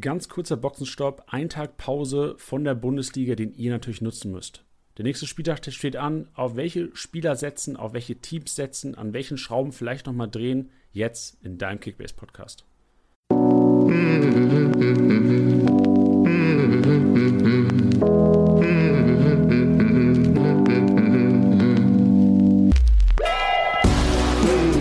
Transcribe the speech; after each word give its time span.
Ganz 0.00 0.28
kurzer 0.28 0.56
Boxenstopp, 0.56 1.22
ein 1.28 1.48
Tag 1.48 1.76
Pause 1.76 2.34
von 2.38 2.64
der 2.64 2.74
Bundesliga, 2.74 3.36
den 3.36 3.54
ihr 3.54 3.70
natürlich 3.70 4.00
nutzen 4.00 4.32
müsst. 4.32 4.64
Der 4.98 5.04
nächste 5.04 5.28
Spieltag 5.28 5.64
steht 5.72 5.94
an. 5.94 6.28
Auf 6.34 6.56
welche 6.56 6.90
Spieler 6.96 7.36
setzen, 7.36 7.76
auf 7.76 7.92
welche 7.92 8.16
Teams 8.16 8.56
setzen, 8.56 8.96
an 8.96 9.12
welchen 9.12 9.38
Schrauben 9.38 9.70
vielleicht 9.70 10.06
nochmal 10.06 10.28
drehen, 10.28 10.70
jetzt 10.92 11.38
in 11.44 11.56
deinem 11.58 11.78
Kickbase 11.78 12.14
Podcast. 12.14 12.64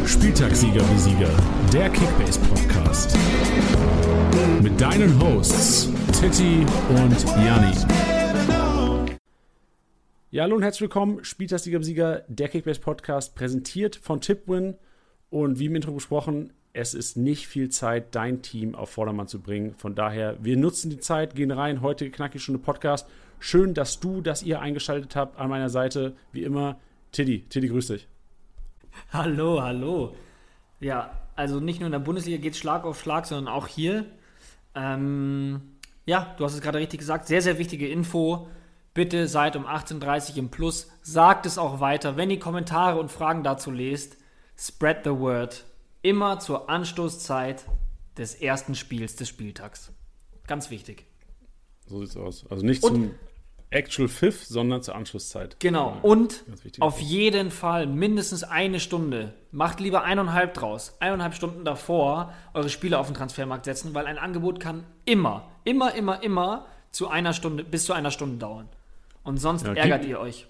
Spieltagssieger 0.08 0.82
wie 0.82 0.98
Sieger, 0.98 1.30
der 1.72 1.90
Kickbase 1.92 2.40
Podcast. 2.40 3.16
Mit 4.62 4.82
deinen 4.82 5.18
Hosts 5.22 5.92
Titti 6.20 6.66
und 6.90 7.24
Janni. 7.46 7.74
Ja, 10.30 10.44
hallo 10.44 10.56
und 10.58 10.64
herzlich 10.64 10.82
willkommen. 10.82 11.24
Spieltagssieger 11.24 11.80
wie 11.80 11.84
Sieger, 11.86 12.24
der 12.28 12.50
Kickbase 12.50 12.82
Podcast, 12.82 13.36
präsentiert 13.36 13.96
von 13.96 14.20
Tipwin. 14.20 14.76
Und 15.30 15.60
wie 15.60 15.68
im 15.68 15.76
Intro 15.76 15.94
besprochen, 15.94 16.52
es 16.74 16.94
ist 16.94 17.16
nicht 17.16 17.48
viel 17.48 17.70
Zeit, 17.70 18.14
dein 18.14 18.42
Team 18.42 18.76
auf 18.76 18.90
Vordermann 18.90 19.30
zu 19.30 19.42
bringen. 19.42 19.76
Von 19.78 19.96
daher, 19.96 20.36
wir 20.44 20.58
nutzen 20.58 20.90
die 20.90 21.00
Zeit, 21.00 21.36
gehen 21.36 21.52
rein. 21.52 21.82
Heute 21.82 22.10
knackig 22.10 22.42
Stunde 22.42 22.60
Podcast. 22.60 23.08
Schön, 23.40 23.74
dass 23.74 24.02
du, 24.02 24.20
dass 24.20 24.44
ihr 24.44 24.60
eingeschaltet 24.60 25.16
habt 25.16 25.40
an 25.40 25.50
meiner 25.50 25.70
Seite. 25.70 26.14
Wie 26.34 26.44
immer, 26.44 26.78
Tiddy. 27.14 27.46
Tiddy, 27.48 27.70
grüß 27.70 27.88
dich. 27.88 28.08
Hallo, 29.14 29.62
hallo. 29.62 30.14
Ja, 30.82 31.22
also 31.38 31.62
nicht 31.62 31.80
nur 31.80 31.88
in 31.88 31.94
der 31.94 32.00
Bundesliga 32.00 32.38
geht 32.38 32.54
es 32.54 32.60
Schlag 32.60 32.84
auf 32.84 33.00
Schlag, 33.00 33.26
sondern 33.26 33.54
auch 33.54 33.68
hier. 33.68 34.06
Ähm, 34.76 35.62
ja, 36.06 36.36
du 36.38 36.46
hast 36.46 36.54
es 36.54 36.62
gerade 36.62 36.80
richtig 36.80 37.00
gesagt. 37.00 37.28
Sehr, 37.28 37.42
sehr 37.42 37.58
wichtige 37.58 37.88
Info. 37.88 38.48
Bitte 38.94 39.28
seid 39.28 39.56
um 39.56 39.66
18.30 39.66 40.32
Uhr 40.32 40.38
im 40.38 40.50
Plus. 40.50 40.90
Sagt 41.02 41.46
es 41.46 41.58
auch 41.58 41.80
weiter. 41.80 42.18
Wenn 42.18 42.30
ihr 42.30 42.40
Kommentare 42.40 43.00
und 43.00 43.12
Fragen 43.12 43.44
dazu 43.44 43.72
lest, 43.72 44.18
spread 44.58 45.04
the 45.04 45.12
word. 45.12 45.66
Immer 46.02 46.40
zur 46.40 46.70
Anstoßzeit 46.70 47.66
des 48.18 48.36
ersten 48.36 48.76
Spiels 48.76 49.16
des 49.16 49.28
Spieltags. 49.28 49.92
Ganz 50.48 50.70
wichtig. 50.70 51.06
So 51.88 52.00
sieht's 52.00 52.16
aus. 52.16 52.46
Also 52.50 52.66
nicht 52.66 52.84
und, 52.84 52.94
zum 52.94 53.16
Actual 53.76 54.08
Fifth, 54.08 54.48
sondern 54.48 54.82
zur 54.82 54.96
Anschlusszeit. 54.96 55.58
Genau. 55.60 55.98
Und 56.02 56.46
auf 56.80 57.02
jeden 57.02 57.52
Fall 57.52 57.88
mindestens 57.88 58.44
eine 58.44 58.80
Stunde. 58.80 59.34
Macht 59.52 59.82
lieber 59.82 60.04
eineinhalb 60.04 60.54
draus. 60.54 60.96
Eineinhalb 61.02 61.36
Stunden 61.36 61.66
davor 61.66 62.34
eure 62.54 62.70
Spiele 62.70 62.98
auf 62.98 63.08
den 63.08 63.16
Transfermarkt 63.16 63.66
setzen, 63.66 63.94
weil 63.94 64.06
ein 64.08 64.18
Angebot 64.18 64.60
kann 64.60 64.86
immer, 65.04 65.52
immer, 65.66 65.94
immer, 65.94 66.24
immer 66.24 66.66
zu 66.92 67.10
einer 67.10 67.34
Stunde, 67.34 67.66
bis 67.66 67.86
zu 67.86 67.94
einer 67.94 68.12
Stunde 68.12 68.38
dauern. 68.38 68.70
Und 69.24 69.38
sonst 69.38 69.66
ja, 69.66 69.74
ärgert 69.74 70.06
ihr 70.06 70.20
euch. 70.20 70.48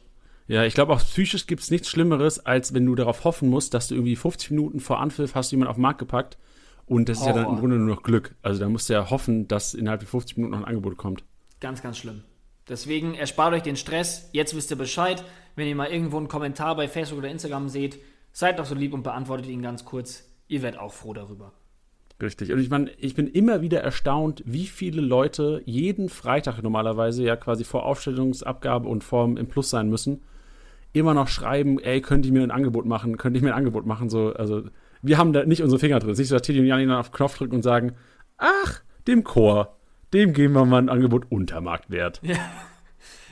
Ja, 0.47 0.63
ich 0.63 0.75
glaube 0.75 0.93
auch 0.93 0.99
psychisch 0.99 1.47
gibt 1.47 1.63
es 1.63 1.71
nichts 1.71 1.89
Schlimmeres, 1.89 2.45
als 2.45 2.75
wenn 2.75 2.85
du 2.85 2.93
darauf 2.93 3.23
hoffen 3.23 3.49
musst, 3.49 3.73
dass 3.73 3.87
du 3.87 3.95
irgendwie 3.95 4.15
50 4.15 4.51
Minuten 4.51 4.79
vor 4.79 4.99
Anpfiff 4.99 5.33
hast 5.33 5.49
jemand 5.49 5.69
auf 5.71 5.77
den 5.77 5.81
Markt 5.81 5.97
gepackt. 5.97 6.37
Und 6.85 7.09
das 7.09 7.17
ist 7.17 7.23
oh. 7.23 7.27
ja 7.27 7.33
dann 7.33 7.49
im 7.49 7.57
Grunde 7.57 7.77
nur 7.77 7.87
noch 7.95 8.03
Glück. 8.03 8.35
Also 8.43 8.59
da 8.59 8.69
musst 8.69 8.87
du 8.89 8.93
ja 8.93 9.09
hoffen, 9.09 9.47
dass 9.47 9.73
innerhalb 9.73 10.01
von 10.01 10.21
50 10.21 10.37
Minuten 10.37 10.51
noch 10.51 10.59
ein 10.59 10.65
Angebot 10.65 10.97
kommt. 10.97 11.23
Ganz, 11.59 11.81
ganz 11.81 11.97
schlimm. 11.97 12.21
Deswegen 12.67 13.13
erspart 13.13 13.53
euch 13.53 13.63
den 13.63 13.75
Stress. 13.75 14.29
Jetzt 14.31 14.55
wisst 14.55 14.71
ihr 14.71 14.77
Bescheid. 14.77 15.23
Wenn 15.55 15.67
ihr 15.67 15.75
mal 15.75 15.91
irgendwo 15.91 16.17
einen 16.17 16.27
Kommentar 16.27 16.75
bei 16.75 16.87
Facebook 16.87 17.19
oder 17.19 17.29
Instagram 17.29 17.69
seht, 17.69 17.99
seid 18.31 18.59
doch 18.59 18.65
so 18.65 18.75
lieb 18.75 18.93
und 18.93 19.03
beantwortet 19.03 19.47
ihn 19.47 19.61
ganz 19.61 19.85
kurz. 19.85 20.29
Ihr 20.47 20.61
werdet 20.61 20.79
auch 20.79 20.93
froh 20.93 21.13
darüber. 21.13 21.53
Richtig. 22.21 22.51
Und 22.51 22.59
ich 22.59 22.69
meine, 22.69 22.91
ich 22.97 23.13
bin 23.13 23.27
immer 23.27 23.61
wieder 23.61 23.81
erstaunt, 23.81 24.41
wie 24.45 24.67
viele 24.67 25.01
Leute 25.01 25.61
jeden 25.65 26.07
Freitag 26.09 26.61
normalerweise 26.61 27.23
ja 27.23 27.35
quasi 27.35 27.63
vor 27.65 27.85
Aufstellungsabgabe 27.85 28.87
und 28.87 29.03
Form 29.03 29.35
im 29.37 29.47
Plus 29.47 29.69
sein 29.69 29.89
müssen, 29.89 30.23
immer 30.93 31.13
noch 31.13 31.27
schreiben, 31.27 31.77
ey, 31.79 31.99
könnt 32.01 32.25
ihr 32.25 32.31
mir 32.31 32.43
ein 32.43 32.51
Angebot 32.51 32.85
machen, 32.85 33.17
könnt 33.17 33.35
ihr 33.35 33.43
mir 33.43 33.49
ein 33.49 33.57
Angebot 33.57 33.85
machen, 33.85 34.09
so, 34.09 34.33
also, 34.33 34.63
wir 35.01 35.17
haben 35.17 35.33
da 35.33 35.43
nicht 35.45 35.61
unsere 35.61 35.77
Finger 35.77 35.99
drin. 35.99 36.15
Siehst 36.15 36.31
du, 36.31 36.35
dass 36.35 36.41
Titi 36.41 36.59
und 36.59 36.65
Janina 36.65 36.99
auf 36.99 37.09
den 37.09 37.15
Knopf 37.15 37.37
drücken 37.37 37.55
und 37.55 37.63
sagen, 37.63 37.95
ach, 38.37 38.81
dem 39.07 39.25
Chor, 39.25 39.75
dem 40.15 40.33
geben 40.33 40.53
wir 40.53 40.65
mal 40.65 40.81
ein 40.81 40.89
Angebot 40.89 41.27
unter 41.29 41.61
Marktwert. 41.61 42.19
Ja, 42.23 42.37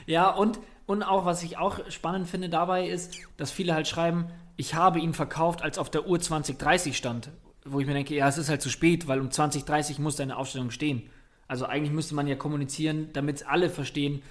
ja 0.06 0.30
und, 0.30 0.60
und 0.86 1.02
auch, 1.02 1.24
was 1.24 1.42
ich 1.42 1.58
auch 1.58 1.80
spannend 1.90 2.28
finde 2.28 2.48
dabei 2.48 2.86
ist, 2.86 3.16
dass 3.36 3.50
viele 3.50 3.74
halt 3.74 3.88
schreiben, 3.88 4.26
ich 4.56 4.74
habe 4.74 5.00
ihn 5.00 5.14
verkauft, 5.14 5.62
als 5.62 5.78
auf 5.78 5.90
der 5.90 6.06
Uhr 6.06 6.20
2030 6.20 6.96
stand. 6.96 7.30
Wo 7.64 7.80
ich 7.80 7.86
mir 7.86 7.94
denke, 7.94 8.14
ja, 8.14 8.28
es 8.28 8.38
ist 8.38 8.50
halt 8.50 8.62
zu 8.62 8.68
spät, 8.68 9.08
weil 9.08 9.20
um 9.20 9.30
2030 9.30 9.98
muss 9.98 10.16
deine 10.16 10.36
Aufstellung 10.36 10.70
stehen. 10.70 11.08
Also 11.48 11.66
eigentlich 11.66 11.92
müsste 11.92 12.14
man 12.14 12.26
ja 12.26 12.36
kommunizieren, 12.36 13.08
damit 13.12 13.48
alle 13.48 13.70
verstehen, 13.70 14.22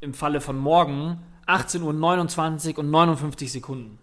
im 0.00 0.14
Falle 0.14 0.40
von 0.40 0.56
morgen 0.56 1.20
18.29 1.46 2.72
Uhr 2.72 2.78
und 2.78 2.90
59 2.90 3.52
Sekunden. 3.52 3.98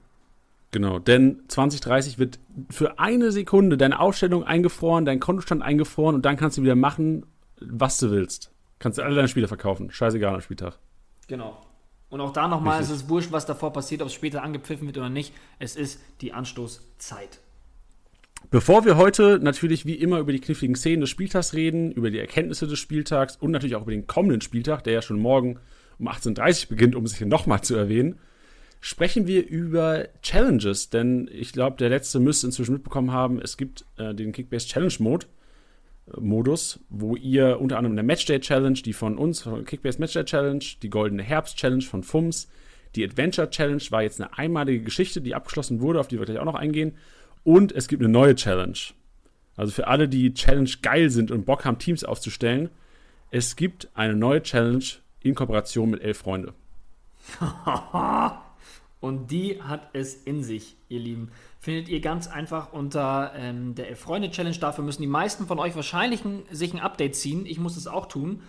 Genau, 0.71 0.99
denn 0.99 1.41
2030 1.47 2.19
wird 2.19 2.39
für 2.69 2.99
eine 2.99 3.31
Sekunde 3.31 3.77
deine 3.77 3.99
Aufstellung 3.99 4.43
eingefroren, 4.43 5.05
dein 5.05 5.19
Kontostand 5.19 5.63
eingefroren 5.63 6.15
und 6.15 6.25
dann 6.25 6.37
kannst 6.37 6.57
du 6.57 6.61
wieder 6.61 6.75
machen, 6.75 7.25
was 7.61 7.97
du 7.97 8.11
willst. 8.11 8.51
Kannst 8.79 8.97
du 8.97 9.03
alle 9.03 9.15
deine 9.15 9.27
Spiele 9.27 9.47
verkaufen. 9.47 9.91
Scheißegal 9.91 10.35
am 10.35 10.41
Spieltag. 10.41 10.79
Genau. 11.27 11.61
Und 12.09 12.21
auch 12.21 12.33
da 12.33 12.47
nochmal, 12.47 12.81
es 12.81 12.89
ist 12.89 13.07
wurscht, 13.07 13.31
was 13.31 13.45
davor 13.45 13.71
passiert, 13.71 14.01
ob 14.01 14.07
es 14.07 14.13
später 14.13 14.41
angepfiffen 14.41 14.87
wird 14.87 14.97
oder 14.97 15.09
nicht. 15.09 15.33
Es 15.59 15.75
ist 15.75 16.01
die 16.21 16.33
Anstoßzeit. 16.33 17.39
Bevor 18.49 18.85
wir 18.85 18.97
heute 18.97 19.37
natürlich 19.39 19.85
wie 19.85 19.95
immer 19.95 20.19
über 20.19 20.31
die 20.31 20.39
kniffligen 20.39 20.75
Szenen 20.75 21.01
des 21.01 21.09
Spieltags 21.09 21.53
reden, 21.53 21.91
über 21.91 22.09
die 22.09 22.17
Erkenntnisse 22.17 22.67
des 22.67 22.79
Spieltags 22.79 23.35
und 23.35 23.51
natürlich 23.51 23.75
auch 23.75 23.83
über 23.83 23.91
den 23.91 24.07
kommenden 24.07 24.41
Spieltag, 24.41 24.83
der 24.83 24.93
ja 24.93 25.01
schon 25.01 25.19
morgen 25.19 25.59
um 25.99 26.07
18.30 26.07 26.63
Uhr 26.63 26.69
beginnt, 26.69 26.95
um 26.95 27.05
sich 27.05 27.17
hier 27.19 27.27
nochmal 27.27 27.61
zu 27.61 27.75
erwähnen, 27.75 28.17
sprechen 28.79 29.27
wir 29.27 29.47
über 29.47 30.07
Challenges, 30.21 30.89
denn 30.89 31.29
ich 31.31 31.51
glaube, 31.51 31.77
der 31.77 31.89
letzte 31.89 32.19
müsste 32.19 32.47
inzwischen 32.47 32.73
mitbekommen 32.73 33.11
haben, 33.11 33.39
es 33.39 33.57
gibt 33.57 33.85
äh, 33.97 34.15
den 34.15 34.31
Kickbase 34.31 34.67
Challenge 34.67 34.93
Mode. 34.99 35.27
Modus, 36.19 36.79
wo 36.89 37.15
ihr 37.15 37.59
unter 37.59 37.77
anderem 37.77 37.93
eine 37.93 38.03
Matchday 38.03 38.39
Challenge, 38.39 38.79
die 38.79 38.93
von 38.93 39.17
uns, 39.17 39.41
von 39.41 39.65
Kickbase 39.65 39.99
Matchday 39.99 40.25
Challenge, 40.25 40.63
die 40.81 40.89
Goldene 40.89 41.23
Herbst 41.23 41.57
Challenge 41.57 41.83
von 41.83 42.03
FUMS, 42.03 42.49
die 42.95 43.03
Adventure 43.03 43.49
Challenge 43.49 43.83
war 43.89 44.01
jetzt 44.01 44.19
eine 44.19 44.37
einmalige 44.37 44.83
Geschichte, 44.83 45.21
die 45.21 45.35
abgeschlossen 45.35 45.81
wurde, 45.81 45.99
auf 45.99 46.07
die 46.07 46.17
wir 46.17 46.25
gleich 46.25 46.39
auch 46.39 46.45
noch 46.45 46.55
eingehen. 46.55 46.95
Und 47.43 47.71
es 47.71 47.87
gibt 47.87 48.01
eine 48.01 48.11
neue 48.11 48.35
Challenge. 48.35 48.77
Also 49.55 49.71
für 49.71 49.87
alle, 49.87 50.07
die 50.07 50.33
Challenge 50.33 50.69
geil 50.81 51.09
sind 51.09 51.31
und 51.31 51.45
Bock 51.45 51.65
haben, 51.65 51.77
Teams 51.77 52.03
aufzustellen, 52.03 52.69
es 53.31 53.55
gibt 53.55 53.89
eine 53.93 54.15
neue 54.15 54.41
Challenge 54.41 54.83
in 55.21 55.35
Kooperation 55.35 55.91
mit 55.91 56.01
Elf 56.01 56.19
Freunde. 56.19 56.53
Und 59.01 59.31
die 59.31 59.61
hat 59.61 59.89
es 59.93 60.13
in 60.13 60.43
sich, 60.43 60.75
ihr 60.89 60.99
Lieben. 60.99 61.31
Findet 61.59 61.87
ihr 61.87 62.01
ganz 62.01 62.27
einfach 62.27 62.73
unter 62.73 63.31
ähm, 63.35 63.73
der 63.75 63.95
Freunde-Challenge. 63.95 64.57
Dafür 64.57 64.83
müssen 64.83 65.01
die 65.01 65.07
meisten 65.07 65.47
von 65.47 65.57
euch 65.59 65.75
wahrscheinlich 65.75 66.25
ein, 66.25 66.43
sich 66.51 66.73
ein 66.73 66.79
Update 66.79 67.15
ziehen. 67.15 67.45
Ich 67.45 67.59
muss 67.59 67.77
es 67.77 67.87
auch 67.87 68.07
tun. 68.07 68.41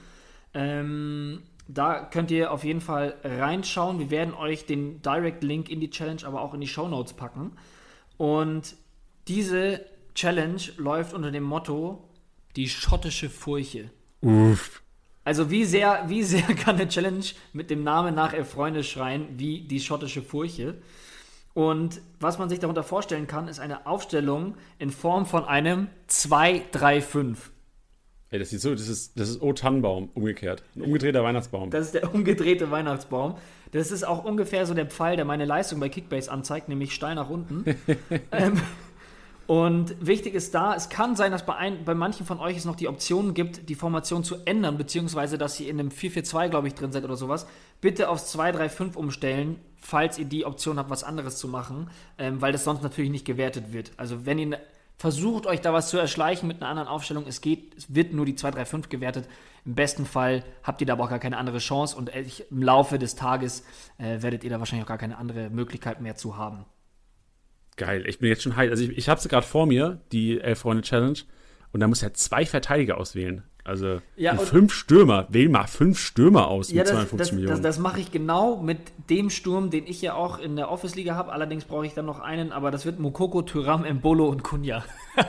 Ähm, 0.53 1.43
da 1.69 2.01
könnt 2.05 2.33
ihr 2.33 2.51
auf 2.51 2.65
jeden 2.65 2.81
Fall 2.81 3.15
reinschauen. 3.23 4.01
Wir 4.01 4.11
werden 4.11 4.35
euch 4.35 4.67
den 4.67 5.03
Direct-Link 5.03 5.69
in 5.69 5.79
die 5.79 5.91
Challenge, 5.91 6.23
aber 6.25 6.41
auch 6.41 6.53
in 6.53 6.61
die 6.61 6.67
Show 6.67 6.89
Notes 6.89 7.13
packen. 7.13 7.53
Und 8.17 8.75
diese 9.29 9.85
Challenge 10.15 10.61
läuft 10.79 11.15
unter 11.15 11.31
dem 11.31 11.45
Motto: 11.45 12.09
die 12.57 12.69
schottische 12.69 13.31
Furche. 13.31 13.91
Uff. 14.21 14.83
Also 15.31 15.49
wie 15.49 15.65
sehr, 15.65 16.07
wie 16.09 16.25
sehr 16.25 16.43
kann 16.57 16.75
eine 16.75 16.89
Challenge 16.89 17.25
mit 17.53 17.71
dem 17.71 17.85
Namen 17.85 18.17
nach 18.17 18.33
Elf 18.33 18.51
Freunde 18.51 18.83
schreien, 18.83 19.29
wie 19.37 19.61
die 19.61 19.79
schottische 19.79 20.23
Furche? 20.23 20.75
Und 21.55 22.01
was 22.19 22.39
man 22.41 22.49
sich 22.49 22.59
darunter 22.59 22.83
vorstellen 22.83 23.29
kann, 23.29 23.47
ist 23.47 23.61
eine 23.61 23.87
Aufstellung 23.87 24.57
in 24.81 24.91
Form 24.91 25.27
von 25.27 25.45
einem 25.45 25.87
2-3-5. 26.09 27.37
Ey, 28.31 28.41
das 28.41 28.51
sieht 28.51 28.61
so, 28.61 28.73
das 28.73 28.89
ist, 28.89 29.21
das 29.21 29.29
ist 29.29 29.41
O 29.41 29.53
Tannenbaum 29.53 30.09
umgekehrt. 30.15 30.65
Ein 30.75 30.83
umgedrehter 30.83 31.23
Weihnachtsbaum. 31.23 31.71
Das 31.71 31.87
ist 31.87 31.95
der 31.95 32.13
umgedrehte 32.13 32.73
Weihnachtsbaum. 32.73 33.37
Das 33.71 33.93
ist 33.93 34.03
auch 34.03 34.25
ungefähr 34.25 34.67
so 34.67 34.75
der 34.75 34.87
Pfeil, 34.87 35.15
der 35.15 35.27
meine 35.27 35.45
Leistung 35.45 35.79
bei 35.79 35.89
Kickbase 35.89 36.29
anzeigt, 36.33 36.69
nämlich 36.69 36.93
steil 36.93 37.15
nach 37.15 37.31
unten. 37.31 37.65
ähm, 38.33 38.61
und 39.51 39.97
wichtig 40.07 40.35
ist 40.35 40.55
da, 40.55 40.77
es 40.77 40.91
kann 40.91 41.17
sein, 41.17 41.33
dass 41.33 41.45
bei, 41.45 41.57
ein, 41.57 41.85
bei 41.85 41.93
manchen 41.93 42.25
von 42.25 42.39
euch 42.39 42.57
es 42.57 42.65
noch 42.65 42.77
die 42.77 42.87
Option 42.87 43.35
gibt, 43.35 43.69
die 43.69 43.75
Formation 43.75 44.23
zu 44.23 44.37
ändern, 44.45 44.79
beziehungsweise 44.79 45.39
dass 45.39 45.59
ihr 45.59 45.69
in 45.69 45.81
einem 45.81 45.89
4-4-2, 45.89 46.51
glaube 46.51 46.69
ich, 46.69 46.75
drin 46.75 46.93
seid 46.93 47.03
oder 47.03 47.17
sowas. 47.17 47.49
Bitte 47.81 48.11
aufs 48.11 48.33
2-3-5 48.39 48.95
umstellen, 48.95 49.59
falls 49.81 50.19
ihr 50.19 50.27
die 50.27 50.47
Option 50.47 50.79
habt, 50.79 50.89
was 50.89 51.03
anderes 51.03 51.37
zu 51.37 51.49
machen, 51.49 51.91
ähm, 52.17 52.41
weil 52.41 52.53
das 52.53 52.63
sonst 52.63 52.85
natürlich 52.85 53.11
nicht 53.11 53.25
gewertet 53.25 53.73
wird. 53.73 53.91
Also 53.97 54.25
wenn 54.25 54.39
ihr 54.39 54.61
versucht, 54.99 55.49
euch 55.49 55.61
da 55.61 55.73
was 55.73 55.89
zu 55.89 55.99
erschleichen 55.99 56.47
mit 56.47 56.59
einer 56.59 56.71
anderen 56.71 56.89
Aufstellung, 56.89 57.25
es 57.27 57.41
geht, 57.41 57.77
es 57.77 57.93
wird 57.93 58.13
nur 58.13 58.27
die 58.27 58.35
2-3-5 58.35 58.89
gewertet. 58.89 59.27
Im 59.67 59.75
besten 59.75 60.07
Fall 60.07 60.45
habt 60.63 60.81
ihr 60.81 60.87
da 60.87 60.93
aber 60.93 61.03
auch 61.03 61.11
gar 61.11 61.19
keine 61.19 61.39
andere 61.39 61.59
Chance 61.59 61.97
und 61.97 62.13
im 62.51 62.63
Laufe 62.63 63.01
des 63.01 63.17
Tages 63.17 63.65
äh, 63.99 64.23
werdet 64.23 64.45
ihr 64.45 64.51
da 64.51 64.61
wahrscheinlich 64.61 64.85
auch 64.85 64.91
gar 64.91 64.99
keine 64.99 65.19
andere 65.19 65.51
Möglichkeit 65.51 66.01
mehr 66.01 66.15
zu 66.15 66.37
haben. 66.37 66.67
Geil, 67.81 68.05
ich 68.07 68.19
bin 68.19 68.29
jetzt 68.29 68.43
schon 68.43 68.57
heiß. 68.57 68.71
Also 68.71 68.85
ich, 68.85 68.99
ich 68.99 69.09
habe 69.09 69.19
sie 69.23 69.29
gerade 69.31 69.47
vor 69.47 69.65
mir, 69.65 70.01
die 70.13 70.39
Elf 70.39 70.59
Freunde 70.59 70.83
Challenge. 70.83 71.19
Und 71.73 71.81
da 71.81 71.89
muss 71.89 72.03
er 72.03 72.13
zwei 72.13 72.45
Verteidiger 72.45 72.99
auswählen. 72.99 73.43
Also 73.65 74.03
Ja, 74.17 74.37
fünf 74.37 74.75
Stürmer. 74.75 75.27
Wähl 75.31 75.49
mal 75.49 75.67
fünf 75.67 75.99
Stürmer 75.99 76.49
aus 76.49 76.71
Ja, 76.71 76.83
mit 76.83 76.89
das, 76.89 76.91
250 76.91 77.19
das, 77.19 77.29
das, 77.29 77.35
Millionen. 77.35 77.63
das 77.63 77.79
mache 77.79 78.01
ich 78.01 78.13
genau 78.13 78.61
mit 78.61 78.79
dem 79.09 79.31
Sturm, 79.31 79.71
den 79.71 79.87
ich 79.87 80.03
ja 80.03 80.13
auch 80.13 80.39
in 80.39 80.57
der 80.57 80.71
Office-Liga 80.71 81.15
habe. 81.15 81.33
Allerdings 81.33 81.65
brauche 81.65 81.87
ich 81.87 81.95
dann 81.95 82.05
noch 82.05 82.21
einen, 82.21 82.53
aber 82.53 82.71
das 82.71 82.85
wird 82.85 82.99
Mokoko, 82.99 83.41
Tyram, 83.41 83.87
Embolo 83.87 84.29
und 84.29 84.43
Kunja. 84.43 84.85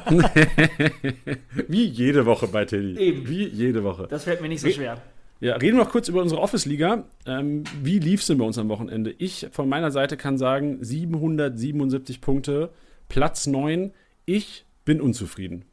Wie 1.70 1.86
jede 1.86 2.26
Woche 2.26 2.48
bei 2.48 2.66
Teddy. 2.66 2.98
Eben. 2.98 3.30
Wie 3.30 3.48
jede 3.48 3.86
Woche. 3.86 4.08
Das 4.10 4.26
fällt 4.26 4.42
mir 4.42 4.50
nicht 4.50 4.62
so 4.62 4.70
schwer. 4.70 5.02
Ja, 5.42 5.56
reden 5.56 5.78
wir 5.78 5.84
noch 5.84 5.92
kurz 5.92 6.08
über 6.08 6.22
unsere 6.22 6.40
Office-Liga. 6.40 7.06
Ähm, 7.26 7.64
wie 7.82 7.98
lief 7.98 8.22
es 8.22 8.28
denn 8.28 8.38
bei 8.38 8.46
uns 8.46 8.60
am 8.60 8.70
Wochenende? 8.70 9.16
Ich 9.18 9.48
von 9.52 9.68
meiner 9.68 9.90
Seite 9.90 10.16
kann 10.16 10.38
sagen, 10.38 10.78
777 10.84 12.22
Punkte, 12.22 12.70
Platz 13.10 13.48
9. 13.48 13.92
Ich 14.26 14.66
bin 14.86 15.02
unzufrieden. 15.02 15.66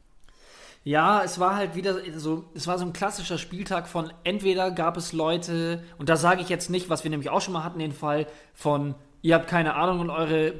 Ja, 0.83 1.23
es 1.23 1.39
war 1.39 1.55
halt 1.55 1.75
wieder 1.75 1.97
so, 2.17 2.45
es 2.55 2.65
war 2.65 2.79
so 2.79 2.85
ein 2.85 2.93
klassischer 2.93 3.37
Spieltag 3.37 3.87
von 3.87 4.11
entweder 4.23 4.71
gab 4.71 4.97
es 4.97 5.13
Leute, 5.13 5.83
und 5.99 6.09
da 6.09 6.15
sage 6.15 6.41
ich 6.41 6.49
jetzt 6.49 6.71
nicht, 6.71 6.89
was 6.89 7.03
wir 7.03 7.11
nämlich 7.11 7.29
auch 7.29 7.41
schon 7.41 7.53
mal 7.53 7.63
hatten, 7.63 7.77
den 7.77 7.91
Fall 7.91 8.25
von, 8.55 8.95
ihr 9.21 9.35
habt 9.35 9.47
keine 9.47 9.75
Ahnung 9.75 9.99
und 9.99 10.09
eure 10.09 10.47
äh, 10.47 10.53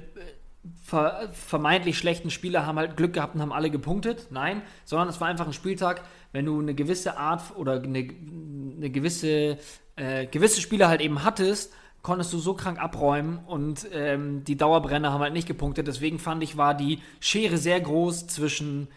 vermeintlich 0.83 1.97
schlechten 1.97 2.29
Spieler 2.29 2.65
haben 2.65 2.77
halt 2.77 2.97
Glück 2.97 3.13
gehabt 3.13 3.35
und 3.35 3.41
haben 3.41 3.53
alle 3.53 3.69
gepunktet. 3.69 4.27
Nein, 4.31 4.61
sondern 4.85 5.07
es 5.07 5.21
war 5.21 5.27
einfach 5.27 5.47
ein 5.47 5.53
Spieltag, 5.53 6.03
wenn 6.31 6.45
du 6.45 6.59
eine 6.59 6.73
gewisse 6.73 7.17
Art 7.17 7.55
oder 7.55 7.81
eine, 7.81 7.99
eine 7.99 8.89
gewisse, 8.89 9.57
äh, 9.95 10.25
gewisse 10.27 10.61
Spieler 10.61 10.89
halt 10.89 11.01
eben 11.01 11.23
hattest, 11.23 11.73
konntest 12.01 12.33
du 12.33 12.39
so 12.39 12.53
krank 12.53 12.79
abräumen 12.79 13.39
und 13.45 13.87
ähm, 13.91 14.43
die 14.43 14.57
Dauerbrenner 14.57 15.11
haben 15.11 15.21
halt 15.21 15.33
nicht 15.33 15.47
gepunktet. 15.47 15.87
Deswegen 15.87 16.19
fand 16.19 16.43
ich, 16.43 16.57
war 16.57 16.73
die 16.73 16.99
Schere 17.19 17.57
sehr 17.57 17.79
groß 17.79 18.27
zwischen 18.27 18.87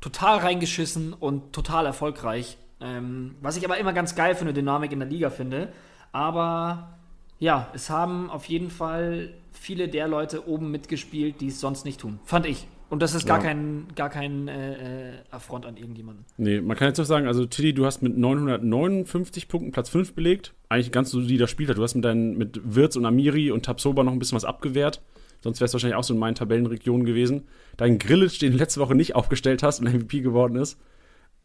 total 0.00 0.38
reingeschissen 0.38 1.12
und 1.12 1.52
total 1.52 1.86
erfolgreich. 1.86 2.58
Ähm, 2.80 3.34
was 3.40 3.56
ich 3.56 3.64
aber 3.64 3.78
immer 3.78 3.92
ganz 3.92 4.14
geil 4.14 4.34
für 4.34 4.42
eine 4.42 4.54
Dynamik 4.54 4.92
in 4.92 5.00
der 5.00 5.08
Liga 5.08 5.30
finde. 5.30 5.72
Aber 6.12 6.98
ja, 7.38 7.68
es 7.74 7.90
haben 7.90 8.30
auf 8.30 8.46
jeden 8.46 8.70
Fall 8.70 9.34
viele 9.58 9.88
der 9.88 10.08
Leute 10.08 10.48
oben 10.48 10.70
mitgespielt, 10.70 11.40
die 11.40 11.48
es 11.48 11.60
sonst 11.60 11.84
nicht 11.84 12.00
tun. 12.00 12.18
Fand 12.24 12.46
ich. 12.46 12.66
Und 12.90 13.02
das 13.02 13.14
ist 13.14 13.26
gar 13.26 13.36
Ja. 13.38 13.44
kein, 13.44 13.86
gar 13.96 14.08
kein 14.08 14.48
äh, 14.48 15.10
äh, 15.10 15.12
Affront 15.30 15.66
an 15.66 15.76
irgendjemanden. 15.76 16.24
Nee, 16.38 16.60
man 16.62 16.74
kann 16.76 16.88
jetzt 16.88 16.98
auch 16.98 17.04
sagen, 17.04 17.26
also 17.26 17.44
Tilly, 17.44 17.74
du 17.74 17.84
hast 17.84 18.00
mit 18.02 18.16
959 18.16 19.48
Punkten 19.48 19.72
Platz 19.72 19.90
5 19.90 20.14
belegt. 20.14 20.54
Eigentlich 20.70 20.88
ein 20.88 20.92
ganz 20.92 21.10
solider 21.10 21.46
Spieler. 21.48 21.74
Du 21.74 21.82
hast 21.82 21.94
mit 21.94 22.04
deinen, 22.04 22.38
mit 22.38 22.58
Wirtz 22.74 22.96
und 22.96 23.04
Amiri 23.04 23.50
und 23.50 23.64
Tabsoba 23.66 24.02
noch 24.04 24.12
ein 24.12 24.18
bisschen 24.18 24.36
was 24.36 24.44
abgewehrt. 24.46 25.02
Sonst 25.42 25.60
wärst 25.60 25.74
du 25.74 25.76
wahrscheinlich 25.76 25.96
auch 25.96 26.04
so 26.04 26.14
in 26.14 26.20
meinen 26.20 26.34
Tabellenregionen 26.34 27.04
gewesen. 27.04 27.46
Dein 27.76 27.98
Grillitsch, 27.98 28.40
den 28.40 28.52
du 28.52 28.58
letzte 28.58 28.80
Woche 28.80 28.94
nicht 28.94 29.14
aufgestellt 29.14 29.62
hast 29.62 29.80
und 29.80 29.86
MVP 29.92 30.20
geworden 30.20 30.56
ist. 30.56 30.78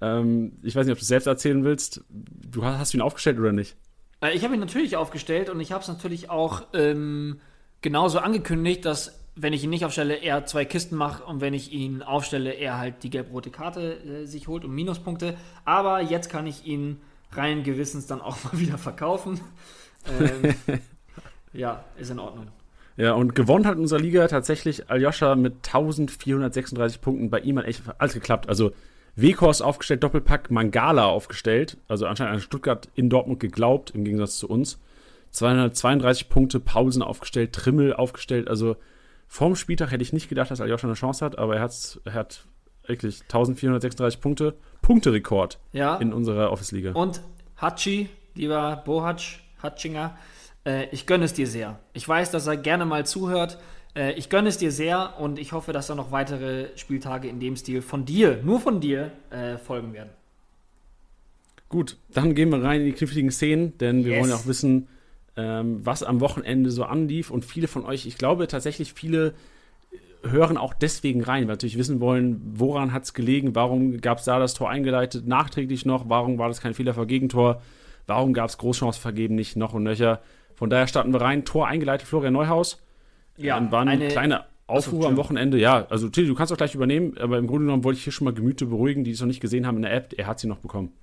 Ähm, 0.01 0.53
ich 0.63 0.75
weiß 0.75 0.85
nicht, 0.85 0.93
ob 0.93 0.99
du 0.99 1.03
es 1.03 1.07
selbst 1.09 1.27
erzählen 1.27 1.63
willst. 1.63 2.03
Du 2.09 2.63
hast, 2.63 2.79
hast 2.79 2.93
du 2.93 2.97
ihn 2.97 3.01
aufgestellt 3.01 3.37
oder 3.37 3.51
nicht? 3.51 3.75
Äh, 4.21 4.33
ich 4.35 4.43
habe 4.45 4.53
ihn 4.53 4.59
natürlich 4.61 4.95
aufgestellt 4.95 5.49
und 5.49 5.59
ich 5.59 5.71
habe 5.73 5.81
es 5.81 5.87
natürlich 5.89 6.29
auch 6.29 6.63
ähm, 6.73 7.39
genauso 7.83 8.17
angekündigt, 8.17 8.85
dass 8.85 9.19
wenn 9.35 9.53
ich 9.53 9.63
ihn 9.63 9.69
nicht 9.69 9.85
aufstelle, 9.85 10.15
er 10.15 10.45
zwei 10.45 10.65
Kisten 10.65 10.95
macht 10.95 11.25
und 11.25 11.41
wenn 11.41 11.53
ich 11.53 11.71
ihn 11.71 12.01
aufstelle, 12.01 12.51
er 12.51 12.77
halt 12.77 13.03
die 13.03 13.09
gelb-rote 13.09 13.49
Karte 13.49 13.97
äh, 14.03 14.25
sich 14.25 14.47
holt 14.47 14.63
und 14.63 14.73
Minuspunkte. 14.73 15.35
Aber 15.65 16.01
jetzt 16.01 16.29
kann 16.29 16.47
ich 16.47 16.65
ihn 16.65 17.01
rein 17.31 17.63
gewissens 17.63 18.07
dann 18.07 18.21
auch 18.21 18.37
mal 18.43 18.59
wieder 18.59 18.77
verkaufen. 18.77 19.39
Ähm, 20.19 20.55
ja, 21.53 21.83
ist 21.97 22.11
in 22.11 22.19
Ordnung. 22.19 22.47
Ja, 22.95 23.13
und 23.13 23.33
gewonnen 23.33 23.65
hat 23.65 23.75
in 23.75 23.81
unserer 23.81 23.99
Liga 23.99 24.27
tatsächlich 24.27 24.89
Aljoscha 24.89 25.35
mit 25.35 25.53
1436 25.65 27.01
Punkten. 27.01 27.31
Bei 27.31 27.39
ihm 27.39 27.57
hat 27.57 27.65
echt 27.65 27.81
alles 27.97 28.13
geklappt. 28.13 28.47
Also 28.49 28.71
Weghorst 29.15 29.63
aufgestellt, 29.63 30.03
Doppelpack, 30.03 30.51
Mangala 30.51 31.05
aufgestellt. 31.07 31.77
Also 31.87 32.05
anscheinend 32.05 32.35
an 32.35 32.41
Stuttgart 32.41 32.87
in 32.93 33.09
Dortmund 33.09 33.39
geglaubt, 33.39 33.91
im 33.91 34.03
Gegensatz 34.03 34.37
zu 34.37 34.47
uns. 34.47 34.79
232 35.33 36.29
Punkte, 36.29 36.59
Pausen 36.59 37.01
aufgestellt, 37.01 37.53
Trimmel 37.53 37.93
aufgestellt. 37.93 38.47
Also 38.47 38.75
vorm 39.27 39.55
Spieltag 39.55 39.91
hätte 39.91 40.03
ich 40.03 40.13
nicht 40.13 40.29
gedacht, 40.29 40.49
dass 40.51 40.61
Aljoscha 40.61 40.87
eine 40.87 40.95
Chance 40.95 41.25
hat, 41.25 41.37
aber 41.37 41.55
er, 41.57 41.61
hat's, 41.61 41.99
er 42.05 42.13
hat 42.13 42.45
wirklich 42.85 43.21
1436 43.23 44.19
Punkte. 44.21 44.55
Punkterekord 44.81 45.59
Ja. 45.71 45.95
in 45.97 46.13
unserer 46.13 46.51
Office-Liga. 46.51 46.91
Und 46.93 47.21
Hatschi, 47.57 48.09
lieber 48.35 48.81
Bohac, 48.85 49.21
Hatschinger, 49.61 50.17
äh, 50.65 50.87
ich 50.91 51.05
gönne 51.07 51.25
es 51.25 51.33
dir 51.33 51.47
sehr. 51.47 51.79
Ich 51.93 52.07
weiß, 52.07 52.31
dass 52.31 52.47
er 52.47 52.57
gerne 52.57 52.85
mal 52.85 53.05
zuhört. 53.05 53.57
Äh, 53.95 54.13
ich 54.13 54.29
gönne 54.29 54.49
es 54.49 54.57
dir 54.57 54.71
sehr 54.71 55.13
und 55.19 55.39
ich 55.39 55.51
hoffe, 55.53 55.71
dass 55.73 55.87
da 55.87 55.95
noch 55.95 56.11
weitere 56.11 56.67
Spieltage 56.77 57.27
in 57.27 57.39
dem 57.39 57.55
Stil 57.55 57.81
von 57.81 58.05
dir, 58.05 58.39
nur 58.43 58.59
von 58.59 58.81
dir, 58.81 59.11
äh, 59.29 59.57
folgen 59.57 59.93
werden. 59.93 60.09
Gut, 61.69 61.97
dann 62.13 62.35
gehen 62.35 62.49
wir 62.49 62.61
rein 62.61 62.81
in 62.81 62.85
die 62.87 62.93
kniffligen 62.93 63.31
Szenen, 63.31 63.77
denn 63.79 64.03
wir 64.05 64.11
Yes. 64.11 64.21
wollen 64.21 64.29
ja 64.31 64.35
auch 64.35 64.45
wissen, 64.45 64.87
ähm, 65.35 65.85
was 65.85 66.03
am 66.03 66.19
Wochenende 66.21 66.71
so 66.71 66.83
anlief. 66.83 67.31
Und 67.31 67.45
viele 67.45 67.67
von 67.67 67.85
euch, 67.85 68.05
ich 68.05 68.17
glaube 68.17 68.47
tatsächlich, 68.47 68.93
viele 68.93 69.33
hören 70.25 70.57
auch 70.57 70.73
deswegen 70.73 71.23
rein, 71.23 71.43
weil 71.43 71.55
natürlich 71.55 71.77
wissen 71.77 71.99
wollen, 71.99 72.41
woran 72.55 72.93
hat 72.93 73.03
es 73.03 73.13
gelegen, 73.13 73.55
warum 73.55 73.99
gab 73.99 74.19
es 74.19 74.25
da 74.25 74.39
das 74.39 74.53
Tor 74.53 74.69
eingeleitet, 74.69 75.27
nachträglich 75.27 75.85
noch, 75.85 76.07
warum 76.07 76.37
war 76.37 76.47
das 76.47 76.61
kein 76.61 76.73
Fehler 76.73 76.93
vor 76.93 77.07
Gegentor, 77.07 77.61
warum 78.07 78.33
gab 78.33 78.47
es 78.49 78.57
Großchance 78.57 78.99
vergeben, 78.99 79.35
nicht 79.35 79.57
noch 79.57 79.73
und 79.73 79.83
nöcher. 79.83 80.21
Von 80.55 80.69
daher 80.69 80.87
starten 80.87 81.11
wir 81.11 81.19
rein, 81.19 81.43
Tor 81.45 81.67
eingeleitet, 81.67 82.07
Florian 82.07 82.31
Neuhaus. 82.33 82.81
Ja, 83.37 83.57
ähm, 83.57 83.71
war 83.71 83.81
eine, 83.81 83.91
eine- 83.91 84.07
kleine 84.07 84.45
Aufruhr 84.65 85.07
am. 85.07 85.17
Wochenende. 85.17 85.57
Ja, 85.59 85.85
also 85.89 86.07
Tilly, 86.07 86.27
du 86.27 86.35
kannst 86.35 86.53
auch 86.53 86.57
gleich 86.57 86.73
übernehmen, 86.73 87.17
aber 87.17 87.37
im 87.37 87.47
Grunde 87.47 87.65
genommen 87.65 87.83
wollte 87.83 87.97
ich 87.97 88.03
hier 88.05 88.13
schon 88.13 88.25
mal 88.25 88.33
Gemüte 88.33 88.65
beruhigen, 88.67 89.03
die 89.03 89.11
es 89.11 89.19
noch 89.19 89.27
nicht 89.27 89.41
gesehen 89.41 89.67
haben 89.67 89.75
in 89.75 89.81
der 89.81 89.93
App. 89.93 90.13
Er 90.17 90.25
hat 90.27 90.39
sie 90.39 90.47
noch 90.47 90.59
bekommen. 90.59 90.93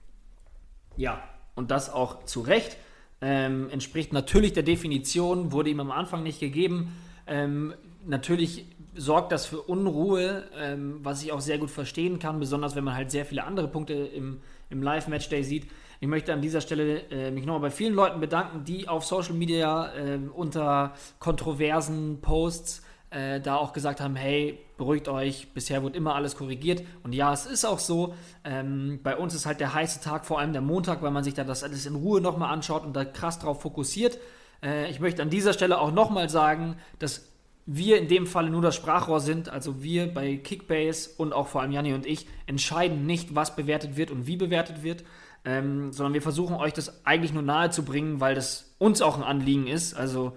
Ja, 0.97 1.23
und 1.55 1.71
das 1.71 1.93
auch 1.93 2.25
zu 2.25 2.41
Recht. 2.41 2.79
Ähm, 3.23 3.69
entspricht 3.71 4.13
natürlich 4.13 4.53
der 4.53 4.63
Definition, 4.63 5.53
wurde 5.53 5.71
ihm 5.71 5.81
am 5.81 5.91
Anfang 5.91 6.23
nicht 6.23 6.41
gegeben. 6.41 6.97
Ähm, 7.27 7.75
natürlich 8.07 8.67
sorgt 8.95 9.33
das 9.33 9.47
für 9.47 9.61
Unruhe, 9.61 10.45
ähm, 10.59 11.01
was 11.03 11.23
ich 11.23 11.33
auch 11.33 11.41
sehr 11.41 11.59
gut 11.59 11.71
verstehen 11.71 12.19
kann, 12.19 12.41
besonders 12.41 12.75
wenn 12.75 12.85
man 12.85 12.95
halt 12.95 13.11
sehr 13.11 13.25
viele 13.25 13.45
andere 13.45 13.69
Punkte 13.69 13.95
im, 13.95 14.41
im 14.69 14.83
Live-Matchday 14.83 15.43
sieht. 15.43 15.69
Ich 16.01 16.09
möchte 16.09 16.33
an 16.33 16.41
dieser 16.41 16.63
Stelle 16.63 17.03
äh, 17.11 17.31
mich 17.31 17.45
nochmal 17.45 17.61
bei 17.61 17.71
vielen 17.71 17.95
Leuten 17.95 18.21
bedanken, 18.21 18.65
die 18.65 18.89
auf 18.89 19.05
Social 19.05 19.35
Media 19.35 19.93
ähm, 19.95 20.31
unter 20.35 20.95
kontroversen 21.19 22.21
Posts 22.23 22.83
äh, 23.11 23.41
da 23.41 23.57
auch 23.57 23.73
gesagt 23.73 24.01
haben, 24.01 24.17
hey, 24.17 24.59
beruhigt 24.77 25.09
euch, 25.09 25.49
bisher 25.53 25.83
wird 25.83 25.97
immer 25.97 26.15
alles 26.15 26.37
korrigiert. 26.37 26.83
Und 27.03 27.13
ja, 27.13 27.33
es 27.33 27.47
ist 27.47 27.65
auch 27.65 27.79
so. 27.79 28.15
Ähm, 28.45 29.01
bei 29.03 29.17
uns 29.17 29.35
ist 29.35 29.47
halt 29.47 29.61
der 29.61 29.75
heiße 29.75 30.01
Tag, 30.01 30.25
vor 30.25 30.39
allem 30.39 30.53
der 30.53 30.63
Montag, 30.63 31.03
weil 31.03 31.11
man 31.11 31.25
sich 31.25 31.35
da 31.35 31.45
das 31.45 31.63
alles 31.63 31.87
in 31.87 31.97
Ruhe 31.97 32.21
nochmal 32.21 32.53
anschaut 32.53 32.85
und 32.85 32.95
da 32.95 33.05
krass 33.05 33.39
drauf 33.39 33.63
fokussiert. 33.63 34.19
Äh, 34.63 34.91
ich 34.91 35.01
möchte 35.01 35.23
an 35.23 35.31
dieser 35.31 35.53
Stelle 35.53 35.81
auch 35.81 35.93
nochmal 35.93 36.29
sagen, 36.29 36.77
dass 36.99 37.27
wir 37.67 37.99
in 37.99 38.09
dem 38.09 38.27
Falle 38.27 38.51
nur 38.51 38.63
das 38.63 38.75
Sprachrohr 38.75 39.21
sind, 39.21 39.49
also 39.49 39.83
wir 39.83 40.13
bei 40.13 40.37
Kickbase 40.37 41.11
und 41.19 41.33
auch 41.33 41.47
vor 41.47 41.61
allem 41.61 41.73
Janni 41.73 41.93
und 41.93 42.07
ich 42.07 42.27
entscheiden 42.47 43.07
nicht, 43.07 43.35
was 43.35 43.55
bewertet 43.55 43.97
wird 43.97 44.11
und 44.11 44.27
wie 44.27 44.37
bewertet 44.37 44.83
wird, 44.83 45.05
ähm, 45.45 45.93
sondern 45.93 46.15
wir 46.15 46.23
versuchen 46.23 46.57
euch 46.57 46.73
das 46.73 47.05
eigentlich 47.07 47.33
nur 47.33 47.43
nahe 47.43 47.71
zu 47.71 47.85
bringen, 47.85 48.21
weil 48.21 48.35
das 48.35 48.75
uns 48.79 49.03
auch 49.03 49.17
ein 49.17 49.23
Anliegen 49.23 49.67
ist. 49.67 49.95
Also 49.95 50.33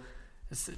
es, 0.54 0.72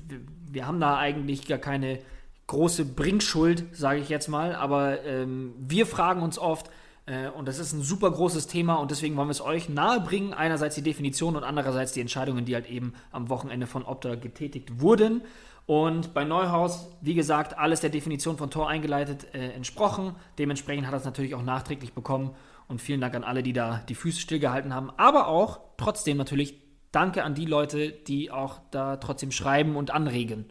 wir, 0.50 0.66
haben 0.66 0.80
da 0.80 0.98
eigentlich 0.98 1.48
gar 1.48 1.58
keine 1.58 2.00
große 2.48 2.86
Bringschuld, 2.86 3.66
sage 3.74 4.00
ich 4.00 4.10
jetzt 4.10 4.30
mal, 4.30 4.56
aber 4.56 5.04
ähm, 5.04 5.54
wir 5.60 5.86
fragen 5.86 6.22
uns 6.22 6.40
oft, 6.40 6.70
äh, 7.06 7.28
und 7.28 7.48
das 7.48 7.60
ist 7.60 7.74
ein 7.74 7.82
super 7.82 8.10
großes 8.10 8.48
Thema 8.48 8.76
und 8.76 8.90
deswegen 8.90 9.18
wollen 9.18 9.28
wir 9.28 9.32
es 9.34 9.42
euch 9.42 9.68
nahebringen. 9.68 10.34
Einerseits 10.34 10.76
die 10.76 10.82
Definition 10.82 11.36
und 11.36 11.44
andererseits 11.44 11.92
die 11.92 12.02
Entscheidungen, 12.02 12.46
die 12.46 12.56
halt 12.56 12.70
eben 12.70 12.94
am 13.12 13.30
Wochenende 13.30 13.68
von 13.68 13.84
Opta 13.84 14.16
getätigt 14.16 14.80
wurden. 14.80 15.22
Und 15.68 16.14
bei 16.14 16.24
Neuhaus, 16.24 16.88
wie 17.02 17.16
gesagt, 17.16 17.58
alles 17.58 17.82
der 17.82 17.90
Definition 17.90 18.38
von 18.38 18.52
Tor 18.52 18.70
eingeleitet 18.70 19.34
äh, 19.34 19.50
entsprochen. 19.50 20.16
Dementsprechend 20.38 20.86
hat 20.86 20.94
er 20.94 21.00
es 21.00 21.06
natürlich 21.06 21.36
auch 21.36 21.42
nachträglich 21.42 21.94
bekommen. 21.94 22.32
Und 22.68 22.82
vielen 22.82 23.02
Dank 23.02 23.16
an 23.16 23.24
alle, 23.24 23.44
die 23.44 23.54
da 23.54 23.82
die 23.90 23.96
Füße 23.96 24.20
stillgehalten 24.20 24.74
haben. 24.74 24.92
Aber 24.98 25.28
auch 25.28 25.60
trotzdem 25.78 26.18
natürlich 26.18 26.65
danke 26.96 27.24
an 27.24 27.36
die 27.36 27.46
Leute, 27.46 27.92
die 27.92 28.32
auch 28.32 28.62
da 28.72 28.98
trotzdem 28.98 29.32
schreiben 29.32 29.76
und 29.76 29.92
anregen. 29.92 30.46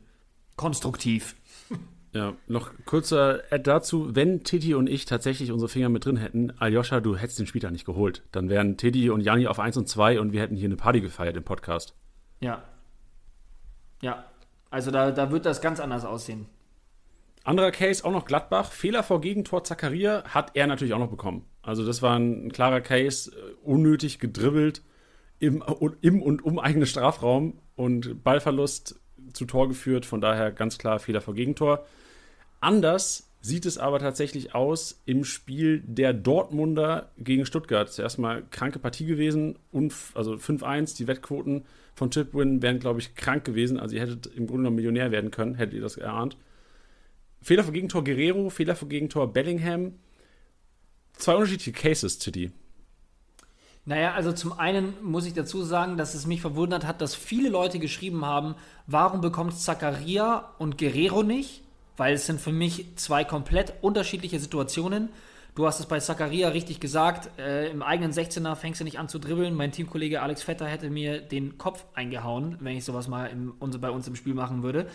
Konstruktiv. 0.57 1.37
Ja, 2.17 2.35
noch 2.47 2.71
kurzer 2.85 3.41
Add 3.51 3.65
dazu. 3.65 4.15
Wenn 4.15 4.45
Titi 4.45 4.75
und 4.75 4.89
ich 4.89 5.05
tatsächlich 5.05 5.51
unsere 5.51 5.69
Finger 5.69 5.89
mit 5.89 6.05
drin 6.05 6.17
hätten, 6.17 6.53
Aljoscha, 6.61 7.01
du 7.01 7.17
hättest 7.17 7.41
den 7.41 7.49
Spieltag 7.49 7.73
nicht 7.73 7.87
geholt. 7.87 8.23
Dann 8.31 8.49
wären 8.49 8.77
Titi 8.77 9.11
und 9.11 9.21
Jani 9.21 9.49
auf 9.49 9.59
1 9.59 9.77
und 9.79 9.89
2 9.89 10.21
und 10.21 10.33
wir 10.33 10.41
hätten 10.41 10.55
hier 10.55 10.67
eine 10.67 10.77
Party 10.77 11.01
gefeiert 11.01 11.37
im 11.37 11.43
Podcast. 11.43 11.97
Ja. 12.39 12.63
Ja. 14.01 14.27
Also 14.71 14.93
da, 14.93 15.11
da 15.11 15.33
wird 15.33 15.45
das 15.45 15.61
ganz 15.61 15.81
anders 15.81 16.05
aussehen. 16.05 16.47
Anderer 17.43 17.73
Case, 17.73 18.05
auch 18.05 18.13
noch 18.13 18.27
Gladbach. 18.27 18.71
Fehler 18.71 19.03
vor 19.03 19.21
Gegentor 19.21 19.65
Zakaria 19.65 20.23
hat 20.27 20.53
er 20.55 20.69
natürlich 20.69 20.95
auch 20.95 21.01
noch 21.01 21.11
bekommen. 21.11 21.47
Also 21.63 21.85
das 21.85 22.01
war 22.01 22.17
ein 22.17 22.53
klarer 22.53 22.81
Case, 22.81 23.33
äh, 23.33 23.55
unnötig 23.65 24.21
gedribbelt 24.21 24.83
im, 25.45 25.63
im 26.01 26.23
und 26.23 26.45
um 26.45 26.59
eigenen 26.59 26.87
Strafraum 26.87 27.59
und 27.77 28.23
Ballverlust 28.23 29.01
zu 29.33 29.45
Tor 29.47 29.69
geführt. 29.69 30.07
Von 30.07 30.21
daher 30.21 30.53
ganz 30.53 30.79
klar 30.79 30.99
Fehler 30.99 31.21
vor 31.21 31.35
Gegentor. 31.35 31.87
Anders 32.61 33.31
sieht 33.41 33.67
es 33.67 33.77
aber 33.77 33.99
tatsächlich 33.99 34.55
aus 34.55 35.03
im 35.05 35.25
Spiel 35.25 35.83
der 35.87 36.15
Dortmunder 36.15 37.11
gegen 37.19 37.45
Stuttgart. 37.45 37.93
Zuerst 37.93 38.19
mal 38.19 38.43
kranke 38.51 38.79
Partie 38.79 39.05
gewesen, 39.05 39.59
also 40.15 40.35
5-1, 40.35 40.97
die 40.97 41.07
Wettquoten 41.07 41.65
von 41.95 42.11
Chipwin 42.11 42.63
wären, 42.63 42.81
glaube 42.81 43.01
ich, 43.01 43.15
krank 43.15 43.45
gewesen. 43.45 43.79
Also 43.79 43.97
ihr 43.97 44.03
hättet 44.03 44.27
im 44.29 44.47
Grunde 44.47 44.65
noch 44.65 44.71
Millionär 44.71 45.11
werden 45.11 45.31
können, 45.31 45.57
hättet 45.57 45.75
ihr 45.75 45.83
das 45.83 45.99
erahnt. 45.99 46.39
Fehler 47.43 47.65
vor 47.65 47.75
Gegentor 47.75 48.03
Guerrero, 48.03 48.49
Fehler 48.49 48.75
vor 48.77 48.89
Gegentor 48.89 49.31
Bellingham. 49.31 49.93
Zwei 51.13 51.35
unterschiedliche 51.35 51.73
Cases, 51.73 52.19
City. 52.19 52.51
Naja, 53.87 54.15
also 54.15 54.33
zum 54.33 54.59
einen 54.59 54.95
muss 55.03 55.27
ich 55.27 55.35
dazu 55.35 55.63
sagen, 55.63 55.99
dass 55.99 56.15
es 56.15 56.27
mich 56.27 56.41
verwundert 56.41 56.87
hat, 56.87 57.03
dass 57.03 57.15
viele 57.15 57.51
Leute 57.51 57.79
geschrieben 57.79 58.25
haben, 58.25 58.55
warum 58.87 59.21
bekommt 59.21 59.59
Zakaria 59.59 60.51
und 60.59 60.79
Guerrero 60.79 61.23
nicht? 61.23 61.63
Weil 61.97 62.15
es 62.15 62.27
sind 62.27 62.41
für 62.41 62.53
mich 62.53 62.97
zwei 62.97 63.25
komplett 63.25 63.75
unterschiedliche 63.83 64.41
Situationen. 64.41 65.11
Du 65.55 65.67
hast 65.67 65.79
es 65.79 65.87
bei 65.87 66.01
Zakaria 66.01 66.49
richtig 66.49 66.81
gesagt, 66.81 67.39
äh, 67.39 67.71
im 67.71 67.83
eigenen 67.83 68.11
16er 68.11 68.57
fängst 68.57 68.81
du 68.81 68.85
nicht 68.85 68.99
an 68.99 69.09
zu 69.09 69.21
dribbeln. 69.21 69.55
Mein 69.55 69.71
Teamkollege 69.71 70.21
Alex 70.21 70.43
Vetter 70.43 70.67
hätte 70.67 70.91
mir 70.91 71.21
den 71.21 71.59
Kopf 71.59 71.85
eingehauen, 71.95 72.57
wenn 72.61 72.77
ich 72.77 72.85
sowas 72.85 73.07
mal 73.07 73.27
im, 73.27 73.55
bei 73.61 73.91
uns 73.91 74.09
im 74.09 74.17
Spiel 74.17 74.35
machen 74.35 74.65
würde. 74.65 74.89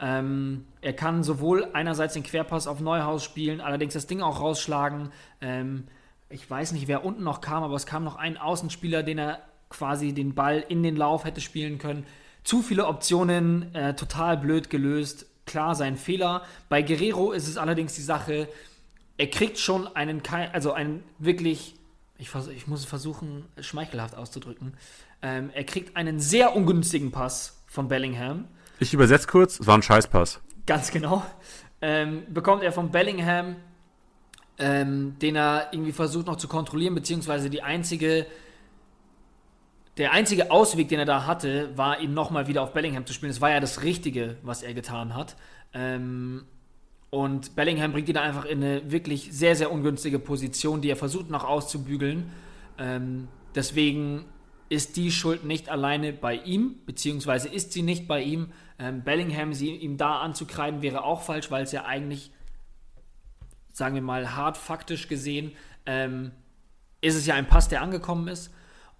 Ähm, 0.00 0.64
er 0.80 0.92
kann 0.92 1.22
sowohl 1.22 1.68
einerseits 1.72 2.14
den 2.14 2.22
Querpass 2.22 2.66
auf 2.66 2.80
Neuhaus 2.80 3.24
spielen, 3.24 3.60
allerdings 3.60 3.92
das 3.92 4.06
Ding 4.06 4.22
auch 4.22 4.40
rausschlagen. 4.40 5.10
Ähm, 5.42 5.84
ich 6.28 6.48
weiß 6.48 6.72
nicht, 6.72 6.88
wer 6.88 7.04
unten 7.04 7.22
noch 7.22 7.40
kam, 7.40 7.62
aber 7.62 7.74
es 7.74 7.86
kam 7.86 8.04
noch 8.04 8.16
ein 8.16 8.36
Außenspieler, 8.36 9.02
den 9.02 9.18
er 9.18 9.40
quasi 9.68 10.12
den 10.12 10.34
Ball 10.34 10.64
in 10.68 10.82
den 10.82 10.96
Lauf 10.96 11.24
hätte 11.24 11.40
spielen 11.40 11.78
können. 11.78 12.06
Zu 12.44 12.62
viele 12.62 12.86
Optionen, 12.86 13.74
äh, 13.74 13.94
total 13.94 14.36
blöd 14.36 14.70
gelöst. 14.70 15.26
Klar, 15.46 15.74
sein 15.74 15.96
Fehler. 15.96 16.42
Bei 16.68 16.82
Guerrero 16.82 17.32
ist 17.32 17.48
es 17.48 17.56
allerdings 17.56 17.94
die 17.94 18.02
Sache, 18.02 18.48
er 19.18 19.28
kriegt 19.28 19.58
schon 19.58 19.86
einen, 19.96 20.22
also 20.52 20.72
einen 20.72 21.02
wirklich, 21.18 21.74
ich, 22.18 22.28
vers 22.30 22.48
ich 22.48 22.66
muss 22.66 22.84
versuchen, 22.84 23.46
schmeichelhaft 23.60 24.14
auszudrücken. 24.14 24.74
Ähm, 25.22 25.50
er 25.54 25.64
kriegt 25.64 25.96
einen 25.96 26.20
sehr 26.20 26.54
ungünstigen 26.54 27.10
Pass 27.10 27.62
von 27.66 27.88
Bellingham. 27.88 28.46
Ich 28.78 28.92
übersetze 28.92 29.26
kurz, 29.26 29.60
es 29.60 29.66
war 29.66 29.78
ein 29.78 29.82
Scheißpass. 29.82 30.40
Ganz 30.66 30.90
genau. 30.90 31.24
Ähm, 31.80 32.24
bekommt 32.28 32.62
er 32.62 32.72
von 32.72 32.90
Bellingham 32.90 33.56
ähm, 34.58 35.18
den 35.20 35.36
er 35.36 35.68
irgendwie 35.72 35.92
versucht 35.92 36.26
noch 36.26 36.36
zu 36.36 36.48
kontrollieren, 36.48 36.94
beziehungsweise 36.94 37.50
die 37.50 37.62
einzige, 37.62 38.26
der 39.96 40.12
einzige 40.12 40.50
Ausweg, 40.50 40.88
den 40.88 40.98
er 40.98 41.04
da 41.04 41.26
hatte, 41.26 41.76
war 41.76 42.00
ihn 42.00 42.14
nochmal 42.14 42.46
wieder 42.46 42.62
auf 42.62 42.72
Bellingham 42.72 43.06
zu 43.06 43.12
spielen. 43.12 43.32
Das 43.32 43.40
war 43.40 43.50
ja 43.50 43.60
das 43.60 43.82
Richtige, 43.82 44.36
was 44.42 44.62
er 44.62 44.74
getan 44.74 45.14
hat. 45.14 45.36
Ähm, 45.72 46.44
und 47.10 47.54
Bellingham 47.54 47.92
bringt 47.92 48.08
ihn 48.08 48.16
einfach 48.16 48.44
in 48.44 48.62
eine 48.62 48.90
wirklich 48.90 49.28
sehr, 49.32 49.56
sehr 49.56 49.70
ungünstige 49.70 50.18
Position, 50.18 50.80
die 50.80 50.90
er 50.90 50.96
versucht 50.96 51.30
noch 51.30 51.44
auszubügeln. 51.44 52.30
Ähm, 52.78 53.28
deswegen 53.54 54.24
ist 54.68 54.96
die 54.96 55.10
Schuld 55.12 55.44
nicht 55.44 55.68
alleine 55.68 56.12
bei 56.12 56.34
ihm, 56.34 56.76
beziehungsweise 56.84 57.48
ist 57.48 57.72
sie 57.72 57.82
nicht 57.82 58.08
bei 58.08 58.22
ihm. 58.22 58.48
Ähm, 58.78 59.02
Bellingham 59.02 59.54
sie 59.54 59.70
ihm 59.70 59.96
da 59.96 60.18
anzukreiden 60.18 60.82
wäre 60.82 61.04
auch 61.04 61.22
falsch, 61.22 61.50
weil 61.50 61.62
es 61.62 61.72
ja 61.72 61.84
eigentlich 61.84 62.32
sagen 63.76 63.94
wir 63.94 64.02
mal, 64.02 64.34
hart 64.34 64.56
faktisch 64.56 65.06
gesehen, 65.06 65.52
ähm, 65.84 66.30
ist 67.02 67.14
es 67.14 67.26
ja 67.26 67.34
ein 67.34 67.46
Pass, 67.46 67.68
der 67.68 67.82
angekommen 67.82 68.26
ist. 68.26 68.50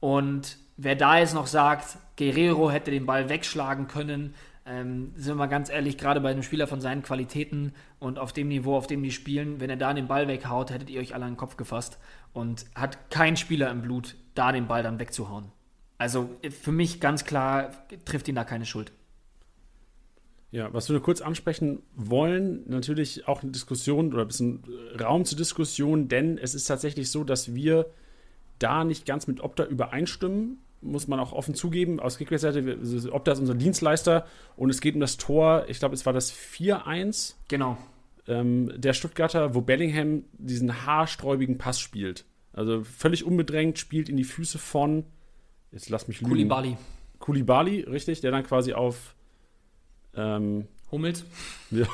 Und 0.00 0.58
wer 0.76 0.94
da 0.94 1.18
jetzt 1.18 1.32
noch 1.32 1.46
sagt, 1.46 1.96
Guerrero 2.18 2.70
hätte 2.70 2.90
den 2.90 3.06
Ball 3.06 3.30
wegschlagen 3.30 3.88
können, 3.88 4.34
ähm, 4.66 5.14
sind 5.16 5.32
wir 5.32 5.36
mal 5.36 5.46
ganz 5.46 5.70
ehrlich, 5.70 5.96
gerade 5.96 6.20
bei 6.20 6.30
einem 6.30 6.42
Spieler 6.42 6.66
von 6.66 6.82
seinen 6.82 7.02
Qualitäten 7.02 7.72
und 8.00 8.18
auf 8.18 8.34
dem 8.34 8.48
Niveau, 8.48 8.76
auf 8.76 8.86
dem 8.86 9.02
die 9.02 9.12
spielen, 9.12 9.60
wenn 9.60 9.70
er 9.70 9.78
da 9.78 9.94
den 9.94 10.08
Ball 10.08 10.28
weghaut, 10.28 10.70
hättet 10.70 10.90
ihr 10.90 11.00
euch 11.00 11.14
alle 11.14 11.24
an 11.24 11.32
den 11.32 11.38
Kopf 11.38 11.56
gefasst. 11.56 11.98
Und 12.34 12.66
hat 12.74 13.10
kein 13.10 13.38
Spieler 13.38 13.70
im 13.70 13.80
Blut, 13.80 14.14
da 14.34 14.52
den 14.52 14.66
Ball 14.66 14.82
dann 14.82 14.98
wegzuhauen. 14.98 15.52
Also 15.96 16.28
für 16.50 16.72
mich 16.72 17.00
ganz 17.00 17.24
klar 17.24 17.70
trifft 18.04 18.28
ihn 18.28 18.34
da 18.34 18.44
keine 18.44 18.66
Schuld. 18.66 18.92
Ja, 20.56 20.72
was 20.72 20.88
wir 20.88 20.94
nur 20.94 21.02
kurz 21.02 21.20
ansprechen 21.20 21.82
wollen, 21.96 22.62
natürlich 22.66 23.28
auch 23.28 23.42
eine 23.42 23.52
Diskussion 23.52 24.14
oder 24.14 24.22
ein 24.22 24.28
bisschen 24.28 24.64
Raum 24.98 25.26
zur 25.26 25.36
Diskussion, 25.36 26.08
denn 26.08 26.38
es 26.38 26.54
ist 26.54 26.64
tatsächlich 26.64 27.10
so, 27.10 27.24
dass 27.24 27.54
wir 27.54 27.90
da 28.58 28.82
nicht 28.84 29.04
ganz 29.04 29.26
mit 29.26 29.42
Opta 29.42 29.66
übereinstimmen, 29.66 30.56
muss 30.80 31.08
man 31.08 31.20
auch 31.20 31.34
offen 31.34 31.54
zugeben. 31.54 32.00
Aus 32.00 32.16
Kickbase-Seite, 32.16 33.12
Opta 33.12 33.32
ist 33.32 33.40
unser 33.40 33.54
Dienstleister 33.54 34.24
und 34.56 34.70
es 34.70 34.80
geht 34.80 34.94
um 34.94 35.02
das 35.02 35.18
Tor, 35.18 35.66
ich 35.68 35.78
glaube, 35.78 35.94
es 35.94 36.06
war 36.06 36.14
das 36.14 36.32
4-1. 36.32 37.34
Genau. 37.48 37.76
Ähm, 38.26 38.72
der 38.74 38.94
Stuttgarter, 38.94 39.54
wo 39.54 39.60
Bellingham 39.60 40.24
diesen 40.32 40.86
haarsträubigen 40.86 41.58
Pass 41.58 41.80
spielt. 41.80 42.24
Also 42.54 42.82
völlig 42.82 43.24
unbedrängt, 43.24 43.78
spielt 43.78 44.08
in 44.08 44.16
die 44.16 44.24
Füße 44.24 44.56
von, 44.56 45.04
jetzt 45.70 45.90
lass 45.90 46.08
mich 46.08 46.22
lügen. 46.22 46.30
Kulibali. 46.30 46.78
Kulibali, 47.18 47.80
richtig, 47.80 48.22
der 48.22 48.30
dann 48.30 48.42
quasi 48.42 48.72
auf 48.72 49.15
ähm, 50.16 50.66
Hummels? 50.90 51.24
Ja. 51.70 51.86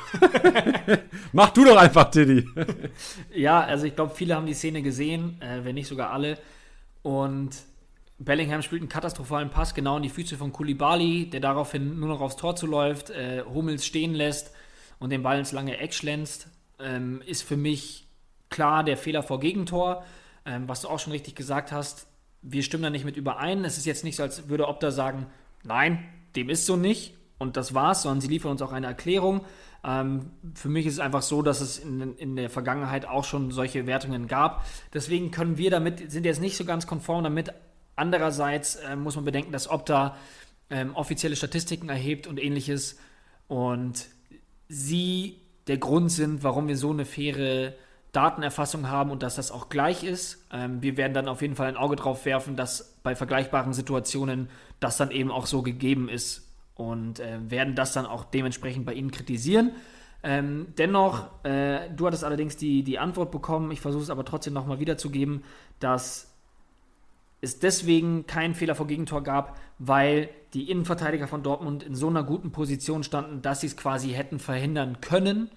Mach 1.33 1.49
du 1.49 1.65
doch 1.65 1.77
einfach, 1.77 2.11
Tiddy. 2.11 2.47
ja, 3.35 3.61
also 3.61 3.85
ich 3.85 3.95
glaube, 3.95 4.13
viele 4.15 4.35
haben 4.35 4.45
die 4.45 4.53
Szene 4.53 4.81
gesehen, 4.81 5.41
äh, 5.41 5.63
wenn 5.63 5.75
nicht 5.75 5.87
sogar 5.87 6.11
alle. 6.11 6.37
Und 7.01 7.55
Bellingham 8.19 8.61
spielt 8.61 8.81
einen 8.81 8.89
katastrophalen 8.89 9.49
Pass 9.49 9.73
genau 9.73 9.97
in 9.97 10.03
die 10.03 10.09
Füße 10.09 10.37
von 10.37 10.53
Kulibali, 10.53 11.29
der 11.29 11.39
daraufhin 11.39 11.99
nur 11.99 12.09
noch 12.09 12.21
aufs 12.21 12.35
Tor 12.35 12.55
zuläuft, 12.55 13.09
äh, 13.09 13.43
Hummels 13.43 13.85
stehen 13.85 14.13
lässt 14.13 14.53
und 14.99 15.09
den 15.09 15.23
Ball 15.23 15.39
ins 15.39 15.51
lange 15.51 15.77
Eck 15.77 15.93
schlänzt. 15.93 16.47
Ähm, 16.79 17.21
ist 17.25 17.43
für 17.43 17.57
mich 17.57 18.07
klar 18.49 18.83
der 18.83 18.97
Fehler 18.97 19.23
vor 19.23 19.39
Gegentor. 19.39 20.05
Ähm, 20.45 20.67
was 20.67 20.81
du 20.81 20.87
auch 20.87 20.99
schon 20.99 21.13
richtig 21.13 21.35
gesagt 21.35 21.71
hast, 21.71 22.07
wir 22.41 22.61
stimmen 22.61 22.83
da 22.83 22.89
nicht 22.89 23.05
mit 23.05 23.17
überein. 23.17 23.65
Es 23.65 23.77
ist 23.77 23.85
jetzt 23.85 24.03
nicht 24.03 24.17
so, 24.17 24.23
als 24.23 24.49
würde 24.49 24.67
Opta 24.67 24.91
sagen, 24.91 25.27
nein, 25.63 26.05
dem 26.35 26.49
ist 26.49 26.65
so 26.65 26.75
nicht 26.75 27.15
und 27.37 27.57
das 27.57 27.73
war's, 27.73 28.03
sondern 28.03 28.21
sie 28.21 28.27
liefern 28.27 28.51
uns 28.51 28.61
auch 28.61 28.71
eine 28.71 28.87
Erklärung. 28.87 29.41
Ähm, 29.83 30.31
für 30.53 30.69
mich 30.69 30.85
ist 30.85 30.93
es 30.93 30.99
einfach 30.99 31.21
so, 31.21 31.41
dass 31.41 31.61
es 31.61 31.77
in, 31.77 32.15
in, 32.17 32.35
der 32.35 32.49
Vergangenheit 32.49 33.05
auch 33.05 33.25
schon 33.25 33.51
solche 33.51 33.85
Wertungen 33.85 34.27
gab. 34.27 34.65
Deswegen 34.93 35.31
können 35.31 35.57
wir 35.57 35.69
damit, 35.69 36.11
sind 36.11 36.25
jetzt 36.25 36.41
nicht 36.41 36.55
so 36.55 36.65
ganz 36.65 36.87
konform 36.87 37.23
damit. 37.23 37.51
Andererseits 37.95 38.75
äh, 38.75 38.95
muss 38.95 39.15
man 39.15 39.25
bedenken, 39.25 39.51
dass 39.51 39.69
Opta 39.69 40.15
ähm, 40.69 40.95
offizielle 40.95 41.35
Statistiken 41.35 41.89
erhebt 41.89 42.27
und 42.27 42.41
ähnliches 42.41 42.97
und 43.47 44.07
sie 44.69 45.41
der 45.67 45.77
Grund 45.77 46.11
sind, 46.11 46.43
warum 46.43 46.67
wir 46.67 46.77
so 46.77 46.91
eine 46.91 47.05
faire 47.05 47.73
Datenerfassung 48.13 48.89
haben 48.89 49.11
und 49.11 49.23
dass 49.23 49.35
das 49.35 49.51
auch 49.51 49.69
gleich 49.69 50.03
ist. 50.03 50.45
Ähm, 50.51 50.81
wir 50.81 50.97
werden 50.97 51.13
dann 51.13 51.27
auf 51.27 51.41
jeden 51.41 51.55
Fall 51.55 51.67
ein 51.67 51.77
Auge 51.77 51.95
drauf 51.97 52.25
werfen, 52.25 52.55
dass 52.55 52.95
bei 53.03 53.15
vergleichbaren 53.15 53.73
Situationen 53.73 54.49
das 54.79 54.97
dann 54.97 55.11
eben 55.11 55.29
auch 55.29 55.45
so 55.45 55.61
gegeben 55.61 56.07
ist 56.07 56.52
und 56.75 57.19
äh, 57.19 57.39
werden 57.49 57.75
das 57.75 57.93
dann 57.93 58.05
auch 58.05 58.25
dementsprechend 58.25 58.85
bei 58.85 58.93
Ihnen 58.93 59.11
kritisieren. 59.11 59.71
Ähm, 60.23 60.67
dennoch, 60.77 61.43
äh, 61.43 61.89
du 61.89 62.07
hattest 62.07 62.23
allerdings 62.23 62.55
die, 62.55 62.83
die 62.83 62.97
Antwort 62.97 63.29
bekommen, 63.31 63.71
ich 63.71 63.81
versuche 63.81 64.03
es 64.03 64.09
aber 64.09 64.23
trotzdem 64.23 64.53
nochmal 64.53 64.79
wiederzugeben, 64.79 65.43
dass 65.79 66.33
es 67.41 67.59
deswegen 67.59 68.25
keinen 68.25 68.55
Fehler 68.55 68.73
vor 68.73 68.87
Gegentor 68.87 69.21
gab, 69.21 69.59
weil 69.77 70.29
die 70.53 70.71
Innenverteidiger 70.71 71.27
von 71.27 71.43
Dortmund 71.43 71.83
in 71.83 71.93
so 71.93 72.07
einer 72.07 72.23
guten 72.23 72.53
Position 72.53 73.03
standen, 73.03 73.41
dass 73.41 73.61
sie 73.61 73.67
es 73.67 73.75
quasi 73.75 74.11
hätten 74.11 74.39
verhindern 74.39 75.01
können. 75.01 75.51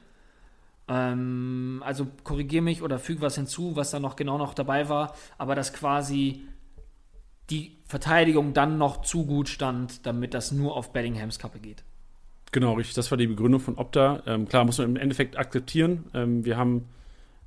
Ähm, 0.89 1.83
also 1.87 2.09
korrigiere 2.25 2.63
mich 2.63 2.83
oder 2.83 2.99
füge 2.99 3.21
was 3.21 3.37
hinzu, 3.37 3.77
was 3.77 3.93
da 3.93 4.01
noch 4.01 4.17
genau 4.17 4.37
noch 4.37 4.55
dabei 4.55 4.89
war, 4.89 5.15
aber 5.39 5.55
dass 5.55 5.73
quasi 5.73 6.49
die 7.51 7.76
Verteidigung 7.87 8.53
dann 8.53 8.79
noch 8.79 9.03
zu 9.03 9.27
gut 9.27 9.49
stand, 9.49 10.07
damit 10.07 10.35
das 10.35 10.53
nur 10.53 10.77
auf 10.77 10.93
Bellinghams 10.93 11.39
Kappe 11.39 11.59
geht. 11.59 11.85
Genau, 12.53 12.75
richtig. 12.75 12.95
Das 12.95 13.11
war 13.11 13.19
die 13.19 13.27
Begründung 13.27 13.61
von 13.61 13.77
Opta. 13.77 14.23
Ähm, 14.27 14.49
klar, 14.49 14.65
muss 14.65 14.79
man 14.79 14.91
im 14.91 14.97
Endeffekt 14.97 15.39
akzeptieren. 15.39 16.07
Ähm, 16.15 16.45
wir 16.45 16.57
haben, 16.57 16.87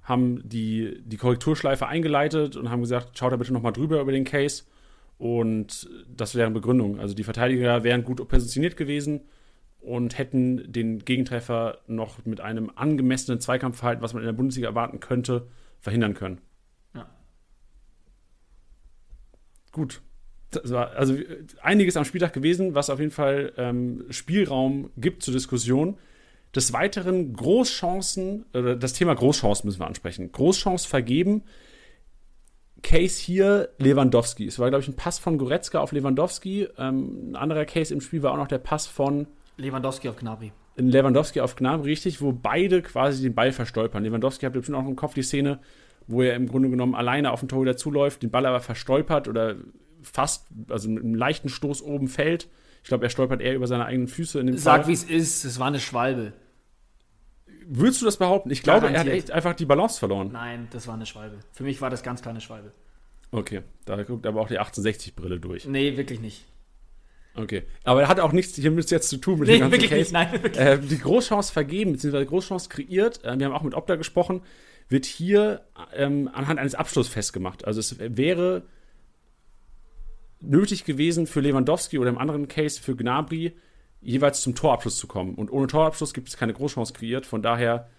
haben 0.03 0.47
die, 0.47 1.01
die 1.05 1.17
Korrekturschleife 1.17 1.87
eingeleitet 1.87 2.55
und 2.55 2.69
haben 2.69 2.81
gesagt, 2.81 3.17
schaut 3.17 3.31
da 3.31 3.37
bitte 3.37 3.53
nochmal 3.53 3.73
drüber 3.73 4.01
über 4.01 4.11
den 4.11 4.23
Case. 4.23 4.63
Und 5.17 5.89
das 6.15 6.35
wäre 6.35 6.45
eine 6.45 6.53
Begründung. 6.53 6.99
Also 6.99 7.13
die 7.13 7.23
Verteidiger 7.23 7.83
wären 7.83 8.03
gut 8.03 8.25
positioniert 8.27 8.77
gewesen 8.77 9.21
und 9.81 10.17
hätten 10.17 10.71
den 10.71 10.99
Gegentreffer 10.99 11.79
noch 11.87 12.25
mit 12.25 12.41
einem 12.41 12.71
angemessenen 12.75 13.39
Zweikampfverhalten, 13.39 14.03
was 14.03 14.13
man 14.13 14.23
in 14.23 14.27
der 14.27 14.33
Bundesliga 14.33 14.67
erwarten 14.67 14.99
könnte, 14.99 15.47
verhindern 15.79 16.13
können. 16.13 16.39
gut. 19.71 20.01
Das 20.51 20.71
war 20.71 20.91
also 20.91 21.15
einiges 21.61 21.95
am 21.95 22.05
Spieltag 22.05 22.33
gewesen, 22.33 22.73
was 22.73 22.89
auf 22.89 22.99
jeden 22.99 23.11
Fall 23.11 23.53
ähm, 23.57 24.05
Spielraum 24.09 24.89
gibt 24.97 25.23
zur 25.23 25.33
Diskussion. 25.33 25.97
Des 26.55 26.73
Weiteren 26.73 27.33
Großchancen, 27.33 28.45
oder 28.53 28.75
das 28.75 28.93
Thema 28.93 29.13
Großchancen 29.13 29.67
müssen 29.67 29.79
wir 29.79 29.85
ansprechen. 29.85 30.31
Großchance 30.31 30.87
vergeben. 30.87 31.43
Case 32.81 33.21
hier 33.21 33.69
Lewandowski. 33.77 34.47
Es 34.47 34.57
war, 34.57 34.69
glaube 34.69 34.81
ich, 34.81 34.87
ein 34.87 34.95
Pass 34.95 35.19
von 35.19 35.37
Goretzka 35.37 35.79
auf 35.79 35.91
Lewandowski. 35.91 36.67
Ähm, 36.77 37.31
ein 37.31 37.35
anderer 37.35 37.65
Case 37.65 37.93
im 37.93 38.01
Spiel 38.01 38.23
war 38.23 38.31
auch 38.31 38.37
noch 38.37 38.47
der 38.47 38.57
Pass 38.57 38.87
von 38.87 39.27
Lewandowski 39.57 40.09
auf 40.09 40.15
Gnabry. 40.15 40.51
Lewandowski 40.77 41.41
auf 41.41 41.55
Gnabry 41.55 41.89
richtig, 41.89 42.21
wo 42.21 42.31
beide 42.31 42.81
quasi 42.81 43.21
den 43.21 43.35
Ball 43.35 43.51
verstolpern. 43.51 44.03
Lewandowski 44.03 44.45
hat 44.45 44.53
bestimmt 44.53 44.77
auch 44.77 44.87
im 44.87 44.95
Kopf 44.95 45.13
die 45.13 45.23
Szene, 45.23 45.59
wo 46.07 46.21
er 46.21 46.35
im 46.35 46.47
Grunde 46.47 46.69
genommen 46.69 46.95
alleine 46.95 47.31
auf 47.31 47.41
den 47.41 47.49
Torhüter 47.49 47.77
zuläuft, 47.77 48.23
den 48.23 48.31
Ball 48.31 48.45
aber 48.45 48.61
verstolpert 48.61 49.27
oder 49.27 49.55
fast, 50.01 50.47
also 50.69 50.89
mit 50.89 51.03
einem 51.03 51.15
leichten 51.15 51.49
Stoß 51.49 51.81
oben 51.81 52.07
fällt. 52.07 52.47
Ich 52.83 52.87
glaube, 52.89 53.05
er 53.05 53.09
stolpert 53.09 53.41
eher 53.41 53.55
über 53.55 53.67
seine 53.67 53.85
eigenen 53.85 54.07
Füße 54.07 54.39
in 54.39 54.47
dem 54.47 54.57
Sag, 54.57 54.87
wie 54.87 54.93
es 54.93 55.03
ist, 55.03 55.43
es 55.43 55.59
war 55.59 55.67
eine 55.67 55.79
Schwalbe. 55.79 56.33
Würdest 57.65 58.01
du 58.01 58.05
das 58.05 58.17
behaupten? 58.17 58.49
Ich 58.49 58.63
glaube, 58.63 58.81
Garantiert. 58.81 59.05
er 59.07 59.11
hat 59.11 59.17
echt 59.17 59.31
einfach 59.31 59.53
die 59.53 59.65
Balance 59.65 59.99
verloren. 59.99 60.31
Nein, 60.31 60.67
das 60.71 60.87
war 60.87 60.95
eine 60.95 61.05
Schwalbe. 61.05 61.37
Für 61.51 61.63
mich 61.63 61.81
war 61.81 61.89
das 61.89 62.01
ganz 62.03 62.21
klar 62.21 62.31
eine 62.31 62.41
Schwalbe. 62.41 62.71
Okay, 63.31 63.61
da 63.85 64.01
guckt 64.03 64.25
aber 64.25 64.41
auch 64.41 64.47
die 64.47 64.59
1860-Brille 64.59 65.39
durch. 65.39 65.65
Nee, 65.65 65.95
wirklich 65.97 66.19
nicht. 66.19 66.45
Okay. 67.35 67.63
Aber 67.83 68.01
er 68.01 68.07
hat 68.07 68.19
auch 68.19 68.31
nichts 68.31 68.55
hiermit 68.55 68.89
jetzt 68.89 69.07
zu 69.09 69.17
tun 69.17 69.37
mit 69.39 69.47
Nee, 69.47 69.55
dem 69.57 69.59
ganzen 69.61 69.71
wirklich 69.73 69.91
Case. 69.91 70.01
nicht. 70.01 70.11
Nein, 70.13 70.31
wirklich. 70.43 70.57
Äh, 70.65 70.79
die 70.79 70.97
Großchance 70.97 71.53
vergeben, 71.53 71.91
beziehungsweise 71.91 72.25
Großchance 72.25 72.69
kreiert, 72.69 73.23
äh, 73.23 73.37
wir 73.37 73.45
haben 73.45 73.53
auch 73.53 73.61
mit 73.61 73.75
Opta 73.75 73.95
gesprochen, 73.97 74.41
wird 74.87 75.05
hier 75.05 75.61
ähm, 75.93 76.27
anhand 76.33 76.59
eines 76.59 76.73
Abschlusses 76.73 77.13
festgemacht. 77.13 77.65
Also 77.65 77.79
es 77.81 77.97
wäre 77.99 78.63
nötig 80.41 80.85
gewesen 80.85 81.27
für 81.27 81.41
Lewandowski 81.41 81.99
oder 81.99 82.09
im 82.09 82.17
anderen 82.17 82.47
Case 82.47 82.81
für 82.81 82.95
Gnabry 82.95 83.53
jeweils 84.01 84.41
zum 84.41 84.55
Torabschluss 84.55 84.97
zu 84.97 85.07
kommen. 85.07 85.35
Und 85.35 85.51
ohne 85.51 85.67
Torabschluss 85.67 86.13
gibt 86.13 86.29
es 86.29 86.37
keine 86.37 86.53
Großchance 86.53 86.93
kreiert. 86.93 87.25
Von 87.25 87.41
daher, 87.41 87.89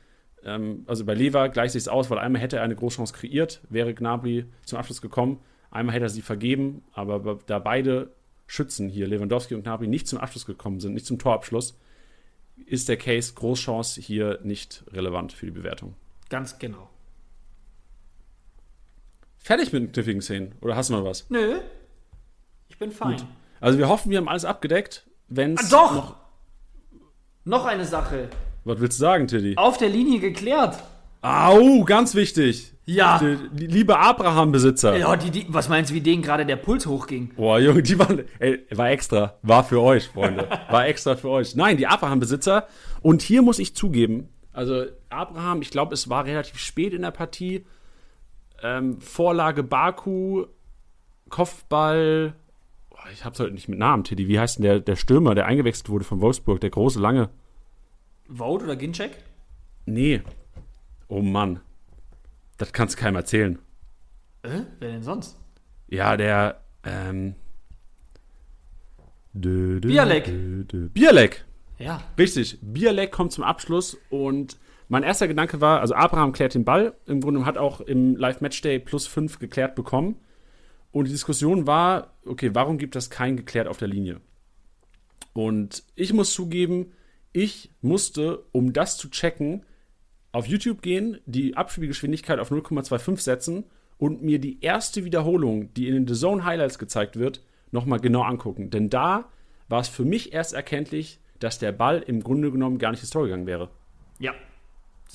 ähm, 0.44 0.84
also 0.86 1.04
bei 1.04 1.14
Lever 1.14 1.48
gleicht 1.48 1.72
sich 1.72 1.88
aus, 1.88 2.10
weil 2.10 2.18
einmal 2.18 2.40
hätte 2.40 2.56
er 2.56 2.62
eine 2.62 2.76
Großchance 2.76 3.12
kreiert, 3.12 3.60
wäre 3.68 3.94
Gnabry 3.94 4.46
zum 4.64 4.78
Abschluss 4.78 5.02
gekommen. 5.02 5.40
Einmal 5.70 5.94
hätte 5.94 6.06
er 6.06 6.10
sie 6.10 6.22
vergeben, 6.22 6.82
aber 6.92 7.38
da 7.46 7.58
beide 7.58 8.12
Schützen 8.46 8.88
hier, 8.88 9.06
Lewandowski 9.06 9.54
und 9.54 9.62
Gnabry, 9.62 9.86
nicht 9.86 10.08
zum 10.08 10.18
Abschluss 10.18 10.46
gekommen 10.46 10.80
sind, 10.80 10.94
nicht 10.94 11.06
zum 11.06 11.18
Torabschluss, 11.18 11.78
ist 12.66 12.88
der 12.88 12.96
Case 12.96 13.34
Großchance 13.34 14.00
hier 14.00 14.40
nicht 14.42 14.84
relevant 14.92 15.32
für 15.32 15.46
die 15.46 15.52
Bewertung. 15.52 15.94
Ganz 16.28 16.58
genau. 16.58 16.88
Fertig 19.38 19.72
mit 19.72 19.82
den 19.82 19.92
kniffligen 19.92 20.20
Szenen? 20.20 20.54
Oder 20.60 20.76
hast 20.76 20.90
du 20.90 20.94
noch 20.94 21.04
was? 21.04 21.28
Nö. 21.30 21.60
Ich 22.80 22.86
bin 22.86 22.92
fein. 22.92 23.18
Gut. 23.18 23.26
Also 23.60 23.78
wir 23.78 23.90
hoffen, 23.90 24.10
wir 24.10 24.16
haben 24.16 24.28
alles 24.28 24.46
abgedeckt. 24.46 25.06
Wenn 25.28 25.58
Ah, 25.58 25.62
doch! 25.70 25.94
noch. 25.94 26.16
Noch 27.44 27.66
eine 27.66 27.84
Sache. 27.84 28.30
Was 28.64 28.80
willst 28.80 28.98
du 28.98 29.02
sagen, 29.02 29.26
Tiddy? 29.26 29.58
Auf 29.58 29.76
der 29.76 29.90
Linie 29.90 30.18
geklärt. 30.18 30.82
Au, 31.20 31.84
ganz 31.84 32.14
wichtig. 32.14 32.72
Ja. 32.86 33.18
Die, 33.18 33.66
liebe 33.66 33.98
Abraham-Besitzer. 33.98 34.96
Ja, 34.96 35.14
die, 35.16 35.30
die, 35.30 35.44
was 35.50 35.68
meinst 35.68 35.90
du, 35.90 35.94
wie 35.94 36.00
denen 36.00 36.22
gerade 36.22 36.46
der 36.46 36.56
Puls 36.56 36.86
hochging? 36.86 37.34
Boah, 37.36 37.58
Junge, 37.58 37.82
die 37.82 37.98
waren. 37.98 38.24
Ey, 38.38 38.64
war 38.70 38.88
extra. 38.88 39.34
War 39.42 39.62
für 39.62 39.82
euch, 39.82 40.06
Freunde. 40.08 40.48
War 40.70 40.86
extra 40.86 41.16
für 41.16 41.28
euch. 41.28 41.54
Nein, 41.54 41.76
die 41.76 41.86
Abraham-Besitzer. 41.86 42.66
Und 43.02 43.20
hier 43.20 43.42
muss 43.42 43.58
ich 43.58 43.76
zugeben, 43.76 44.30
also 44.54 44.86
Abraham, 45.10 45.60
ich 45.60 45.70
glaube, 45.70 45.92
es 45.92 46.08
war 46.08 46.24
relativ 46.24 46.56
spät 46.58 46.94
in 46.94 47.02
der 47.02 47.10
Partie. 47.10 47.66
Ähm, 48.62 49.02
Vorlage 49.02 49.62
Baku, 49.62 50.46
Kopfball. 51.28 52.32
Ich 53.12 53.24
hab's 53.24 53.40
heute 53.40 53.52
nicht 53.52 53.68
mit 53.68 53.78
Namen, 53.78 54.04
Tiddy. 54.04 54.28
Wie 54.28 54.38
heißt 54.38 54.58
denn 54.58 54.64
der, 54.64 54.80
der 54.80 54.96
Stürmer, 54.96 55.34
der 55.34 55.46
eingewechselt 55.46 55.88
wurde 55.88 56.04
von 56.04 56.20
Wolfsburg? 56.20 56.60
Der 56.60 56.70
große, 56.70 57.00
lange. 57.00 57.30
Vote 58.28 58.64
oder 58.64 58.76
Ginczek? 58.76 59.12
Nee. 59.86 60.22
Oh 61.08 61.22
Mann. 61.22 61.60
Das 62.58 62.72
kannst 62.72 62.96
du 62.96 63.00
keinem 63.00 63.16
erzählen. 63.16 63.58
Äh? 64.42 64.60
Wer 64.78 64.92
denn 64.92 65.02
sonst? 65.02 65.38
Ja, 65.88 66.16
der, 66.16 66.60
ähm. 66.84 67.34
Dö, 69.32 69.80
dö, 69.80 69.88
Bialek. 69.88 70.24
dö. 70.68 70.88
Bialek. 70.88 71.44
Ja. 71.78 72.02
Richtig. 72.18 72.58
Bialek 72.60 73.10
kommt 73.10 73.32
zum 73.32 73.44
Abschluss 73.44 73.96
und 74.10 74.58
mein 74.88 75.02
erster 75.02 75.28
Gedanke 75.28 75.60
war, 75.60 75.80
also 75.80 75.94
Abraham 75.94 76.32
klärt 76.32 76.54
den 76.54 76.64
Ball. 76.64 76.94
Im 77.06 77.20
Grunde 77.20 77.44
hat 77.44 77.58
auch 77.58 77.80
im 77.80 78.16
Live-Matchday 78.16 78.80
plus 78.80 79.06
5 79.06 79.38
geklärt 79.38 79.74
bekommen. 79.74 80.16
Und 80.92 81.06
die 81.06 81.12
Diskussion 81.12 81.66
war, 81.66 82.14
okay, 82.24 82.50
warum 82.54 82.78
gibt 82.78 82.96
das 82.96 83.10
kein 83.10 83.36
geklärt 83.36 83.68
auf 83.68 83.76
der 83.78 83.88
Linie? 83.88 84.20
Und 85.32 85.84
ich 85.94 86.12
muss 86.12 86.32
zugeben, 86.32 86.92
ich 87.32 87.70
musste, 87.80 88.44
um 88.52 88.72
das 88.72 88.96
zu 88.96 89.08
checken, 89.08 89.64
auf 90.32 90.46
YouTube 90.46 90.82
gehen, 90.82 91.20
die 91.26 91.56
Abspielgeschwindigkeit 91.56 92.38
auf 92.38 92.50
0,25 92.50 93.20
setzen 93.20 93.64
und 93.98 94.22
mir 94.22 94.38
die 94.38 94.60
erste 94.62 95.04
Wiederholung, 95.04 95.72
die 95.74 95.88
in 95.88 95.94
den 95.94 96.08
The 96.08 96.14
Zone 96.14 96.44
Highlights 96.44 96.78
gezeigt 96.78 97.16
wird, 97.16 97.42
nochmal 97.70 98.00
genau 98.00 98.22
angucken. 98.22 98.70
Denn 98.70 98.90
da 98.90 99.28
war 99.68 99.80
es 99.80 99.88
für 99.88 100.04
mich 100.04 100.32
erst 100.32 100.54
erkenntlich, 100.54 101.20
dass 101.38 101.58
der 101.58 101.72
Ball 101.72 102.00
im 102.00 102.22
Grunde 102.22 102.50
genommen 102.50 102.78
gar 102.78 102.90
nicht 102.90 103.00
ins 103.00 103.10
Tor 103.10 103.24
gegangen 103.24 103.46
wäre. 103.46 103.70
Ja. 104.18 104.32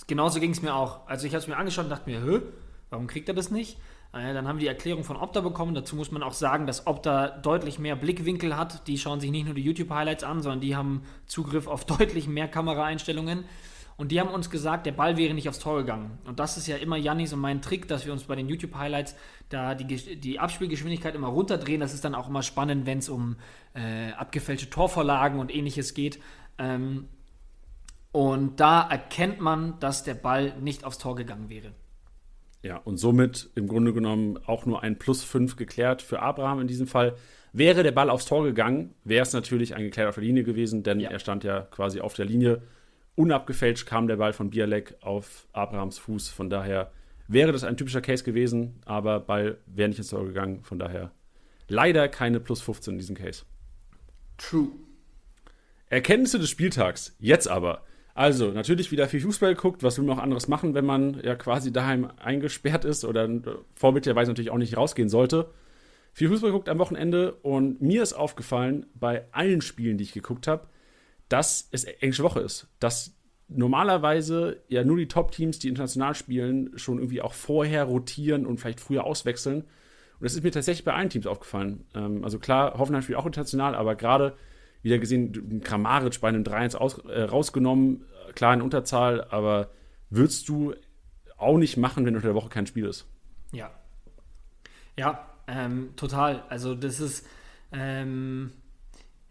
Genauso 0.07 0.39
ging 0.39 0.51
es 0.51 0.61
mir 0.61 0.75
auch. 0.75 1.07
Also 1.07 1.25
ich 1.25 1.33
habe 1.33 1.41
es 1.41 1.47
mir 1.47 1.57
angeschaut 1.57 1.85
und 1.85 1.91
dachte 1.91 2.09
mir, 2.09 2.41
warum 2.89 3.07
kriegt 3.07 3.29
er 3.29 3.35
das 3.35 3.51
nicht? 3.51 3.77
Äh, 4.15 4.33
dann 4.33 4.47
haben 4.47 4.57
wir 4.57 4.61
die 4.61 4.67
Erklärung 4.67 5.03
von 5.03 5.17
Opta 5.17 5.41
bekommen. 5.41 5.75
Dazu 5.75 5.95
muss 5.95 6.11
man 6.11 6.23
auch 6.23 6.33
sagen, 6.33 6.65
dass 6.65 6.87
Opta 6.87 7.27
deutlich 7.27 7.79
mehr 7.79 7.95
Blickwinkel 7.95 8.55
hat. 8.55 8.87
Die 8.87 8.97
schauen 8.97 9.19
sich 9.19 9.29
nicht 9.29 9.45
nur 9.45 9.53
die 9.53 9.61
YouTube-Highlights 9.61 10.23
an, 10.23 10.41
sondern 10.41 10.61
die 10.61 10.75
haben 10.75 11.03
Zugriff 11.25 11.67
auf 11.67 11.85
deutlich 11.85 12.27
mehr 12.27 12.47
Kameraeinstellungen. 12.47 13.45
Und 13.97 14.11
die 14.11 14.19
haben 14.19 14.29
uns 14.29 14.49
gesagt, 14.49 14.85
der 14.85 14.91
Ball 14.91 15.15
wäre 15.15 15.33
nicht 15.33 15.47
aufs 15.47 15.59
Tor 15.59 15.77
gegangen. 15.77 16.17
Und 16.25 16.39
das 16.39 16.57
ist 16.57 16.67
ja 16.67 16.75
immer 16.75 16.97
Jannis 16.97 17.31
und 17.31 17.39
mein 17.39 17.61
Trick, 17.61 17.87
dass 17.87 18.05
wir 18.05 18.11
uns 18.11 18.23
bei 18.23 18.35
den 18.35 18.49
YouTube-Highlights 18.49 19.15
da 19.47 19.73
die, 19.73 20.17
die 20.17 20.39
Abspielgeschwindigkeit 20.39 21.15
immer 21.15 21.27
runterdrehen. 21.27 21.79
Das 21.79 21.93
ist 21.93 22.03
dann 22.03 22.15
auch 22.15 22.27
immer 22.27 22.43
spannend, 22.43 22.85
wenn 22.85 22.97
es 22.97 23.07
um 23.07 23.37
äh, 23.73 24.11
abgefälschte 24.11 24.69
Torvorlagen 24.69 25.39
und 25.39 25.53
ähnliches 25.53 25.93
geht. 25.93 26.19
Ähm, 26.57 27.07
und 28.11 28.59
da 28.59 28.81
erkennt 28.81 29.39
man, 29.39 29.79
dass 29.79 30.03
der 30.03 30.13
Ball 30.13 30.53
nicht 30.59 30.83
aufs 30.83 30.97
Tor 30.97 31.15
gegangen 31.15 31.49
wäre. 31.49 31.71
Ja, 32.65 32.77
und 32.77 32.97
somit 32.97 33.51
im 33.53 33.67
Grunde 33.67 33.93
genommen 33.93 34.39
auch 34.47 34.65
nur 34.65 34.81
ein 34.81 34.97
Plus 34.97 35.23
5 35.23 35.55
geklärt 35.55 36.01
für 36.01 36.19
Abraham 36.19 36.61
in 36.61 36.67
diesem 36.67 36.87
Fall. 36.87 37.13
Wäre 37.53 37.83
der 37.83 37.91
Ball 37.91 38.09
aufs 38.09 38.25
Tor 38.25 38.43
gegangen, 38.43 38.95
wäre 39.03 39.21
es 39.21 39.33
natürlich 39.33 39.75
ein 39.75 39.83
geklärt 39.83 40.09
auf 40.09 40.15
der 40.15 40.23
Linie 40.23 40.43
gewesen, 40.43 40.81
denn 40.81 40.99
Ja. 40.99 41.11
er 41.11 41.19
stand 41.19 41.43
ja 41.43 41.61
quasi 41.61 42.01
auf 42.01 42.15
der 42.15 42.25
Linie. 42.25 42.63
Unabgefälscht 43.13 43.85
kam 43.85 44.07
der 44.07 44.15
Ball 44.15 44.33
von 44.33 44.49
Bialek 44.49 44.95
auf 45.01 45.47
Abrahams 45.53 45.99
Fuß. 45.99 46.29
Von 46.29 46.49
daher 46.49 46.91
wäre 47.27 47.51
das 47.51 47.63
ein 47.63 47.77
typischer 47.77 48.01
Case 48.01 48.23
gewesen, 48.23 48.81
aber 48.85 49.19
Ball 49.19 49.59
wäre 49.67 49.89
nicht 49.89 49.99
ins 49.99 50.09
Tor 50.09 50.25
gegangen. 50.25 50.63
Von 50.63 50.79
daher 50.79 51.11
leider 51.67 52.07
keine 52.07 52.39
Plus 52.39 52.61
15 52.63 52.95
in 52.95 52.97
diesem 52.97 53.15
Case. 53.15 53.43
True. 54.39 54.69
Erkenntnisse 55.89 56.39
des 56.39 56.49
Spieltags. 56.49 57.15
Jetzt 57.19 57.47
aber. 57.47 57.83
Also, 58.15 58.51
natürlich 58.51 58.91
wieder 58.91 59.09
viel 59.09 59.19
Fußball 59.19 59.55
geguckt. 59.55 59.83
Was 59.83 59.97
will 59.97 60.05
man 60.05 60.17
auch 60.17 60.23
anderes 60.23 60.47
machen, 60.47 60.73
wenn 60.73 60.85
man 60.85 61.21
ja 61.21 61.35
quasi 61.35 61.73
daheim 61.73 62.09
eingesperrt 62.17 62.85
ist 62.85 63.03
oder 63.03 63.25
äh, 63.25 63.41
vorbildlicherweise 63.75 64.31
natürlich 64.31 64.51
auch 64.51 64.57
nicht 64.57 64.77
rausgehen 64.77 65.09
sollte? 65.09 65.51
Viel 66.13 66.29
Fußball 66.29 66.51
geguckt 66.51 66.69
am 66.69 66.79
Wochenende 66.79 67.33
und 67.33 67.81
mir 67.81 68.01
ist 68.01 68.13
aufgefallen, 68.13 68.85
bei 68.95 69.25
allen 69.33 69.59
Spielen, 69.59 69.97
die 69.97 70.05
ich 70.05 70.13
geguckt 70.13 70.47
habe, 70.47 70.69
dass 71.27 71.67
es 71.71 71.83
englische 71.83 72.23
Woche 72.23 72.39
ist. 72.39 72.69
Dass 72.79 73.17
normalerweise 73.49 74.63
ja 74.69 74.85
nur 74.85 74.95
die 74.95 75.09
Top-Teams, 75.09 75.59
die 75.59 75.67
international 75.67 76.15
spielen, 76.15 76.71
schon 76.77 76.99
irgendwie 76.99 77.21
auch 77.21 77.33
vorher 77.33 77.83
rotieren 77.83 78.45
und 78.45 78.61
vielleicht 78.61 78.79
früher 78.79 79.03
auswechseln. 79.03 79.63
Und 79.63 80.21
das 80.21 80.35
ist 80.35 80.43
mir 80.45 80.51
tatsächlich 80.51 80.85
bei 80.85 80.93
allen 80.93 81.09
Teams 81.09 81.27
aufgefallen. 81.27 81.85
Ähm, 81.93 82.23
also 82.23 82.39
klar, 82.39 82.77
Hoffenheim 82.77 83.01
spielt 83.03 83.17
auch 83.17 83.25
international, 83.25 83.75
aber 83.75 83.95
gerade 83.95 84.37
wieder 84.85 84.99
gesehen, 84.99 85.61
Kramaric 85.63 86.21
bei 86.21 86.29
einem 86.29 86.43
3-1 86.43 86.75
aus, 86.75 86.99
äh, 86.99 87.23
rausgenommen, 87.23 88.05
klar 88.35 88.53
in 88.53 88.61
Unterzahl, 88.61 89.25
aber 89.31 89.71
würdest 90.11 90.47
du 90.47 90.75
auch 91.37 91.57
nicht 91.57 91.75
machen, 91.75 92.05
wenn 92.05 92.15
unter 92.15 92.27
der 92.27 92.35
Woche 92.35 92.49
kein 92.49 92.67
Spiel 92.67 92.85
ist. 92.85 93.07
Ja. 93.51 93.71
Ja, 94.95 95.27
ähm, 95.47 95.89
total. 95.95 96.43
Also 96.49 96.75
das 96.75 96.99
ist, 96.99 97.27
ähm, 97.71 98.51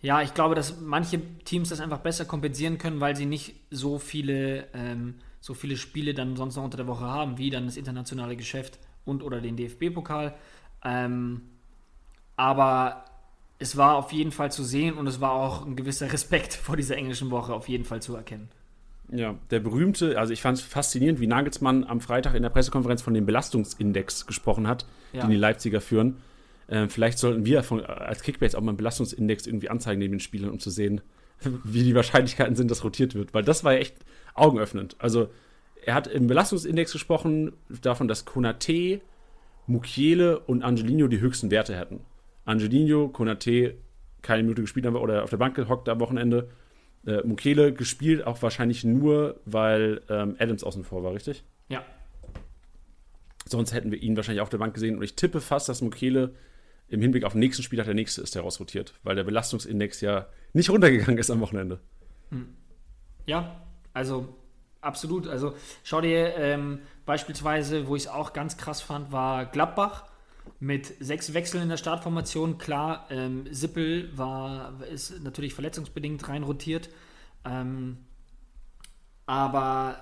ja, 0.02 0.22
ich 0.22 0.34
glaube, 0.34 0.56
dass 0.56 0.80
manche 0.80 1.20
Teams 1.44 1.68
das 1.68 1.80
einfach 1.80 2.00
besser 2.00 2.24
kompensieren 2.24 2.76
können, 2.76 3.00
weil 3.00 3.14
sie 3.14 3.24
nicht 3.24 3.54
so 3.70 3.98
viele, 3.98 4.66
ähm, 4.74 5.14
so 5.40 5.54
viele 5.54 5.76
Spiele 5.76 6.14
dann 6.14 6.36
sonst 6.36 6.56
noch 6.56 6.64
unter 6.64 6.76
der 6.78 6.88
Woche 6.88 7.04
haben, 7.04 7.38
wie 7.38 7.50
dann 7.50 7.66
das 7.66 7.76
internationale 7.76 8.36
Geschäft 8.36 8.80
und 9.04 9.22
oder 9.22 9.40
den 9.40 9.56
DFB-Pokal. 9.56 10.34
Ähm, 10.84 11.42
aber 12.36 13.04
es 13.58 13.76
war 13.76 13.96
auf 13.96 14.12
jeden 14.12 14.32
Fall 14.32 14.50
zu 14.50 14.64
sehen 14.64 14.94
und 14.94 15.06
es 15.06 15.20
war 15.20 15.32
auch 15.32 15.64
ein 15.64 15.76
gewisser 15.76 16.12
Respekt 16.12 16.54
vor 16.62 16.76
dieser 16.76 16.96
englischen 16.96 17.30
Woche 17.30 17.52
auf 17.52 17.68
jeden 17.68 17.84
Fall 17.84 18.02
zu 18.02 18.14
erkennen. 18.14 18.48
Ja, 19.12 19.34
der 19.50 19.60
berühmte, 19.60 20.18
also 20.18 20.32
ich 20.32 20.40
fand 20.40 20.58
es 20.58 20.64
faszinierend, 20.64 21.20
wie 21.20 21.26
Nagelsmann 21.26 21.84
am 21.84 22.00
Freitag 22.00 22.34
in 22.34 22.42
der 22.42 22.48
Pressekonferenz 22.50 23.02
von 23.02 23.12
dem 23.14 23.26
Belastungsindex 23.26 24.26
gesprochen 24.26 24.66
hat, 24.66 24.86
Ja. 25.12 25.22
den 25.22 25.30
die 25.30 25.36
Leipziger 25.36 25.80
führen. 25.82 26.16
Ähm, 26.68 26.88
vielleicht 26.88 27.18
sollten 27.18 27.44
wir 27.44 27.62
von, 27.62 27.84
als 27.84 28.22
Kickbase 28.22 28.56
auch 28.56 28.62
mal 28.62 28.70
einen 28.70 28.78
Belastungsindex 28.78 29.46
irgendwie 29.46 29.68
anzeigen 29.68 29.98
neben 29.98 30.14
den 30.14 30.20
Spielern, 30.20 30.50
um 30.50 30.58
zu 30.58 30.70
sehen, 30.70 31.02
wie 31.64 31.84
die 31.84 31.94
Wahrscheinlichkeiten 31.94 32.56
sind, 32.56 32.70
dass 32.70 32.82
rotiert 32.82 33.14
wird. 33.14 33.34
Weil 33.34 33.44
das 33.44 33.62
war 33.62 33.74
ja 33.74 33.80
echt 33.80 33.96
augenöffnend. 34.32 34.96
Also 34.98 35.28
er 35.84 35.94
hat 35.94 36.06
im 36.06 36.26
Belastungsindex 36.26 36.92
gesprochen 36.92 37.52
davon, 37.68 38.08
dass 38.08 38.24
Konate, 38.24 39.02
Mukiele 39.66 40.38
und 40.40 40.62
Angelino 40.62 41.08
die 41.08 41.20
höchsten 41.20 41.50
Werte 41.50 41.76
hätten. 41.76 42.00
Angelino, 42.44 43.08
Konate 43.08 43.76
keine 44.22 44.42
Minute 44.42 44.62
gespielt 44.62 44.86
haben 44.86 44.96
oder 44.96 45.22
auf 45.22 45.30
der 45.30 45.36
Bank 45.36 45.54
gehockt 45.54 45.88
am 45.88 46.00
Wochenende. 46.00 46.48
Äh, 47.06 47.22
Mukele 47.24 47.72
gespielt 47.72 48.26
auch 48.26 48.42
wahrscheinlich 48.42 48.82
nur, 48.82 49.40
weil 49.44 50.00
ähm, 50.08 50.36
Adams 50.38 50.64
außen 50.64 50.84
vor 50.84 51.04
war, 51.04 51.12
richtig? 51.14 51.44
Ja. 51.68 51.84
Sonst 53.46 53.74
hätten 53.74 53.90
wir 53.90 54.02
ihn 54.02 54.16
wahrscheinlich 54.16 54.40
auf 54.40 54.48
der 54.48 54.58
Bank 54.58 54.74
gesehen. 54.74 54.96
Und 54.96 55.02
ich 55.02 55.14
tippe 55.14 55.40
fast, 55.40 55.68
dass 55.68 55.82
Mukele 55.82 56.34
im 56.88 57.02
Hinblick 57.02 57.24
auf 57.24 57.32
den 57.32 57.40
nächsten 57.40 57.62
Spieltag 57.62 57.86
der 57.86 57.94
nächste 57.94 58.22
ist, 58.22 58.34
der 58.34 58.42
rausrotiert, 58.42 58.94
weil 59.02 59.16
der 59.16 59.24
Belastungsindex 59.24 60.00
ja 60.00 60.26
nicht 60.52 60.70
runtergegangen 60.70 61.18
ist 61.18 61.30
am 61.30 61.40
Wochenende. 61.40 61.80
Ja, 63.26 63.60
also 63.92 64.34
absolut. 64.80 65.26
Also 65.26 65.54
schau 65.82 66.00
dir 66.00 66.36
ähm, 66.36 66.80
beispielsweise, 67.04 67.86
wo 67.86 67.96
ich 67.96 68.04
es 68.04 68.08
auch 68.08 68.32
ganz 68.32 68.56
krass 68.56 68.80
fand, 68.80 69.12
war 69.12 69.46
Gladbach 69.46 70.04
mit 70.60 70.94
sechs 71.00 71.34
Wechseln 71.34 71.62
in 71.64 71.68
der 71.68 71.76
Startformation. 71.76 72.58
Klar, 72.58 73.06
ähm, 73.10 73.46
Sippel 73.50 74.16
war, 74.16 74.82
ist 74.84 75.22
natürlich 75.22 75.54
verletzungsbedingt 75.54 76.26
rein 76.28 76.42
rotiert. 76.42 76.88
Ähm, 77.44 77.98
aber 79.26 80.00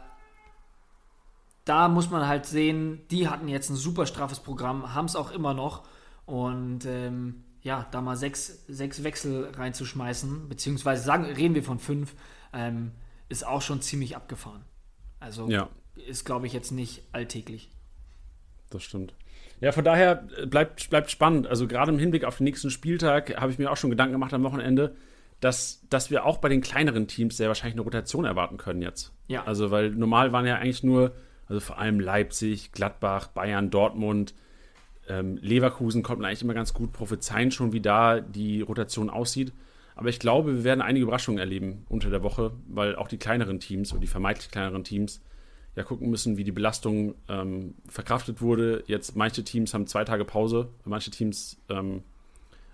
da 1.64 1.88
muss 1.88 2.10
man 2.10 2.26
halt 2.26 2.46
sehen, 2.46 3.00
die 3.10 3.28
hatten 3.28 3.48
jetzt 3.48 3.70
ein 3.70 3.76
super 3.76 4.06
straffes 4.06 4.40
Programm, 4.40 4.94
haben 4.94 5.06
es 5.06 5.16
auch 5.16 5.30
immer 5.30 5.54
noch. 5.54 5.86
Und 6.26 6.86
ähm, 6.86 7.44
ja, 7.62 7.86
da 7.90 8.00
mal 8.00 8.16
sechs, 8.16 8.64
sechs 8.66 9.04
Wechsel 9.04 9.50
reinzuschmeißen, 9.54 10.48
beziehungsweise 10.48 11.04
sagen, 11.04 11.24
reden 11.24 11.54
wir 11.54 11.62
von 11.62 11.78
fünf, 11.78 12.14
ähm, 12.52 12.92
ist 13.28 13.46
auch 13.46 13.62
schon 13.62 13.80
ziemlich 13.80 14.16
abgefahren. 14.16 14.64
Also 15.20 15.48
Ja. 15.48 15.68
ist, 15.94 16.24
glaube 16.24 16.46
ich, 16.46 16.52
jetzt 16.52 16.72
nicht 16.72 17.02
alltäglich. 17.12 17.70
Das 18.70 18.82
stimmt. 18.82 19.14
Ja, 19.62 19.70
von 19.70 19.84
daher 19.84 20.24
äh, 20.36 20.46
bleibt, 20.46 20.90
bleibt 20.90 21.10
spannend. 21.10 21.46
Also 21.46 21.68
gerade 21.68 21.92
im 21.92 21.98
Hinblick 21.98 22.24
auf 22.24 22.36
den 22.36 22.44
nächsten 22.44 22.68
Spieltag 22.68 23.40
habe 23.40 23.52
ich 23.52 23.58
mir 23.58 23.70
auch 23.70 23.76
schon 23.76 23.90
Gedanken 23.90 24.12
gemacht 24.12 24.34
am 24.34 24.42
Wochenende, 24.42 24.96
dass, 25.40 25.86
dass 25.88 26.10
wir 26.10 26.26
auch 26.26 26.38
bei 26.38 26.48
den 26.48 26.60
kleineren 26.60 27.06
Teams 27.06 27.36
sehr 27.36 27.46
wahrscheinlich 27.46 27.74
eine 27.74 27.82
Rotation 27.82 28.24
erwarten 28.24 28.56
können 28.56 28.82
jetzt. 28.82 29.12
Ja. 29.28 29.44
Also, 29.44 29.70
weil 29.70 29.90
normal 29.90 30.32
waren 30.32 30.46
ja 30.46 30.56
eigentlich 30.56 30.82
nur, 30.82 31.12
also 31.46 31.60
vor 31.60 31.78
allem 31.78 32.00
Leipzig, 32.00 32.72
Gladbach, 32.72 33.28
Bayern, 33.28 33.70
Dortmund, 33.70 34.34
ähm, 35.08 35.38
Leverkusen 35.40 36.02
konnten 36.02 36.24
eigentlich 36.24 36.42
immer 36.42 36.54
ganz 36.54 36.74
gut 36.74 36.92
prophezeien 36.92 37.52
schon, 37.52 37.72
wie 37.72 37.80
da 37.80 38.20
die 38.20 38.62
Rotation 38.62 39.10
aussieht. 39.10 39.52
Aber 39.94 40.08
ich 40.08 40.18
glaube, 40.18 40.56
wir 40.56 40.64
werden 40.64 40.80
einige 40.80 41.04
Überraschungen 41.04 41.38
erleben 41.38 41.84
unter 41.88 42.10
der 42.10 42.24
Woche, 42.24 42.52
weil 42.66 42.96
auch 42.96 43.08
die 43.08 43.18
kleineren 43.18 43.60
Teams 43.60 43.92
oder 43.92 44.00
die 44.00 44.06
vermeintlich 44.08 44.50
kleineren 44.50 44.82
Teams 44.82 45.22
ja 45.74 45.82
gucken 45.84 46.10
müssen, 46.10 46.36
wie 46.36 46.44
die 46.44 46.52
Belastung 46.52 47.14
ähm, 47.28 47.74
verkraftet 47.88 48.40
wurde. 48.40 48.84
Jetzt 48.86 49.16
manche 49.16 49.42
Teams 49.44 49.72
haben 49.72 49.86
zwei 49.86 50.04
Tage 50.04 50.24
Pause, 50.24 50.68
manche 50.84 51.10
Teams 51.10 51.56
ähm, 51.68 52.02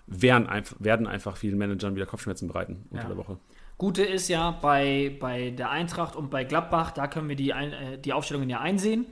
werden, 0.07 0.47
einf 0.49 0.75
werden 0.79 1.07
einfach 1.07 1.37
vielen 1.37 1.59
Managern 1.59 1.95
wieder 1.95 2.07
Kopfschmerzen 2.07 2.49
bereiten 2.49 2.85
unter 2.91 3.05
Ja. 3.05 3.09
der 3.09 3.17
Woche. 3.17 3.39
Gute 3.77 4.03
ist 4.03 4.29
ja 4.29 4.51
bei, 4.51 5.17
bei 5.21 5.51
der 5.51 5.71
Eintracht 5.71 6.17
und 6.17 6.31
bei 6.31 6.43
Gladbach, 6.43 6.91
da 6.91 7.07
können 7.07 7.29
wir 7.29 7.37
die, 7.37 7.53
ein, 7.53 7.73
äh, 7.73 7.99
die 7.99 8.13
Aufstellungen 8.13 8.51
ja 8.51 8.61
einsehen. 8.61 9.07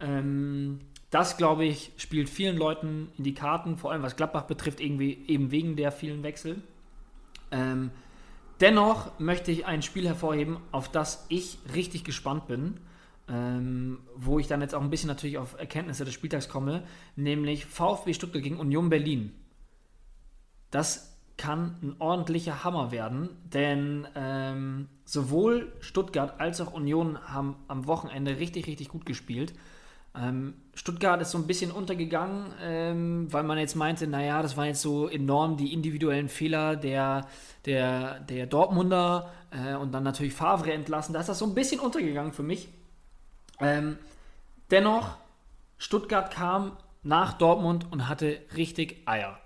Ähm, 0.00 0.80
das, 1.10 1.36
glaube 1.36 1.64
ich, 1.66 1.92
spielt 1.98 2.30
vielen 2.30 2.56
Leuten 2.56 3.10
in 3.18 3.24
die 3.24 3.34
Karten, 3.34 3.76
vor 3.76 3.92
allem 3.92 4.02
was 4.02 4.16
Gladbach 4.16 4.44
betrifft, 4.44 4.80
irgendwie, 4.80 5.24
eben 5.26 5.50
wegen 5.50 5.76
der 5.76 5.92
vielen 5.92 6.22
Wechsel. 6.22 6.62
Ähm, 7.50 7.90
dennoch 8.60 9.18
möchte 9.18 9.50
ich 9.50 9.66
ein 9.66 9.82
Spiel 9.82 10.06
hervorheben, 10.06 10.58
auf 10.72 10.88
das 10.90 11.26
ich 11.28 11.58
richtig 11.74 12.04
gespannt 12.04 12.46
bin, 12.46 12.78
ähm, 13.30 13.98
wo 14.16 14.38
ich 14.38 14.48
dann 14.48 14.60
jetzt 14.60 14.74
auch 14.74 14.82
ein 14.82 14.90
bisschen 14.90 15.08
natürlich 15.08 15.38
auf 15.38 15.58
Erkenntnisse 15.58 16.04
des 16.04 16.14
Spieltags 16.14 16.48
komme, 16.48 16.82
nämlich 17.16 17.66
VfB 17.66 18.12
Stuttgart 18.14 18.42
gegen 18.42 18.58
Union 18.58 18.88
Berlin. 18.88 19.32
Das 20.70 21.16
kann 21.36 21.76
ein 21.82 21.96
ordentlicher 22.00 22.64
Hammer 22.64 22.92
werden, 22.92 23.30
denn 23.44 24.06
ähm, 24.14 24.88
sowohl 25.04 25.72
Stuttgart 25.80 26.38
als 26.38 26.60
auch 26.60 26.72
Union 26.72 27.18
haben 27.28 27.56
am 27.66 27.86
Wochenende 27.86 28.38
richtig, 28.38 28.66
richtig 28.66 28.88
gut 28.88 29.06
gespielt. 29.06 29.54
Ähm, 30.14 30.54
Stuttgart 30.74 31.22
ist 31.22 31.30
so 31.30 31.38
ein 31.38 31.46
bisschen 31.46 31.70
untergegangen, 31.70 32.52
ähm, 32.62 33.32
weil 33.32 33.44
man 33.44 33.58
jetzt 33.58 33.76
meinte, 33.76 34.06
naja, 34.06 34.42
das 34.42 34.56
waren 34.56 34.66
jetzt 34.66 34.82
so 34.82 35.08
enorm 35.08 35.56
die 35.56 35.72
individuellen 35.72 36.28
Fehler 36.28 36.76
der, 36.76 37.26
der, 37.64 38.20
der 38.20 38.46
Dortmunder 38.46 39.30
äh, 39.50 39.76
und 39.76 39.92
dann 39.92 40.02
natürlich 40.02 40.34
Favre 40.34 40.72
entlassen. 40.72 41.12
Da 41.12 41.20
ist 41.20 41.28
das 41.28 41.38
so 41.38 41.46
ein 41.46 41.54
bisschen 41.54 41.80
untergegangen 41.80 42.32
für 42.32 42.42
mich. 42.42 42.68
Ähm, 43.60 43.98
dennoch, 44.70 45.16
Stuttgart 45.78 46.30
kam 46.30 46.76
nach 47.02 47.34
Dortmund 47.34 47.86
und 47.90 48.08
hatte 48.08 48.40
richtig 48.56 49.02
Eier. 49.06 49.38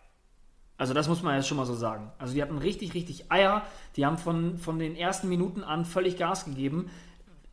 Also 0.77 0.93
das 0.93 1.09
muss 1.09 1.23
man 1.23 1.37
jetzt 1.37 1.47
schon 1.47 1.57
mal 1.57 1.67
so 1.67 1.75
sagen. 1.75 2.11
Also 2.19 2.35
die 2.35 2.43
hatten 2.43 2.59
richtig, 2.59 2.95
richtig 2.95 3.31
Eier. 3.31 3.63
Die 3.97 4.05
haben 4.05 4.19
von, 4.19 4.59
von 4.59 4.79
den 4.79 4.97
ersten 4.97 5.29
Minuten 5.29 5.63
an 5.63 5.85
völlig 5.85 6.17
Gas 6.17 6.45
gegeben. 6.45 6.91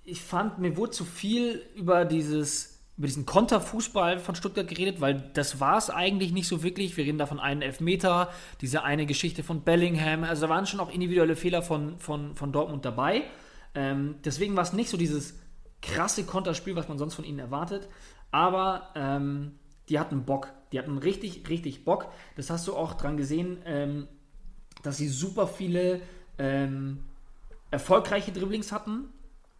Ich 0.03 0.21
fand, 0.21 0.57
mir 0.57 0.75
wurde 0.75 0.91
zu 0.91 1.05
viel 1.05 1.61
über 1.75 2.05
dieses 2.05 2.71
über 2.97 3.07
diesen 3.07 3.25
Konterfußball 3.25 4.19
von 4.19 4.35
Stuttgart 4.35 4.67
geredet, 4.67 5.01
weil 5.01 5.31
das 5.33 5.59
war 5.59 5.77
es 5.77 5.89
eigentlich 5.89 6.33
nicht 6.33 6.47
so 6.47 6.61
wirklich. 6.61 6.97
Wir 6.97 7.05
reden 7.05 7.17
da 7.17 7.25
von 7.25 7.39
einem 7.39 7.63
Elfmeter, 7.63 8.29
diese 8.59 8.83
eine 8.83 9.07
Geschichte 9.07 9.43
von 9.43 9.61
Bellingham. 9.61 10.23
Also 10.23 10.43
da 10.43 10.49
waren 10.49 10.67
schon 10.67 10.79
auch 10.79 10.91
individuelle 10.91 11.35
Fehler 11.35 11.63
von, 11.63 11.97
von, 11.97 12.35
von 12.35 12.51
Dortmund 12.51 12.85
dabei. 12.85 13.23
Ähm, 13.73 14.15
deswegen 14.23 14.55
war 14.55 14.61
es 14.61 14.73
nicht 14.73 14.89
so 14.89 14.97
dieses 14.97 15.39
krasse 15.81 16.25
Konterspiel, 16.25 16.75
was 16.75 16.87
man 16.87 16.97
sonst 16.97 17.15
von 17.15 17.25
ihnen 17.25 17.39
erwartet. 17.39 17.87
Aber 18.31 18.89
ähm, 18.95 19.59
die 19.89 19.99
hatten 19.99 20.23
Bock. 20.23 20.53
Die 20.71 20.79
hatten 20.79 20.97
richtig, 20.97 21.47
richtig 21.49 21.83
Bock. 21.83 22.07
Das 22.35 22.49
hast 22.49 22.67
du 22.67 22.75
auch 22.75 22.93
dran 22.93 23.17
gesehen, 23.17 23.57
ähm, 23.65 24.07
dass 24.83 24.97
sie 24.97 25.07
super 25.07 25.47
viele 25.47 26.01
ähm, 26.37 27.03
erfolgreiche 27.71 28.31
Dribblings 28.31 28.71
hatten 28.71 29.09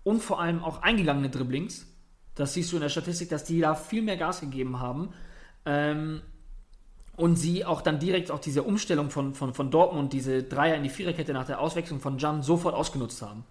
und 0.04 0.22
vor 0.22 0.40
allem 0.40 0.64
auch 0.64 0.82
eingegangene 0.82 1.30
Dribblings. 1.30 1.86
Das 2.36 2.54
siehst 2.54 2.72
du 2.72 2.78
in 2.78 2.82
der 2.82 2.90
Statistik, 2.90 3.30
dass 3.30 3.44
die 3.44 3.60
da 3.60 3.76
viel 3.76 4.02
mehr 4.02 4.18
Gas 4.18 4.40
gegeben 4.40 4.80
haben. 4.80 5.14
Ähm, 5.66 6.22
und 7.18 7.36
sie 7.36 7.66
auch 7.66 7.82
dann 7.82 8.00
direkt 8.00 8.32
auch 8.32 8.40
diese 8.40 8.64
Umstellung 8.64 9.10
von, 9.10 9.36
von, 9.36 9.54
von 9.54 9.70
Dortmund, 9.70 10.14
diese 10.14 10.44
Dreier 10.44 10.76
in 10.76 10.84
die 10.84 10.90
Viererkette 10.90 11.34
nach 11.34 11.46
der 11.46 11.60
Auswechslung 11.60 12.00
von 12.00 12.18
Jan 12.18 12.42
sofort 12.42 12.74
ausgenutzt 12.74 13.22
haben. 13.22 13.44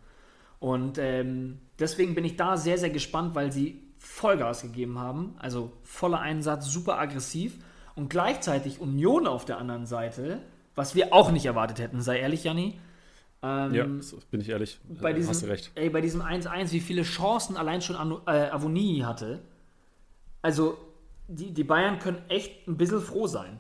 Und 0.61 0.99
ähm, 0.99 1.59
deswegen 1.79 2.15
bin 2.15 2.25
ich 2.25 2.37
da 2.37 2.57
sehr, 2.57 2.79
sehr 2.79 2.91
gespannt, 2.91 3.35
weil 3.35 3.51
sie 3.51 3.83
Vollgas 3.99 4.63
gegeben 4.63 4.99
haben. 4.99 5.35
Also 5.39 5.73
voller 5.83 6.21
Einsatz, 6.21 6.67
super 6.71 6.99
aggressiv. 6.99 7.59
Und 7.97 8.09
gleichzeitig 8.11 8.81
Union 8.81 9.27
auf 9.27 9.45
der 9.45 9.59
anderen 9.59 9.85
Seite, 9.87 10.41
was 10.75 10.95
wir 10.95 11.13
auch 11.13 11.33
nicht 11.33 11.47
erwartet 11.47 11.79
hätten, 11.81 12.01
sei 12.03 12.19
ehrlich, 12.21 12.45
Janni. 12.45 12.79
Ähm, 13.43 13.75
Ja, 13.75 13.85
bin 14.31 14.41
ich 14.43 14.49
ehrlich. 14.51 14.79
bei 15.01 15.11
Äh, 15.11 15.15
diesem, 15.15 15.31
Hast 15.31 15.43
du 15.43 15.47
recht. 15.47 15.73
Ey, 15.75 15.89
bei 15.91 16.01
diesem 16.03 16.21
1-1, 16.23 16.73
wie 16.73 16.81
viele 16.81 17.03
Chancen 17.03 17.57
allein 17.57 17.81
schon 17.83 17.97
Anu- 17.97 18.21
äh, 18.27 18.51
Avoni 18.51 19.03
hatte. 19.05 19.41
Also, 20.43 20.77
die, 21.29 21.53
die 21.53 21.65
Bayern 21.65 21.99
können 21.99 22.19
echt 22.29 22.69
ein 22.69 22.77
bisschen 22.77 23.01
froh 23.01 23.27
sein. 23.27 23.59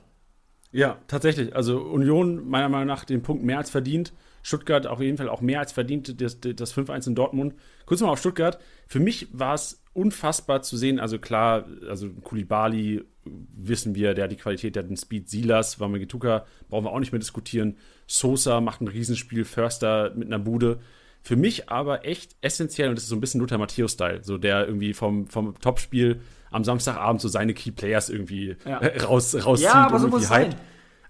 Ja, 0.72 0.98
tatsächlich. 1.08 1.54
Also 1.56 1.80
Union 1.80 2.48
meiner 2.48 2.68
Meinung 2.68 2.86
nach 2.86 3.04
den 3.04 3.22
Punkt 3.22 3.42
mehr 3.42 3.58
als 3.58 3.70
verdient. 3.70 4.12
Stuttgart 4.42 4.86
auf 4.86 5.00
jeden 5.00 5.16
Fall 5.18 5.28
auch 5.28 5.40
mehr 5.40 5.60
als 5.60 5.72
verdient, 5.72 6.20
das, 6.20 6.40
das 6.40 6.74
5-1 6.74 7.08
in 7.08 7.14
Dortmund. 7.14 7.54
Kurz 7.86 8.00
mal 8.00 8.08
auf 8.08 8.18
Stuttgart. 8.18 8.58
Für 8.86 9.00
mich 9.00 9.28
war 9.32 9.54
es 9.54 9.82
unfassbar 9.92 10.62
zu 10.62 10.76
sehen. 10.76 11.00
Also 11.00 11.18
klar, 11.18 11.66
also 11.88 12.08
Kulibali 12.10 13.04
wissen 13.24 13.94
wir, 13.94 14.14
der 14.14 14.24
hat 14.24 14.32
die 14.32 14.36
Qualität, 14.36 14.76
der 14.76 14.84
hat 14.84 14.90
den 14.90 14.96
Speed. 14.96 15.28
Silas, 15.28 15.78
Wamagituka, 15.80 16.46
brauchen 16.68 16.84
wir 16.84 16.92
auch 16.92 17.00
nicht 17.00 17.12
mehr 17.12 17.18
diskutieren. 17.18 17.76
Sosa 18.06 18.60
macht 18.60 18.80
ein 18.80 18.88
Riesenspiel, 18.88 19.44
Förster 19.44 20.12
mit 20.14 20.28
einer 20.28 20.38
Bude. 20.38 20.80
Für 21.22 21.36
mich 21.36 21.68
aber 21.68 22.06
echt 22.06 22.34
essentiell, 22.40 22.88
und 22.88 22.94
das 22.94 23.04
ist 23.04 23.10
so 23.10 23.16
ein 23.16 23.20
bisschen 23.20 23.40
Lothar 23.40 23.58
Matthäus-Style, 23.58 24.24
so 24.24 24.38
der 24.38 24.66
irgendwie 24.66 24.94
vom, 24.94 25.26
vom 25.26 25.58
Topspiel 25.60 26.20
am 26.50 26.64
Samstagabend 26.64 27.20
so 27.20 27.28
seine 27.28 27.52
Key 27.52 27.70
Players 27.72 28.08
irgendwie 28.08 28.56
Ja. 28.64 28.78
äh, 28.78 29.02
raus, 29.02 29.34
rauszieht 29.44 29.66
Ja, 29.66 29.86
aber 29.86 29.98
so 29.98 30.06
und 30.06 30.12
muss 30.12 30.22
es 30.22 30.28
sein. 30.28 30.54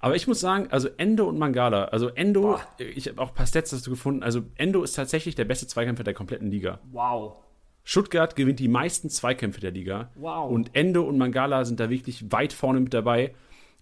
Aber 0.00 0.16
ich 0.16 0.26
muss 0.26 0.40
sagen, 0.40 0.68
also 0.70 0.88
Endo 0.96 1.28
und 1.28 1.38
Mangala, 1.38 1.84
also 1.84 2.08
Endo, 2.08 2.42
Boah. 2.42 2.66
ich 2.78 3.06
habe 3.06 3.20
auch 3.20 3.28
ein 3.28 3.34
paar 3.34 3.46
Stats 3.46 3.70
dazu 3.70 3.90
gefunden, 3.90 4.22
also 4.22 4.42
Endo 4.56 4.82
ist 4.82 4.94
tatsächlich 4.94 5.34
der 5.34 5.44
beste 5.44 5.66
Zweikämpfer 5.66 6.04
der 6.04 6.14
kompletten 6.14 6.50
Liga. 6.50 6.80
Wow. 6.90 7.36
Stuttgart 7.84 8.34
gewinnt 8.34 8.58
die 8.60 8.68
meisten 8.68 9.10
Zweikämpfe 9.10 9.60
der 9.60 9.72
Liga. 9.72 10.10
Wow. 10.14 10.50
Und 10.50 10.74
Endo 10.74 11.02
und 11.02 11.18
Mangala 11.18 11.64
sind 11.64 11.80
da 11.80 11.90
wirklich 11.90 12.32
weit 12.32 12.52
vorne 12.52 12.80
mit 12.80 12.94
dabei. 12.94 13.34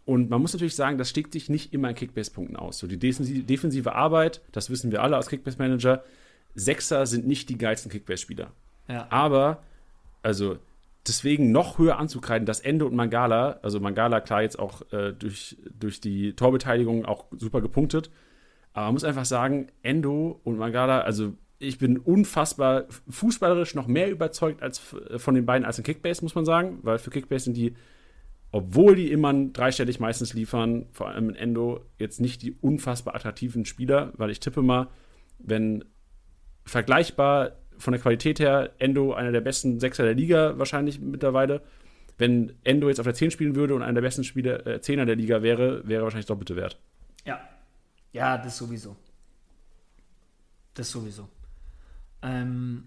Und 0.04 0.30
man 0.30 0.40
muss 0.40 0.54
natürlich 0.54 0.74
sagen, 0.74 0.98
das 0.98 1.10
schlägt 1.10 1.34
sich 1.34 1.50
nicht 1.50 1.72
immer 1.72 1.90
in 1.90 1.94
Kickbase-Punkten 1.94 2.56
aus. 2.56 2.78
So 2.78 2.86
die 2.86 2.98
defensive, 2.98 3.42
defensive 3.42 3.94
Arbeit, 3.94 4.40
das 4.52 4.70
wissen 4.70 4.90
wir 4.90 5.02
alle 5.02 5.16
als 5.16 5.28
Kickbase-Manager, 5.28 6.02
Sechser 6.54 7.06
sind 7.06 7.26
nicht 7.26 7.48
die 7.50 7.58
geilsten 7.58 7.90
Kickbase-Spieler. 7.92 8.50
Ja. 8.88 9.06
Aber, 9.10 9.62
also, 10.22 10.58
deswegen 11.08 11.50
noch 11.52 11.78
höher 11.78 11.98
anzukreiden, 11.98 12.46
dass 12.46 12.60
Endo 12.60 12.86
und 12.86 12.94
Mangala, 12.94 13.58
also 13.62 13.80
Mangala 13.80 14.20
klar 14.20 14.42
jetzt 14.42 14.58
auch 14.58 14.82
äh, 14.92 15.12
durch, 15.12 15.56
durch 15.78 16.00
die 16.00 16.34
Torbeteiligung 16.34 17.04
auch 17.04 17.26
super 17.36 17.60
gepunktet, 17.60 18.10
aber 18.72 18.86
man 18.86 18.94
muss 18.94 19.04
einfach 19.04 19.24
sagen, 19.24 19.68
Endo 19.82 20.40
und 20.44 20.58
Mangala, 20.58 21.00
also 21.00 21.34
ich 21.58 21.78
bin 21.78 21.98
unfassbar 21.98 22.84
fußballerisch 23.08 23.74
noch 23.74 23.88
mehr 23.88 24.10
überzeugt 24.10 24.62
als 24.62 24.78
f- 24.78 25.20
von 25.20 25.34
den 25.34 25.44
beiden 25.44 25.64
als 25.64 25.78
in 25.78 25.84
Kickbase, 25.84 26.22
muss 26.22 26.36
man 26.36 26.44
sagen, 26.44 26.78
weil 26.82 26.98
für 26.98 27.10
Kickbase 27.10 27.46
sind 27.46 27.56
die, 27.56 27.74
obwohl 28.52 28.94
die 28.94 29.10
immer 29.10 29.34
dreistellig 29.34 29.98
meistens 29.98 30.34
liefern, 30.34 30.86
vor 30.92 31.08
allem 31.08 31.30
in 31.30 31.36
Endo, 31.36 31.84
jetzt 31.98 32.20
nicht 32.20 32.42
die 32.42 32.52
unfassbar 32.52 33.14
attraktiven 33.16 33.64
Spieler, 33.64 34.12
weil 34.16 34.30
ich 34.30 34.38
tippe 34.38 34.62
mal, 34.62 34.88
wenn 35.38 35.84
vergleichbar 36.64 37.57
von 37.78 37.92
der 37.92 38.00
Qualität 38.00 38.40
her 38.40 38.72
Endo 38.78 39.12
einer 39.12 39.32
der 39.32 39.40
besten 39.40 39.80
Sechser 39.80 40.04
der 40.04 40.14
Liga 40.14 40.58
wahrscheinlich 40.58 41.00
mittlerweile. 41.00 41.62
Wenn 42.16 42.54
Endo 42.64 42.88
jetzt 42.88 42.98
auf 42.98 43.06
der 43.06 43.14
10 43.14 43.30
spielen 43.30 43.54
würde 43.54 43.74
und 43.74 43.82
einer 43.82 43.94
der 43.94 44.02
besten 44.02 44.24
Spieler, 44.24 44.66
äh, 44.66 44.80
Zehner 44.80 45.06
der 45.06 45.16
Liga 45.16 45.42
wäre, 45.42 45.86
wäre 45.86 46.02
er 46.02 46.04
wahrscheinlich 46.04 46.26
doppelte 46.26 46.56
Wert. 46.56 46.78
Ja. 47.24 47.40
Ja, 48.12 48.38
das 48.38 48.56
sowieso. 48.56 48.96
Das 50.74 50.90
sowieso. 50.90 51.28
Ähm, 52.22 52.84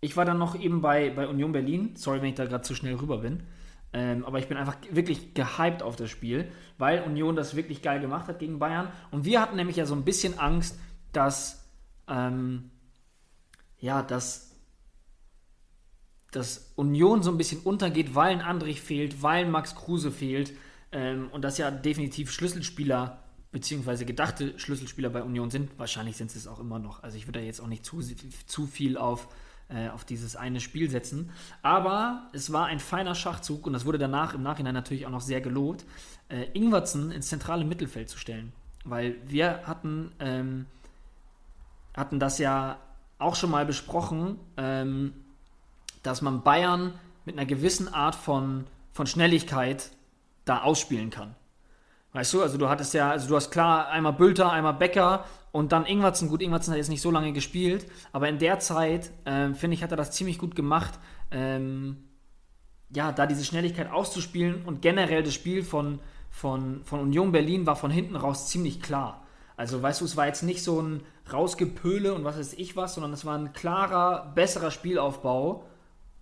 ich 0.00 0.16
war 0.16 0.24
dann 0.24 0.38
noch 0.38 0.58
eben 0.58 0.82
bei, 0.82 1.10
bei 1.10 1.28
Union 1.28 1.52
Berlin. 1.52 1.92
Sorry, 1.94 2.20
wenn 2.20 2.30
ich 2.30 2.34
da 2.34 2.44
gerade 2.44 2.62
zu 2.62 2.74
schnell 2.74 2.94
rüber 2.96 3.18
bin. 3.18 3.44
Ähm, 3.92 4.24
aber 4.24 4.38
ich 4.38 4.48
bin 4.48 4.56
einfach 4.56 4.76
wirklich 4.90 5.34
gehypt 5.34 5.82
auf 5.82 5.96
das 5.96 6.10
Spiel, 6.10 6.50
weil 6.78 7.02
Union 7.02 7.36
das 7.36 7.54
wirklich 7.54 7.82
geil 7.82 8.00
gemacht 8.00 8.26
hat 8.26 8.38
gegen 8.38 8.58
Bayern. 8.58 8.88
Und 9.10 9.24
wir 9.24 9.40
hatten 9.40 9.56
nämlich 9.56 9.76
ja 9.76 9.86
so 9.86 9.94
ein 9.94 10.04
bisschen 10.04 10.38
Angst, 10.38 10.78
dass, 11.12 11.70
ähm, 12.08 12.70
ja, 13.82 14.02
dass, 14.02 14.52
dass 16.30 16.72
Union 16.76 17.22
so 17.22 17.30
ein 17.30 17.36
bisschen 17.36 17.60
untergeht, 17.60 18.14
weil 18.14 18.30
ein 18.30 18.40
Andrich 18.40 18.80
fehlt, 18.80 19.22
weil 19.22 19.44
Max 19.44 19.74
Kruse 19.74 20.10
fehlt. 20.10 20.54
Ähm, 20.92 21.28
und 21.32 21.42
das 21.42 21.58
ja 21.58 21.70
definitiv 21.70 22.32
Schlüsselspieler 22.32 23.18
beziehungsweise 23.50 24.06
gedachte 24.06 24.58
Schlüsselspieler 24.58 25.10
bei 25.10 25.22
Union 25.22 25.50
sind. 25.50 25.78
Wahrscheinlich 25.78 26.16
sind 26.16 26.30
sie 26.30 26.38
es 26.38 26.46
auch 26.46 26.58
immer 26.58 26.78
noch. 26.78 27.02
Also 27.02 27.18
ich 27.18 27.26
würde 27.26 27.40
da 27.40 27.44
jetzt 27.44 27.60
auch 27.60 27.66
nicht 27.66 27.84
zu, 27.84 28.00
zu 28.46 28.66
viel 28.66 28.96
auf, 28.96 29.28
äh, 29.68 29.88
auf 29.88 30.04
dieses 30.04 30.36
eine 30.36 30.60
Spiel 30.60 30.88
setzen. 30.88 31.32
Aber 31.60 32.30
es 32.32 32.52
war 32.52 32.66
ein 32.66 32.78
feiner 32.78 33.14
Schachzug 33.14 33.66
und 33.66 33.72
das 33.72 33.84
wurde 33.84 33.98
danach 33.98 34.32
im 34.32 34.42
Nachhinein 34.42 34.74
natürlich 34.74 35.06
auch 35.06 35.10
noch 35.10 35.20
sehr 35.20 35.40
gelobt, 35.40 35.84
äh, 36.28 36.44
Ingwertsen 36.54 37.10
ins 37.10 37.28
zentrale 37.28 37.64
Mittelfeld 37.64 38.08
zu 38.08 38.16
stellen. 38.16 38.52
Weil 38.84 39.16
wir 39.26 39.66
hatten, 39.66 40.12
ähm, 40.20 40.66
hatten 41.94 42.20
das 42.20 42.38
ja 42.38 42.78
auch 43.22 43.36
schon 43.36 43.50
mal 43.50 43.66
besprochen, 43.66 44.38
ähm, 44.56 45.14
dass 46.02 46.22
man 46.22 46.42
Bayern 46.42 46.94
mit 47.24 47.36
einer 47.36 47.46
gewissen 47.46 47.92
Art 47.92 48.14
von, 48.14 48.66
von 48.92 49.06
Schnelligkeit 49.06 49.90
da 50.44 50.62
ausspielen 50.62 51.10
kann. 51.10 51.34
Weißt 52.12 52.34
du, 52.34 52.42
also 52.42 52.58
du 52.58 52.68
hattest 52.68 52.92
ja, 52.94 53.10
also 53.10 53.28
du 53.28 53.36
hast 53.36 53.50
klar 53.50 53.88
einmal 53.88 54.12
Bülter, 54.12 54.52
einmal 54.52 54.74
Becker 54.74 55.24
und 55.50 55.72
dann 55.72 55.86
Ingwertsen. 55.86 56.28
Gut, 56.28 56.42
Ingwertsen 56.42 56.72
hat 56.72 56.78
jetzt 56.78 56.90
nicht 56.90 57.00
so 57.00 57.10
lange 57.10 57.32
gespielt, 57.32 57.86
aber 58.12 58.28
in 58.28 58.38
der 58.38 58.58
Zeit, 58.58 59.10
äh, 59.24 59.54
finde 59.54 59.74
ich, 59.74 59.82
hat 59.82 59.92
er 59.92 59.96
das 59.96 60.10
ziemlich 60.10 60.38
gut 60.38 60.54
gemacht, 60.54 60.98
ähm, 61.30 62.04
ja, 62.94 63.12
da 63.12 63.26
diese 63.26 63.44
Schnelligkeit 63.44 63.90
auszuspielen 63.90 64.64
und 64.66 64.82
generell 64.82 65.22
das 65.22 65.32
Spiel 65.32 65.62
von, 65.62 66.00
von, 66.30 66.84
von 66.84 67.00
Union 67.00 67.32
Berlin 67.32 67.66
war 67.66 67.76
von 67.76 67.90
hinten 67.90 68.16
raus 68.16 68.48
ziemlich 68.48 68.82
klar. 68.82 69.26
Also, 69.56 69.80
weißt 69.82 70.02
du, 70.02 70.04
es 70.04 70.16
war 70.16 70.26
jetzt 70.26 70.42
nicht 70.42 70.62
so 70.62 70.82
ein 70.82 71.02
Rausgepöle 71.30 72.14
und 72.14 72.24
was 72.24 72.38
weiß 72.38 72.54
ich 72.54 72.76
was, 72.76 72.94
sondern 72.94 73.12
es 73.12 73.24
war 73.24 73.38
ein 73.38 73.52
klarer, 73.52 74.32
besserer 74.34 74.70
Spielaufbau, 74.70 75.64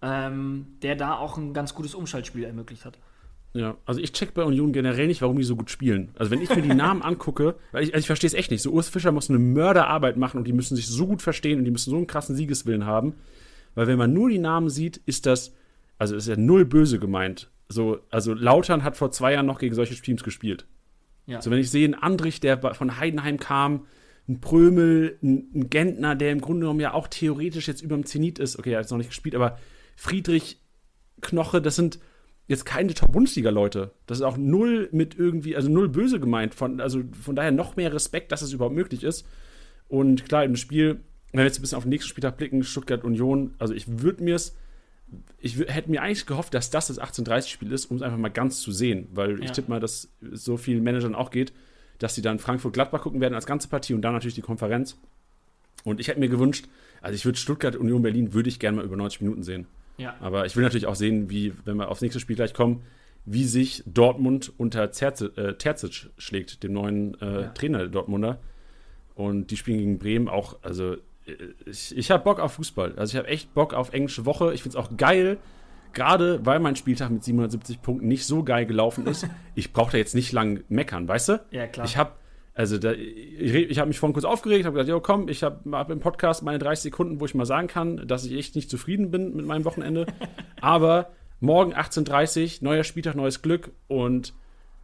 ähm, 0.02 0.66
der 0.82 0.96
da 0.96 1.16
auch 1.16 1.38
ein 1.38 1.54
ganz 1.54 1.74
gutes 1.74 1.94
Umschaltspiel 1.94 2.44
ermöglicht 2.44 2.84
hat. 2.84 2.98
Ja, 3.52 3.76
also 3.84 4.00
ich 4.00 4.12
check 4.12 4.32
bei 4.34 4.44
Union 4.44 4.72
generell 4.72 5.08
nicht, 5.08 5.22
warum 5.22 5.36
die 5.36 5.42
so 5.42 5.56
gut 5.56 5.70
spielen. 5.70 6.10
Also 6.16 6.30
wenn 6.30 6.40
ich 6.40 6.54
mir 6.54 6.62
die 6.62 6.74
Namen 6.74 7.02
angucke, 7.02 7.56
weil 7.72 7.82
ich, 7.82 7.94
also 7.94 8.00
ich 8.00 8.06
verstehe 8.06 8.28
es 8.28 8.34
echt 8.34 8.50
nicht. 8.52 8.62
So 8.62 8.70
Urs 8.70 8.88
Fischer 8.88 9.10
muss 9.10 9.28
eine 9.28 9.40
Mörderarbeit 9.40 10.16
machen 10.16 10.38
und 10.38 10.46
die 10.46 10.52
müssen 10.52 10.76
sich 10.76 10.86
so 10.86 11.06
gut 11.06 11.20
verstehen 11.20 11.58
und 11.58 11.64
die 11.64 11.72
müssen 11.72 11.90
so 11.90 11.96
einen 11.96 12.06
krassen 12.06 12.36
Siegeswillen 12.36 12.86
haben. 12.86 13.14
Weil 13.74 13.88
wenn 13.88 13.98
man 13.98 14.12
nur 14.12 14.28
die 14.28 14.38
Namen 14.38 14.68
sieht, 14.68 14.98
ist 14.98 15.26
das, 15.26 15.52
also 15.98 16.14
ist 16.14 16.28
ja 16.28 16.36
null 16.36 16.64
böse 16.64 17.00
gemeint. 17.00 17.50
So, 17.68 17.98
also 18.10 18.34
Lautern 18.34 18.84
hat 18.84 18.96
vor 18.96 19.10
zwei 19.10 19.32
Jahren 19.32 19.46
noch 19.46 19.58
gegen 19.58 19.74
solche 19.74 19.94
Teams 19.94 20.22
gespielt. 20.22 20.66
Ja. 21.26 21.42
So 21.42 21.50
wenn 21.50 21.58
ich 21.58 21.70
sehe, 21.70 21.84
einen 21.84 21.94
Andrich, 21.94 22.40
der 22.40 22.58
von 22.74 22.98
Heidenheim 22.98 23.38
kam, 23.38 23.86
ein 24.30 24.40
Prömel, 24.40 25.18
ein, 25.22 25.50
ein 25.54 25.70
Gentner, 25.70 26.14
der 26.14 26.30
im 26.30 26.40
Grunde 26.40 26.60
genommen 26.60 26.80
ja 26.80 26.94
auch 26.94 27.08
theoretisch 27.08 27.66
jetzt 27.68 27.82
über 27.82 27.96
dem 27.96 28.06
Zenit 28.06 28.38
ist. 28.38 28.58
Okay, 28.58 28.70
er 28.72 28.78
hat 28.78 28.84
jetzt 28.84 28.90
noch 28.90 28.98
nicht 28.98 29.10
gespielt, 29.10 29.34
aber 29.34 29.58
Friedrich, 29.96 30.60
Knoche, 31.20 31.60
das 31.60 31.76
sind 31.76 31.98
jetzt 32.46 32.64
keine 32.64 32.94
Top-Bundesliga-Leute. 32.94 33.92
Das 34.06 34.18
ist 34.18 34.22
auch 34.22 34.36
null 34.36 34.88
mit 34.92 35.16
irgendwie, 35.16 35.56
also 35.56 35.68
null 35.68 35.88
böse 35.88 36.20
gemeint. 36.20 36.54
Von, 36.54 36.80
also 36.80 37.02
von 37.20 37.36
daher 37.36 37.52
noch 37.52 37.76
mehr 37.76 37.92
Respekt, 37.92 38.32
dass 38.32 38.42
es 38.42 38.52
überhaupt 38.52 38.74
möglich 38.74 39.04
ist. 39.04 39.26
Und 39.88 40.24
klar, 40.24 40.44
im 40.44 40.56
Spiel, 40.56 41.00
wenn 41.32 41.40
wir 41.40 41.44
jetzt 41.44 41.58
ein 41.58 41.62
bisschen 41.62 41.76
auf 41.76 41.84
den 41.84 41.90
nächsten 41.90 42.08
Spieltag 42.08 42.36
blicken, 42.36 42.62
Stuttgart 42.62 43.04
Union, 43.04 43.54
also 43.58 43.74
ich 43.74 44.00
würde 44.00 44.22
mir 44.22 44.36
es, 44.36 44.56
ich 45.38 45.58
hätte 45.58 45.90
mir 45.90 46.02
eigentlich 46.02 46.26
gehofft, 46.26 46.54
dass 46.54 46.70
das 46.70 46.86
das 46.86 47.00
18:30-Spiel 47.00 47.72
ist, 47.72 47.86
um 47.86 47.96
es 47.96 48.02
einfach 48.02 48.18
mal 48.18 48.28
ganz 48.28 48.60
zu 48.60 48.70
sehen, 48.70 49.08
weil 49.12 49.38
ja. 49.38 49.44
ich 49.44 49.52
tippe 49.52 49.70
mal, 49.70 49.80
dass 49.80 50.08
es 50.32 50.44
so 50.44 50.56
vielen 50.56 50.84
Managern 50.84 51.14
auch 51.14 51.30
geht, 51.30 51.52
dass 52.00 52.14
sie 52.14 52.22
dann 52.22 52.38
Frankfurt-Gladbach 52.38 53.02
gucken 53.02 53.20
werden 53.20 53.34
als 53.34 53.46
ganze 53.46 53.68
Partie 53.68 53.94
und 53.94 54.02
dann 54.02 54.14
natürlich 54.14 54.34
die 54.34 54.42
Konferenz. 54.42 54.98
Und 55.84 56.00
ich 56.00 56.08
hätte 56.08 56.18
mir 56.18 56.28
gewünscht, 56.28 56.66
also 57.00 57.14
ich 57.14 57.24
würde 57.24 57.38
Stuttgart 57.38 57.76
Union 57.76 58.02
Berlin 58.02 58.34
würde 58.34 58.48
ich 58.48 58.58
gerne 58.58 58.78
mal 58.78 58.84
über 58.84 58.96
90 58.96 59.20
Minuten 59.22 59.42
sehen. 59.42 59.66
Ja. 59.96 60.16
Aber 60.20 60.46
ich 60.46 60.56
will 60.56 60.62
natürlich 60.62 60.86
auch 60.86 60.94
sehen, 60.94 61.30
wie, 61.30 61.52
wenn 61.64 61.76
wir 61.76 61.88
aufs 61.88 62.00
nächste 62.00 62.20
Spiel 62.20 62.36
gleich 62.36 62.54
kommen, 62.54 62.82
wie 63.26 63.44
sich 63.44 63.82
Dortmund 63.86 64.52
unter 64.56 64.90
Terzic, 64.90 65.36
äh, 65.36 65.54
Terzic 65.54 66.10
schlägt, 66.16 66.62
dem 66.62 66.72
neuen 66.72 67.20
äh, 67.20 67.42
ja. 67.42 67.48
Trainer 67.48 67.78
der 67.78 67.88
Dortmunder. 67.88 68.38
Und 69.14 69.50
die 69.50 69.56
spielen 69.56 69.78
gegen 69.78 69.98
Bremen 69.98 70.28
auch, 70.28 70.56
also 70.62 70.94
äh, 70.94 70.98
ich, 71.66 71.96
ich 71.96 72.10
habe 72.10 72.24
Bock 72.24 72.40
auf 72.40 72.54
Fußball. 72.54 72.94
Also 72.96 73.12
ich 73.12 73.18
habe 73.18 73.28
echt 73.28 73.52
Bock 73.52 73.74
auf 73.74 73.92
englische 73.92 74.24
Woche. 74.24 74.54
Ich 74.54 74.62
finde 74.62 74.78
es 74.78 74.84
auch 74.84 74.96
geil, 74.96 75.36
gerade 75.92 76.44
weil 76.44 76.60
mein 76.60 76.76
Spieltag 76.76 77.10
mit 77.10 77.24
770 77.24 77.82
Punkten 77.82 78.08
nicht 78.08 78.26
so 78.26 78.42
geil 78.42 78.66
gelaufen 78.66 79.06
ist. 79.06 79.26
ich 79.54 79.72
brauche 79.72 79.92
da 79.92 79.98
jetzt 79.98 80.14
nicht 80.14 80.32
lang 80.32 80.62
meckern, 80.68 81.08
weißt 81.08 81.28
du? 81.30 81.40
Ja, 81.50 81.66
klar. 81.66 81.86
Ich 81.86 81.96
habe 81.96 82.12
also 82.52 82.78
da, 82.78 82.92
ich, 82.92 83.54
ich 83.54 83.78
habe 83.78 83.88
mich 83.88 83.98
vorhin 83.98 84.12
kurz 84.12 84.24
aufgeregt, 84.24 84.66
habe 84.66 84.74
gesagt, 84.74 84.88
jo 84.88 85.00
komm, 85.00 85.28
ich 85.28 85.42
habe 85.42 85.60
hab 85.72 85.88
im 85.90 86.00
Podcast 86.00 86.42
meine 86.42 86.58
30 86.58 86.82
Sekunden, 86.82 87.20
wo 87.20 87.24
ich 87.24 87.34
mal 87.34 87.46
sagen 87.46 87.68
kann, 87.68 88.06
dass 88.06 88.24
ich 88.24 88.32
echt 88.36 88.54
nicht 88.54 88.68
zufrieden 88.68 89.10
bin 89.10 89.34
mit 89.34 89.46
meinem 89.46 89.64
Wochenende. 89.64 90.06
Aber 90.60 91.10
morgen 91.38 91.74
18.30 91.74 92.58
Uhr, 92.60 92.64
neuer 92.64 92.84
Spieltag, 92.84 93.14
neues 93.14 93.40
Glück 93.40 93.70
und 93.88 94.34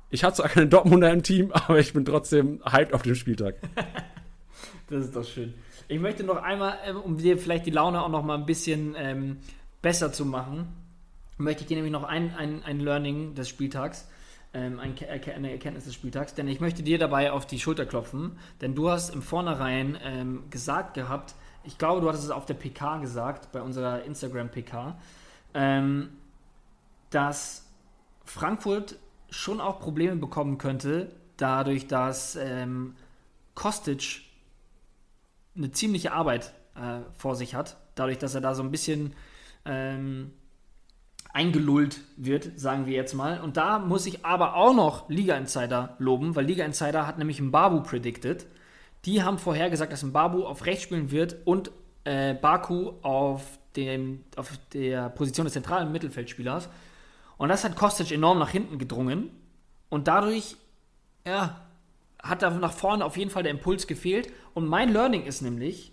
ich 0.09 0.25
hatte 0.25 0.37
zwar 0.37 0.49
keine 0.49 0.69
Dortmunder 0.69 1.13
im 1.13 1.23
Team, 1.23 1.51
aber 1.53 1.81
ich 1.81 1.93
bin 1.93 2.05
trotzdem 2.05 2.63
hyped 2.65 2.95
auf 2.95 3.03
dem 3.03 3.17
Spieltag. 3.17 3.57
das 4.89 5.07
ist 5.07 5.17
doch 5.17 5.25
schön. 5.25 5.53
Ich 5.89 5.99
möchte 5.99 6.25
noch 6.25 6.43
einmal, 6.43 6.79
ähm, 6.87 6.97
um 6.97 7.19
dir 7.19 7.37
vielleicht 7.39 7.67
die 7.67 7.73
Laune 7.73 8.01
auch 8.01 8.09
noch 8.09 8.23
mal 8.23 8.37
ein 8.39 8.47
bisschen 8.47 8.95
ähm, 8.97 9.39
besser 9.83 10.13
zu 10.13 10.25
machen, 10.25 10.69
möchte 11.39 11.63
ich 11.63 11.69
dir 11.69 11.77
nämlich 11.77 11.93
noch 11.93 12.05
ein, 12.05 12.35
ein, 12.35 12.63
ein 12.63 12.81
Learning 12.81 13.35
des 13.35 13.49
Spieltags 13.49 14.09
ähm, 14.57 14.81
eine 14.81 15.51
Erkenntnis 15.51 15.85
des 15.85 15.95
Spieltags, 15.95 16.35
denn 16.35 16.49
ich 16.49 16.61
möchte 16.61 16.83
dir 16.83 16.99
dabei 16.99 17.33
auf 17.33 17.47
die 17.47 17.59
Schulter 17.59 17.85
klopfen, 17.85 18.39
denn 18.61 18.75
du 18.75 18.89
hast 18.89 19.11
im 19.11 19.23
Vornherein 19.23 19.99
ähm, 20.03 20.45
gesagt 20.51 20.95
gehabt, 20.95 21.35
ich 21.65 21.79
glaube, 21.79 22.01
du 22.01 22.09
hattest 22.09 22.25
es 22.25 22.31
auf 22.31 22.47
der 22.47 22.55
PK 22.55 22.99
gesagt, 22.99 23.53
bei 23.53 23.61
unserer 23.61 24.05
Instagram-PK, 24.05 24.99
ähm, 25.55 26.11
dass 27.11 27.67
Frankfurt 28.25 28.97
schon 29.31 29.61
auch 29.61 29.81
Probleme 29.81 30.17
bekommen 30.17 30.59
könnte, 30.59 31.13
dadurch, 31.37 31.87
dass 31.87 32.37
ähm, 32.37 32.95
Kostic 33.55 34.23
eine 35.57 35.71
ziemliche 35.71 36.13
Arbeit 36.13 36.55
äh, 36.77 37.01
vor 37.19 37.35
sich 37.37 37.55
hat, 37.55 37.77
dadurch, 37.95 38.19
dass 38.19 38.35
er 38.35 38.41
da 38.41 38.55
so 38.55 38.63
ein 38.63 38.71
bisschen 38.71 39.15
ähm, 39.65 40.33
eingelullt 41.37 42.01
wird, 42.17 42.59
sagen 42.59 42.87
wir 42.87 42.95
jetzt 42.95 43.13
mal. 43.13 43.43
Und 43.43 43.59
da 43.59 43.79
muss 43.79 44.07
ich 44.07 44.25
aber 44.25 44.57
auch 44.57 44.73
noch 44.73 45.11
Liga 45.11 45.37
Insider 45.37 45.95
loben, 45.99 46.35
weil 46.35 46.47
Liga 46.47 46.65
Insider 46.65 47.07
hat 47.07 47.19
nämlich 47.19 47.43
Babu 47.43 47.83
predicted. 47.83 48.47
Die 49.05 49.23
haben 49.23 49.37
vorhergesagt, 49.37 49.93
dass 49.93 50.11
Babu 50.11 50.47
auf 50.47 50.65
rechts 50.65 50.85
spielen 50.85 51.11
wird 51.11 51.37
und 51.45 51.71
äh, 52.05 52.33
Baku 52.33 52.93
auf, 53.03 53.43
dem, 53.77 54.25
auf 54.37 54.51
der 54.73 55.11
Position 55.11 55.45
des 55.45 55.53
zentralen 55.53 55.93
Mittelfeldspielers. 55.93 56.71
Und 57.37 57.51
das 57.51 57.65
hat 57.65 57.77
Kostic 57.77 58.13
enorm 58.13 58.39
nach 58.39 58.51
hinten 58.51 58.79
gedrungen. 58.79 59.29
Und 59.91 60.09
dadurch, 60.09 60.57
ja, 61.27 61.61
hat 62.23 62.41
da 62.41 62.49
nach 62.49 62.73
vorne 62.73 63.05
auf 63.05 63.19
jeden 63.19 63.31
Fall 63.31 63.43
der 63.43 63.53
Impuls 63.53 63.87
gefehlt. 63.87 64.33
Und 64.55 64.67
mein 64.67 64.91
Learning 64.91 65.25
ist 65.25 65.43
nämlich, 65.43 65.93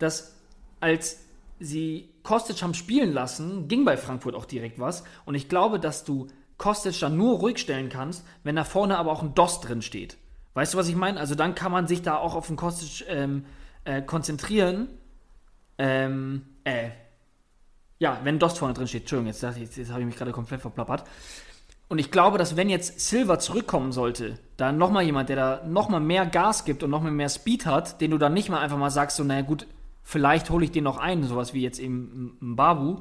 dass 0.00 0.34
als 0.80 1.20
sie 1.60 2.08
Kostic 2.28 2.60
haben 2.60 2.74
spielen 2.74 3.14
lassen, 3.14 3.68
ging 3.68 3.86
bei 3.86 3.96
Frankfurt 3.96 4.34
auch 4.34 4.44
direkt 4.44 4.78
was. 4.78 5.02
Und 5.24 5.34
ich 5.34 5.48
glaube, 5.48 5.80
dass 5.80 6.04
du 6.04 6.26
Kostic 6.58 7.00
dann 7.00 7.16
nur 7.16 7.38
ruhig 7.38 7.56
stellen 7.56 7.88
kannst, 7.88 8.22
wenn 8.44 8.54
da 8.54 8.64
vorne 8.64 8.98
aber 8.98 9.12
auch 9.12 9.22
ein 9.22 9.34
DOS 9.34 9.62
drin 9.62 9.80
steht. 9.80 10.18
Weißt 10.52 10.74
du, 10.74 10.78
was 10.78 10.88
ich 10.88 10.94
meine? 10.94 11.18
Also 11.18 11.34
dann 11.34 11.54
kann 11.54 11.72
man 11.72 11.86
sich 11.86 12.02
da 12.02 12.18
auch 12.18 12.34
auf 12.34 12.48
den 12.48 12.56
Kostic 12.56 13.06
ähm, 13.08 13.46
äh, 13.84 14.02
konzentrieren. 14.02 14.88
Ähm, 15.78 16.44
äh, 16.64 16.90
ja, 17.98 18.20
wenn 18.24 18.38
DOS 18.38 18.58
vorne 18.58 18.74
drin 18.74 18.88
steht. 18.88 19.04
Entschuldigung, 19.04 19.28
jetzt, 19.28 19.42
jetzt, 19.42 19.78
jetzt 19.78 19.90
habe 19.90 20.00
ich 20.00 20.06
mich 20.06 20.16
gerade 20.16 20.32
komplett 20.32 20.60
verplappert. 20.60 21.04
Und 21.88 21.98
ich 21.98 22.10
glaube, 22.10 22.36
dass 22.36 22.58
wenn 22.58 22.68
jetzt 22.68 23.00
Silver 23.00 23.38
zurückkommen 23.38 23.90
sollte, 23.90 24.38
da 24.58 24.70
nochmal 24.70 25.04
jemand, 25.04 25.30
der 25.30 25.36
da 25.36 25.62
nochmal 25.66 26.00
mehr 26.00 26.26
Gas 26.26 26.66
gibt 26.66 26.82
und 26.82 26.90
nochmal 26.90 27.10
mehr 27.10 27.30
Speed 27.30 27.64
hat, 27.64 28.02
den 28.02 28.10
du 28.10 28.18
dann 28.18 28.34
nicht 28.34 28.50
mal 28.50 28.60
einfach 28.60 28.76
mal 28.76 28.90
sagst, 28.90 29.16
so, 29.16 29.24
naja 29.24 29.40
gut, 29.40 29.66
vielleicht 30.08 30.48
hole 30.48 30.64
ich 30.64 30.72
den 30.72 30.84
noch 30.84 30.96
ein, 30.96 31.22
sowas 31.22 31.52
wie 31.52 31.60
jetzt 31.60 31.78
eben 31.78 32.38
Babu, 32.40 33.00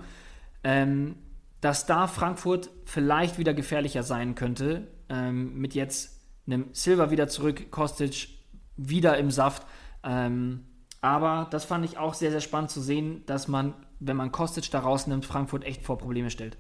ähm, 0.66 1.16
dass 1.62 1.86
da 1.86 2.06
Frankfurt 2.06 2.70
vielleicht 2.84 3.38
wieder 3.38 3.54
gefährlicher 3.54 4.04
sein 4.04 4.36
könnte, 4.36 4.90
ähm, 5.08 5.58
mit 5.58 5.74
jetzt 5.74 6.20
einem 6.48 6.66
Silver 6.74 7.10
wieder 7.10 7.30
zurück, 7.30 7.72
Kostic 7.72 8.28
wieder 8.76 9.18
im 9.18 9.32
Saft. 9.32 9.66
Ähm, 10.04 10.66
aber 11.00 11.48
das 11.50 11.64
fand 11.64 11.86
ich 11.86 11.98
auch 11.98 12.14
sehr, 12.14 12.32
sehr 12.32 12.42
spannend 12.42 12.72
zu 12.72 12.82
sehen, 12.82 13.24
dass 13.26 13.48
man, 13.48 13.74
wenn 14.02 14.18
man 14.18 14.34
Kostic 14.34 14.70
da 14.70 14.80
rausnimmt, 14.80 15.26
Frankfurt 15.26 15.64
echt 15.64 15.84
vor 15.84 15.98
Probleme 15.98 16.30
stellt. 16.30 16.58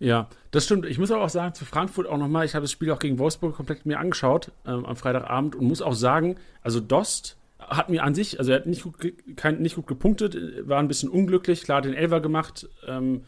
Ja, 0.00 0.28
das 0.50 0.64
stimmt. 0.64 0.86
Ich 0.86 0.98
muss 0.98 1.12
aber 1.12 1.22
auch 1.22 1.28
sagen, 1.28 1.54
zu 1.54 1.64
Frankfurt 1.64 2.08
auch 2.08 2.18
nochmal, 2.18 2.44
ich 2.44 2.56
habe 2.56 2.64
das 2.64 2.72
Spiel 2.72 2.90
auch 2.90 2.98
gegen 2.98 3.20
Wolfsburg 3.20 3.54
komplett 3.54 3.86
mir 3.86 4.00
angeschaut 4.00 4.50
ähm, 4.66 4.84
am 4.84 4.96
Freitagabend 4.96 5.54
und 5.54 5.68
muss 5.68 5.82
auch 5.82 5.94
sagen, 5.94 6.34
also 6.62 6.80
Dost 6.80 7.37
hat 7.58 7.88
mir 7.88 8.04
an 8.04 8.14
sich, 8.14 8.38
also 8.38 8.52
er 8.52 8.58
hat 8.58 8.66
nicht 8.66 8.82
gut, 8.82 8.96
kein, 9.36 9.60
nicht 9.60 9.76
gut 9.76 9.86
gepunktet, 9.86 10.36
war 10.68 10.78
ein 10.78 10.88
bisschen 10.88 11.08
unglücklich, 11.10 11.62
klar 11.62 11.82
den 11.82 11.94
Elver 11.94 12.20
gemacht, 12.20 12.68
ähm, 12.86 13.24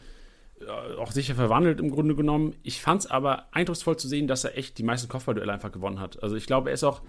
auch 0.99 1.11
sicher 1.11 1.35
verwandelt 1.35 1.79
im 1.79 1.89
Grunde 1.89 2.15
genommen. 2.15 2.55
Ich 2.63 2.81
fand 2.81 3.01
es 3.01 3.11
aber 3.11 3.47
eindrucksvoll 3.51 3.97
zu 3.97 4.07
sehen, 4.07 4.27
dass 4.27 4.43
er 4.43 4.57
echt 4.57 4.77
die 4.77 4.83
meisten 4.83 5.09
Kopfballduelle 5.09 5.51
einfach 5.51 5.71
gewonnen 5.71 5.99
hat. 5.99 6.21
Also 6.21 6.35
ich 6.35 6.45
glaube, 6.45 6.69
er 6.69 6.75
ist 6.75 6.83
auch 6.83 7.01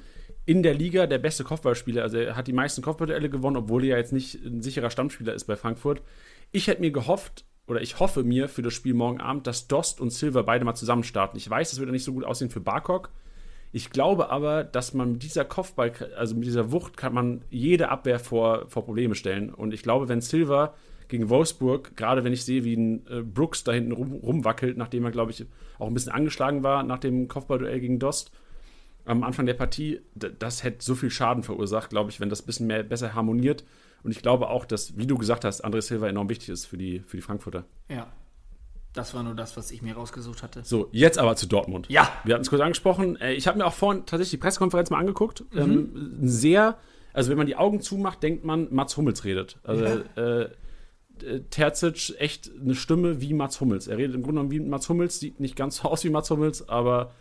in 0.46 0.62
der 0.62 0.74
Liga 0.74 1.06
der 1.06 1.18
beste 1.18 1.44
Kopfballspieler. 1.44 2.02
Also 2.02 2.18
er 2.18 2.36
hat 2.36 2.46
die 2.46 2.52
meisten 2.52 2.82
Kopfballduelle 2.82 3.28
gewonnen, 3.28 3.56
obwohl 3.56 3.84
er 3.84 3.90
ja 3.90 3.96
jetzt 3.98 4.12
nicht 4.12 4.44
ein 4.44 4.62
sicherer 4.62 4.90
Stammspieler 4.90 5.34
ist 5.34 5.44
bei 5.44 5.56
Frankfurt. 5.56 6.02
Ich 6.50 6.66
hätte 6.66 6.80
mir 6.80 6.90
gehofft, 6.90 7.44
oder 7.66 7.80
ich 7.80 8.00
hoffe 8.00 8.24
mir 8.24 8.48
für 8.48 8.62
das 8.62 8.74
Spiel 8.74 8.94
morgen 8.94 9.20
Abend, 9.20 9.46
dass 9.46 9.68
Dost 9.68 10.00
und 10.00 10.10
Silver 10.10 10.42
beide 10.42 10.64
mal 10.64 10.74
zusammen 10.74 11.04
starten. 11.04 11.36
Ich 11.36 11.48
weiß, 11.48 11.72
es 11.72 11.78
wird 11.78 11.90
nicht 11.90 12.04
so 12.04 12.12
gut 12.12 12.24
aussehen 12.24 12.50
für 12.50 12.60
Barkok. 12.60 13.10
Ich 13.72 13.90
glaube 13.90 14.30
aber, 14.30 14.64
dass 14.64 14.92
man 14.92 15.12
mit 15.12 15.22
dieser 15.22 15.44
Kopfball, 15.44 15.92
also 16.16 16.34
mit 16.34 16.44
dieser 16.44 16.72
Wucht, 16.72 16.96
kann 16.96 17.14
man 17.14 17.42
jede 17.50 17.88
Abwehr 17.88 18.18
vor, 18.18 18.68
vor 18.68 18.84
Probleme 18.84 19.14
stellen. 19.14 19.52
Und 19.52 19.72
ich 19.72 19.82
glaube, 19.82 20.08
wenn 20.08 20.20
Silver 20.20 20.74
gegen 21.08 21.30
Wolfsburg, 21.30 21.96
gerade 21.96 22.22
wenn 22.22 22.32
ich 22.32 22.44
sehe, 22.44 22.64
wie 22.64 22.76
ein 22.76 23.06
äh, 23.06 23.22
Brooks 23.22 23.64
da 23.64 23.72
hinten 23.72 23.92
rum, 23.92 24.12
rumwackelt, 24.12 24.76
nachdem 24.76 25.04
er, 25.04 25.10
glaube 25.10 25.30
ich, 25.30 25.46
auch 25.78 25.86
ein 25.86 25.94
bisschen 25.94 26.12
angeschlagen 26.12 26.62
war 26.62 26.82
nach 26.82 26.98
dem 26.98 27.28
Kopfballduell 27.28 27.80
gegen 27.80 27.98
Dost 27.98 28.30
am 29.04 29.24
Anfang 29.24 29.46
der 29.46 29.54
Partie, 29.54 30.00
das 30.14 30.62
hätte 30.62 30.84
so 30.84 30.94
viel 30.94 31.10
Schaden 31.10 31.42
verursacht, 31.42 31.90
glaube 31.90 32.10
ich, 32.10 32.20
wenn 32.20 32.28
das 32.28 32.42
ein 32.42 32.46
bisschen 32.46 32.66
mehr 32.66 32.82
besser 32.82 33.14
harmoniert. 33.14 33.64
Und 34.02 34.10
ich 34.10 34.22
glaube 34.22 34.48
auch, 34.48 34.64
dass, 34.64 34.96
wie 34.96 35.06
du 35.06 35.16
gesagt 35.16 35.44
hast, 35.44 35.64
André 35.64 35.80
Silva 35.80 36.08
enorm 36.08 36.28
wichtig 36.28 36.50
ist 36.50 36.66
für 36.66 36.76
die, 36.76 37.00
für 37.00 37.16
die 37.16 37.22
Frankfurter. 37.22 37.64
Ja. 37.88 38.12
Das 38.92 39.14
war 39.14 39.22
nur 39.22 39.34
das, 39.34 39.56
was 39.56 39.70
ich 39.70 39.80
mir 39.80 39.94
rausgesucht 39.94 40.42
hatte. 40.42 40.62
So, 40.64 40.88
jetzt 40.92 41.18
aber 41.18 41.34
zu 41.36 41.46
Dortmund. 41.46 41.86
Ja. 41.88 42.12
Wir 42.24 42.34
hatten 42.34 42.42
es 42.42 42.50
kurz 42.50 42.60
angesprochen. 42.60 43.18
Äh, 43.20 43.32
ich 43.32 43.46
habe 43.46 43.58
mir 43.58 43.66
auch 43.66 43.72
vorhin 43.72 44.04
tatsächlich 44.04 44.32
die 44.32 44.36
Pressekonferenz 44.36 44.90
mal 44.90 44.98
angeguckt. 44.98 45.44
Mhm. 45.52 45.60
Ähm, 45.60 46.18
sehr, 46.22 46.76
also 47.12 47.30
wenn 47.30 47.38
man 47.38 47.46
die 47.46 47.56
Augen 47.56 47.80
zumacht, 47.80 48.22
denkt 48.22 48.44
man, 48.44 48.68
Mats 48.70 48.96
Hummels 48.96 49.24
redet. 49.24 49.58
Also 49.64 49.84
ja. 50.16 50.40
äh, 50.40 50.50
Terzic 51.50 52.14
echt 52.18 52.50
eine 52.60 52.74
Stimme 52.74 53.20
wie 53.20 53.32
Mats 53.32 53.60
Hummels. 53.60 53.86
Er 53.86 53.96
redet 53.96 54.14
im 54.14 54.22
Grunde 54.22 54.40
genommen 54.40 54.50
wie 54.50 54.60
Mats 54.60 54.88
Hummels, 54.88 55.20
sieht 55.20 55.40
nicht 55.40 55.56
ganz 55.56 55.76
so 55.82 55.88
aus 55.88 56.04
wie 56.04 56.10
Mats 56.10 56.30
Hummels, 56.30 56.68
aber 56.68 57.12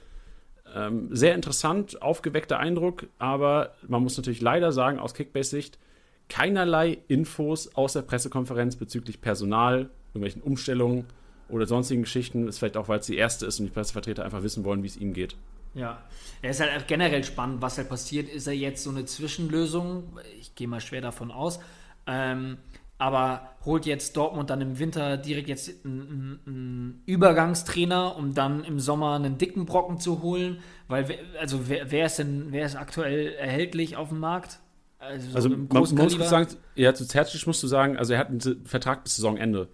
ähm, 0.75 1.10
sehr 1.12 1.36
interessant, 1.36 2.01
aufgeweckter 2.01 2.60
Eindruck. 2.60 3.07
Aber 3.17 3.75
man 3.88 4.03
muss 4.03 4.17
natürlich 4.17 4.41
leider 4.41 4.71
sagen, 4.71 4.99
aus 4.99 5.13
Kickbase-Sicht, 5.13 5.79
keinerlei 6.27 6.97
Infos 7.07 7.75
aus 7.75 7.93
der 7.93 8.01
Pressekonferenz 8.01 8.75
bezüglich 8.75 9.21
Personal, 9.21 9.89
irgendwelchen 10.10 10.41
Umstellungen 10.41 11.05
oder 11.52 11.66
sonstigen 11.66 12.04
Geschichten. 12.04 12.48
Ist 12.48 12.60
vielleicht 12.60 12.78
auch, 12.78 12.88
weil 12.88 13.00
es 13.00 13.06
die 13.06 13.18
erste 13.18 13.46
ist 13.46 13.60
und 13.60 13.66
die 13.68 13.72
Pressevertreter 13.72 14.24
einfach 14.24 14.44
wissen 14.44 14.64
wollen, 14.64 14.84
wie 14.84 14.88
es 14.88 14.98
ihm 14.98 15.14
geht. 15.14 15.36
Ja, 15.74 16.02
er 16.42 16.52
ist 16.52 16.60
halt 16.60 16.72
auch 16.76 16.88
generell 16.88 17.24
spannend, 17.24 17.62
was 17.62 17.78
halt 17.78 17.90
passiert. 17.90 18.30
Ist 18.30 18.48
er 18.48 18.54
jetzt 18.54 18.84
so 18.84 18.90
eine 18.90 19.06
Zwischenlösung? 19.06 20.04
Ich 20.40 20.56
gehe 20.56 20.68
mal 20.68 20.82
schwer 20.82 21.02
davon 21.02 21.32
aus. 21.32 21.60
Ähm, 22.08 22.58
aber 22.98 23.50
holt 23.66 23.88
jetzt 23.88 24.16
Dortmund 24.16 24.52
dann 24.52 24.62
im 24.62 24.78
Winter 24.78 25.18
direkt 25.18 25.50
jetzt 25.50 25.86
einen, 25.86 26.40
einen, 26.46 27.04
Übergangstrainer, 27.08 28.16
um 28.16 28.36
dann 28.36 28.64
im 28.64 28.80
Sommer 28.80 29.16
einen 29.16 29.40
dicken 29.40 29.66
Brocken 29.66 30.00
zu 30.00 30.22
holen? 30.22 30.60
Weil, 30.88 31.18
also 31.40 31.68
wer, 31.68 31.90
wer 31.90 32.06
ist 32.06 32.20
denn, 32.20 32.48
wer 32.52 32.66
ist 32.66 32.76
aktuell 32.76 33.34
erhältlich 33.34 33.96
auf 33.96 34.10
dem 34.10 34.20
Markt? 34.20 34.60
Also, 35.00 35.36
also 35.36 35.50
man, 35.50 35.68
muss 35.72 36.30
sagen, 36.30 36.48
ja, 36.76 36.94
zu 36.94 37.08
Zertsch 37.08 37.48
musst 37.48 37.64
du 37.64 37.68
sagen, 37.68 37.98
also 37.98 38.14
er 38.14 38.20
hat 38.20 38.30
einen 38.30 38.66
Vertrag 38.66 39.04
bis 39.04 39.16
Saisonende. 39.16 39.68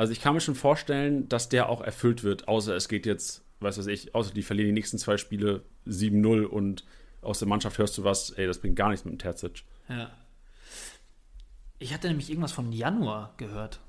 Also 0.00 0.14
ich 0.14 0.22
kann 0.22 0.32
mir 0.32 0.40
schon 0.40 0.54
vorstellen, 0.54 1.28
dass 1.28 1.50
der 1.50 1.68
auch 1.68 1.82
erfüllt 1.82 2.24
wird, 2.24 2.48
außer 2.48 2.74
es 2.74 2.88
geht 2.88 3.04
jetzt, 3.04 3.44
weiß 3.60 3.76
was 3.76 3.86
ich, 3.86 4.14
außer 4.14 4.32
die 4.32 4.42
verlieren 4.42 4.68
die 4.68 4.72
nächsten 4.72 4.96
zwei 4.96 5.18
Spiele 5.18 5.62
7-0 5.86 6.44
und 6.44 6.86
aus 7.20 7.38
der 7.38 7.48
Mannschaft 7.48 7.76
hörst 7.76 7.98
du 7.98 8.02
was, 8.02 8.30
ey, 8.30 8.46
das 8.46 8.60
bringt 8.60 8.76
gar 8.76 8.88
nichts 8.88 9.04
mit 9.04 9.12
dem 9.12 9.18
Terzic. 9.18 9.62
Ja. 9.90 10.10
Ich 11.78 11.92
hatte 11.92 12.08
nämlich 12.08 12.30
irgendwas 12.30 12.52
von 12.52 12.72
Januar 12.72 13.34
gehört. 13.36 13.80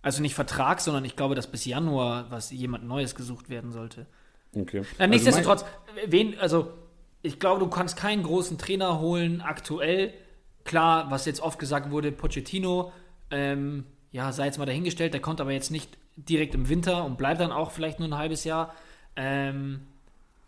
Also 0.00 0.22
nicht 0.22 0.36
Vertrag, 0.36 0.80
sondern 0.80 1.04
ich 1.04 1.16
glaube, 1.16 1.34
dass 1.34 1.48
bis 1.48 1.64
Januar 1.64 2.30
was 2.30 2.52
jemand 2.52 2.84
Neues 2.86 3.16
gesucht 3.16 3.48
werden 3.48 3.72
sollte. 3.72 4.06
Okay. 4.54 4.82
Na, 5.00 5.08
nichtsdestotrotz, 5.08 5.62
also 5.62 5.72
wen, 6.06 6.38
also 6.38 6.72
ich 7.20 7.40
glaube, 7.40 7.58
du 7.58 7.66
kannst 7.68 7.96
keinen 7.96 8.22
großen 8.22 8.58
Trainer 8.58 9.00
holen 9.00 9.40
aktuell. 9.40 10.14
Klar, 10.62 11.10
was 11.10 11.26
jetzt 11.26 11.40
oft 11.40 11.58
gesagt 11.58 11.90
wurde, 11.90 12.12
Pochettino, 12.12 12.92
ähm, 13.32 13.86
ja, 14.14 14.32
sei 14.32 14.46
jetzt 14.46 14.58
mal 14.58 14.64
dahingestellt, 14.64 15.12
der 15.12 15.20
kommt 15.20 15.40
aber 15.40 15.52
jetzt 15.52 15.70
nicht 15.70 15.98
direkt 16.16 16.54
im 16.54 16.68
Winter 16.68 17.04
und 17.04 17.18
bleibt 17.18 17.40
dann 17.40 17.52
auch 17.52 17.70
vielleicht 17.70 17.98
nur 17.98 18.08
ein 18.08 18.16
halbes 18.16 18.44
Jahr. 18.44 18.72
Ähm, 19.16 19.80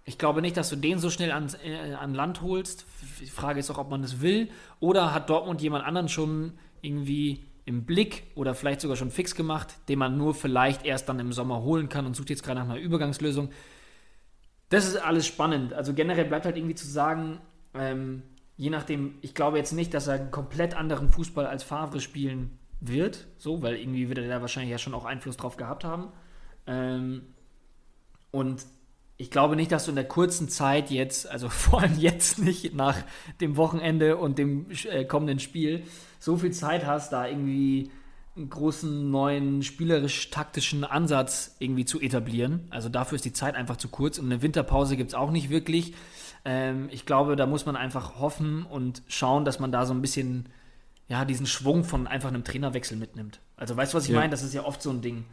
ich 0.05 0.17
glaube 0.19 0.41
nicht, 0.41 0.57
dass 0.57 0.71
du 0.71 0.77
den 0.77 0.99
so 0.99 1.11
schnell 1.11 1.33
ans, 1.33 1.55
äh, 1.55 1.95
an 1.95 2.15
Land 2.15 2.41
holst. 2.41 2.87
Die 3.21 3.27
Frage 3.27 3.61
ist 3.61 3.71
auch, 3.71 3.79
ob 3.79 3.91
man 3.91 4.03
das 4.03 4.21
will. 4.21 4.49
Oder 4.81 5.13
hat 5.13 5.29
Dortmund 5.29 5.61
jemand 5.61 5.85
anderen 5.85 6.09
schon 6.09 6.53
irgendwie 6.81 7.45
im 7.65 7.85
Blick 7.85 8.23
oder 8.37 8.55
vielleicht 8.55 8.81
sogar 8.81 8.97
schon 8.97 9.11
fix 9.11 9.35
gemacht, 9.35 9.75
den 9.89 9.99
man 9.99 10.17
nur 10.17 10.35
vielleicht 10.35 10.87
erst 10.87 11.09
dann 11.09 11.19
im 11.19 11.33
Sommer 11.33 11.63
holen 11.63 11.89
kann 11.89 12.07
und 12.07 12.15
sucht 12.15 12.31
jetzt 12.31 12.45
gerade 12.45 12.61
nach 12.61 12.69
einer 12.69 12.79
Übergangslösung 12.79 13.51
das 14.69 14.87
ist 14.87 14.97
alles 14.97 15.27
spannend. 15.27 15.73
Also 15.73 15.95
generell 15.95 16.25
bleibt 16.25 16.45
halt 16.45 16.57
irgendwie 16.57 16.75
zu 16.75 16.87
sagen, 16.87 17.41
ähm, 17.75 18.23
je 18.57 18.71
nachdem, 18.71 19.19
ich 19.21 19.35
glaube 19.35 19.59
jetzt 19.59 19.73
nicht, 19.73 19.95
dass 19.95 20.07
er 20.09 20.15
einen 20.15 20.31
komplett 20.31 20.75
anderen 20.75 21.11
Fußball 21.11 21.47
als 21.47 21.63
Favre 21.63 22.01
spielen 22.01 22.59
wird, 22.81 23.27
so, 23.39 23.63
weil 23.63 23.77
irgendwie 23.77 24.09
wird 24.09 24.19
er 24.19 24.29
da 24.29 24.41
wahrscheinlich 24.41 24.71
ja 24.71 24.79
schon 24.79 24.95
auch 24.95 25.05
Einfluss 25.05 25.37
drauf 25.37 25.57
gehabt 25.57 25.85
haben. 25.85 26.09
Ähm, 26.67 27.23
und 28.31 28.67
ich 29.19 29.31
glaube 29.31 29.57
nicht, 29.57 29.73
dass 29.73 29.85
du 29.85 29.93
in 29.93 29.97
der 29.97 30.09
kurzen 30.09 30.49
Zeit 30.49 30.91
jetzt, 30.91 31.29
also 31.31 31.49
vor 31.51 31.83
allem 31.83 31.99
jetzt 31.99 32.39
nicht 32.39 32.75
nach 32.75 32.97
dem 33.41 33.57
Wochenende 33.57 34.17
und 34.17 34.39
dem 34.39 34.67
äh, 34.91 35.05
kommenden 35.05 35.39
Spiel, 35.39 35.85
so 36.19 36.37
viel 36.37 36.53
Zeit 36.53 36.87
hast, 36.87 37.13
da 37.13 37.27
irgendwie 37.27 37.91
einen 38.37 38.51
großen 38.51 39.11
neuen 39.11 39.63
spielerisch-taktischen 39.63 40.85
Ansatz 40.85 41.57
irgendwie 41.59 41.87
zu 41.87 42.01
etablieren. 42.01 42.67
Also 42.69 42.91
dafür 42.91 43.17
ist 43.17 43.25
die 43.25 43.33
Zeit 43.33 43.55
einfach 43.55 43.77
zu 43.77 43.89
kurz 43.89 44.19
und 44.19 44.27
eine 44.27 44.43
Winterpause 44.43 44.97
gibt 44.97 45.11
es 45.11 45.15
auch 45.15 45.31
nicht 45.31 45.49
wirklich. 45.49 45.95
Ähm, 46.45 46.89
ich 46.93 47.07
glaube, 47.07 47.37
da 47.37 47.47
muss 47.47 47.65
man 47.65 47.77
einfach 47.77 48.21
hoffen 48.21 48.67
und 48.67 49.03
schauen, 49.09 49.47
dass 49.47 49.59
man 49.59 49.73
da 49.73 49.87
so 49.87 49.95
ein 49.95 50.03
bisschen 50.03 50.51
ja, 51.09 51.25
diesen 51.25 51.47
Schwung 51.47 51.85
von 51.85 52.07
einfach 52.07 52.29
einem 52.29 52.45
Trainerwechsel 52.45 52.97
mitnimmt. 52.97 53.41
Also 53.57 53.77
weißt 53.77 53.93
du, 53.93 53.99
was 53.99 54.05
ich 54.05 54.11
ja. 54.11 54.19
meine? 54.19 54.31
Das 54.31 54.43
ist 54.43 54.55
ja 54.55 54.65
oft 54.65 54.83
so 54.83 54.91
ein 54.91 55.01
Ding. 55.01 55.25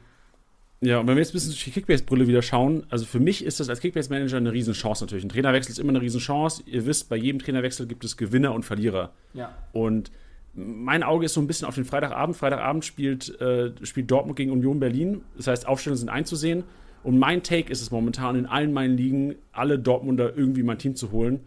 Ja, 0.81 0.99
und 0.99 1.07
wenn 1.07 1.15
wir 1.15 1.21
jetzt 1.21 1.29
ein 1.29 1.33
bisschen 1.33 1.51
durch 1.51 1.63
die 1.63 1.71
Kickbase-Brille 1.71 2.27
wieder 2.27 2.41
schauen, 2.41 2.83
also 2.89 3.05
für 3.05 3.19
mich 3.19 3.45
ist 3.45 3.59
das 3.59 3.69
als 3.69 3.79
Kickbase-Manager 3.79 4.37
eine 4.37 4.51
Riesenchance 4.51 5.03
natürlich. 5.03 5.23
Ein 5.23 5.29
Trainerwechsel 5.29 5.71
ist 5.71 5.79
immer 5.79 5.91
eine 5.91 6.01
Riesenchance. 6.01 6.63
Ihr 6.65 6.85
wisst, 6.85 7.07
bei 7.07 7.15
jedem 7.15 7.39
Trainerwechsel 7.39 7.87
gibt 7.87 8.03
es 8.03 8.17
Gewinner 8.17 8.53
und 8.53 8.63
Verlierer. 8.63 9.13
Ja. 9.33 9.55
Und 9.71 10.11
mein 10.53 11.01
Auge 11.01 11.25
ist 11.25 11.33
so 11.33 11.41
ein 11.41 11.47
bisschen 11.47 11.67
auf 11.67 11.75
den 11.75 11.85
Freitagabend. 11.85 12.35
Freitagabend 12.35 12.83
spielt, 12.83 13.39
äh, 13.39 13.71
spielt 13.83 14.11
Dortmund 14.11 14.35
gegen 14.35 14.51
Union 14.51 14.79
Berlin. 14.79 15.21
Das 15.37 15.47
heißt, 15.47 15.67
Aufstellungen 15.67 15.99
sind 15.99 16.09
einzusehen. 16.09 16.63
Und 17.03 17.17
mein 17.17 17.43
Take 17.43 17.71
ist 17.71 17.81
es 17.81 17.89
momentan, 17.89 18.35
in 18.35 18.45
allen 18.45 18.73
meinen 18.73 18.97
Ligen 18.97 19.35
alle 19.51 19.79
Dortmunder 19.79 20.35
irgendwie 20.35 20.63
mein 20.63 20.77
Team 20.77 20.95
zu 20.95 21.11
holen, 21.11 21.41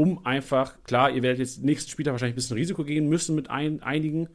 um 0.00 0.24
einfach, 0.24 0.82
klar, 0.84 1.10
ihr 1.10 1.22
werdet 1.22 1.40
jetzt 1.40 1.62
nächsten 1.62 1.90
Spieltag 1.90 2.12
wahrscheinlich 2.12 2.32
ein 2.32 2.36
bisschen 2.36 2.56
Risiko 2.56 2.84
gehen 2.84 3.10
müssen 3.10 3.34
mit 3.34 3.50
ein, 3.50 3.82
einigen, 3.82 4.30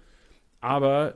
aber 0.62 1.16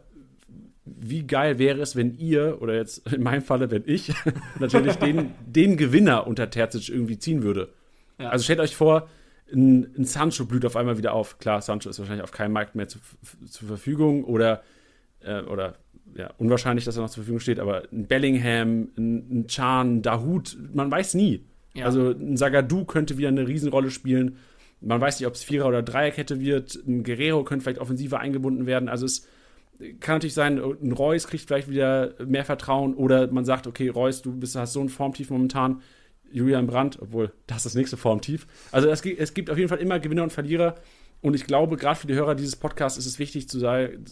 wie 0.83 1.27
geil 1.27 1.59
wäre 1.59 1.79
es, 1.79 1.95
wenn 1.95 2.17
ihr, 2.17 2.59
oder 2.63 2.73
jetzt 2.73 3.07
in 3.13 3.21
meinem 3.21 3.43
Falle, 3.43 3.69
wenn 3.69 3.83
ich, 3.85 4.11
natürlich 4.59 4.95
den, 4.95 5.35
den 5.45 5.77
Gewinner 5.77 6.25
unter 6.25 6.49
Terzic 6.49 6.89
irgendwie 6.89 7.19
ziehen 7.19 7.43
würde. 7.43 7.69
Ja. 8.17 8.29
Also 8.29 8.43
stellt 8.43 8.59
euch 8.59 8.75
vor, 8.75 9.07
ein, 9.53 9.95
ein, 9.95 10.05
Sancho 10.05 10.45
blüht 10.45 10.65
auf 10.65 10.75
einmal 10.75 10.97
wieder 10.97 11.13
auf. 11.13 11.37
Klar, 11.37 11.61
Sancho 11.61 11.91
ist 11.91 11.99
wahrscheinlich 11.99 12.23
auf 12.23 12.31
keinem 12.31 12.53
Markt 12.53 12.73
mehr 12.73 12.87
zu, 12.87 12.97
zur 13.45 13.67
Verfügung 13.67 14.23
oder, 14.23 14.63
äh, 15.19 15.41
oder 15.41 15.75
ja, 16.15 16.33
unwahrscheinlich, 16.39 16.85
dass 16.85 16.97
er 16.97 17.03
noch 17.03 17.11
zur 17.11 17.23
Verfügung 17.23 17.39
steht, 17.39 17.59
aber 17.59 17.83
ein 17.91 18.07
Bellingham, 18.07 18.89
ein, 18.97 19.41
ein 19.41 19.47
Chan, 19.47 19.97
ein 19.97 20.01
Dahut, 20.01 20.57
man 20.73 20.89
weiß 20.89 21.13
nie. 21.13 21.45
Ja. 21.73 21.85
Also 21.85 22.11
ein 22.11 22.37
Sagadou 22.37 22.85
könnte 22.85 23.17
wieder 23.17 23.27
eine 23.27 23.47
Riesenrolle 23.47 23.91
spielen. 23.91 24.37
Man 24.81 25.01
weiß 25.01 25.19
nicht, 25.19 25.27
ob 25.27 25.33
es 25.33 25.43
Vierer- 25.43 25.67
oder 25.67 25.83
Dreierkette 25.83 26.39
wird. 26.39 26.75
Ein 26.87 27.03
Guerrero 27.03 27.43
könnte 27.43 27.63
vielleicht 27.63 27.81
offensiver 27.81 28.19
eingebunden 28.19 28.65
werden. 28.65 28.89
Also 28.89 29.05
es 29.05 29.27
kann 29.99 30.15
natürlich 30.15 30.33
sein, 30.33 30.57
ein 30.57 30.91
Reus 30.91 31.27
kriegt 31.27 31.45
vielleicht 31.45 31.69
wieder 31.69 32.13
mehr 32.25 32.45
Vertrauen 32.45 32.93
oder 32.95 33.31
man 33.31 33.45
sagt, 33.45 33.67
okay, 33.67 33.89
Reus, 33.89 34.21
du 34.21 34.33
bist, 34.33 34.55
hast 34.55 34.73
so 34.73 34.81
ein 34.81 34.89
Formtief 34.89 35.29
momentan 35.29 35.81
Julian 36.31 36.67
Brandt, 36.67 36.99
obwohl 37.01 37.31
das 37.47 37.57
ist 37.57 37.65
das 37.65 37.75
nächste 37.75 37.97
Formtief. 37.97 38.45
Also 38.71 38.89
es, 38.89 39.03
es 39.05 39.33
gibt 39.33 39.49
auf 39.49 39.57
jeden 39.57 39.69
Fall 39.69 39.79
immer 39.79 39.99
Gewinner 39.99 40.23
und 40.23 40.33
Verlierer. 40.33 40.75
Und 41.21 41.33
ich 41.33 41.45
glaube, 41.45 41.75
gerade 41.77 41.99
für 41.99 42.07
die 42.07 42.13
Hörer 42.13 42.35
dieses 42.35 42.55
Podcasts 42.55 42.97
ist 42.97 43.05
es 43.05 43.19
wichtig 43.19 43.49
zu, 43.49 43.59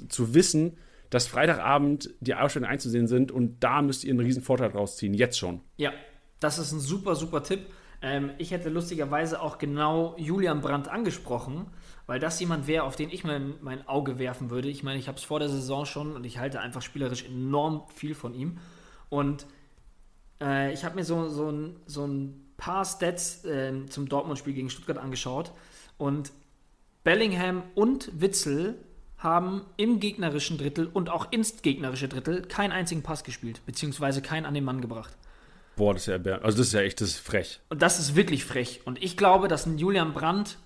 zu 0.09 0.33
wissen, 0.33 0.77
dass 1.09 1.27
Freitagabend 1.27 2.13
die 2.19 2.35
Ausstellungen 2.35 2.71
einzusehen 2.71 3.07
sind 3.07 3.31
und 3.31 3.63
da 3.63 3.81
müsst 3.81 4.03
ihr 4.03 4.11
einen 4.11 4.19
riesen 4.19 4.43
Vorteil 4.43 4.69
rausziehen, 4.69 5.13
jetzt 5.13 5.37
schon. 5.37 5.61
Ja, 5.77 5.93
das 6.39 6.59
ist 6.59 6.71
ein 6.71 6.79
super, 6.79 7.15
super 7.15 7.43
Tipp. 7.43 7.67
Ähm, 8.01 8.31
ich 8.37 8.51
hätte 8.51 8.69
lustigerweise 8.69 9.41
auch 9.41 9.57
genau 9.57 10.15
Julian 10.17 10.61
Brandt 10.61 10.87
angesprochen, 10.87 11.67
weil 12.05 12.19
das 12.19 12.39
jemand 12.39 12.67
wäre, 12.67 12.83
auf 12.83 12.95
den 12.95 13.09
ich 13.09 13.23
mein, 13.23 13.55
mein 13.61 13.87
Auge 13.87 14.19
werfen 14.19 14.49
würde. 14.49 14.69
Ich 14.69 14.83
meine, 14.83 14.99
ich 14.99 15.07
habe 15.07 15.17
es 15.17 15.23
vor 15.23 15.39
der 15.39 15.49
Saison 15.49 15.85
schon 15.85 16.15
und 16.15 16.23
ich 16.23 16.37
halte 16.37 16.59
einfach 16.59 16.81
spielerisch 16.81 17.25
enorm 17.25 17.83
viel 17.93 18.13
von 18.13 18.33
ihm. 18.33 18.59
Und 19.09 19.47
äh, 20.41 20.71
ich 20.73 20.85
habe 20.85 20.95
mir 20.95 21.03
so, 21.03 21.27
so, 21.29 21.49
ein, 21.49 21.75
so 21.85 22.05
ein 22.05 22.45
paar 22.57 22.85
Stats 22.85 23.45
äh, 23.45 23.85
zum 23.87 24.07
Dortmund-Spiel 24.07 24.53
gegen 24.53 24.69
Stuttgart 24.69 24.97
angeschaut 24.97 25.51
und 25.97 26.31
Bellingham 27.03 27.63
und 27.73 28.11
Witzel 28.19 28.83
haben 29.17 29.65
im 29.77 29.99
gegnerischen 29.99 30.57
Drittel 30.57 30.87
und 30.87 31.09
auch 31.09 31.31
ins 31.31 31.61
gegnerische 31.61 32.07
Drittel 32.07 32.43
keinen 32.43 32.71
einzigen 32.71 33.01
Pass 33.01 33.23
gespielt, 33.23 33.61
beziehungsweise 33.65 34.21
keinen 34.21 34.45
an 34.45 34.53
den 34.53 34.63
Mann 34.63 34.81
gebracht. 34.81 35.17
Boah, 35.77 35.93
das 35.93 36.07
ist 36.07 36.25
ja, 36.25 36.35
also 36.39 36.57
das 36.57 36.67
ist 36.67 36.73
ja 36.73 36.81
echt, 36.81 37.01
das 37.01 37.09
ist 37.09 37.19
frech. 37.19 37.61
Und 37.69 37.83
das 37.83 37.99
ist 37.99 38.15
wirklich 38.15 38.43
frech. 38.43 38.81
Und 38.85 39.01
ich 39.01 39.15
glaube, 39.15 39.47
dass 39.47 39.67
ein 39.67 39.77
Julian 39.77 40.11
Brandt, 40.11 40.57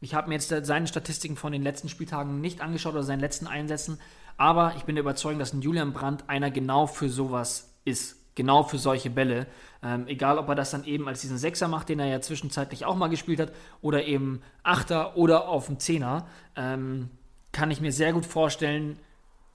ich 0.00 0.14
habe 0.14 0.28
mir 0.28 0.34
jetzt 0.34 0.48
seine 0.48 0.86
Statistiken 0.86 1.36
von 1.36 1.52
den 1.52 1.62
letzten 1.62 1.88
Spieltagen 1.88 2.42
nicht 2.42 2.60
angeschaut 2.60 2.92
oder 2.92 3.02
seinen 3.02 3.20
letzten 3.20 3.46
Einsätzen, 3.46 3.98
aber 4.36 4.74
ich 4.76 4.84
bin 4.84 4.94
der 4.94 5.02
Überzeugung, 5.02 5.38
dass 5.38 5.54
ein 5.54 5.62
Julian 5.62 5.94
Brandt 5.94 6.28
einer 6.28 6.50
genau 6.50 6.86
für 6.86 7.08
sowas 7.08 7.74
ist. 7.84 8.16
Genau 8.34 8.62
für 8.62 8.78
solche 8.78 9.10
Bälle. 9.10 9.48
Ähm, 9.82 10.06
egal, 10.06 10.38
ob 10.38 10.48
er 10.48 10.54
das 10.54 10.70
dann 10.70 10.84
eben 10.84 11.08
als 11.08 11.22
diesen 11.22 11.38
Sechser 11.38 11.66
macht, 11.66 11.88
den 11.88 11.98
er 11.98 12.06
ja 12.06 12.20
zwischenzeitlich 12.20 12.84
auch 12.84 12.94
mal 12.94 13.08
gespielt 13.08 13.40
hat, 13.40 13.52
oder 13.80 14.04
eben 14.04 14.42
Achter 14.62 15.16
oder 15.16 15.48
auf 15.48 15.66
dem 15.66 15.80
Zehner, 15.80 16.28
ähm, 16.54 17.08
kann 17.50 17.72
ich 17.72 17.80
mir 17.80 17.90
sehr 17.90 18.12
gut 18.12 18.26
vorstellen, 18.26 18.98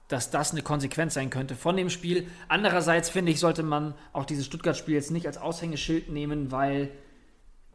dass 0.08 0.30
das 0.30 0.52
eine 0.52 0.62
Konsequenz 0.62 1.14
sein 1.14 1.30
könnte 1.30 1.54
von 1.54 1.76
dem 1.76 1.90
Spiel. 1.90 2.26
Andererseits 2.48 3.08
finde 3.08 3.32
ich, 3.32 3.40
sollte 3.40 3.62
man 3.62 3.94
auch 4.12 4.26
dieses 4.26 4.46
Stuttgart-Spiel 4.46 4.94
jetzt 4.94 5.10
nicht 5.10 5.26
als 5.26 5.38
Aushängeschild 5.38 6.10
nehmen, 6.10 6.52
weil, 6.52 6.90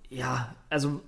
ja, 0.09 0.55
also 0.69 1.01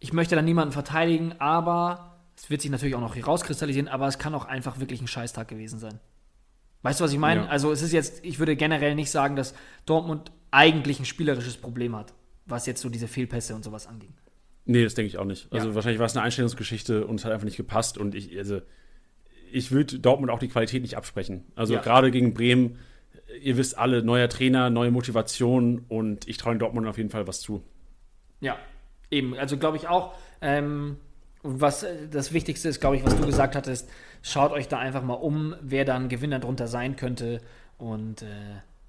ich 0.00 0.12
möchte 0.12 0.34
da 0.34 0.42
niemanden 0.42 0.72
verteidigen, 0.72 1.34
aber 1.38 2.16
es 2.36 2.50
wird 2.50 2.62
sich 2.62 2.70
natürlich 2.70 2.94
auch 2.94 3.00
noch 3.00 3.14
hier 3.14 3.24
rauskristallisieren, 3.24 3.88
aber 3.88 4.08
es 4.08 4.18
kann 4.18 4.34
auch 4.34 4.44
einfach 4.44 4.78
wirklich 4.80 5.00
ein 5.00 5.06
Scheißtag 5.06 5.48
gewesen 5.48 5.78
sein. 5.78 6.00
Weißt 6.82 7.00
du, 7.00 7.04
was 7.04 7.12
ich 7.12 7.18
meine? 7.18 7.42
Ja. 7.42 7.46
Also 7.48 7.72
es 7.72 7.82
ist 7.82 7.92
jetzt, 7.92 8.24
ich 8.24 8.38
würde 8.38 8.56
generell 8.56 8.94
nicht 8.94 9.10
sagen, 9.10 9.36
dass 9.36 9.54
Dortmund 9.86 10.32
eigentlich 10.50 11.00
ein 11.00 11.04
spielerisches 11.04 11.56
Problem 11.56 11.96
hat, 11.96 12.12
was 12.44 12.66
jetzt 12.66 12.80
so 12.80 12.88
diese 12.88 13.08
Fehlpässe 13.08 13.54
und 13.54 13.64
sowas 13.64 13.86
anging. 13.86 14.14
Nee, 14.66 14.84
das 14.84 14.94
denke 14.94 15.08
ich 15.08 15.18
auch 15.18 15.24
nicht. 15.24 15.50
Also 15.52 15.68
ja. 15.68 15.74
wahrscheinlich 15.74 16.00
war 16.00 16.06
es 16.06 16.16
eine 16.16 16.24
Einstellungsgeschichte 16.24 17.06
und 17.06 17.20
es 17.20 17.24
hat 17.24 17.32
einfach 17.32 17.44
nicht 17.44 17.56
gepasst 17.56 17.98
und 17.98 18.14
ich, 18.14 18.36
also 18.36 18.60
ich 19.56 19.72
würde 19.72 19.98
Dortmund 19.98 20.30
auch 20.30 20.38
die 20.38 20.48
Qualität 20.48 20.82
nicht 20.82 20.98
absprechen. 20.98 21.44
Also 21.54 21.74
ja. 21.74 21.80
gerade 21.80 22.10
gegen 22.10 22.34
Bremen, 22.34 22.78
ihr 23.40 23.56
wisst 23.56 23.78
alle, 23.78 24.02
neuer 24.02 24.28
Trainer, 24.28 24.68
neue 24.68 24.90
Motivation 24.90 25.86
und 25.88 26.28
ich 26.28 26.36
traue 26.36 26.56
Dortmund 26.56 26.86
auf 26.86 26.98
jeden 26.98 27.08
Fall 27.08 27.26
was 27.26 27.40
zu. 27.40 27.62
Ja, 28.40 28.58
eben. 29.10 29.34
Also 29.34 29.56
glaube 29.56 29.78
ich 29.78 29.88
auch. 29.88 30.12
Ähm, 30.42 30.98
was 31.42 31.84
äh, 31.84 32.06
das 32.10 32.34
Wichtigste 32.34 32.68
ist, 32.68 32.80
glaube 32.80 32.96
ich, 32.96 33.04
was 33.04 33.16
du 33.16 33.24
gesagt 33.24 33.56
hattest, 33.56 33.88
schaut 34.20 34.52
euch 34.52 34.68
da 34.68 34.78
einfach 34.78 35.02
mal 35.02 35.14
um, 35.14 35.54
wer 35.62 35.86
dann 35.86 36.10
Gewinner 36.10 36.38
drunter 36.38 36.66
sein 36.66 36.96
könnte. 36.96 37.40
Und 37.78 38.20
äh, 38.20 38.26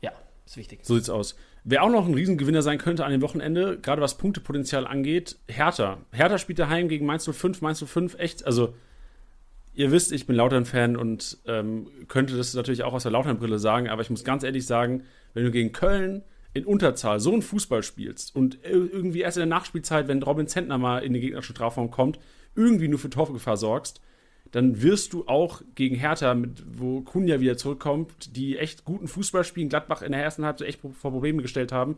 ja, 0.01 0.11
ist 0.45 0.57
wichtig. 0.57 0.80
So 0.84 0.95
sieht's 0.95 1.09
aus. 1.09 1.38
Wer 1.63 1.82
auch 1.82 1.89
noch 1.89 2.05
ein 2.05 2.13
Riesengewinner 2.13 2.61
sein 2.61 2.78
könnte 2.78 3.05
an 3.05 3.13
dem 3.13 3.22
Wochenende, 3.22 3.80
gerade 3.80 4.01
was 4.01 4.18
Punktepotenzial 4.18 4.86
angeht, 4.86 5.38
Hertha. 5.47 5.99
Hertha 6.11 6.38
spielt 6.38 6.59
daheim 6.59 6.89
gegen 6.89 7.05
Mainz 7.05 7.24
05. 7.24 7.61
Mainz 7.61 7.82
05 7.82 8.15
echt, 8.20 8.45
also 8.45 8.74
ihr 9.78 9.92
wisst, 9.92 10.12
ich 10.12 10.26
bin 10.26 10.36
Lautern-Fan 10.36 10.98
und 10.98 11.38
ähm, 11.46 11.88
könnte 12.08 12.36
das 12.36 12.54
natürlich 12.56 12.84
auch 12.84 12.94
aus 12.94 13.04
der 13.04 13.12
Lautern-Brille 13.12 13.60
sagen, 13.60 13.88
aber 13.88 14.02
ich 14.02 14.10
muss 14.10 14.24
ganz 14.24 14.44
ehrlich 14.44 14.66
sagen, 14.66 15.04
wenn 15.36 15.46
du 15.46 15.52
gegen 15.52 15.72
Köln 15.72 16.24
in 16.54 16.66
Unterzahl 16.66 17.20
so 17.20 17.32
einen 17.32 17.44
Fußball 17.44 17.84
spielst 17.84 18.36
und 18.36 18.58
irgendwie 18.64 19.22
erst 19.22 19.38
in 19.38 19.42
der 19.42 19.58
Nachspielzeit, 19.58 20.08
wenn 20.08 20.24
Robin 20.24 20.48
Zentner 20.48 20.80
mal 20.80 21.04
in 21.04 21.14
den 21.14 21.22
gegnerischen 21.22 21.56
Strafraum 21.56 21.92
kommt, 21.92 22.18
irgendwie 22.56 22.88
nur 22.88 22.98
für 22.98 23.12
Torgefahr 23.12 23.56
sorgst, 23.56 24.02
dann 24.50 24.82
wirst 24.82 25.14
du 25.14 25.28
auch 25.28 25.62
gegen 25.76 25.96
Hertha, 25.96 26.34
mit, 26.34 26.64
wo 26.68 27.02
Kunja 27.02 27.40
wieder 27.40 27.58
zurückkommt, 27.58 28.36
die 28.36 28.58
echt 28.58 28.84
guten 28.84 29.08
Fußball 29.08 29.44
spielen, 29.44 29.70
Gladbach 29.70 30.02
in 30.02 30.12
der 30.12 30.24
ersten 30.24 30.44
Halbzeit 30.44 30.70
echt 30.70 30.82
vor 30.82 31.12
Probleme 31.12 31.44
gestellt 31.44 31.72
haben, 31.72 31.98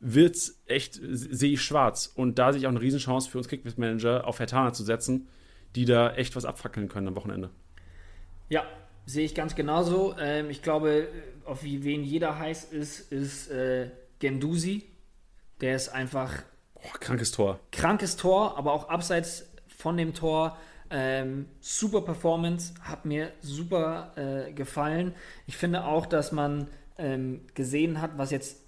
wird's 0.00 0.62
echt, 0.64 0.98
sehe 1.02 1.52
ich 1.52 1.62
schwarz. 1.62 2.10
Und 2.14 2.38
da 2.38 2.52
sehe 2.52 2.60
ich 2.60 2.66
auch 2.66 2.70
eine 2.70 2.80
Riesenchance 2.80 3.28
für 3.28 3.36
uns 3.36 3.48
Kickbase-Manager 3.48 4.26
auf 4.26 4.38
Hertana 4.38 4.72
zu 4.72 4.84
setzen, 4.84 5.28
die 5.74 5.84
da 5.84 6.14
echt 6.14 6.36
was 6.36 6.44
abfackeln 6.44 6.88
können 6.88 7.08
am 7.08 7.16
Wochenende. 7.16 7.50
Ja, 8.48 8.64
sehe 9.06 9.24
ich 9.24 9.34
ganz 9.34 9.54
genauso. 9.54 10.14
Ähm, 10.18 10.50
ich 10.50 10.62
glaube, 10.62 11.08
auf 11.44 11.64
wie 11.64 11.84
wen 11.84 12.04
jeder 12.04 12.38
heiß 12.38 12.64
ist, 12.64 13.12
ist 13.12 13.50
äh, 13.50 13.90
Gendusi. 14.18 14.84
Der 15.60 15.76
ist 15.76 15.88
einfach. 15.88 16.42
Oh, 16.74 16.88
krankes 17.00 17.32
Tor. 17.32 17.60
Krankes 17.70 18.16
Tor, 18.16 18.58
aber 18.58 18.72
auch 18.72 18.88
abseits 18.88 19.48
von 19.68 19.96
dem 19.96 20.14
Tor. 20.14 20.58
Ähm, 20.90 21.46
super 21.60 22.02
Performance, 22.02 22.74
hat 22.82 23.06
mir 23.06 23.32
super 23.40 24.12
äh, 24.16 24.52
gefallen. 24.52 25.14
Ich 25.46 25.56
finde 25.56 25.84
auch, 25.84 26.04
dass 26.04 26.32
man 26.32 26.68
ähm, 26.98 27.40
gesehen 27.54 28.02
hat, 28.02 28.18
was 28.18 28.30
jetzt 28.30 28.58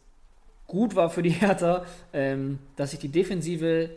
gut 0.66 0.96
war 0.96 1.10
für 1.10 1.22
die 1.22 1.30
Hertha, 1.30 1.84
ähm, 2.14 2.58
dass 2.76 2.92
sich 2.92 3.00
die 3.00 3.10
Defensive 3.10 3.90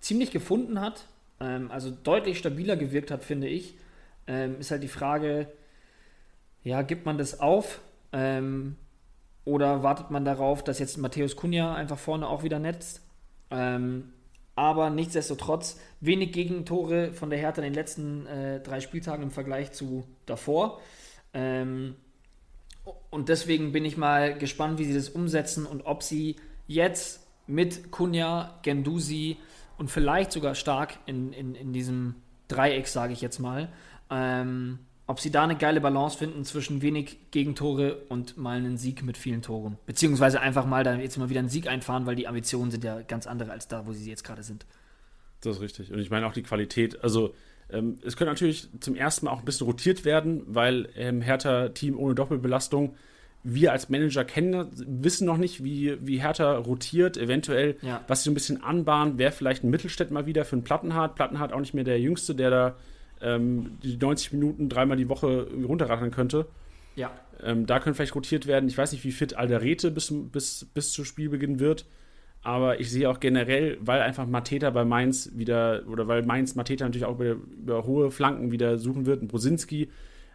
ziemlich 0.00 0.30
gefunden 0.30 0.80
hat 0.80 1.06
ähm, 1.40 1.70
also 1.70 1.90
deutlich 1.90 2.38
stabiler 2.38 2.76
gewirkt 2.76 3.10
hat, 3.10 3.24
finde 3.24 3.48
ich, 3.48 3.76
ähm, 4.26 4.58
ist 4.58 4.70
halt 4.70 4.82
die 4.82 4.88
Frage, 4.88 5.48
ja, 6.62 6.82
gibt 6.82 7.06
man 7.06 7.18
das 7.18 7.40
auf? 7.40 7.80
Ähm, 8.12 8.76
oder 9.44 9.82
wartet 9.82 10.10
man 10.10 10.24
darauf, 10.24 10.64
dass 10.64 10.78
jetzt 10.78 10.96
Matthäus 10.96 11.36
Kunja 11.36 11.74
einfach 11.74 11.98
vorne 11.98 12.28
auch 12.28 12.42
wieder 12.42 12.58
netzt? 12.58 13.02
Ähm, 13.50 14.12
aber 14.56 14.90
nichtsdestotrotz 14.90 15.80
wenig 16.00 16.32
Gegentore 16.32 17.12
von 17.12 17.28
der 17.28 17.38
Hertha 17.38 17.60
in 17.60 17.64
den 17.64 17.74
letzten 17.74 18.26
äh, 18.26 18.60
drei 18.60 18.80
Spieltagen 18.80 19.24
im 19.24 19.30
Vergleich 19.30 19.72
zu 19.72 20.04
davor. 20.26 20.80
Ähm, 21.34 21.96
und 23.10 23.28
deswegen 23.28 23.72
bin 23.72 23.84
ich 23.84 23.96
mal 23.96 24.38
gespannt, 24.38 24.78
wie 24.78 24.84
sie 24.84 24.94
das 24.94 25.08
umsetzen 25.08 25.66
und 25.66 25.82
ob 25.86 26.02
sie 26.02 26.36
jetzt 26.66 27.26
mit 27.46 27.90
Kunja, 27.90 28.58
Gendusi, 28.62 29.38
und 29.78 29.90
vielleicht 29.90 30.32
sogar 30.32 30.54
stark 30.54 30.98
in, 31.06 31.32
in, 31.32 31.54
in 31.54 31.72
diesem 31.72 32.14
Dreieck, 32.48 32.86
sage 32.88 33.12
ich 33.12 33.20
jetzt 33.20 33.38
mal. 33.38 33.68
Ähm, 34.10 34.78
ob 35.06 35.20
sie 35.20 35.30
da 35.30 35.44
eine 35.44 35.56
geile 35.56 35.80
Balance 35.80 36.16
finden 36.16 36.44
zwischen 36.44 36.80
wenig 36.80 37.30
Gegentore 37.30 37.96
und 38.08 38.38
mal 38.38 38.56
einen 38.56 38.78
Sieg 38.78 39.02
mit 39.02 39.18
vielen 39.18 39.42
Toren. 39.42 39.76
Beziehungsweise 39.84 40.40
einfach 40.40 40.64
mal 40.64 40.82
dann 40.82 41.00
jetzt 41.00 41.18
mal 41.18 41.28
wieder 41.28 41.40
einen 41.40 41.50
Sieg 41.50 41.66
einfahren, 41.66 42.06
weil 42.06 42.16
die 42.16 42.26
Ambitionen 42.26 42.70
sind 42.70 42.84
ja 42.84 43.02
ganz 43.02 43.26
andere 43.26 43.52
als 43.52 43.68
da, 43.68 43.86
wo 43.86 43.92
sie 43.92 44.08
jetzt 44.08 44.24
gerade 44.24 44.42
sind. 44.42 44.64
Das 45.42 45.56
ist 45.56 45.62
richtig. 45.62 45.92
Und 45.92 45.98
ich 45.98 46.10
meine 46.10 46.26
auch 46.26 46.32
die 46.32 46.42
Qualität. 46.42 47.02
Also, 47.04 47.34
ähm, 47.70 47.98
es 48.02 48.16
könnte 48.16 48.32
natürlich 48.32 48.68
zum 48.80 48.94
ersten 48.94 49.26
Mal 49.26 49.32
auch 49.32 49.40
ein 49.40 49.44
bisschen 49.44 49.66
rotiert 49.66 50.06
werden, 50.06 50.42
weil 50.46 50.88
ähm, 50.96 51.20
Hertha-Team 51.20 51.98
ohne 51.98 52.14
Doppelbelastung 52.14 52.96
wir 53.44 53.72
als 53.72 53.90
Manager 53.90 54.24
kennen, 54.24 54.68
wissen 54.74 55.26
noch 55.26 55.36
nicht, 55.36 55.62
wie, 55.62 55.98
wie 56.00 56.20
Hertha 56.20 56.56
rotiert, 56.56 57.18
eventuell, 57.18 57.76
ja. 57.82 58.02
was 58.08 58.20
sie 58.20 58.24
so 58.24 58.30
ein 58.30 58.34
bisschen 58.34 58.64
anbahnt, 58.64 59.18
wäre 59.18 59.32
vielleicht 59.32 59.62
ein 59.62 59.70
Mittelstädt 59.70 60.10
mal 60.10 60.24
wieder 60.24 60.46
für 60.46 60.56
einen 60.56 60.64
Plattenhardt. 60.64 61.14
Plattenhardt 61.14 61.52
auch 61.52 61.60
nicht 61.60 61.74
mehr 61.74 61.84
der 61.84 62.00
Jüngste, 62.00 62.34
der 62.34 62.50
da 62.50 62.76
ähm, 63.20 63.78
die 63.82 63.98
90 63.98 64.32
Minuten 64.32 64.68
dreimal 64.70 64.96
die 64.96 65.10
Woche 65.10 65.46
runterrattern 65.62 66.10
könnte. 66.10 66.46
Ja. 66.96 67.12
Ähm, 67.42 67.66
da 67.66 67.80
könnte 67.80 67.96
vielleicht 67.96 68.14
rotiert 68.14 68.46
werden. 68.46 68.68
Ich 68.68 68.78
weiß 68.78 68.92
nicht, 68.92 69.04
wie 69.04 69.12
fit 69.12 69.36
Alderete 69.36 69.90
bis, 69.90 70.12
bis, 70.32 70.66
bis 70.72 70.92
zu 70.92 71.04
Spielbeginn 71.04 71.60
wird. 71.60 71.84
Aber 72.42 72.80
ich 72.80 72.90
sehe 72.90 73.08
auch 73.08 73.20
generell, 73.20 73.78
weil 73.80 74.00
einfach 74.00 74.26
Mateta 74.26 74.70
bei 74.70 74.84
Mainz 74.84 75.30
wieder, 75.34 75.82
oder 75.88 76.08
weil 76.08 76.22
Mainz 76.22 76.54
Mateta 76.54 76.84
natürlich 76.84 77.06
auch 77.06 77.18
über, 77.18 77.30
über 77.32 77.84
hohe 77.84 78.10
Flanken 78.10 78.52
wieder 78.52 78.78
suchen 78.78 79.06
wird, 79.06 79.22
und 79.22 79.28
Brosinski 79.28 79.88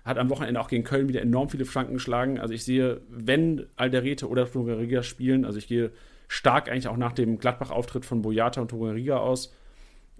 hat 0.06 0.18
am 0.18 0.30
Wochenende 0.30 0.60
auch 0.60 0.68
gegen 0.68 0.84
Köln 0.84 1.08
wieder 1.08 1.22
enorm 1.22 1.50
viele 1.50 1.66
Flanken 1.66 1.94
geschlagen. 1.94 2.40
Also 2.40 2.54
ich 2.54 2.64
sehe, 2.64 3.02
wenn 3.10 3.66
Alderete 3.76 4.28
oder 4.28 4.48
Florian 4.48 5.04
spielen, 5.04 5.46
also 5.46 5.58
ich 5.58 5.68
gehe 5.68 5.92
stark 6.28 6.70
eigentlich 6.70 6.88
auch 6.88 6.98
nach 6.98 7.14
dem 7.14 7.40
Gladbach-Auftritt 7.40 8.06
von 8.06 8.22
Boyata 8.22 8.62
und 8.62 8.70
Florian 8.70 9.20
aus, 9.20 9.54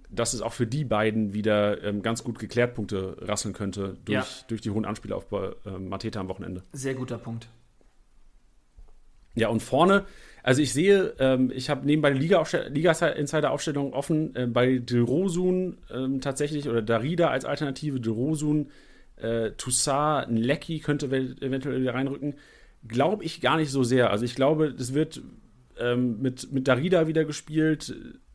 dass 0.10 0.34
es 0.34 0.42
auch 0.42 0.54
für 0.54 0.66
die 0.66 0.84
beiden 0.84 1.34
wieder 1.34 1.84
ähm, 1.84 2.02
ganz 2.02 2.24
gut 2.24 2.40
geklärt 2.40 2.76
Punkte 2.76 3.18
rasseln 3.22 3.54
könnte 3.54 3.98
durch, 4.06 4.16
ja. 4.16 4.26
durch 4.48 4.62
die 4.62 4.72
hohen 4.72 4.86
Anspiele 4.86 5.16
auf 5.16 5.32
äh, 5.32 5.72
Mateta 5.78 6.20
am 6.20 6.28
Wochenende. 6.28 6.64
Sehr 6.74 6.96
guter 6.96 7.18
Punkt. 7.18 7.48
Ja, 9.36 9.50
und 9.50 9.62
vorne, 9.62 10.06
also 10.42 10.62
ich 10.62 10.74
sehe, 10.74 11.14
ähm, 11.20 11.52
ich 11.54 11.70
habe 11.70 11.86
nebenbei 11.86 12.12
die 12.12 12.20
Liga-Insider-Aufstellung 12.20 13.94
offen, 13.94 14.36
äh, 14.36 14.48
bei 14.48 14.80
De 14.80 15.00
Rosun 15.00 15.78
ähm, 15.94 16.22
tatsächlich, 16.22 16.68
oder 16.68 16.82
Darida 16.82 17.30
als 17.30 17.46
Alternative, 17.46 18.00
De 18.00 18.12
Rosun 18.12 18.72
äh, 19.22 19.52
Toussaint, 19.52 20.30
ein 20.30 20.38
Lecky 20.38 20.80
könnte 20.80 21.08
eventuell 21.08 21.82
wieder 21.82 21.94
reinrücken. 21.94 22.36
Glaube 22.88 23.24
ich 23.24 23.42
gar 23.42 23.58
nicht 23.58 23.72
so 23.72 23.84
sehr. 23.84 24.10
Also 24.10 24.26
ich 24.26 24.36
glaube, 24.36 24.68
es 24.68 24.94
wird 24.94 25.22
ähm, 25.78 26.22
mit, 26.22 26.52
mit 26.52 26.68
Darida 26.68 27.08
wieder 27.08 27.26
gespielt. 27.26 27.94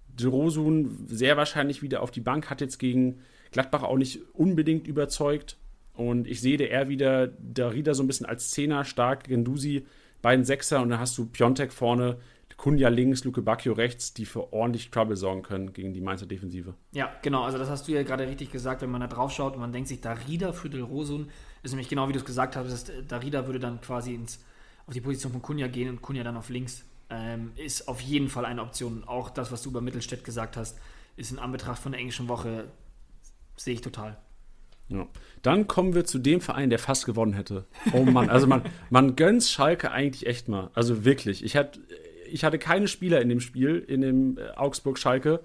De 0.09 0.29
Rosun 0.29 1.07
sehr 1.09 1.37
wahrscheinlich 1.37 1.83
wieder 1.83 2.03
auf 2.03 2.11
die 2.11 2.21
Bank, 2.21 2.51
hat 2.51 2.61
jetzt 2.61 2.79
gegen 2.79 3.21
Gladbach 3.51 3.83
auch 3.83 3.97
nicht 3.97 4.21
unbedingt 4.33 4.87
überzeugt. 4.87 5.57
Und 5.95 6.27
ich 6.27 6.41
sehe 6.41 6.59
eher 6.59 6.89
wieder 6.89 7.29
Darida 7.29 7.95
so 7.95 8.03
ein 8.03 8.07
bisschen 8.07 8.27
als 8.27 8.51
Zehner, 8.51 8.85
stark, 8.85 9.25
Gendusi, 9.25 9.87
beiden 10.23 10.45
Sechser 10.45 10.83
und 10.83 10.91
dann 10.91 10.99
hast 10.99 11.17
du 11.19 11.27
Piontek 11.27 11.73
vorne, 11.73 12.19
Kunja 12.57 12.89
links, 12.89 13.25
Luke 13.25 13.43
Bacchio 13.43 13.73
rechts, 13.73 14.15
die 14.15 14.25
für 14.25 14.53
ordentlich 14.53 14.91
Trouble 14.91 15.17
sorgen 15.17 15.43
können 15.43 15.73
gegen 15.73 15.93
die 15.93 16.01
Mainzer 16.01 16.27
Defensive. 16.27 16.75
Ja, 16.93 17.11
genau. 17.23 17.43
Also 17.43 17.59
das 17.59 17.69
hast 17.69 17.89
du 17.89 17.93
ja 17.93 18.03
gerade 18.03 18.27
richtig 18.27 18.53
gesagt, 18.53 18.83
wenn 18.83 18.91
man 18.91 19.01
da 19.01 19.07
drauf 19.07 19.33
schaut 19.33 19.55
und 19.55 19.61
man 19.61 19.73
denkt 19.73 19.89
sich, 19.89 20.01
Darida 20.01 20.53
für 20.53 20.71
Del 20.71 20.83
Rosun 20.83 21.31
ist 21.63 21.73
nämlich 21.73 21.89
genau 21.89 22.09
wie 22.09 22.13
du 22.13 22.19
es 22.19 22.25
gesagt 22.25 22.57
hast, 22.57 22.93
Darida 23.09 23.47
würde 23.47 23.59
dann 23.59 23.81
quasi 23.81 24.15
ins, 24.15 24.45
auf 24.87 24.95
die 24.95 25.01
Position 25.01 25.33
von 25.33 25.43
Kunja 25.43 25.67
gehen 25.67 25.89
und 25.89 26.03
Kunja 26.03 26.23
dann 26.23 26.37
auf 26.37 26.49
links. 26.49 26.85
Ähm, 27.11 27.53
ist 27.57 27.87
auf 27.89 28.01
jeden 28.01 28.29
Fall 28.29 28.45
eine 28.45 28.63
Option. 28.63 29.05
Auch 29.05 29.31
das, 29.31 29.53
was 29.53 29.63
du 29.63 29.71
über 29.71 29.81
Mittelstädt 29.81 30.25
gesagt 30.25 30.57
hast, 30.57 30.79
ist 31.17 31.33
in 31.33 31.39
Anbetracht 31.39 31.81
von 31.81 31.93
der 31.93 32.01
englischen 32.01 32.29
Woche, 32.29 32.67
sehe 33.57 33.75
ich 33.75 33.81
total. 33.81 34.17
Ja. 34.89 35.07
Dann 35.43 35.67
kommen 35.67 35.95
wir 35.95 36.05
zu 36.05 36.19
dem 36.19 36.41
Verein, 36.41 36.71
der 36.71 36.79
fast 36.79 37.07
gewonnen 37.07 37.33
hätte. 37.33 37.67
Oh 37.93 38.05
Mann, 38.05 38.29
also 38.31 38.47
man, 38.47 38.63
man 38.91 39.17
gönnt 39.17 39.43
Schalke 39.45 39.91
eigentlich 39.91 40.27
echt 40.27 40.49
mal. 40.49 40.71
Also 40.75 41.05
wirklich. 41.05 41.45
Ich, 41.45 41.57
hatte, 41.57 41.81
ich 42.35 42.43
hatte 42.43 42.59
keine 42.59 42.89
Spieler 42.89 43.23
in 43.23 43.29
dem 43.29 43.39
Spiel, 43.39 43.79
in 43.87 44.01
dem 44.01 44.39
äh, 44.39 44.51
Augsburg-Schalke. 44.57 45.41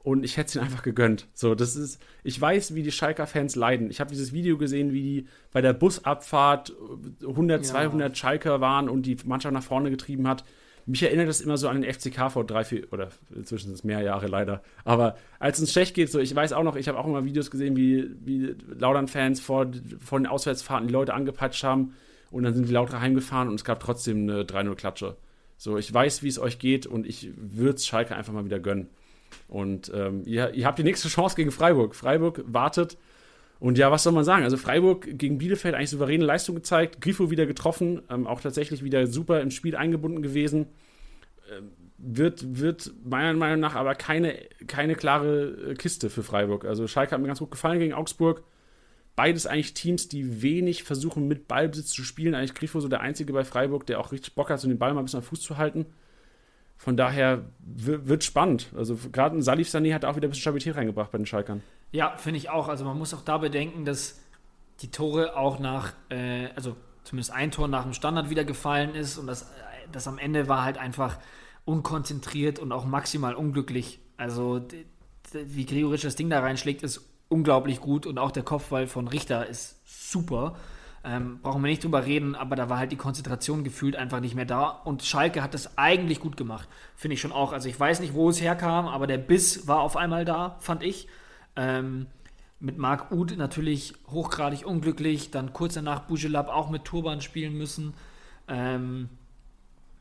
Und 0.00 0.22
ich 0.22 0.36
hätte 0.36 0.48
es 0.48 0.54
ihnen 0.54 0.64
einfach 0.64 0.82
gegönnt. 0.82 1.26
So, 1.32 1.54
das 1.54 1.74
ist, 1.74 2.00
ich 2.22 2.38
weiß, 2.38 2.74
wie 2.74 2.82
die 2.82 2.92
Schalker-Fans 2.92 3.56
leiden. 3.56 3.90
Ich 3.90 4.00
habe 4.00 4.10
dieses 4.10 4.34
Video 4.34 4.58
gesehen, 4.58 4.92
wie 4.92 5.02
die 5.02 5.26
bei 5.50 5.62
der 5.62 5.72
Busabfahrt 5.72 6.74
100, 7.22 7.62
ja. 7.62 7.72
200 7.72 8.16
Schalker 8.16 8.60
waren 8.60 8.90
und 8.90 9.02
die 9.06 9.16
Mannschaft 9.24 9.54
nach 9.54 9.62
vorne 9.62 9.90
getrieben 9.90 10.28
hat. 10.28 10.44
Mich 10.84 11.02
erinnert 11.02 11.26
das 11.26 11.40
immer 11.40 11.56
so 11.56 11.68
an 11.68 11.80
den 11.80 11.92
FCK 11.92 12.30
vor 12.30 12.44
drei, 12.44 12.64
vier, 12.64 12.92
oder 12.92 13.08
inzwischen 13.34 13.68
sind 13.68 13.74
es 13.74 13.82
mehr 13.82 14.02
Jahre 14.02 14.28
leider. 14.28 14.62
Aber 14.84 15.16
als 15.40 15.58
es 15.58 15.72
schlecht 15.72 15.94
geht, 15.94 16.12
so, 16.12 16.20
ich 16.20 16.36
weiß 16.36 16.52
auch 16.52 16.62
noch, 16.62 16.76
ich 16.76 16.86
habe 16.86 16.98
auch 16.98 17.06
immer 17.06 17.24
Videos 17.24 17.50
gesehen, 17.50 17.76
wie, 17.76 18.08
wie 18.24 18.54
Laudern-Fans 18.78 19.40
vor, 19.40 19.66
vor 19.98 20.20
den 20.20 20.26
Auswärtsfahrten 20.26 20.86
die 20.86 20.92
Leute 20.92 21.14
angepeitscht 21.14 21.64
haben 21.64 21.94
und 22.30 22.44
dann 22.44 22.54
sind 22.54 22.68
die 22.68 22.72
lauter 22.72 23.00
heimgefahren 23.00 23.48
und 23.48 23.54
es 23.54 23.64
gab 23.64 23.80
trotzdem 23.80 24.28
eine 24.28 24.42
3-0-Klatsche. 24.42 25.16
So, 25.56 25.78
ich 25.78 25.92
weiß, 25.92 26.22
wie 26.22 26.28
es 26.28 26.38
euch 26.38 26.58
geht 26.58 26.86
und 26.86 27.06
ich 27.06 27.30
würde 27.36 27.76
es 27.76 27.86
Schalke 27.86 28.14
einfach 28.14 28.32
mal 28.32 28.44
wieder 28.44 28.60
gönnen. 28.60 28.88
Und 29.48 29.90
ähm, 29.94 30.22
ihr, 30.24 30.52
ihr 30.54 30.66
habt 30.66 30.78
die 30.78 30.84
nächste 30.84 31.08
Chance 31.08 31.36
gegen 31.36 31.50
Freiburg. 31.50 31.94
Freiburg 31.94 32.44
wartet 32.46 32.96
und 33.58 33.78
ja, 33.78 33.90
was 33.90 34.02
soll 34.02 34.12
man 34.12 34.24
sagen? 34.24 34.44
Also 34.44 34.56
Freiburg 34.56 35.08
gegen 35.18 35.38
Bielefeld 35.38 35.74
eigentlich 35.74 35.90
souveräne 35.90 36.24
Leistung 36.24 36.54
gezeigt, 36.54 37.00
Grifo 37.00 37.30
wieder 37.30 37.46
getroffen, 37.46 38.02
ähm, 38.10 38.26
auch 38.26 38.40
tatsächlich 38.40 38.84
wieder 38.84 39.06
super 39.06 39.40
ins 39.40 39.54
Spiel 39.54 39.76
eingebunden 39.76 40.22
gewesen. 40.22 40.66
Ähm, 41.50 41.70
wird, 41.98 42.58
wird 42.60 42.92
meiner 43.04 43.32
Meinung 43.32 43.60
nach 43.60 43.74
aber 43.74 43.94
keine, 43.94 44.36
keine 44.66 44.94
klare 44.94 45.70
äh, 45.70 45.74
Kiste 45.74 46.10
für 46.10 46.22
Freiburg. 46.22 46.66
Also 46.66 46.86
Schalke 46.86 47.12
hat 47.12 47.20
mir 47.20 47.28
ganz 47.28 47.38
gut 47.38 47.50
gefallen 47.50 47.78
gegen 47.78 47.94
Augsburg. 47.94 48.42
Beides 49.16 49.46
eigentlich 49.46 49.74
Teams, 49.74 50.08
die 50.08 50.42
wenig 50.42 50.84
versuchen, 50.84 51.26
mit 51.26 51.48
Ballbesitz 51.48 51.88
zu 51.88 52.04
spielen. 52.04 52.34
Eigentlich 52.34 52.54
Grifo 52.54 52.80
so 52.80 52.88
der 52.88 53.00
Einzige 53.00 53.32
bei 53.32 53.44
Freiburg, 53.44 53.86
der 53.86 53.98
auch 53.98 54.12
richtig 54.12 54.34
Bock 54.34 54.50
hat, 54.50 54.60
so 54.60 54.68
den 54.68 54.78
Ball 54.78 54.92
mal 54.92 55.00
ein 55.00 55.06
bisschen 55.06 55.20
am 55.20 55.24
Fuß 55.24 55.40
zu 55.40 55.56
halten. 55.56 55.86
Von 56.76 56.96
daher 56.96 57.46
wird 57.58 58.22
spannend. 58.24 58.68
Also 58.76 58.98
gerade 59.10 59.40
Salif 59.42 59.68
Sané 59.68 59.94
hat 59.94 60.04
auch 60.04 60.16
wieder 60.16 60.28
ein 60.28 60.30
bisschen 60.30 60.42
Stabilität 60.42 60.76
reingebracht 60.76 61.10
bei 61.10 61.18
den 61.18 61.26
Schalkern. 61.26 61.62
Ja, 61.92 62.16
finde 62.18 62.36
ich 62.38 62.50
auch. 62.50 62.68
Also 62.68 62.84
man 62.84 62.98
muss 62.98 63.14
auch 63.14 63.22
da 63.22 63.38
bedenken, 63.38 63.86
dass 63.86 64.20
die 64.80 64.90
Tore 64.90 65.36
auch 65.36 65.58
nach, 65.58 65.94
äh, 66.10 66.48
also 66.54 66.76
zumindest 67.04 67.32
ein 67.32 67.50
Tor 67.50 67.68
nach 67.68 67.84
dem 67.84 67.94
Standard 67.94 68.28
wieder 68.28 68.44
gefallen 68.44 68.94
ist 68.94 69.16
und 69.16 69.26
das, 69.26 69.42
äh, 69.42 69.46
das 69.90 70.06
am 70.06 70.18
Ende 70.18 70.48
war 70.48 70.64
halt 70.64 70.76
einfach 70.76 71.18
unkonzentriert 71.64 72.58
und 72.58 72.72
auch 72.72 72.84
maximal 72.84 73.34
unglücklich. 73.34 73.98
Also 74.18 74.66
wie 75.32 75.64
Gregoritsch 75.64 76.04
das 76.04 76.16
Ding 76.16 76.28
da 76.28 76.40
reinschlägt, 76.40 76.82
ist 76.82 77.00
unglaublich 77.28 77.80
gut 77.80 78.06
und 78.06 78.18
auch 78.18 78.30
der 78.30 78.42
Kopfball 78.42 78.86
von 78.86 79.08
Richter 79.08 79.46
ist 79.46 79.76
super. 80.12 80.56
Ähm, 81.04 81.38
brauchen 81.40 81.62
wir 81.62 81.68
nicht 81.68 81.84
drüber 81.84 82.04
reden, 82.04 82.34
aber 82.34 82.56
da 82.56 82.68
war 82.68 82.78
halt 82.78 82.90
die 82.90 82.96
Konzentration 82.96 83.62
gefühlt 83.62 83.94
einfach 83.94 84.20
nicht 84.20 84.34
mehr 84.34 84.44
da. 84.44 84.68
Und 84.68 85.04
Schalke 85.04 85.42
hat 85.42 85.54
das 85.54 85.78
eigentlich 85.78 86.18
gut 86.20 86.36
gemacht, 86.36 86.68
finde 86.96 87.14
ich 87.14 87.20
schon 87.20 87.30
auch. 87.32 87.52
Also 87.52 87.68
ich 87.68 87.78
weiß 87.78 88.00
nicht, 88.00 88.14
wo 88.14 88.28
es 88.28 88.40
herkam, 88.40 88.88
aber 88.88 89.06
der 89.06 89.18
Biss 89.18 89.68
war 89.68 89.80
auf 89.80 89.96
einmal 89.96 90.24
da, 90.24 90.56
fand 90.58 90.82
ich. 90.82 91.06
Ähm, 91.54 92.06
mit 92.58 92.78
Marc 92.78 93.12
Uth 93.12 93.36
natürlich 93.36 93.94
hochgradig 94.08 94.66
unglücklich, 94.66 95.30
dann 95.30 95.52
kurz 95.52 95.74
danach 95.74 96.00
Bujelab 96.00 96.48
auch 96.48 96.70
mit 96.70 96.84
Turban 96.84 97.20
spielen 97.20 97.56
müssen. 97.56 97.94
Ähm, 98.48 99.08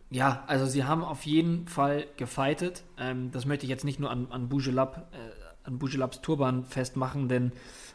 ja, 0.10 0.44
also 0.48 0.66
sie 0.66 0.86
haben 0.86 1.04
auf 1.04 1.26
jeden 1.26 1.68
Fall 1.68 2.08
gefightet. 2.18 2.84
Ähm, 2.98 3.32
das 3.32 3.46
möchte 3.46 3.66
ich 3.66 3.70
jetzt 3.70 3.84
nicht 3.84 4.00
nur 4.00 4.10
an, 4.10 4.28
an 4.32 4.50
Bujelab, 4.50 5.12
äh, 5.12 5.45
an 5.66 5.80
Bujelabs 5.80 6.22
Turban 6.22 6.64
festmachen, 6.66 7.28
denn 7.28 7.52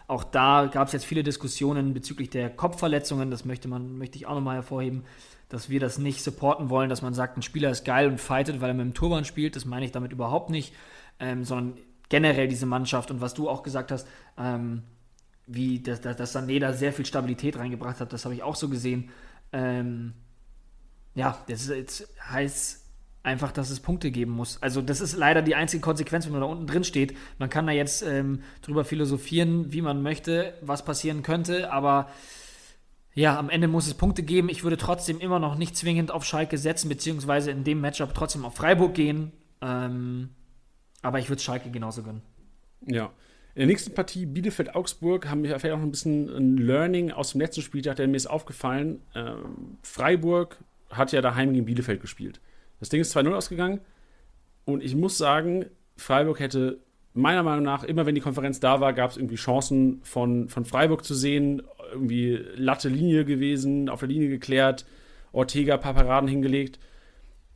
auch 0.07 0.25
da 0.25 0.66
gab 0.66 0.89
es 0.89 0.93
jetzt 0.93 1.05
viele 1.05 1.23
Diskussionen 1.23 1.95
bezüglich 1.95 2.31
der 2.31 2.51
Kopfverletzungen. 2.51 3.31
Das 3.31 3.45
möchte, 3.45 3.68
man, 3.68 3.97
möchte 3.97 4.16
ich 4.16 4.27
auch 4.27 4.35
nochmal 4.35 4.57
hervorheben, 4.57 5.05
dass 5.49 5.71
wir 5.71 5.79
das 5.79 5.99
nicht 5.99 6.23
supporten 6.23 6.68
wollen, 6.68 6.91
dass 6.91 7.01
man 7.01 7.14
sagt, 7.14 7.37
ein 7.37 7.43
Spieler 7.43 7.71
ist 7.71 7.85
geil 7.85 8.09
und 8.09 8.21
fightet, 8.21 8.61
weil 8.61 8.71
er 8.71 8.75
mit 8.75 8.87
dem 8.87 8.95
Turban 8.95 9.25
spielt. 9.25 9.55
Das 9.55 9.64
meine 9.64 9.85
ich 9.85 9.93
damit 9.93 10.11
überhaupt 10.11 10.51
nicht, 10.51 10.75
ähm, 11.21 11.45
sondern 11.45 11.79
generell 12.09 12.49
diese 12.49 12.66
Mannschaft 12.66 13.12
und 13.12 13.21
was 13.21 13.35
du 13.35 13.49
auch 13.49 13.62
gesagt 13.62 13.93
hast, 13.93 14.07
ähm, 14.37 14.83
wie 15.47 15.81
dass, 15.81 16.01
dass 16.01 16.35
Sané 16.35 16.59
da 16.59 16.73
sehr 16.73 16.93
viel 16.93 17.07
Stabilität 17.07 17.57
reingebracht 17.57 18.01
hat, 18.01 18.12
das 18.12 18.25
habe 18.25 18.35
ich 18.35 18.43
auch 18.43 18.57
so 18.57 18.68
gesehen. 18.68 19.11
Ähm, 19.53 20.14
ja, 21.14 21.39
das 21.49 21.62
ist 21.62 21.71
jetzt 21.71 22.09
heißt 22.29 22.80
einfach, 23.23 23.53
dass 23.53 23.71
es 23.71 23.81
Punkte 23.81 24.11
geben 24.11 24.33
muss. 24.33 24.62
Also 24.62 24.81
das 24.81 25.01
ist 25.01 25.16
leider 25.16 25.43
die 25.43 25.55
einzige 25.55 25.81
Konsequenz, 25.81 26.25
wenn 26.27 26.33
man 26.33 26.41
da 26.41 26.47
unten 26.47 26.66
drin 26.66 26.85
steht. 26.85 27.16
Man 27.39 27.51
kann 27.51 27.66
da 27.66 27.73
jetzt 27.73 28.03
ähm, 28.03 28.43
drüber 28.62 28.85
philosophieren, 28.85 29.73
wie 29.73 29.83
man 29.83 30.03
möchte, 30.03 30.55
was 30.62 30.85
passieren 30.85 31.23
könnte, 31.23 31.73
aber 31.73 32.09
ja, 33.12 33.39
am 33.39 33.51
Ende 33.51 33.68
muss 33.68 33.87
es 33.87 33.95
Punkte 33.95 34.23
geben. 34.23 34.49
Ich 34.49 34.62
würde 34.62 34.77
trotzdem 34.77 35.18
immer 35.18 35.39
noch 35.39 35.57
nicht 35.57 35.77
zwingend 35.77 36.11
auf 36.11 36.25
Schalke 36.25 36.59
setzen, 36.59 36.89
beziehungsweise 36.89 37.51
in 37.51 37.64
dem 37.64 37.81
Matchup 37.81 38.14
trotzdem 38.14 38.45
auf 38.45 38.55
Freiburg 38.55 38.95
gehen. 38.95 39.33
Ähm, 39.61 40.31
aber 41.03 41.18
ich 41.18 41.29
würde 41.29 41.43
Schalke 41.43 41.71
genauso 41.71 42.03
gönnen. 42.03 42.23
Ja. 42.87 43.07
In 43.55 43.61
der 43.61 43.66
nächsten 43.66 43.95
Partie 43.95 44.27
Bielefeld-Augsburg 44.27 45.29
haben 45.29 45.43
wir 45.43 45.59
vielleicht 45.59 45.75
auch 45.75 45.83
ein 45.83 45.91
bisschen 45.91 46.29
ein 46.29 46.57
Learning 46.57 47.11
aus 47.11 47.33
dem 47.33 47.41
letzten 47.41 47.62
Spieltag, 47.62 47.97
der 47.97 48.07
mir 48.07 48.16
ist 48.16 48.29
aufgefallen. 48.29 49.03
Ähm, 49.14 49.77
Freiburg 49.83 50.59
hat 50.89 51.11
ja 51.12 51.21
daheim 51.21 51.53
gegen 51.53 51.66
Bielefeld 51.66 52.01
gespielt. 52.01 52.41
Das 52.81 52.89
Ding 52.89 53.01
ist 53.01 53.16
2-0 53.16 53.33
ausgegangen. 53.33 53.81
Und 54.64 54.83
ich 54.83 54.95
muss 54.97 55.18
sagen, 55.18 55.66
Freiburg 55.97 56.41
hätte 56.41 56.81
meiner 57.12 57.43
Meinung 57.43 57.64
nach, 57.64 57.85
immer 57.85 58.07
wenn 58.07 58.14
die 58.14 58.20
Konferenz 58.20 58.61
da 58.61 58.81
war, 58.81 58.93
gab 58.93 59.11
es 59.11 59.16
irgendwie 59.16 59.37
Chancen 59.37 60.01
von, 60.03 60.49
von 60.49 60.64
Freiburg 60.64 61.05
zu 61.05 61.14
sehen. 61.14 61.62
Irgendwie 61.93 62.41
Latte 62.55 62.89
Linie 62.89 63.24
gewesen, 63.24 63.89
auf 63.89 64.01
der 64.01 64.09
Linie 64.09 64.28
geklärt, 64.28 64.87
Ortega 65.33 65.76
paar 65.76 65.95
Paraden 65.95 66.28
hingelegt. 66.28 66.78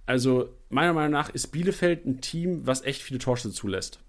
Also 0.06 0.50
meiner 0.68 0.92
Meinung 0.92 1.12
nach 1.12 1.30
ist 1.30 1.48
Bielefeld 1.48 2.04
ein 2.04 2.20
Team, 2.20 2.66
was 2.66 2.82
echt 2.82 3.00
viele 3.00 3.18
Torschüsse 3.18 3.54
zulässt. 3.54 4.00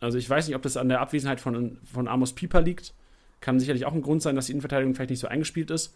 Also 0.00 0.18
ich 0.18 0.28
weiß 0.28 0.46
nicht, 0.46 0.56
ob 0.56 0.62
das 0.62 0.76
an 0.76 0.88
der 0.88 1.00
Abwesenheit 1.00 1.40
von, 1.40 1.78
von 1.84 2.08
Amos 2.08 2.32
Pieper 2.32 2.60
liegt. 2.62 2.94
Kann 3.40 3.60
sicherlich 3.60 3.84
auch 3.84 3.92
ein 3.92 4.02
Grund 4.02 4.22
sein, 4.22 4.36
dass 4.36 4.46
die 4.46 4.52
Innenverteidigung 4.52 4.94
vielleicht 4.94 5.10
nicht 5.10 5.20
so 5.20 5.28
eingespielt 5.28 5.70
ist. 5.70 5.94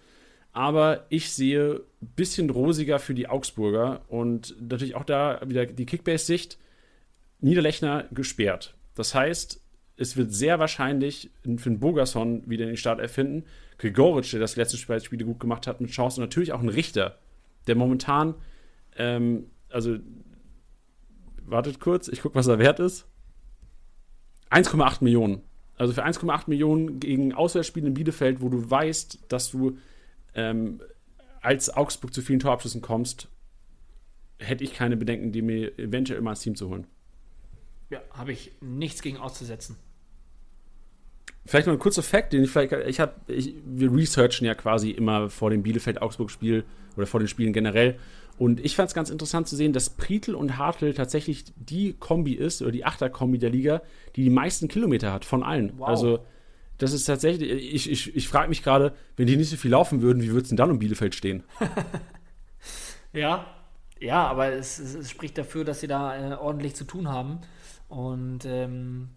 Aber 0.57 1.05
ich 1.11 1.33
sehe 1.33 1.83
ein 2.01 2.13
bisschen 2.17 2.49
rosiger 2.49 2.99
für 2.99 3.13
die 3.13 3.29
Augsburger 3.29 4.01
und 4.09 4.57
natürlich 4.59 4.95
auch 4.95 5.05
da 5.05 5.39
wieder 5.47 5.67
die 5.67 5.85
Kickbase-Sicht. 5.85 6.57
Niederlechner 7.41 8.07
gesperrt. 8.11 8.75
Das 8.95 9.15
heißt, 9.15 9.61
es 9.99 10.17
wird 10.17 10.33
sehr 10.33 10.59
wahrscheinlich 10.59 11.31
für 11.43 11.69
den 11.69 11.79
Bogerson 11.79 12.49
wieder 12.49 12.65
den 12.65 12.79
Start 12.79 13.01
erfinden. 13.01 13.45
Gregoritsch, 13.77 14.33
der 14.33 14.41
das 14.41 14.57
letzte 14.57 14.79
Spiel 14.79 15.25
gut 15.25 15.41
gemacht 15.41 15.67
hat, 15.67 15.83
mit 15.83 15.91
Chance. 15.91 16.23
Und 16.23 16.27
natürlich 16.27 16.55
auch 16.55 16.63
ein 16.63 16.71
Richter, 16.71 17.19
der 17.67 17.75
momentan, 17.75 18.35
ähm, 18.97 19.51
also, 19.69 19.99
wartet 21.45 21.81
kurz, 21.81 22.09
ich 22.09 22.23
gucke, 22.23 22.35
was 22.35 22.47
er 22.47 22.59
wert 22.59 22.81
ist. 22.81 23.07
1,8 24.51 25.05
Millionen. 25.05 25.43
Also 25.77 25.93
für 25.93 26.07
1,8 26.07 26.45
Millionen 26.47 26.99
gegen 26.99 27.35
Auswärtsspiele 27.35 27.89
in 27.89 27.93
Bielefeld, 27.93 28.41
wo 28.41 28.49
du 28.49 28.71
weißt, 28.71 29.25
dass 29.29 29.51
du 29.51 29.77
ähm, 30.37 30.81
als 31.41 31.71
Augsburg 31.71 32.15
zu 32.15 32.23
vielen 32.23 32.39
Torabschlüssen 32.39 32.83
kommst, 32.83 33.29
hätte 34.39 34.65
ich 34.65 34.75
keine 34.75 34.97
Bedenken, 34.97 35.33
die 35.33 35.43
mir 35.43 35.79
eventuell 35.79 36.21
mal 36.21 36.31
ins 36.31 36.41
Team 36.41 36.57
zu 36.57 36.69
holen. 36.69 36.87
Ja, 37.91 38.01
habe 38.11 38.33
ich 38.33 38.53
nichts 38.61 39.03
gegen 39.03 39.17
auszusetzen. 39.17 39.77
Vielleicht 41.45 41.69
noch 41.69 41.75
ein 41.75 41.79
kurzer 41.79 42.03
Fakt, 42.03 42.33
den 42.33 42.43
ich 42.43 42.51
vielleicht, 42.51 42.73
ich 42.73 42.99
habe, 42.99 43.15
wir 43.27 43.93
researchen 43.93 44.47
ja 44.47 44.55
quasi 44.55 44.91
immer 44.91 45.31
vor 45.31 45.51
dem 45.51 45.63
Bielefeld-Augsburg-Spiel 45.63 46.65
oder 46.97 47.07
vor 47.07 47.21
den 47.21 47.29
Spielen 47.29 47.53
generell. 47.53 47.99
Und 48.39 48.63
ich 48.63 48.75
fand 48.75 48.89
es 48.89 48.95
ganz 48.95 49.09
interessant 49.09 49.47
zu 49.47 49.55
sehen, 49.55 49.73
dass 49.73 49.89
Prietl 49.89 50.35
und 50.35 50.59
Hartl 50.59 50.93
tatsächlich 50.93 51.45
die 51.55 51.95
Kombi 51.95 52.35
ist, 52.35 52.61
oder 52.61 52.73
die 52.73 52.85
Achter-Kombi 52.85 53.39
der 53.39 53.51
Liga, 53.51 53.83
die 54.17 54.25
die 54.25 54.31
meisten 54.31 54.67
Kilometer 54.67 55.13
hat 55.13 55.25
von 55.25 55.45
allen. 55.45 55.73
Wow. 55.79 55.89
Also 55.89 56.19
das 56.79 56.93
ist 56.93 57.05
tatsächlich, 57.05 57.51
ich, 57.51 57.91
ich, 57.91 58.17
ich 58.17 58.29
frage 58.29 58.49
mich 58.49 58.63
gerade, 58.63 58.93
wenn 59.17 59.27
die 59.27 59.37
nicht 59.37 59.51
so 59.51 59.57
viel 59.57 59.71
laufen 59.71 60.03
würden, 60.03 60.23
wie 60.23 60.31
würde 60.31 60.43
es 60.43 60.49
denn 60.49 60.57
dann 60.57 60.71
um 60.71 60.79
Bielefeld 60.79 61.15
stehen? 61.15 61.43
ja, 63.13 63.47
ja, 63.99 64.27
aber 64.27 64.53
es, 64.53 64.79
es, 64.79 65.11
spricht 65.11 65.39
dafür, 65.39 65.65
dass 65.65 65.81
sie 65.81 65.87
da 65.87 66.33
äh, 66.33 66.35
ordentlich 66.35 66.77
zu 66.77 66.85
tun 66.85 67.09
haben. 67.09 67.41
Und 67.89 68.45
ähm, 68.45 69.09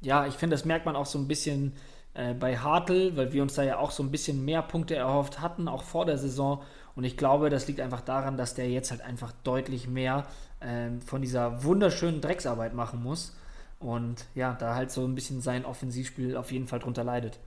ja, 0.00 0.26
ich 0.26 0.34
finde, 0.34 0.54
das 0.54 0.64
merkt 0.64 0.86
man 0.86 0.96
auch 0.96 1.06
so 1.06 1.18
ein 1.18 1.28
bisschen 1.28 1.72
äh, 2.14 2.34
bei 2.34 2.58
Hartl, 2.58 3.16
weil 3.16 3.32
wir 3.32 3.42
uns 3.42 3.54
da 3.54 3.62
ja 3.62 3.78
auch 3.78 3.90
so 3.90 4.02
ein 4.02 4.10
bisschen 4.10 4.44
mehr 4.44 4.62
Punkte 4.62 4.96
erhofft 4.96 5.40
hatten, 5.40 5.66
auch 5.68 5.82
vor 5.82 6.04
der 6.04 6.18
Saison. 6.18 6.62
Und 6.94 7.04
ich 7.04 7.16
glaube, 7.16 7.48
das 7.48 7.66
liegt 7.68 7.80
einfach 7.80 8.00
daran, 8.02 8.36
dass 8.36 8.54
der 8.54 8.68
jetzt 8.68 8.90
halt 8.90 9.00
einfach 9.00 9.32
deutlich 9.44 9.88
mehr 9.88 10.26
ähm, 10.60 11.00
von 11.00 11.22
dieser 11.22 11.62
wunderschönen 11.64 12.20
Drecksarbeit 12.20 12.74
machen 12.74 13.02
muss. 13.02 13.36
Und 13.78 14.26
ja, 14.34 14.54
da 14.54 14.74
halt 14.74 14.90
so 14.90 15.04
ein 15.04 15.14
bisschen 15.14 15.40
sein 15.40 15.64
Offensivspiel 15.64 16.36
auf 16.36 16.50
jeden 16.50 16.66
Fall 16.66 16.80
drunter 16.80 17.04
leidet. 17.04 17.38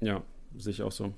Ja, 0.00 0.22
sehe 0.56 0.72
ich 0.72 0.82
auch 0.82 0.92
so. 0.92 1.14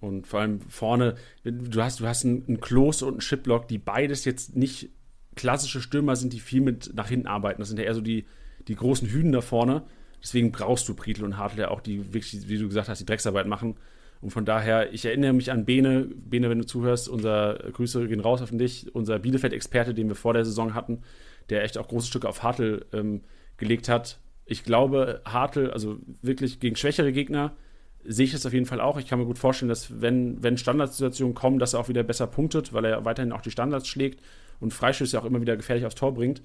Und 0.00 0.26
vor 0.26 0.40
allem 0.40 0.60
vorne, 0.60 1.16
du 1.42 1.82
hast, 1.82 2.00
du 2.00 2.06
hast 2.06 2.24
einen, 2.24 2.60
Klos 2.60 3.02
und 3.02 3.14
einen 3.14 3.20
Chiplock, 3.20 3.68
die 3.68 3.78
beides 3.78 4.24
jetzt 4.26 4.54
nicht 4.54 4.90
klassische 5.34 5.80
Stürmer 5.80 6.16
sind, 6.16 6.32
die 6.32 6.40
viel 6.40 6.60
mit 6.60 6.92
nach 6.94 7.08
hinten 7.08 7.26
arbeiten. 7.26 7.60
Das 7.60 7.68
sind 7.68 7.78
ja 7.78 7.84
eher 7.84 7.94
so 7.94 8.00
die, 8.00 8.26
die 8.68 8.74
großen 8.74 9.08
Hüden 9.08 9.32
da 9.32 9.40
vorne. 9.40 9.84
Deswegen 10.22 10.52
brauchst 10.52 10.88
du 10.88 10.94
Prietl 10.94 11.24
und 11.24 11.38
Hartl 11.38 11.58
ja 11.58 11.70
auch, 11.70 11.80
die 11.80 12.12
wirklich, 12.12 12.48
wie 12.48 12.58
du 12.58 12.68
gesagt 12.68 12.88
hast, 12.88 12.98
die 12.98 13.06
Drecksarbeit 13.06 13.46
machen. 13.46 13.76
Und 14.20 14.30
von 14.30 14.44
daher, 14.44 14.92
ich 14.92 15.04
erinnere 15.04 15.32
mich 15.32 15.50
an 15.52 15.64
Bene, 15.64 16.08
Bene, 16.14 16.50
wenn 16.50 16.58
du 16.58 16.66
zuhörst, 16.66 17.08
unser 17.08 17.58
Grüße 17.72 18.08
gehen 18.08 18.20
raus 18.20 18.42
auf 18.42 18.50
dich, 18.50 18.94
unser 18.94 19.18
Bielefeld-Experte, 19.18 19.94
den 19.94 20.08
wir 20.08 20.16
vor 20.16 20.34
der 20.34 20.44
Saison 20.44 20.74
hatten, 20.74 21.02
der 21.50 21.64
echt 21.64 21.78
auch 21.78 21.88
große 21.88 22.08
Stücke 22.08 22.28
auf 22.28 22.42
Hartl 22.42 22.86
ähm, 22.92 23.22
gelegt 23.56 23.88
hat. 23.88 24.18
Ich 24.44 24.64
glaube, 24.64 25.22
Hartl, 25.24 25.70
also 25.70 25.98
wirklich 26.22 26.60
gegen 26.60 26.76
schwächere 26.76 27.12
Gegner, 27.12 27.56
sehe 28.04 28.26
ich 28.26 28.32
das 28.32 28.46
auf 28.46 28.52
jeden 28.52 28.66
Fall 28.66 28.80
auch. 28.80 28.98
Ich 28.98 29.06
kann 29.06 29.18
mir 29.18 29.26
gut 29.26 29.38
vorstellen, 29.38 29.68
dass 29.68 30.00
wenn, 30.00 30.42
wenn 30.42 30.56
Standardsituationen 30.56 31.34
kommen, 31.34 31.58
dass 31.58 31.74
er 31.74 31.80
auch 31.80 31.88
wieder 31.88 32.02
besser 32.02 32.26
punktet, 32.26 32.72
weil 32.72 32.84
er 32.84 33.04
weiterhin 33.04 33.32
auch 33.32 33.40
die 33.40 33.50
Standards 33.50 33.88
schlägt 33.88 34.22
und 34.60 34.72
Freischüsse 34.72 35.20
auch 35.20 35.24
immer 35.24 35.40
wieder 35.40 35.56
gefährlich 35.56 35.84
aufs 35.84 35.96
Tor 35.96 36.14
bringt. 36.14 36.42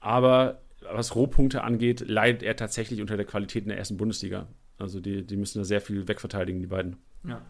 Aber 0.00 0.60
was 0.92 1.16
Rohpunkte 1.16 1.64
angeht, 1.64 2.04
leidet 2.06 2.42
er 2.42 2.56
tatsächlich 2.56 3.00
unter 3.00 3.16
der 3.16 3.26
Qualität 3.26 3.64
in 3.64 3.70
der 3.70 3.78
ersten 3.78 3.96
Bundesliga. 3.96 4.46
Also 4.78 5.00
die, 5.00 5.26
die 5.26 5.36
müssen 5.36 5.58
da 5.58 5.64
sehr 5.64 5.80
viel 5.80 6.06
wegverteidigen, 6.06 6.60
die 6.60 6.68
beiden. 6.68 6.96
Ja. 7.26 7.42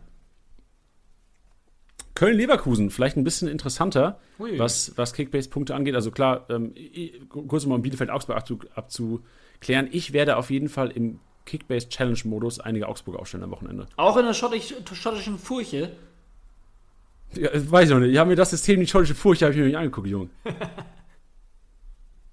Köln-Leverkusen, 2.16 2.90
vielleicht 2.90 3.16
ein 3.16 3.24
bisschen 3.24 3.46
interessanter, 3.46 4.18
was, 4.38 4.92
was 4.96 5.12
Kickbase-Punkte 5.12 5.74
angeht. 5.74 5.94
Also 5.94 6.10
klar, 6.10 6.46
ähm, 6.50 6.74
kurz 7.46 7.64
mal 7.66 7.76
um 7.76 7.82
Bielefeld-Augsburg 7.82 8.38
abzu, 8.38 8.58
abzuklären. 8.74 9.88
Ich 9.92 10.12
werde 10.12 10.36
auf 10.36 10.50
jeden 10.50 10.68
Fall 10.68 10.90
im 10.90 11.20
Kickbase-Challenge-Modus 11.44 12.58
einige 12.58 12.88
Augsburger 12.88 13.20
aufstellen 13.20 13.44
am 13.44 13.50
Wochenende. 13.52 13.86
Auch 13.96 14.16
in 14.16 14.24
der 14.24 14.34
schottisch, 14.34 14.74
schottischen 14.94 15.38
Furche? 15.38 15.92
Ja, 17.34 17.50
weiß 17.52 17.88
ich 17.88 17.94
noch 17.94 18.00
nicht. 18.00 18.12
Ich 18.12 18.18
habe 18.18 18.30
mir 18.30 18.36
das 18.36 18.50
System, 18.50 18.80
die 18.80 18.86
schottische 18.86 19.14
Furche, 19.14 19.44
habe 19.44 19.54
ich 19.54 19.60
mir 19.60 19.66
nicht 19.66 19.76
angeguckt, 19.76 20.08
Junge. 20.08 20.30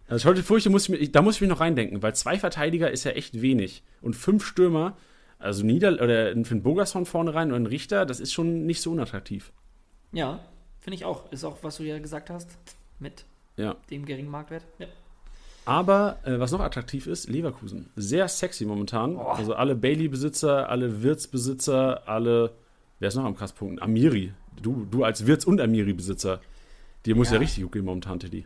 Also 0.06 0.28
schottische 0.28 0.46
Furche 0.46 0.70
muss 0.70 0.84
ich 0.84 0.90
mir, 0.90 1.10
da 1.10 1.22
muss 1.24 1.36
ich 1.36 1.42
mich 1.42 1.50
noch 1.50 1.62
reindenken, 1.62 2.04
weil 2.04 2.14
zwei 2.14 2.38
Verteidiger 2.38 2.92
ist 2.92 3.04
ja 3.04 3.12
echt 3.12 3.42
wenig. 3.42 3.84
Und 4.02 4.16
fünf 4.16 4.46
Stürmer, 4.46 4.96
also 5.40 5.66
Nieder 5.66 5.94
oder 5.94 6.30
ein 6.30 6.46
Finn 6.46 6.62
Bogerson 6.62 7.08
vorne 7.08 7.34
rein 7.34 7.52
und 7.52 7.64
ein 7.64 7.66
Richter, 7.66 8.06
das 8.06 8.20
ist 8.20 8.32
schon 8.32 8.66
nicht 8.68 8.82
so 8.82 8.92
unattraktiv. 8.92 9.52
Ja, 10.14 10.39
finde 10.80 10.95
ich 10.95 11.05
auch. 11.05 11.32
Ist 11.32 11.43
auch, 11.43 11.57
was 11.61 11.78
du 11.78 11.84
ja 11.84 11.99
gesagt 11.99 12.30
hast, 12.30 12.49
mit 12.99 13.26
ja. 13.57 13.76
dem 13.89 14.05
geringen 14.05 14.30
Marktwert. 14.30 14.64
Ja. 14.80 14.88
Aber 15.66 16.20
äh, 16.24 16.39
was 16.39 16.51
noch 16.51 16.59
attraktiv 16.59 17.07
ist, 17.07 17.30
Leverkusen. 17.30 17.89
Sehr 17.95 18.28
sexy 18.28 18.66
momentan. 18.66 19.16
Oh. 19.16 19.22
Also 19.22 19.55
alle 19.55 19.76
Bailey-Besitzer, 19.76 20.70
alle 20.70 21.01
Wirtsbesitzer, 21.03 22.07
alle, 22.07 22.51
wer 22.99 23.07
ist 23.07 23.16
noch 23.16 23.26
am 23.26 23.36
Kasspunkt? 23.36 23.82
Amiri. 23.82 24.34
Du, 24.61 24.86
du 24.89 25.03
als 25.03 25.26
Wirts- 25.26 25.45
und 25.45 25.59
Amiri-Besitzer. 25.59 26.41
Dir 27.05 27.16
muss 27.16 27.30
ja. 27.30 27.36
ja 27.36 27.39
richtig 27.39 27.64
gut 27.64 27.74
gehen 27.74 27.86
momentan, 27.86 28.20
Teddy. 28.20 28.45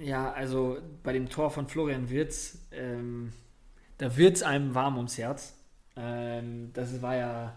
Ja, 0.00 0.32
also 0.32 0.78
bei 1.02 1.12
dem 1.12 1.28
Tor 1.28 1.50
von 1.50 1.68
Florian 1.68 2.08
Wirtz, 2.10 2.58
ähm, 2.72 3.32
da 3.98 4.16
wird 4.16 4.36
es 4.36 4.42
einem 4.42 4.74
warm 4.74 4.96
ums 4.96 5.18
Herz. 5.18 5.54
Ähm, 5.96 6.70
das 6.72 7.02
war 7.02 7.16
ja 7.16 7.54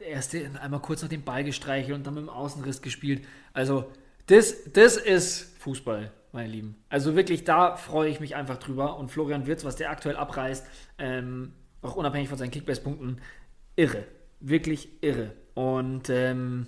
erste 0.00 0.50
einmal 0.60 0.80
kurz 0.80 1.02
nach 1.02 1.08
dem 1.08 1.22
Ball 1.22 1.44
gestreichelt 1.44 1.96
und 1.96 2.06
dann 2.06 2.14
mit 2.14 2.24
dem 2.24 2.30
Außenriss 2.30 2.82
gespielt. 2.82 3.24
Also, 3.52 3.90
das, 4.26 4.72
das 4.72 4.96
ist 4.96 5.56
Fußball, 5.58 6.12
meine 6.32 6.48
Lieben. 6.48 6.76
Also 6.88 7.14
wirklich, 7.14 7.44
da 7.44 7.76
freue 7.76 8.10
ich 8.10 8.20
mich 8.20 8.34
einfach 8.34 8.56
drüber. 8.58 8.98
Und 8.98 9.10
Florian 9.10 9.46
Wirtz, 9.46 9.64
was 9.64 9.76
der 9.76 9.90
aktuell 9.90 10.16
abreißt, 10.16 10.66
ähm, 10.98 11.52
auch 11.82 11.96
unabhängig 11.96 12.28
von 12.28 12.38
seinen 12.38 12.50
Kickbase-Punkten, 12.50 13.20
irre. 13.76 14.04
Wirklich 14.40 15.02
irre. 15.02 15.32
Und 15.54 16.10
ähm, 16.10 16.66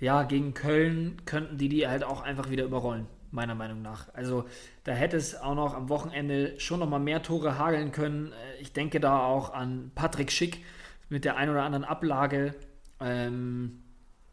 ja, 0.00 0.22
gegen 0.22 0.54
Köln 0.54 1.22
könnten 1.24 1.58
die 1.58 1.68
die 1.68 1.86
halt 1.88 2.04
auch 2.04 2.22
einfach 2.22 2.50
wieder 2.50 2.64
überrollen, 2.64 3.06
meiner 3.30 3.54
Meinung 3.54 3.82
nach. 3.82 4.12
Also 4.14 4.44
da 4.84 4.92
hätte 4.92 5.16
es 5.16 5.34
auch 5.34 5.54
noch 5.54 5.74
am 5.74 5.88
Wochenende 5.88 6.58
schon 6.58 6.80
noch 6.80 6.88
mal 6.88 6.98
mehr 6.98 7.22
Tore 7.22 7.58
hageln 7.58 7.92
können. 7.92 8.32
Äh, 8.32 8.62
ich 8.62 8.72
denke 8.72 9.00
da 9.00 9.24
auch 9.24 9.52
an 9.52 9.90
Patrick 9.94 10.30
Schick, 10.30 10.64
mit 11.08 11.24
der 11.24 11.36
einen 11.36 11.50
oder 11.50 11.62
anderen 11.62 11.84
Ablage. 11.84 12.54
Ähm, 13.00 13.82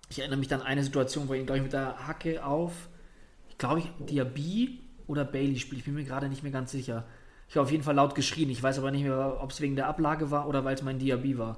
ich 0.10 0.20
erinnere 0.20 0.40
mich 0.40 0.54
an 0.54 0.62
eine 0.62 0.84
Situation, 0.84 1.30
wo 1.30 1.34
ihn, 1.34 1.46
glaube 1.46 1.58
ich, 1.58 1.64
mit 1.64 1.74
der 1.74 2.08
Hacke 2.08 2.46
auf, 2.46 2.90
ich 3.50 3.58
glaube, 3.58 3.80
ich, 3.80 3.92
Diaby 4.00 4.80
oder 5.08 5.26
Bailey 5.26 5.58
spielt. 5.60 5.80
Ich 5.80 5.86
bin 5.86 5.94
mir 5.94 6.04
gerade 6.04 6.30
nicht 6.30 6.44
mehr 6.44 6.52
ganz 6.52 6.72
sicher. 6.72 7.06
Ich 7.48 7.56
habe 7.56 7.66
auf 7.66 7.72
jeden 7.72 7.84
Fall 7.84 7.96
laut 7.96 8.16
geschrien. 8.16 8.50
Ich 8.50 8.64
weiß 8.64 8.80
aber 8.80 8.92
nicht 8.92 9.04
mehr, 9.04 9.38
ob 9.42 9.52
es 9.52 9.62
wegen 9.62 9.76
der 9.76 9.88
Ablage 9.88 10.32
war 10.32 10.48
oder 10.48 10.64
weil 10.64 10.76
es 10.76 10.84
mein 10.84 11.00
Diaby 11.00 11.38
war. 11.38 11.58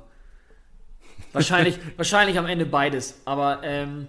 Wahrscheinlich, 1.32 1.80
wahrscheinlich 1.98 2.38
am 2.40 2.46
Ende 2.46 2.66
beides. 2.66 3.22
Aber 3.26 3.62
ähm, 3.64 4.08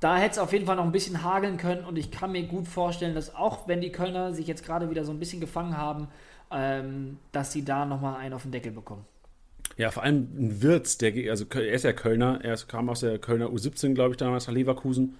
da 0.00 0.16
hätte 0.16 0.32
es 0.32 0.38
auf 0.38 0.52
jeden 0.52 0.66
Fall 0.66 0.76
noch 0.76 0.84
ein 0.84 0.92
bisschen 0.92 1.22
hageln 1.22 1.56
können 1.56 1.84
und 1.84 1.96
ich 1.96 2.10
kann 2.10 2.32
mir 2.32 2.44
gut 2.44 2.68
vorstellen, 2.68 3.14
dass 3.14 3.34
auch 3.34 3.66
wenn 3.66 3.80
die 3.80 3.90
Kölner 3.90 4.32
sich 4.32 4.46
jetzt 4.46 4.64
gerade 4.64 4.90
wieder 4.90 5.04
so 5.04 5.12
ein 5.12 5.18
bisschen 5.18 5.40
gefangen 5.40 5.76
haben, 5.76 6.08
ähm, 6.50 7.18
dass 7.32 7.52
sie 7.52 7.64
da 7.64 7.84
nochmal 7.86 8.16
einen 8.16 8.34
auf 8.34 8.42
den 8.42 8.52
Deckel 8.52 8.72
bekommen. 8.72 9.04
Ja, 9.76 9.90
vor 9.90 10.02
allem 10.02 10.28
ein 10.38 10.62
Wirtz, 10.62 10.96
der, 10.96 11.30
also 11.30 11.44
er 11.50 11.72
ist 11.72 11.84
ja 11.84 11.92
Kölner, 11.92 12.40
er 12.42 12.56
kam 12.56 12.88
aus 12.88 13.00
der 13.00 13.18
Kölner 13.18 13.48
U17, 13.48 13.94
glaube 13.94 14.12
ich, 14.12 14.16
damals 14.16 14.46
nach 14.46 14.54
Leverkusen. 14.54 15.16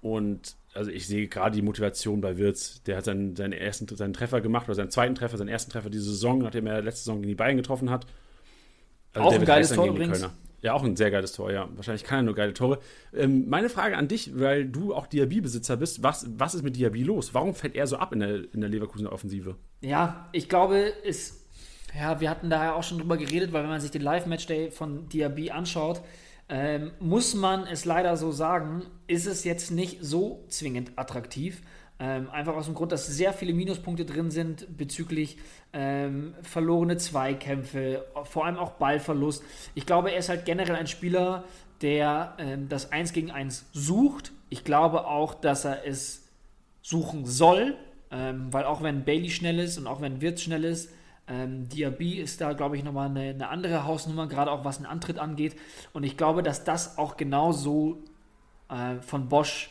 Und 0.00 0.56
also 0.74 0.90
ich 0.90 1.06
sehe 1.06 1.28
gerade 1.28 1.54
die 1.54 1.62
Motivation 1.62 2.20
bei 2.20 2.36
Wirtz. 2.36 2.82
Der 2.84 2.96
hat 2.96 3.04
seinen, 3.04 3.36
seinen 3.36 3.52
ersten 3.52 3.88
seinen 3.94 4.12
Treffer 4.12 4.40
gemacht, 4.40 4.66
oder 4.66 4.74
seinen 4.74 4.90
zweiten 4.90 5.14
Treffer, 5.14 5.36
seinen 5.36 5.48
ersten 5.48 5.70
Treffer 5.70 5.90
diese 5.90 6.04
Saison, 6.04 6.38
nachdem 6.38 6.66
er 6.66 6.80
letzte 6.80 7.04
Saison 7.04 7.18
gegen 7.18 7.28
die 7.28 7.34
Bayern 7.34 7.56
getroffen 7.56 7.90
hat. 7.90 8.06
Also 9.14 9.28
auch 9.28 9.32
ein 9.32 9.44
geiles 9.44 9.72
Tor 9.72 9.86
übrigens. 9.86 10.28
Ja, 10.62 10.74
auch 10.74 10.84
ein 10.84 10.94
sehr 10.94 11.10
geiles 11.10 11.32
Tor, 11.32 11.50
ja. 11.50 11.68
Wahrscheinlich 11.74 12.04
kann 12.04 12.20
er 12.20 12.22
nur 12.22 12.34
geile 12.36 12.54
Tore. 12.54 12.78
Ähm, 13.12 13.48
meine 13.48 13.68
Frage 13.68 13.96
an 13.96 14.06
dich, 14.06 14.38
weil 14.38 14.64
du 14.64 14.94
auch 14.94 15.08
Diaby-Besitzer 15.08 15.76
bist, 15.76 16.04
was, 16.04 16.26
was 16.38 16.54
ist 16.54 16.62
mit 16.62 16.76
Diaby 16.76 17.02
los? 17.02 17.34
Warum 17.34 17.52
fällt 17.56 17.74
er 17.74 17.88
so 17.88 17.96
ab 17.96 18.12
in 18.12 18.20
der, 18.20 18.54
in 18.54 18.60
der 18.60 18.70
Leverkusener 18.70 19.10
Offensive? 19.10 19.56
Ja, 19.80 20.28
ich 20.30 20.48
glaube, 20.48 20.92
es 21.04 21.41
ja, 21.98 22.20
wir 22.20 22.30
hatten 22.30 22.50
da 22.50 22.64
ja 22.64 22.74
auch 22.74 22.82
schon 22.82 22.98
drüber 22.98 23.16
geredet, 23.16 23.52
weil 23.52 23.62
wenn 23.62 23.70
man 23.70 23.80
sich 23.80 23.90
den 23.90 24.02
Live-Matchday 24.02 24.70
von 24.70 25.08
Diaby 25.08 25.50
anschaut, 25.50 26.00
ähm, 26.48 26.92
muss 27.00 27.34
man 27.34 27.66
es 27.66 27.84
leider 27.84 28.16
so 28.16 28.32
sagen, 28.32 28.82
ist 29.06 29.26
es 29.26 29.44
jetzt 29.44 29.70
nicht 29.70 29.98
so 30.00 30.44
zwingend 30.48 30.92
attraktiv. 30.96 31.62
Ähm, 31.98 32.30
einfach 32.30 32.56
aus 32.56 32.66
dem 32.66 32.74
Grund, 32.74 32.92
dass 32.92 33.06
sehr 33.06 33.32
viele 33.32 33.54
Minuspunkte 33.54 34.04
drin 34.04 34.30
sind 34.30 34.76
bezüglich 34.76 35.38
ähm, 35.72 36.34
verlorene 36.42 36.96
Zweikämpfe, 36.96 38.04
vor 38.24 38.44
allem 38.44 38.56
auch 38.56 38.72
Ballverlust. 38.72 39.44
Ich 39.74 39.86
glaube, 39.86 40.10
er 40.10 40.18
ist 40.18 40.28
halt 40.28 40.44
generell 40.44 40.76
ein 40.76 40.88
Spieler, 40.88 41.44
der 41.80 42.34
ähm, 42.38 42.68
das 42.68 42.90
1 42.90 43.12
gegen 43.12 43.30
1 43.30 43.66
sucht. 43.72 44.32
Ich 44.50 44.64
glaube 44.64 45.06
auch, 45.06 45.34
dass 45.34 45.64
er 45.64 45.86
es 45.86 46.28
suchen 46.82 47.24
soll, 47.24 47.76
ähm, 48.10 48.52
weil 48.52 48.64
auch 48.64 48.82
wenn 48.82 49.04
Bailey 49.04 49.30
schnell 49.30 49.58
ist 49.58 49.78
und 49.78 49.86
auch 49.86 50.00
wenn 50.00 50.20
Wirtz 50.20 50.42
schnell 50.42 50.64
ist, 50.64 50.90
ähm, 51.32 51.68
Diaby 51.68 52.18
ist 52.18 52.40
da, 52.42 52.52
glaube 52.52 52.76
ich, 52.76 52.84
nochmal 52.84 53.08
eine, 53.08 53.30
eine 53.30 53.48
andere 53.48 53.86
Hausnummer, 53.86 54.26
gerade 54.26 54.50
auch 54.50 54.64
was 54.64 54.76
einen 54.76 54.86
Antritt 54.86 55.18
angeht. 55.18 55.56
Und 55.94 56.04
ich 56.04 56.18
glaube, 56.18 56.42
dass 56.42 56.64
das 56.64 56.98
auch 56.98 57.16
genauso 57.16 57.98
äh, 58.68 59.00
von 59.00 59.28
Bosch 59.28 59.70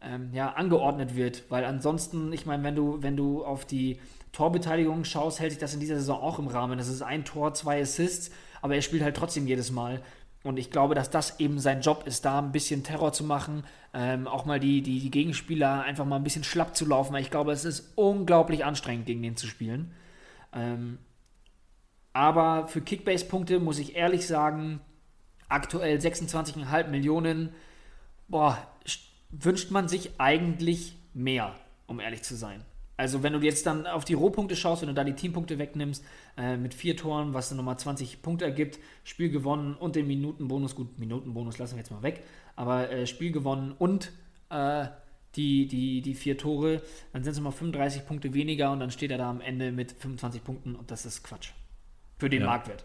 ähm, 0.00 0.30
ja, 0.32 0.52
angeordnet 0.52 1.16
wird. 1.16 1.44
Weil 1.50 1.64
ansonsten, 1.64 2.32
ich 2.32 2.46
meine, 2.46 2.62
wenn 2.64 2.74
du, 2.74 3.02
wenn 3.02 3.16
du 3.16 3.44
auf 3.44 3.66
die 3.66 3.98
Torbeteiligung 4.32 5.04
schaust, 5.04 5.38
hält 5.38 5.52
sich 5.52 5.60
das 5.60 5.74
in 5.74 5.80
dieser 5.80 5.96
Saison 5.96 6.20
auch 6.20 6.38
im 6.38 6.46
Rahmen. 6.46 6.78
Das 6.78 6.88
ist 6.88 7.02
ein 7.02 7.24
Tor, 7.24 7.52
zwei 7.52 7.82
Assists, 7.82 8.30
aber 8.62 8.74
er 8.74 8.82
spielt 8.82 9.02
halt 9.02 9.16
trotzdem 9.16 9.46
jedes 9.46 9.70
Mal. 9.70 10.00
Und 10.44 10.56
ich 10.58 10.70
glaube, 10.70 10.94
dass 10.94 11.10
das 11.10 11.40
eben 11.40 11.58
sein 11.58 11.82
Job 11.82 12.04
ist, 12.06 12.24
da 12.24 12.38
ein 12.38 12.52
bisschen 12.52 12.84
Terror 12.84 13.12
zu 13.12 13.24
machen, 13.24 13.64
ähm, 13.92 14.26
auch 14.26 14.46
mal 14.46 14.60
die, 14.60 14.82
die, 14.82 15.00
die 15.00 15.10
Gegenspieler 15.10 15.82
einfach 15.82 16.06
mal 16.06 16.16
ein 16.16 16.24
bisschen 16.24 16.44
schlapp 16.44 16.74
zu 16.76 16.86
laufen, 16.86 17.12
weil 17.12 17.22
ich 17.22 17.30
glaube, 17.30 17.52
es 17.52 17.64
ist 17.64 17.92
unglaublich 17.96 18.64
anstrengend, 18.64 19.04
gegen 19.04 19.22
den 19.22 19.36
zu 19.36 19.46
spielen. 19.46 19.92
Ähm, 20.52 20.98
aber 22.12 22.68
für 22.68 22.80
Kickbase-Punkte 22.80 23.60
muss 23.60 23.78
ich 23.78 23.94
ehrlich 23.96 24.26
sagen, 24.26 24.80
aktuell 25.48 25.98
26,5 25.98 26.88
Millionen, 26.88 27.50
boah, 28.28 28.58
wünscht 29.30 29.70
man 29.70 29.88
sich 29.88 30.12
eigentlich 30.18 30.96
mehr, 31.14 31.54
um 31.86 32.00
ehrlich 32.00 32.22
zu 32.22 32.34
sein. 32.34 32.64
Also 32.96 33.22
wenn 33.22 33.32
du 33.32 33.38
jetzt 33.40 33.64
dann 33.64 33.86
auf 33.86 34.04
die 34.04 34.14
Rohpunkte 34.14 34.56
schaust, 34.56 34.82
wenn 34.82 34.88
du 34.88 34.94
da 34.94 35.04
die 35.04 35.14
Teampunkte 35.14 35.58
wegnimmst, 35.58 36.04
äh, 36.36 36.56
mit 36.56 36.74
vier 36.74 36.96
Toren, 36.96 37.32
was 37.32 37.48
dann 37.48 37.56
nochmal 37.56 37.78
20 37.78 38.22
Punkte 38.22 38.44
ergibt, 38.44 38.80
Spiel 39.04 39.30
gewonnen 39.30 39.74
und 39.74 39.94
den 39.94 40.08
Minutenbonus, 40.08 40.74
gut, 40.74 40.98
Minutenbonus 40.98 41.58
lassen 41.58 41.76
wir 41.76 41.82
jetzt 41.82 41.92
mal 41.92 42.02
weg, 42.02 42.24
aber 42.56 42.90
äh, 42.90 43.06
Spiel 43.06 43.30
gewonnen 43.30 43.72
und 43.78 44.10
äh, 44.50 44.86
die, 45.38 45.66
die, 45.66 46.02
die 46.02 46.14
vier 46.14 46.36
Tore, 46.36 46.82
dann 47.14 47.22
sind 47.24 47.30
es 47.32 47.38
nochmal 47.38 47.52
35 47.52 48.04
Punkte 48.06 48.34
weniger 48.34 48.70
und 48.72 48.80
dann 48.80 48.90
steht 48.90 49.10
er 49.10 49.16
da 49.18 49.30
am 49.30 49.40
Ende 49.40 49.72
mit 49.72 49.92
25 49.92 50.44
Punkten 50.44 50.74
und 50.74 50.90
das 50.90 51.06
ist 51.06 51.22
Quatsch. 51.24 51.50
für 52.18 52.28
den 52.28 52.40
Ja. 52.40 52.46
Marktwert. 52.48 52.84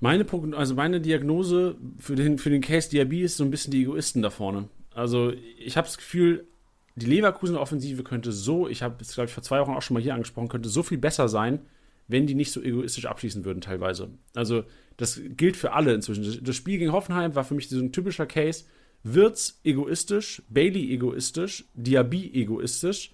Meine, 0.00 0.22
Progn- 0.24 0.54
also 0.54 0.74
meine 0.76 1.00
Diagnose 1.00 1.74
für 1.98 2.14
den, 2.14 2.38
für 2.38 2.50
den 2.50 2.60
Case 2.60 2.88
Diaby 2.90 3.22
ist 3.22 3.36
so 3.38 3.42
ein 3.44 3.50
bisschen 3.50 3.72
die 3.72 3.82
Egoisten 3.82 4.22
da 4.22 4.30
vorne. 4.30 4.68
Also 4.94 5.32
ich 5.58 5.76
habe 5.76 5.86
das 5.88 5.96
Gefühl, 5.98 6.46
die 6.94 7.06
Leverkusener 7.06 7.60
Offensive 7.60 8.02
könnte 8.04 8.30
so, 8.30 8.68
ich 8.68 8.82
habe 8.82 8.96
es 9.00 9.14
glaube 9.14 9.26
ich 9.28 9.32
vor 9.34 9.42
zwei 9.42 9.60
Wochen 9.60 9.72
auch 9.72 9.82
schon 9.82 9.94
mal 9.94 10.02
hier 10.02 10.14
angesprochen, 10.14 10.48
könnte 10.48 10.68
so 10.68 10.82
viel 10.84 10.98
besser 10.98 11.28
sein, 11.28 11.60
wenn 12.06 12.26
die 12.26 12.34
nicht 12.34 12.52
so 12.52 12.62
egoistisch 12.62 13.06
abschließen 13.06 13.44
würden 13.44 13.60
teilweise. 13.60 14.10
Also 14.34 14.64
das 14.96 15.20
gilt 15.36 15.56
für 15.56 15.72
alle 15.72 15.94
inzwischen. 15.94 16.42
Das 16.44 16.56
Spiel 16.56 16.78
gegen 16.78 16.92
Hoffenheim 16.92 17.34
war 17.34 17.44
für 17.44 17.54
mich 17.54 17.68
so 17.68 17.78
ein 17.78 17.92
typischer 17.92 18.26
Case. 18.26 18.64
Wirtz 19.02 19.60
egoistisch, 19.64 20.42
Bailey 20.48 20.92
egoistisch, 20.92 21.64
Diaby 21.74 22.30
egoistisch, 22.34 23.12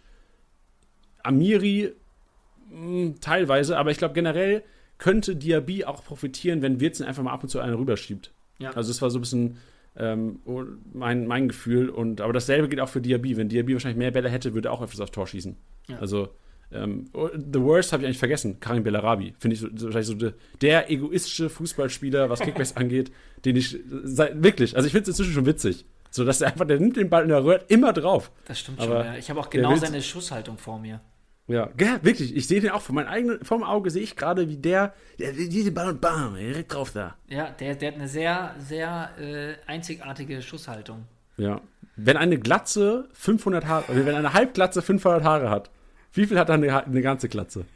Amiri 1.23 1.93
mh, 2.71 3.15
teilweise, 3.21 3.79
aber 3.79 3.91
ich 3.91 3.99
glaube 3.99 4.15
generell 4.15 4.63
könnte 4.99 5.37
Diaby 5.37 5.85
auch 5.85 6.05
profitieren, 6.05 6.63
wenn 6.63 6.81
Wirtz 6.81 7.01
ihn 7.01 7.07
einfach 7.07 7.23
mal 7.23 7.33
ab 7.33 7.43
und 7.43 7.49
zu 7.49 7.61
einen 7.61 7.75
rüberschiebt. 7.75 8.33
Ja. 8.59 8.71
Also 8.71 8.91
es 8.91 9.03
war 9.03 9.11
so 9.11 9.19
ein 9.19 9.23
bisschen 9.23 9.59
ähm, 9.97 10.41
mein, 10.93 11.27
mein 11.27 11.49
Gefühl. 11.49 11.89
Und, 11.89 12.21
aber 12.21 12.33
dasselbe 12.33 12.69
geht 12.69 12.81
auch 12.81 12.89
für 12.89 13.01
Diaby. 13.01 13.37
Wenn 13.37 13.49
Diaby 13.49 13.75
wahrscheinlich 13.75 13.99
mehr 13.99 14.11
Bälle 14.11 14.29
hätte, 14.29 14.55
würde 14.55 14.69
er 14.69 14.73
auch 14.73 14.83
öfters 14.83 15.01
aufs 15.01 15.13
Tor 15.13 15.27
schießen. 15.27 15.57
Ja. 15.89 15.99
Also 15.99 16.29
ähm, 16.75 17.11
The 17.13 17.61
Worst 17.61 17.93
habe 17.93 18.03
ich 18.03 18.07
eigentlich 18.07 18.19
vergessen. 18.19 18.59
Karim 18.61 18.83
Bellarabi. 18.83 19.35
Finde 19.39 19.55
ich 19.55 19.61
so, 19.61 19.69
wahrscheinlich 19.71 20.07
so 20.07 20.15
der, 20.15 20.35
der 20.61 20.91
egoistische 20.91 21.49
Fußballspieler, 21.49 22.31
was 22.31 22.41
Kickbacks 22.41 22.73
angeht, 22.77 23.13
den 23.45 23.57
ich 23.57 23.79
wirklich, 23.89 24.77
also 24.77 24.87
ich 24.87 24.93
finde 24.93 25.11
es 25.11 25.19
inzwischen 25.19 25.35
schon 25.35 25.47
witzig. 25.47 25.87
So 26.11 26.25
dass 26.25 26.41
er 26.41 26.53
einfach, 26.53 26.65
der 26.65 26.79
nimmt 26.79 26.97
den 26.97 27.11
Ball 27.11 27.25
in 27.25 27.29
der 27.29 27.45
Röhre 27.45 27.65
immer 27.69 27.93
drauf. 27.93 28.31
Das 28.45 28.61
stimmt 28.61 28.79
Aber 28.81 29.03
schon. 29.03 29.13
Ja. 29.13 29.19
Ich 29.19 29.31
habe 29.31 29.41
auch 29.41 29.51
genau 29.51 29.75
seine 29.75 30.01
Schusshaltung 30.01 30.59
vor 30.59 30.79
mir. 30.79 31.01
Ja, 31.49 31.71
ja 31.79 31.99
wirklich. 32.03 32.37
Ich 32.37 32.47
sehe 32.47 32.61
den 32.61 32.71
auch 32.71 32.83
vor 32.83 32.95
meinem 32.95 33.09
eigenen, 33.09 33.45
vom 33.45 33.65
Auge 33.65 33.91
sehe 33.91 34.03
ich 34.03 34.17
gerade, 34.17 34.49
wie 34.49 34.57
der, 34.57 34.95
der 35.19 35.33
diese 35.33 35.73
Ball 35.73 35.89
und 35.89 36.01
bam, 36.01 36.37
direkt 36.37 36.73
drauf 36.73 36.93
da. 36.93 37.17
Ja, 37.29 37.51
der, 37.51 37.75
der 37.75 37.89
hat 37.89 37.97
eine 37.97 38.09
sehr, 38.09 38.55
sehr 38.59 39.11
äh, 39.19 39.55
einzigartige 39.67 40.41
Schusshaltung. 40.41 41.05
Ja. 41.37 41.61
Wenn 41.97 42.17
eine 42.17 42.39
Glatze 42.39 43.09
500 43.13 43.67
Haare, 43.67 43.85
wenn 43.89 44.15
eine 44.15 44.33
Halbglatze 44.33 44.83
500 44.83 45.23
Haare 45.23 45.51
hat, 45.51 45.71
wie 46.15 46.27
viel 46.27 46.39
hat 46.39 46.49
dann 46.49 46.63
eine, 46.63 46.87
eine 46.87 47.03
ganze 47.03 47.29
Glatze? 47.29 47.67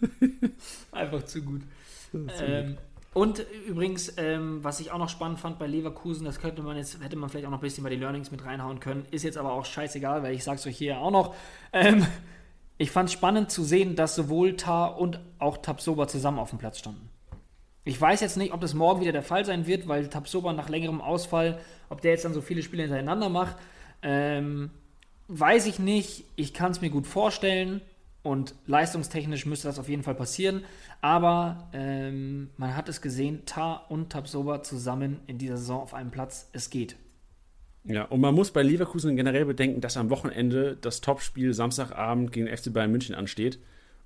Einfach 0.92 1.24
zu 1.24 1.42
gut. 1.42 1.62
Ähm, 2.12 2.76
und 3.14 3.44
übrigens, 3.66 4.12
ähm, 4.18 4.62
was 4.62 4.80
ich 4.80 4.90
auch 4.90 4.98
noch 4.98 5.08
spannend 5.08 5.38
fand 5.38 5.58
bei 5.58 5.66
Leverkusen, 5.66 6.24
das 6.24 6.40
könnte 6.40 6.62
man 6.62 6.76
jetzt, 6.76 7.02
hätte 7.02 7.16
man 7.16 7.30
vielleicht 7.30 7.46
auch 7.46 7.50
noch 7.50 7.58
ein 7.58 7.62
bisschen 7.62 7.82
bei 7.82 7.90
die 7.90 7.96
Learnings 7.96 8.30
mit 8.30 8.44
reinhauen 8.44 8.80
können, 8.80 9.06
ist 9.10 9.22
jetzt 9.22 9.38
aber 9.38 9.52
auch 9.52 9.64
scheißegal, 9.64 10.22
weil 10.22 10.34
ich 10.34 10.44
sag's 10.44 10.66
euch 10.66 10.76
hier 10.76 10.98
auch 10.98 11.10
noch. 11.10 11.34
Ähm, 11.72 12.06
ich 12.78 12.90
fand 12.90 13.08
es 13.08 13.14
spannend 13.14 13.50
zu 13.50 13.64
sehen, 13.64 13.96
dass 13.96 14.16
sowohl 14.16 14.56
Tar 14.56 14.98
und 14.98 15.20
auch 15.38 15.56
Tabsoba 15.58 16.08
zusammen 16.08 16.38
auf 16.38 16.50
dem 16.50 16.58
Platz 16.58 16.78
standen. 16.78 17.08
Ich 17.84 17.98
weiß 17.98 18.20
jetzt 18.20 18.36
nicht, 18.36 18.52
ob 18.52 18.60
das 18.60 18.74
morgen 18.74 19.00
wieder 19.00 19.12
der 19.12 19.22
Fall 19.22 19.44
sein 19.44 19.66
wird, 19.66 19.88
weil 19.88 20.08
Tabsoba 20.08 20.52
nach 20.52 20.68
längerem 20.68 21.00
Ausfall, 21.00 21.58
ob 21.88 22.02
der 22.02 22.10
jetzt 22.10 22.24
dann 22.24 22.34
so 22.34 22.40
viele 22.40 22.62
Spiele 22.62 22.82
hintereinander 22.82 23.28
macht, 23.28 23.56
ähm, 24.02 24.70
weiß 25.28 25.66
ich 25.66 25.78
nicht. 25.78 26.24
Ich 26.36 26.54
kann 26.54 26.72
es 26.72 26.80
mir 26.80 26.90
gut 26.90 27.06
vorstellen 27.06 27.80
und 28.22 28.54
leistungstechnisch 28.66 29.46
müsste 29.46 29.68
das 29.68 29.78
auf 29.78 29.88
jeden 29.88 30.02
Fall 30.02 30.14
passieren. 30.14 30.64
Aber 31.00 31.68
ähm, 31.72 32.50
man 32.56 32.76
hat 32.76 32.88
es 32.88 33.00
gesehen, 33.00 33.44
Tar 33.46 33.90
und 33.90 34.10
Tabsoba 34.10 34.62
zusammen 34.62 35.20
in 35.26 35.38
dieser 35.38 35.56
Saison 35.56 35.80
auf 35.80 35.94
einem 35.94 36.10
Platz. 36.10 36.48
Es 36.52 36.70
geht. 36.70 36.96
Ja, 37.84 38.02
und 38.04 38.20
man 38.20 38.34
muss 38.34 38.50
bei 38.50 38.62
Leverkusen 38.62 39.14
generell 39.14 39.44
bedenken, 39.44 39.80
dass 39.80 39.96
am 39.96 40.10
Wochenende 40.10 40.76
das 40.80 41.00
Topspiel 41.00 41.54
Samstagabend 41.54 42.32
gegen 42.32 42.48
FC 42.48 42.72
Bayern 42.72 42.90
München 42.90 43.14
ansteht 43.14 43.60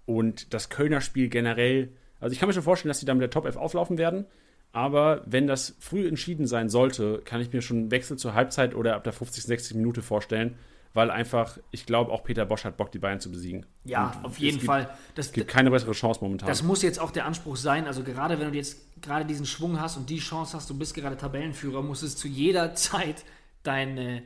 und 0.05 0.53
das 0.53 0.69
Kölner 0.69 1.01
Spiel 1.01 1.31
generell, 1.31 1.89
also 2.21 2.35
ich 2.35 2.39
kann 2.39 2.49
mir 2.49 2.53
schon 2.53 2.63
vorstellen, 2.63 2.91
dass 2.91 3.01
sie 3.01 3.07
da 3.07 3.15
mit 3.15 3.23
der 3.23 3.31
Top 3.31 3.47
11 3.47 3.57
auflaufen 3.57 3.97
werden, 3.97 4.27
aber 4.73 5.23
wenn 5.25 5.47
das 5.47 5.77
früh 5.81 6.07
entschieden 6.07 6.47
sein 6.47 6.69
sollte, 6.69 7.23
kann 7.25 7.41
ich 7.41 7.55
mir 7.55 7.63
schon 7.63 7.79
einen 7.79 7.91
Wechsel 7.91 8.19
zur 8.19 8.35
Halbzeit 8.35 8.75
oder 8.75 8.97
ab 8.97 9.05
der 9.05 9.15
50, 9.15 9.45
60 9.45 9.77
Minute 9.77 10.03
vorstellen, 10.03 10.57
weil 10.93 11.11
einfach, 11.11 11.59
ich 11.71 11.87
glaube, 11.87 12.11
auch 12.11 12.25
Peter 12.25 12.45
Bosch 12.45 12.65
hat 12.65 12.77
Bock, 12.77 12.91
die 12.91 12.99
Bayern 12.99 13.21
zu 13.21 13.31
besiegen. 13.31 13.65
Ja, 13.85 14.13
Und 14.17 14.25
auf 14.25 14.39
jeden 14.39 14.59
gibt, 14.59 14.67
Fall. 14.67 14.91
Es 15.15 15.33
gibt 15.33 15.49
keine 15.49 15.71
bessere 15.71 15.93
Chance 15.93 16.21
momentan. 16.23 16.49
Das 16.49 16.63
muss 16.63 16.83
jetzt 16.83 16.99
auch 16.99 17.13
der 17.13 17.27
Anspruch 17.27 17.57
sein. 17.57 17.87
Also 17.87 18.03
gerade 18.03 18.41
wenn 18.41 18.51
du 18.51 18.57
jetzt 18.57 19.01
gerade 19.01 19.25
diesen 19.25 19.47
Schwung 19.47 19.81
hast 19.81 19.97
und 19.97 20.11
die 20.11 20.19
Chance 20.19 20.57
hast, 20.57 20.69
du 20.69 20.77
bist 20.77 20.95
gerade 20.95 21.17
Tabellenführer, 21.17 21.83
muss 21.83 22.03
es 22.03 22.17
zu 22.17 22.27
jeder 22.27 22.75
Zeit 22.75 23.25
deine 23.63 24.23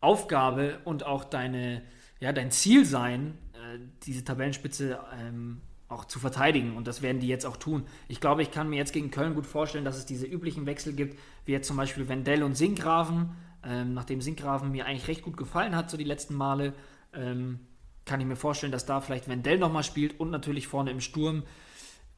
Aufgabe 0.00 0.80
und 0.84 1.04
auch 1.04 1.24
deine, 1.24 1.82
ja, 2.20 2.32
dein 2.32 2.50
Ziel 2.50 2.84
sein, 2.84 3.38
äh, 3.52 3.78
diese 4.04 4.24
Tabellenspitze 4.24 4.98
ähm, 5.20 5.60
auch 5.88 6.04
zu 6.04 6.18
verteidigen. 6.18 6.76
Und 6.76 6.86
das 6.86 7.00
werden 7.00 7.20
die 7.20 7.28
jetzt 7.28 7.46
auch 7.46 7.56
tun. 7.56 7.84
Ich 8.08 8.20
glaube, 8.20 8.42
ich 8.42 8.50
kann 8.50 8.68
mir 8.68 8.76
jetzt 8.76 8.92
gegen 8.92 9.10
Köln 9.10 9.34
gut 9.34 9.46
vorstellen, 9.46 9.84
dass 9.84 9.96
es 9.96 10.04
diese 10.04 10.26
üblichen 10.26 10.66
Wechsel 10.66 10.92
gibt, 10.92 11.18
wie 11.46 11.52
jetzt 11.52 11.66
zum 11.66 11.76
Beispiel 11.76 12.08
Wendell 12.08 12.42
und 12.42 12.56
Sinkgraven. 12.56 13.30
Ähm, 13.64 13.94
nachdem 13.94 14.20
Sinkgraven 14.20 14.70
mir 14.70 14.86
eigentlich 14.86 15.08
recht 15.08 15.22
gut 15.22 15.36
gefallen 15.36 15.74
hat, 15.74 15.90
so 15.90 15.96
die 15.96 16.04
letzten 16.04 16.34
Male, 16.34 16.74
ähm, 17.12 17.60
kann 18.04 18.20
ich 18.20 18.26
mir 18.26 18.36
vorstellen, 18.36 18.72
dass 18.72 18.86
da 18.86 19.00
vielleicht 19.00 19.28
Wendell 19.28 19.58
nochmal 19.58 19.84
spielt 19.84 20.18
und 20.18 20.30
natürlich 20.30 20.66
vorne 20.66 20.90
im 20.90 21.00
Sturm. 21.00 21.42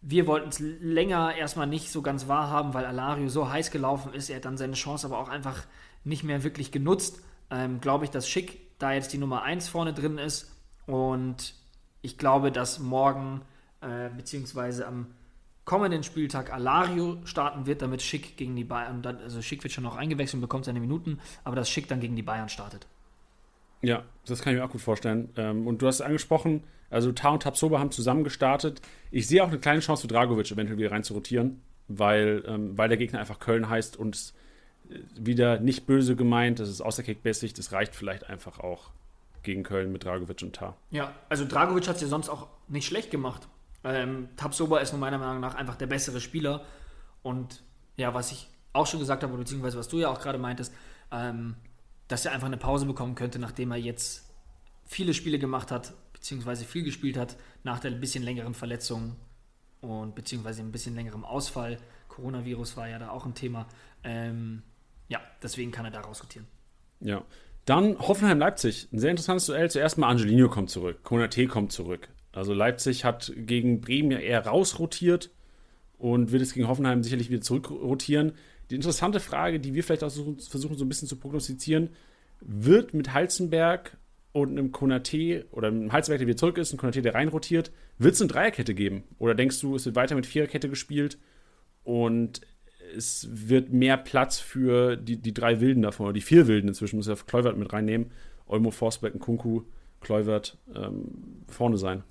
Wir 0.00 0.26
wollten 0.26 0.48
es 0.48 0.60
länger 0.60 1.34
erstmal 1.34 1.66
nicht 1.66 1.90
so 1.90 2.00
ganz 2.00 2.28
wahrhaben, 2.28 2.72
weil 2.72 2.86
Alario 2.86 3.28
so 3.28 3.50
heiß 3.50 3.70
gelaufen 3.70 4.14
ist. 4.14 4.30
Er 4.30 4.36
hat 4.36 4.44
dann 4.44 4.56
seine 4.56 4.74
Chance 4.74 5.06
aber 5.06 5.18
auch 5.18 5.28
einfach 5.28 5.66
nicht 6.04 6.22
mehr 6.22 6.42
wirklich 6.42 6.72
genutzt. 6.72 7.22
Ähm, 7.50 7.80
glaube 7.80 8.04
ich, 8.04 8.10
dass 8.10 8.28
Schick 8.28 8.78
da 8.78 8.92
jetzt 8.92 9.12
die 9.12 9.18
Nummer 9.18 9.42
1 9.42 9.68
vorne 9.68 9.92
drin 9.92 10.16
ist. 10.16 10.56
Und 10.86 11.54
ich 12.02 12.16
glaube, 12.16 12.50
dass 12.52 12.78
morgen, 12.78 13.42
äh, 13.80 14.08
beziehungsweise 14.16 14.86
am 14.86 15.08
kommenden 15.70 16.02
Spieltag 16.02 16.52
Alario 16.52 17.18
starten 17.22 17.64
wird, 17.64 17.80
damit 17.80 18.02
Schick 18.02 18.36
gegen 18.36 18.56
die 18.56 18.64
Bayern, 18.64 19.02
dann, 19.02 19.18
also 19.18 19.40
Schick 19.40 19.62
wird 19.62 19.72
schon 19.72 19.84
noch 19.84 19.94
eingewechselt 19.96 20.34
und 20.34 20.40
bekommt 20.40 20.64
seine 20.64 20.80
Minuten, 20.80 21.20
aber 21.44 21.54
dass 21.54 21.70
Schick 21.70 21.86
dann 21.86 22.00
gegen 22.00 22.16
die 22.16 22.24
Bayern 22.24 22.48
startet. 22.48 22.88
Ja, 23.80 24.02
das 24.26 24.42
kann 24.42 24.52
ich 24.52 24.58
mir 24.58 24.64
auch 24.64 24.72
gut 24.72 24.80
vorstellen. 24.80 25.28
Ähm, 25.36 25.68
und 25.68 25.80
du 25.80 25.86
hast 25.86 25.96
es 25.96 26.00
angesprochen, 26.00 26.64
also 26.90 27.12
Tar 27.12 27.34
und 27.34 27.44
Tabsoba 27.44 27.78
haben 27.78 27.92
zusammen 27.92 28.24
gestartet. 28.24 28.82
Ich 29.12 29.28
sehe 29.28 29.44
auch 29.44 29.48
eine 29.48 29.60
kleine 29.60 29.78
Chance 29.78 30.02
für 30.02 30.08
Dragovic 30.08 30.50
eventuell 30.50 30.76
wieder 30.76 30.90
rein 30.90 31.04
zu 31.04 31.14
rotieren, 31.14 31.60
weil, 31.86 32.42
ähm, 32.48 32.76
weil 32.76 32.88
der 32.88 32.98
Gegner 32.98 33.20
einfach 33.20 33.38
Köln 33.38 33.68
heißt 33.68 33.96
und 33.96 34.16
es, 34.16 34.34
äh, 34.90 34.98
wieder 35.20 35.60
nicht 35.60 35.86
böse 35.86 36.16
gemeint, 36.16 36.58
das 36.58 36.68
ist 36.68 36.80
außer 36.80 37.04
Kickbasic, 37.04 37.54
das 37.54 37.70
reicht 37.70 37.94
vielleicht 37.94 38.28
einfach 38.28 38.58
auch 38.58 38.90
gegen 39.44 39.62
Köln 39.62 39.92
mit 39.92 40.02
Dragovic 40.02 40.42
und 40.42 40.56
Tar. 40.56 40.76
Ja, 40.90 41.14
also 41.28 41.44
Dragovic 41.44 41.86
hat 41.86 41.94
es 41.94 42.02
ja 42.02 42.08
sonst 42.08 42.28
auch 42.28 42.48
nicht 42.66 42.88
schlecht 42.88 43.12
gemacht. 43.12 43.46
Ähm, 43.84 44.28
Tabsoba 44.36 44.78
ist 44.78 44.92
nur 44.92 45.00
meiner 45.00 45.18
Meinung 45.18 45.40
nach 45.40 45.54
einfach 45.54 45.76
der 45.76 45.86
bessere 45.86 46.20
Spieler. 46.20 46.64
Und 47.22 47.62
ja, 47.96 48.14
was 48.14 48.32
ich 48.32 48.48
auch 48.72 48.86
schon 48.86 49.00
gesagt 49.00 49.22
habe, 49.22 49.36
beziehungsweise 49.36 49.78
was 49.78 49.88
du 49.88 49.98
ja 49.98 50.08
auch 50.08 50.20
gerade 50.20 50.38
meintest, 50.38 50.72
ähm, 51.10 51.56
dass 52.08 52.24
er 52.24 52.32
einfach 52.32 52.46
eine 52.46 52.56
Pause 52.56 52.86
bekommen 52.86 53.14
könnte, 53.14 53.38
nachdem 53.38 53.70
er 53.70 53.78
jetzt 53.78 54.28
viele 54.84 55.14
Spiele 55.14 55.38
gemacht 55.38 55.70
hat, 55.70 55.92
beziehungsweise 56.12 56.64
viel 56.64 56.82
gespielt 56.82 57.16
hat, 57.16 57.36
nach 57.62 57.78
der 57.78 57.90
bisschen 57.92 58.22
längeren 58.22 58.54
Verletzung 58.54 59.16
und 59.80 60.14
beziehungsweise 60.14 60.62
ein 60.62 60.72
bisschen 60.72 60.94
längerem 60.94 61.24
Ausfall. 61.24 61.78
Coronavirus 62.08 62.76
war 62.76 62.88
ja 62.88 62.98
da 62.98 63.10
auch 63.10 63.24
ein 63.24 63.34
Thema. 63.34 63.66
Ähm, 64.04 64.62
ja, 65.08 65.20
deswegen 65.42 65.70
kann 65.70 65.84
er 65.84 65.90
da 65.90 66.00
rausrotieren. 66.00 66.46
Ja. 67.00 67.24
Dann 67.64 67.98
Hoffenheim-Leipzig. 67.98 68.88
Ein 68.92 68.98
sehr 68.98 69.10
interessantes 69.10 69.46
Duell. 69.46 69.70
Zuerst 69.70 69.98
mal 69.98 70.08
Angelino 70.08 70.48
kommt 70.48 70.70
zurück. 70.70 71.02
Konate 71.02 71.46
kommt 71.46 71.72
zurück. 71.72 72.08
Also 72.32 72.54
Leipzig 72.54 73.04
hat 73.04 73.32
gegen 73.36 73.80
Bremen 73.80 74.12
ja 74.12 74.18
eher 74.18 74.46
rausrotiert 74.46 75.30
und 75.98 76.32
wird 76.32 76.42
es 76.42 76.54
gegen 76.54 76.68
Hoffenheim 76.68 77.02
sicherlich 77.02 77.30
wieder 77.30 77.40
zurückrotieren. 77.40 78.32
Die 78.70 78.76
interessante 78.76 79.20
Frage, 79.20 79.58
die 79.58 79.74
wir 79.74 79.82
vielleicht 79.82 80.04
auch 80.04 80.12
versuchen 80.12 80.76
so 80.76 80.84
ein 80.84 80.88
bisschen 80.88 81.08
zu 81.08 81.16
prognostizieren, 81.16 81.90
wird 82.40 82.94
mit 82.94 83.12
Halzenberg 83.12 83.96
und 84.32 84.50
einem 84.50 84.70
Konate 84.70 85.46
oder 85.50 85.68
einem 85.68 85.92
Halzenberg, 85.92 86.20
der 86.20 86.28
wieder 86.28 86.36
zurück 86.36 86.58
ist, 86.58 86.72
ein 86.72 86.78
Konate, 86.78 87.02
der 87.02 87.14
reinrotiert, 87.14 87.72
wird 87.98 88.14
es 88.14 88.20
eine 88.20 88.28
Dreierkette 88.28 88.74
geben? 88.74 89.02
Oder 89.18 89.34
denkst 89.34 89.60
du, 89.60 89.74
es 89.74 89.84
wird 89.84 89.96
weiter 89.96 90.14
mit 90.14 90.26
Viererkette 90.26 90.68
gespielt 90.68 91.18
und 91.82 92.40
es 92.96 93.28
wird 93.30 93.72
mehr 93.72 93.96
Platz 93.96 94.38
für 94.38 94.96
die, 94.96 95.16
die 95.16 95.34
drei 95.34 95.60
Wilden 95.60 95.82
davon, 95.82 96.06
oder 96.06 96.12
die 96.12 96.20
vier 96.20 96.46
Wilden 96.46 96.68
inzwischen, 96.68 96.96
muss 96.96 97.08
ja 97.08 97.14
Kleuvert 97.14 97.56
mit 97.56 97.72
reinnehmen. 97.72 98.10
Olmo, 98.46 98.70
Forsberg 98.70 99.14
und 99.14 99.20
Kunku, 99.20 99.62
Kleuvert 100.00 100.58
ähm, 100.74 101.44
vorne 101.46 101.76
sein. 101.76 102.02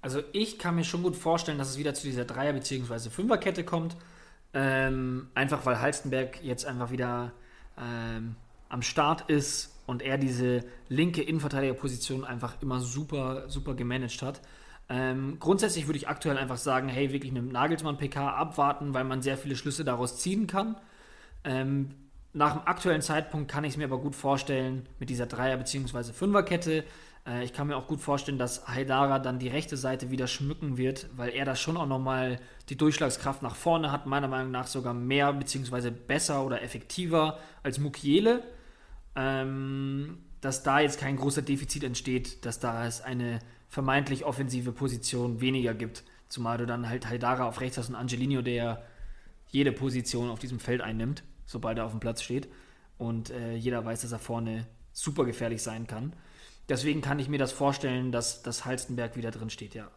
Also 0.00 0.22
ich 0.32 0.58
kann 0.58 0.76
mir 0.76 0.84
schon 0.84 1.02
gut 1.02 1.16
vorstellen, 1.16 1.58
dass 1.58 1.70
es 1.70 1.78
wieder 1.78 1.94
zu 1.94 2.06
dieser 2.06 2.24
Dreier- 2.24 2.52
bzw. 2.52 3.10
Fünferkette 3.10 3.64
kommt. 3.64 3.96
Ähm, 4.54 5.28
einfach 5.34 5.66
weil 5.66 5.80
Halstenberg 5.80 6.42
jetzt 6.42 6.64
einfach 6.64 6.90
wieder 6.90 7.32
ähm, 7.78 8.36
am 8.68 8.82
Start 8.82 9.28
ist 9.28 9.74
und 9.86 10.02
er 10.02 10.18
diese 10.18 10.64
linke 10.88 11.22
Innenverteidigerposition 11.22 12.24
einfach 12.24 12.60
immer 12.62 12.80
super, 12.80 13.48
super 13.48 13.74
gemanagt 13.74 14.22
hat. 14.22 14.40
Ähm, 14.88 15.36
grundsätzlich 15.38 15.86
würde 15.86 15.98
ich 15.98 16.08
aktuell 16.08 16.38
einfach 16.38 16.56
sagen, 16.56 16.88
hey, 16.88 17.12
wirklich 17.12 17.32
mit 17.32 17.52
Nagelsmann-PK 17.52 18.30
abwarten, 18.30 18.94
weil 18.94 19.04
man 19.04 19.20
sehr 19.20 19.36
viele 19.36 19.54
Schlüsse 19.54 19.84
daraus 19.84 20.18
ziehen 20.18 20.46
kann. 20.46 20.76
Ähm, 21.44 21.90
nach 22.32 22.52
dem 22.52 22.66
aktuellen 22.66 23.02
Zeitpunkt 23.02 23.50
kann 23.50 23.64
ich 23.64 23.72
es 23.72 23.76
mir 23.76 23.84
aber 23.84 23.98
gut 23.98 24.14
vorstellen, 24.14 24.86
mit 24.98 25.10
dieser 25.10 25.26
Dreier- 25.26 25.58
bzw. 25.58 26.12
Fünferkette 26.12 26.84
Äh, 27.28 27.44
ich 27.44 27.52
kann 27.52 27.66
mir 27.66 27.76
auch 27.76 27.86
gut 27.86 28.00
vorstellen, 28.00 28.38
dass 28.38 28.66
Haidara 28.68 29.18
dann 29.18 29.38
die 29.38 29.48
rechte 29.48 29.76
Seite 29.76 30.10
wieder 30.10 30.26
schmücken 30.26 30.78
wird, 30.78 31.08
weil 31.16 31.30
er 31.30 31.44
da 31.44 31.54
schon 31.54 31.76
auch 31.76 31.86
nochmal 31.86 32.40
die 32.68 32.76
Durchschlagskraft 32.76 33.42
nach 33.42 33.56
vorne 33.56 33.92
hat, 33.92 34.06
meiner 34.06 34.28
Meinung 34.28 34.50
nach 34.50 34.66
sogar 34.66 34.94
mehr 34.94 35.32
bzw. 35.32 35.90
besser 35.90 36.44
oder 36.44 36.62
effektiver 36.62 37.38
als 37.62 37.78
Mukiele. 37.78 38.42
Ähm, 39.14 40.18
dass 40.40 40.62
da 40.62 40.78
jetzt 40.80 41.00
kein 41.00 41.16
großer 41.16 41.42
Defizit 41.42 41.82
entsteht, 41.82 42.44
dass 42.44 42.60
da 42.60 42.86
es 42.86 43.00
eine 43.00 43.40
vermeintlich 43.68 44.24
offensive 44.24 44.72
Position 44.72 45.40
weniger 45.40 45.74
gibt. 45.74 46.04
Zumal 46.28 46.58
du 46.58 46.66
dann 46.66 46.88
halt 46.88 47.08
Haidara 47.08 47.46
auf 47.46 47.60
rechts 47.60 47.76
hast 47.76 47.88
und 47.88 47.96
Angelino, 47.96 48.40
der 48.42 48.84
jede 49.48 49.72
Position 49.72 50.30
auf 50.30 50.38
diesem 50.38 50.60
Feld 50.60 50.80
einnimmt, 50.80 51.24
sobald 51.44 51.78
er 51.78 51.86
auf 51.86 51.90
dem 51.90 52.00
Platz 52.00 52.22
steht. 52.22 52.48
Und 52.98 53.30
äh, 53.30 53.54
jeder 53.54 53.84
weiß, 53.84 54.02
dass 54.02 54.12
er 54.12 54.18
vorne 54.18 54.66
super 54.92 55.24
gefährlich 55.24 55.62
sein 55.62 55.86
kann. 55.86 56.12
Deswegen 56.68 57.00
kann 57.00 57.18
ich 57.18 57.28
mir 57.28 57.38
das 57.38 57.52
vorstellen, 57.52 58.12
dass 58.12 58.42
das 58.42 58.64
Halstenberg 58.64 59.16
wieder 59.16 59.30
drin 59.30 59.50
steht, 59.50 59.74
ja. 59.74 59.90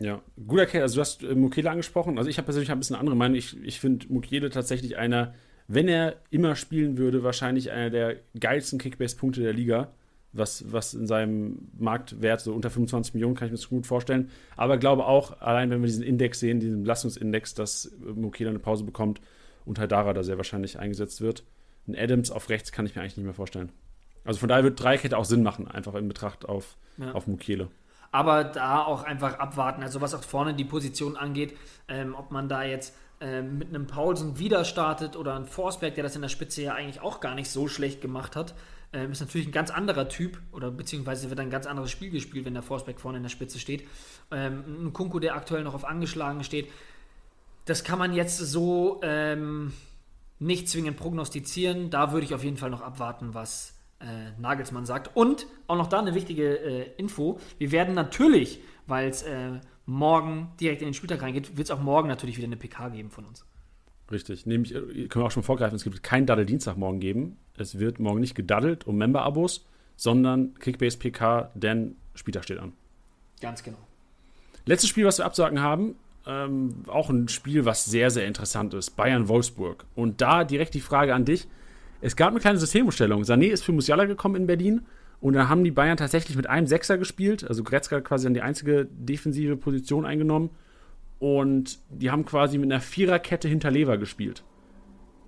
Ja, 0.00 0.22
guter 0.46 0.64
Kerl. 0.64 0.82
Also 0.82 0.96
du 0.96 1.00
hast 1.02 1.22
äh, 1.22 1.34
Mukiele 1.34 1.70
angesprochen. 1.70 2.16
Also 2.16 2.30
ich 2.30 2.38
habe 2.38 2.46
persönlich 2.46 2.70
ein 2.70 2.78
bisschen 2.78 2.96
andere 2.96 3.16
Meinung. 3.16 3.36
Ich, 3.36 3.62
ich 3.62 3.80
finde 3.80 4.06
Mukiele 4.08 4.48
tatsächlich 4.48 4.96
einer, 4.96 5.34
wenn 5.68 5.88
er 5.88 6.16
immer 6.30 6.56
spielen 6.56 6.96
würde, 6.96 7.22
wahrscheinlich 7.22 7.70
einer 7.70 7.90
der 7.90 8.16
geilsten 8.38 8.78
Kickbase-Punkte 8.78 9.42
der 9.42 9.52
Liga. 9.52 9.92
Was, 10.32 10.72
was 10.72 10.94
in 10.94 11.08
seinem 11.08 11.70
Marktwert, 11.76 12.40
so 12.40 12.54
unter 12.54 12.70
25 12.70 13.14
Millionen, 13.14 13.34
kann 13.34 13.46
ich 13.46 13.52
mir 13.52 13.58
das 13.58 13.68
gut 13.68 13.84
vorstellen. 13.84 14.30
Aber 14.56 14.78
glaube 14.78 15.04
auch, 15.04 15.40
allein 15.40 15.70
wenn 15.70 15.82
wir 15.82 15.88
diesen 15.88 16.04
Index 16.04 16.38
sehen, 16.38 16.60
diesen 16.60 16.84
Belastungsindex, 16.84 17.54
dass 17.54 17.92
Mukiele 17.98 18.48
eine 18.48 18.60
Pause 18.60 18.84
bekommt 18.84 19.20
und 19.64 19.80
Haidara 19.80 20.14
da 20.14 20.22
sehr 20.22 20.36
wahrscheinlich 20.36 20.78
eingesetzt 20.78 21.20
wird. 21.20 21.42
Ein 21.88 21.96
Adams 21.96 22.30
auf 22.30 22.48
rechts 22.48 22.70
kann 22.70 22.86
ich 22.86 22.94
mir 22.94 23.02
eigentlich 23.02 23.16
nicht 23.16 23.26
mehr 23.26 23.34
vorstellen. 23.34 23.72
Also 24.24 24.40
von 24.40 24.48
daher 24.48 24.64
wird 24.64 24.82
Dreikette 24.82 25.16
auch 25.16 25.24
Sinn 25.24 25.42
machen, 25.42 25.68
einfach 25.68 25.94
in 25.94 26.08
Betracht 26.08 26.44
auf, 26.44 26.76
ja. 26.98 27.12
auf 27.12 27.26
Mukiele. 27.26 27.68
Aber 28.12 28.44
da 28.44 28.84
auch 28.84 29.04
einfach 29.04 29.38
abwarten, 29.38 29.82
also 29.82 30.00
was 30.00 30.14
auch 30.14 30.22
vorne 30.24 30.54
die 30.54 30.64
Position 30.64 31.16
angeht, 31.16 31.56
ähm, 31.88 32.14
ob 32.16 32.30
man 32.30 32.48
da 32.48 32.64
jetzt 32.64 32.94
ähm, 33.20 33.58
mit 33.58 33.68
einem 33.68 33.86
Paulsen 33.86 34.38
wieder 34.38 34.64
startet 34.64 35.16
oder 35.16 35.36
ein 35.36 35.46
Forsberg, 35.46 35.94
der 35.94 36.02
das 36.02 36.16
in 36.16 36.22
der 36.22 36.28
Spitze 36.28 36.62
ja 36.62 36.74
eigentlich 36.74 37.00
auch 37.00 37.20
gar 37.20 37.34
nicht 37.34 37.50
so 37.50 37.68
schlecht 37.68 38.00
gemacht 38.00 38.34
hat, 38.34 38.54
ähm, 38.92 39.12
ist 39.12 39.20
natürlich 39.20 39.46
ein 39.46 39.52
ganz 39.52 39.70
anderer 39.70 40.08
Typ 40.08 40.40
oder 40.52 40.70
beziehungsweise 40.70 41.30
wird 41.30 41.38
ein 41.38 41.50
ganz 41.50 41.66
anderes 41.66 41.90
Spiel 41.90 42.10
gespielt, 42.10 42.44
wenn 42.44 42.54
der 42.54 42.62
Forsberg 42.62 43.00
vorne 43.00 43.18
in 43.18 43.22
der 43.22 43.30
Spitze 43.30 43.60
steht. 43.60 43.86
Ähm, 44.32 44.86
ein 44.86 44.92
Kunku, 44.92 45.20
der 45.20 45.36
aktuell 45.36 45.62
noch 45.62 45.74
auf 45.74 45.84
angeschlagen 45.84 46.42
steht, 46.42 46.68
das 47.66 47.84
kann 47.84 47.98
man 47.98 48.12
jetzt 48.12 48.38
so 48.38 49.00
ähm, 49.04 49.72
nicht 50.40 50.68
zwingend 50.68 50.96
prognostizieren. 50.96 51.90
Da 51.90 52.12
würde 52.12 52.26
ich 52.26 52.34
auf 52.34 52.42
jeden 52.42 52.56
Fall 52.56 52.70
noch 52.70 52.80
abwarten, 52.80 53.34
was 53.34 53.74
äh, 54.00 54.40
Nagelsmann 54.40 54.86
sagt. 54.86 55.14
Und 55.16 55.46
auch 55.66 55.76
noch 55.76 55.88
da 55.88 55.98
eine 55.98 56.14
wichtige 56.14 56.58
äh, 56.58 56.90
Info. 56.96 57.38
Wir 57.58 57.72
werden 57.72 57.94
natürlich, 57.94 58.60
weil 58.86 59.08
es 59.08 59.22
äh, 59.22 59.60
morgen 59.86 60.52
direkt 60.60 60.82
in 60.82 60.88
den 60.88 60.94
Spieltag 60.94 61.22
reingeht, 61.22 61.56
wird 61.56 61.66
es 61.66 61.70
auch 61.70 61.80
morgen 61.80 62.08
natürlich 62.08 62.36
wieder 62.36 62.46
eine 62.46 62.56
PK 62.56 62.88
geben 62.88 63.10
von 63.10 63.24
uns. 63.24 63.44
Richtig. 64.10 64.46
Nämlich, 64.46 64.74
äh, 64.74 64.80
können 65.08 65.22
wir 65.22 65.26
auch 65.26 65.30
schon 65.30 65.42
vorgreifen, 65.42 65.76
es 65.76 65.84
gibt 65.84 66.02
keinen 66.02 66.26
Daddel-Dienstag 66.26 66.76
morgen 66.76 67.00
geben. 67.00 67.36
Es 67.56 67.78
wird 67.78 68.00
morgen 68.00 68.20
nicht 68.20 68.34
gedaddelt 68.34 68.86
um 68.86 68.96
Member-Abos, 68.96 69.66
sondern 69.96 70.54
Kickbase 70.54 70.98
PK, 70.98 71.50
denn 71.54 71.96
Spieltag 72.14 72.44
steht 72.44 72.58
an. 72.58 72.72
Ganz 73.40 73.62
genau. 73.62 73.78
Letztes 74.66 74.90
Spiel, 74.90 75.04
was 75.04 75.18
wir 75.18 75.24
absagen 75.24 75.60
haben, 75.60 75.94
ähm, 76.26 76.84
auch 76.86 77.10
ein 77.10 77.28
Spiel, 77.28 77.64
was 77.64 77.84
sehr, 77.84 78.10
sehr 78.10 78.26
interessant 78.26 78.74
ist. 78.74 78.90
Bayern-Wolfsburg. 78.90 79.84
Und 79.94 80.20
da 80.20 80.44
direkt 80.44 80.74
die 80.74 80.80
Frage 80.80 81.14
an 81.14 81.24
dich. 81.24 81.48
Es 82.00 82.16
gab 82.16 82.30
eine 82.30 82.40
kleine 82.40 82.58
Systemumstellung. 82.58 83.22
Sané 83.22 83.48
ist 83.48 83.64
für 83.64 83.72
Musiala 83.72 84.06
gekommen 84.06 84.36
in 84.36 84.46
Berlin 84.46 84.82
und 85.20 85.34
dann 85.34 85.48
haben 85.48 85.64
die 85.64 85.70
Bayern 85.70 85.96
tatsächlich 85.96 86.36
mit 86.36 86.48
einem 86.48 86.66
Sechser 86.66 86.96
gespielt. 86.96 87.44
Also 87.46 87.62
Gretzka 87.62 88.00
quasi 88.00 88.24
dann 88.24 88.34
die 88.34 88.42
einzige 88.42 88.86
defensive 88.90 89.56
Position 89.56 90.06
eingenommen. 90.06 90.50
Und 91.18 91.78
die 91.90 92.10
haben 92.10 92.24
quasi 92.24 92.56
mit 92.56 92.72
einer 92.72 92.80
Viererkette 92.80 93.46
hinter 93.46 93.70
Lever 93.70 93.98
gespielt. 93.98 94.42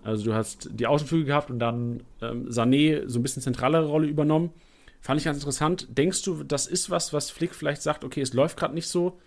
Also 0.03 0.25
du 0.25 0.35
hast 0.35 0.71
die 0.73 0.87
Außenflügel 0.87 1.27
gehabt 1.27 1.51
und 1.51 1.59
dann 1.59 2.03
ähm, 2.23 2.49
Sané 2.49 3.07
so 3.07 3.19
ein 3.19 3.23
bisschen 3.23 3.43
zentralere 3.43 3.87
Rolle 3.87 4.07
übernommen. 4.07 4.51
Fand 5.03 5.21
ich 5.21 5.25
ganz 5.27 5.37
interessant. 5.37 5.87
Denkst 5.91 6.23
du, 6.23 6.43
das 6.43 6.67
ist 6.67 6.89
was, 6.89 7.13
was 7.13 7.31
Flick 7.31 7.55
vielleicht 7.55 7.83
sagt, 7.83 8.05
okay, 8.05 8.23
es 8.23 8.33
läuft 8.33 8.59
gerade 8.59 8.75
nicht 8.75 8.89
so 8.89 9.19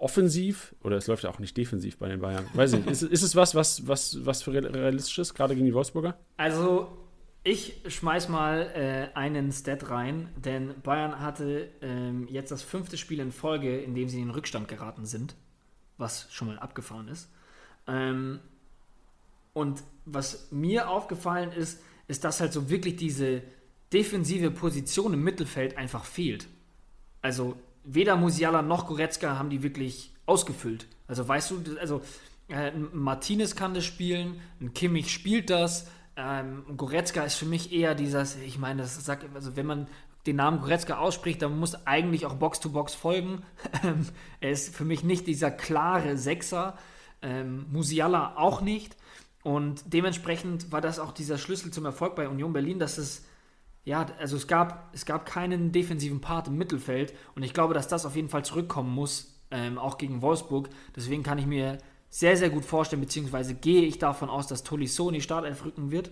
offensiv 0.00 0.74
oder 0.82 0.96
es 0.96 1.06
läuft 1.06 1.24
ja 1.24 1.30
auch 1.30 1.38
nicht 1.38 1.56
defensiv 1.56 1.98
bei 1.98 2.08
den 2.08 2.20
Bayern? 2.20 2.46
Weiß 2.54 2.72
ich 2.72 2.80
nicht. 2.80 2.90
Ist, 2.90 3.02
ist 3.02 3.22
es 3.22 3.36
was, 3.36 3.54
was, 3.54 3.86
was, 3.86 4.24
was 4.24 4.42
für 4.42 4.52
realistisch 4.52 5.18
ist, 5.18 5.34
gerade 5.34 5.54
gegen 5.54 5.66
die 5.66 5.74
Wolfsburger? 5.74 6.18
Also 6.36 6.88
ich 7.44 7.82
schmeiß 7.86 8.28
mal 8.28 8.70
äh, 8.74 9.16
einen 9.16 9.52
Stat 9.52 9.88
rein, 9.88 10.28
denn 10.36 10.74
Bayern 10.82 11.20
hatte 11.20 11.68
ähm, 11.80 12.28
jetzt 12.28 12.50
das 12.50 12.62
fünfte 12.62 12.96
Spiel 12.96 13.20
in 13.20 13.32
Folge, 13.32 13.78
in 13.78 13.94
dem 13.94 14.08
sie 14.08 14.18
in 14.18 14.26
den 14.26 14.34
Rückstand 14.34 14.68
geraten 14.68 15.06
sind, 15.06 15.36
was 15.96 16.26
schon 16.30 16.48
mal 16.48 16.58
abgefahren 16.58 17.08
ist. 17.08 17.30
Ähm, 17.86 18.40
und 19.52 19.82
was 20.04 20.50
mir 20.50 20.88
aufgefallen 20.88 21.52
ist, 21.52 21.80
ist, 22.08 22.24
dass 22.24 22.40
halt 22.40 22.52
so 22.52 22.70
wirklich 22.70 22.96
diese 22.96 23.42
defensive 23.92 24.50
Position 24.50 25.14
im 25.14 25.22
Mittelfeld 25.24 25.76
einfach 25.76 26.04
fehlt. 26.04 26.46
Also 27.22 27.56
weder 27.84 28.16
Musiala 28.16 28.62
noch 28.62 28.86
Goretzka 28.86 29.38
haben 29.38 29.50
die 29.50 29.62
wirklich 29.62 30.12
ausgefüllt. 30.26 30.86
Also 31.08 31.26
weißt 31.26 31.50
du, 31.50 31.78
also 31.80 32.02
äh, 32.48 32.72
Martinez 32.72 33.56
kann 33.56 33.74
das 33.74 33.84
spielen, 33.84 34.40
ein 34.60 34.74
Kimmich 34.74 35.10
spielt 35.12 35.50
das, 35.50 35.88
ähm, 36.16 36.64
Goretzka 36.76 37.22
ist 37.22 37.36
für 37.36 37.46
mich 37.46 37.72
eher 37.72 37.94
dieses, 37.94 38.36
ich 38.36 38.58
meine, 38.58 38.82
das 38.82 39.02
sagt, 39.04 39.24
also 39.34 39.56
wenn 39.56 39.66
man 39.66 39.88
den 40.26 40.36
Namen 40.36 40.60
Goretzka 40.60 40.98
ausspricht, 40.98 41.40
dann 41.42 41.58
muss 41.58 41.86
eigentlich 41.86 42.26
auch 42.26 42.34
Box-to-Box 42.34 42.92
-Box 42.92 42.96
folgen. 42.96 43.42
er 44.40 44.50
ist 44.50 44.74
für 44.74 44.84
mich 44.84 45.02
nicht 45.02 45.26
dieser 45.26 45.50
klare 45.50 46.18
Sechser, 46.18 46.76
ähm, 47.22 47.66
Musiala 47.70 48.36
auch 48.36 48.60
nicht. 48.60 48.96
Und 49.42 49.82
dementsprechend 49.86 50.70
war 50.70 50.82
das 50.82 50.98
auch 50.98 51.12
dieser 51.12 51.38
Schlüssel 51.38 51.72
zum 51.72 51.86
Erfolg 51.86 52.14
bei 52.14 52.28
Union 52.28 52.52
Berlin, 52.52 52.78
dass 52.78 52.98
es, 52.98 53.24
ja, 53.84 54.06
also 54.18 54.36
es 54.36 54.46
gab, 54.46 54.90
es 54.94 55.06
gab 55.06 55.26
keinen 55.26 55.72
defensiven 55.72 56.20
Part 56.20 56.48
im 56.48 56.58
Mittelfeld 56.58 57.14
und 57.34 57.42
ich 57.42 57.54
glaube, 57.54 57.74
dass 57.74 57.88
das 57.88 58.04
auf 58.04 58.16
jeden 58.16 58.28
Fall 58.28 58.44
zurückkommen 58.44 58.94
muss, 58.94 59.40
ähm, 59.50 59.78
auch 59.78 59.98
gegen 59.98 60.22
Wolfsburg. 60.22 60.68
Deswegen 60.94 61.22
kann 61.22 61.38
ich 61.38 61.46
mir 61.46 61.78
sehr, 62.10 62.36
sehr 62.36 62.50
gut 62.50 62.64
vorstellen, 62.64 63.00
beziehungsweise 63.00 63.54
gehe 63.54 63.82
ich 63.82 63.98
davon 63.98 64.28
aus, 64.28 64.46
dass 64.46 64.64
Tolisso 64.64 65.08
in 65.08 65.20
Startelf 65.20 65.64
rücken 65.64 65.90
wird, 65.90 66.10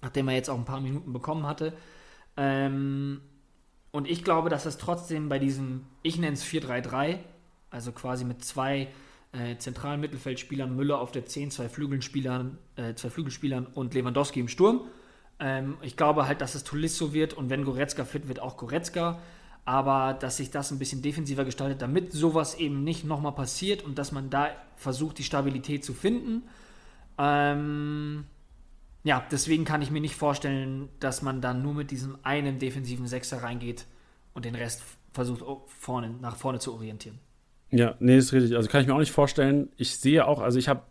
nachdem 0.00 0.28
er 0.28 0.34
jetzt 0.34 0.48
auch 0.48 0.58
ein 0.58 0.64
paar 0.64 0.80
Minuten 0.80 1.12
bekommen 1.12 1.46
hatte. 1.46 1.74
Ähm, 2.36 3.20
und 3.90 4.08
ich 4.08 4.24
glaube, 4.24 4.48
dass 4.48 4.66
es 4.66 4.78
trotzdem 4.78 5.28
bei 5.28 5.38
diesem, 5.38 5.84
ich 6.02 6.16
nenne 6.18 6.34
es 6.34 6.44
4-3-3, 6.44 7.18
also 7.70 7.92
quasi 7.92 8.24
mit 8.24 8.44
zwei 8.44 8.88
äh, 9.32 9.56
zentralen 9.58 10.00
Mittelfeldspielern, 10.00 10.74
Müller 10.74 11.00
auf 11.00 11.12
der 11.12 11.26
10, 11.26 11.50
zwei 11.50 11.68
Flügelspielern, 11.68 12.58
äh, 12.76 12.94
zwei 12.94 13.10
Flügelspielern 13.10 13.66
und 13.66 13.94
Lewandowski 13.94 14.40
im 14.40 14.48
Sturm. 14.48 14.82
Ähm, 15.40 15.76
ich 15.82 15.96
glaube 15.96 16.26
halt, 16.26 16.40
dass 16.40 16.54
es 16.54 16.64
Tolisso 16.64 17.12
wird 17.12 17.34
und 17.34 17.50
wenn 17.50 17.64
Goretzka 17.64 18.04
fit 18.04 18.28
wird, 18.28 18.40
auch 18.40 18.56
Goretzka 18.56 19.18
aber 19.64 20.14
dass 20.18 20.38
sich 20.38 20.50
das 20.50 20.70
ein 20.70 20.78
bisschen 20.78 21.02
defensiver 21.02 21.44
gestaltet, 21.44 21.82
damit 21.82 22.12
sowas 22.12 22.58
eben 22.58 22.82
nicht 22.82 23.04
nochmal 23.04 23.32
passiert 23.32 23.84
und 23.84 23.98
dass 23.98 24.12
man 24.12 24.30
da 24.30 24.48
versucht, 24.76 25.18
die 25.18 25.22
Stabilität 25.22 25.84
zu 25.84 25.94
finden. 25.94 26.42
Ähm, 27.18 28.24
ja, 29.04 29.24
deswegen 29.30 29.64
kann 29.64 29.82
ich 29.82 29.90
mir 29.90 30.00
nicht 30.00 30.16
vorstellen, 30.16 30.88
dass 30.98 31.22
man 31.22 31.40
dann 31.40 31.62
nur 31.62 31.74
mit 31.74 31.90
diesem 31.90 32.18
einen 32.22 32.58
defensiven 32.58 33.06
Sechser 33.06 33.42
reingeht 33.42 33.86
und 34.34 34.44
den 34.44 34.54
Rest 34.54 34.82
versucht, 35.12 35.44
vorne, 35.66 36.14
nach 36.20 36.36
vorne 36.36 36.58
zu 36.58 36.74
orientieren. 36.74 37.18
Ja, 37.70 37.94
nee, 38.00 38.16
ist 38.16 38.32
richtig. 38.32 38.56
Also 38.56 38.68
kann 38.68 38.80
ich 38.80 38.88
mir 38.88 38.94
auch 38.94 38.98
nicht 38.98 39.12
vorstellen. 39.12 39.68
Ich 39.76 39.96
sehe 39.98 40.26
auch, 40.26 40.40
also 40.40 40.58
ich 40.58 40.68
habe 40.68 40.82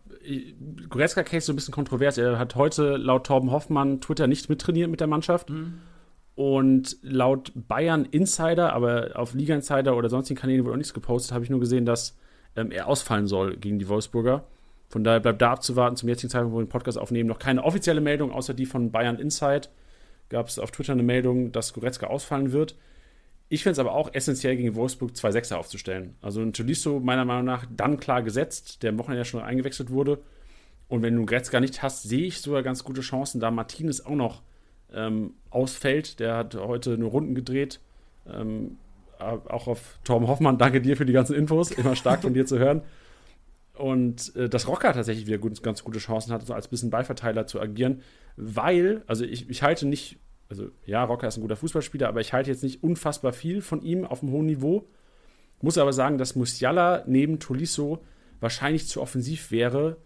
Goretzka-Case 0.88 1.46
so 1.46 1.52
ein 1.52 1.56
bisschen 1.56 1.74
kontrovers. 1.74 2.18
Er 2.18 2.38
hat 2.38 2.54
heute 2.54 2.96
laut 2.96 3.26
Torben 3.26 3.50
Hoffmann 3.50 4.00
Twitter 4.00 4.26
nicht 4.26 4.48
mittrainiert 4.48 4.90
mit 4.90 5.00
der 5.00 5.06
Mannschaft. 5.06 5.50
Mhm. 5.50 5.80
Und 6.34 6.96
laut 7.02 7.52
Bayern 7.54 8.06
Insider, 8.06 8.72
aber 8.72 9.10
auf 9.14 9.34
Liga 9.34 9.54
Insider 9.54 9.96
oder 9.96 10.08
sonstigen 10.08 10.40
Kanälen 10.40 10.64
wurde 10.64 10.74
auch 10.74 10.78
nichts 10.78 10.94
gepostet, 10.94 11.32
habe 11.32 11.44
ich 11.44 11.50
nur 11.50 11.60
gesehen, 11.60 11.84
dass 11.84 12.16
ähm, 12.56 12.70
er 12.70 12.86
ausfallen 12.86 13.26
soll 13.26 13.56
gegen 13.56 13.78
die 13.78 13.88
Wolfsburger. 13.88 14.44
Von 14.88 15.04
daher 15.04 15.20
bleibt 15.20 15.40
da 15.40 15.52
abzuwarten. 15.52 15.96
Zum 15.96 16.08
jetzigen 16.08 16.30
Zeitpunkt, 16.30 16.54
wo 16.54 16.58
wir 16.58 16.64
den 16.64 16.70
Podcast 16.70 16.98
aufnehmen, 16.98 17.28
noch 17.28 17.38
keine 17.38 17.64
offizielle 17.64 18.00
Meldung, 18.00 18.32
außer 18.32 18.54
die 18.54 18.66
von 18.66 18.90
Bayern 18.90 19.18
Inside. 19.18 19.68
Gab 20.28 20.48
es 20.48 20.58
auf 20.58 20.70
Twitter 20.70 20.92
eine 20.92 21.02
Meldung, 21.02 21.52
dass 21.52 21.72
Goretzka 21.72 22.06
ausfallen 22.06 22.52
wird. 22.52 22.76
Ich 23.52 23.64
finde 23.64 23.72
es 23.72 23.78
aber 23.80 23.92
auch 23.94 24.14
essentiell, 24.14 24.56
gegen 24.56 24.76
Wolfsburg 24.76 25.16
zwei 25.16 25.32
Sechser 25.32 25.58
aufzustellen. 25.58 26.14
Also 26.22 26.40
ein 26.40 26.52
Tolisso 26.52 27.00
meiner 27.00 27.24
Meinung 27.24 27.44
nach 27.44 27.66
dann 27.68 27.98
klar 27.98 28.22
gesetzt, 28.22 28.84
der 28.84 28.90
am 28.90 28.98
Wochenende 28.98 29.18
ja 29.18 29.24
schon 29.24 29.42
eingewechselt 29.42 29.90
wurde. 29.90 30.20
Und 30.86 31.02
wenn 31.02 31.16
du 31.16 31.26
Goretzka 31.26 31.58
nicht 31.58 31.82
hast, 31.82 32.04
sehe 32.04 32.26
ich 32.26 32.40
sogar 32.40 32.62
ganz 32.62 32.84
gute 32.84 33.00
Chancen, 33.00 33.40
da 33.40 33.50
Martinez 33.50 34.02
auch 34.02 34.14
noch 34.14 34.42
ähm, 34.94 35.34
ausfällt. 35.50 36.20
Der 36.20 36.36
hat 36.36 36.54
heute 36.54 36.96
nur 36.96 37.10
Runden 37.10 37.34
gedreht. 37.34 37.80
Ähm, 38.32 38.76
auch 39.18 39.66
auf 39.66 39.98
Torben 40.04 40.28
Hoffmann, 40.28 40.56
danke 40.56 40.80
dir 40.80 40.96
für 40.96 41.04
die 41.04 41.12
ganzen 41.12 41.34
Infos. 41.34 41.72
Immer 41.72 41.96
stark 41.96 42.22
von 42.22 42.32
dir 42.32 42.46
zu 42.46 42.56
hören. 42.56 42.82
Und 43.74 44.34
äh, 44.36 44.48
dass 44.48 44.68
Rocker 44.68 44.92
tatsächlich 44.92 45.26
wieder 45.26 45.38
gut, 45.38 45.60
ganz 45.64 45.82
gute 45.82 45.98
Chancen 45.98 46.32
hat, 46.32 46.46
so 46.46 46.54
als 46.54 46.68
bisschen 46.68 46.90
Ballverteiler 46.90 47.48
zu 47.48 47.60
agieren, 47.60 48.02
weil, 48.36 49.02
also 49.08 49.24
ich, 49.24 49.50
ich 49.50 49.64
halte 49.64 49.88
nicht 49.88 50.18
also 50.50 50.68
ja, 50.84 51.04
Rocker 51.04 51.28
ist 51.28 51.38
ein 51.38 51.42
guter 51.42 51.56
Fußballspieler, 51.56 52.08
aber 52.08 52.20
ich 52.20 52.32
halte 52.32 52.50
jetzt 52.50 52.64
nicht 52.64 52.82
unfassbar 52.82 53.32
viel 53.32 53.62
von 53.62 53.82
ihm 53.82 54.04
auf 54.04 54.22
einem 54.22 54.32
hohen 54.32 54.46
Niveau. 54.46 54.84
Muss 55.62 55.78
aber 55.78 55.92
sagen, 55.92 56.18
dass 56.18 56.34
Musiala 56.34 57.04
neben 57.06 57.38
Tolisso 57.38 58.02
wahrscheinlich 58.40 58.88
zu 58.88 59.00
offensiv 59.00 59.50
wäre, 59.50 59.98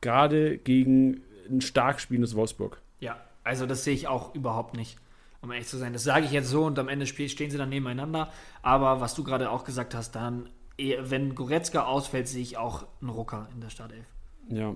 gerade 0.00 0.58
gegen 0.58 1.22
ein 1.48 1.60
stark 1.60 2.00
spielendes 2.00 2.34
Wolfsburg. 2.34 2.80
Ja, 2.98 3.16
also 3.44 3.64
das 3.64 3.84
sehe 3.84 3.94
ich 3.94 4.08
auch 4.08 4.34
überhaupt 4.34 4.76
nicht, 4.76 4.96
um 5.40 5.52
ehrlich 5.52 5.68
zu 5.68 5.76
sein. 5.76 5.92
Das 5.92 6.02
sage 6.02 6.24
ich 6.24 6.32
jetzt 6.32 6.48
so 6.48 6.64
und 6.64 6.78
am 6.78 6.88
Ende 6.88 7.06
stehen 7.06 7.50
sie 7.50 7.58
dann 7.58 7.68
nebeneinander. 7.68 8.32
Aber 8.62 9.00
was 9.00 9.14
du 9.14 9.22
gerade 9.22 9.50
auch 9.50 9.64
gesagt 9.64 9.94
hast, 9.94 10.16
dann, 10.16 10.48
wenn 10.78 11.34
Goretzka 11.36 11.84
ausfällt, 11.84 12.26
sehe 12.26 12.42
ich 12.42 12.56
auch 12.56 12.86
einen 13.00 13.10
Rucker 13.10 13.48
in 13.54 13.60
der 13.60 13.70
Startelf. 13.70 14.06
Ja, 14.48 14.74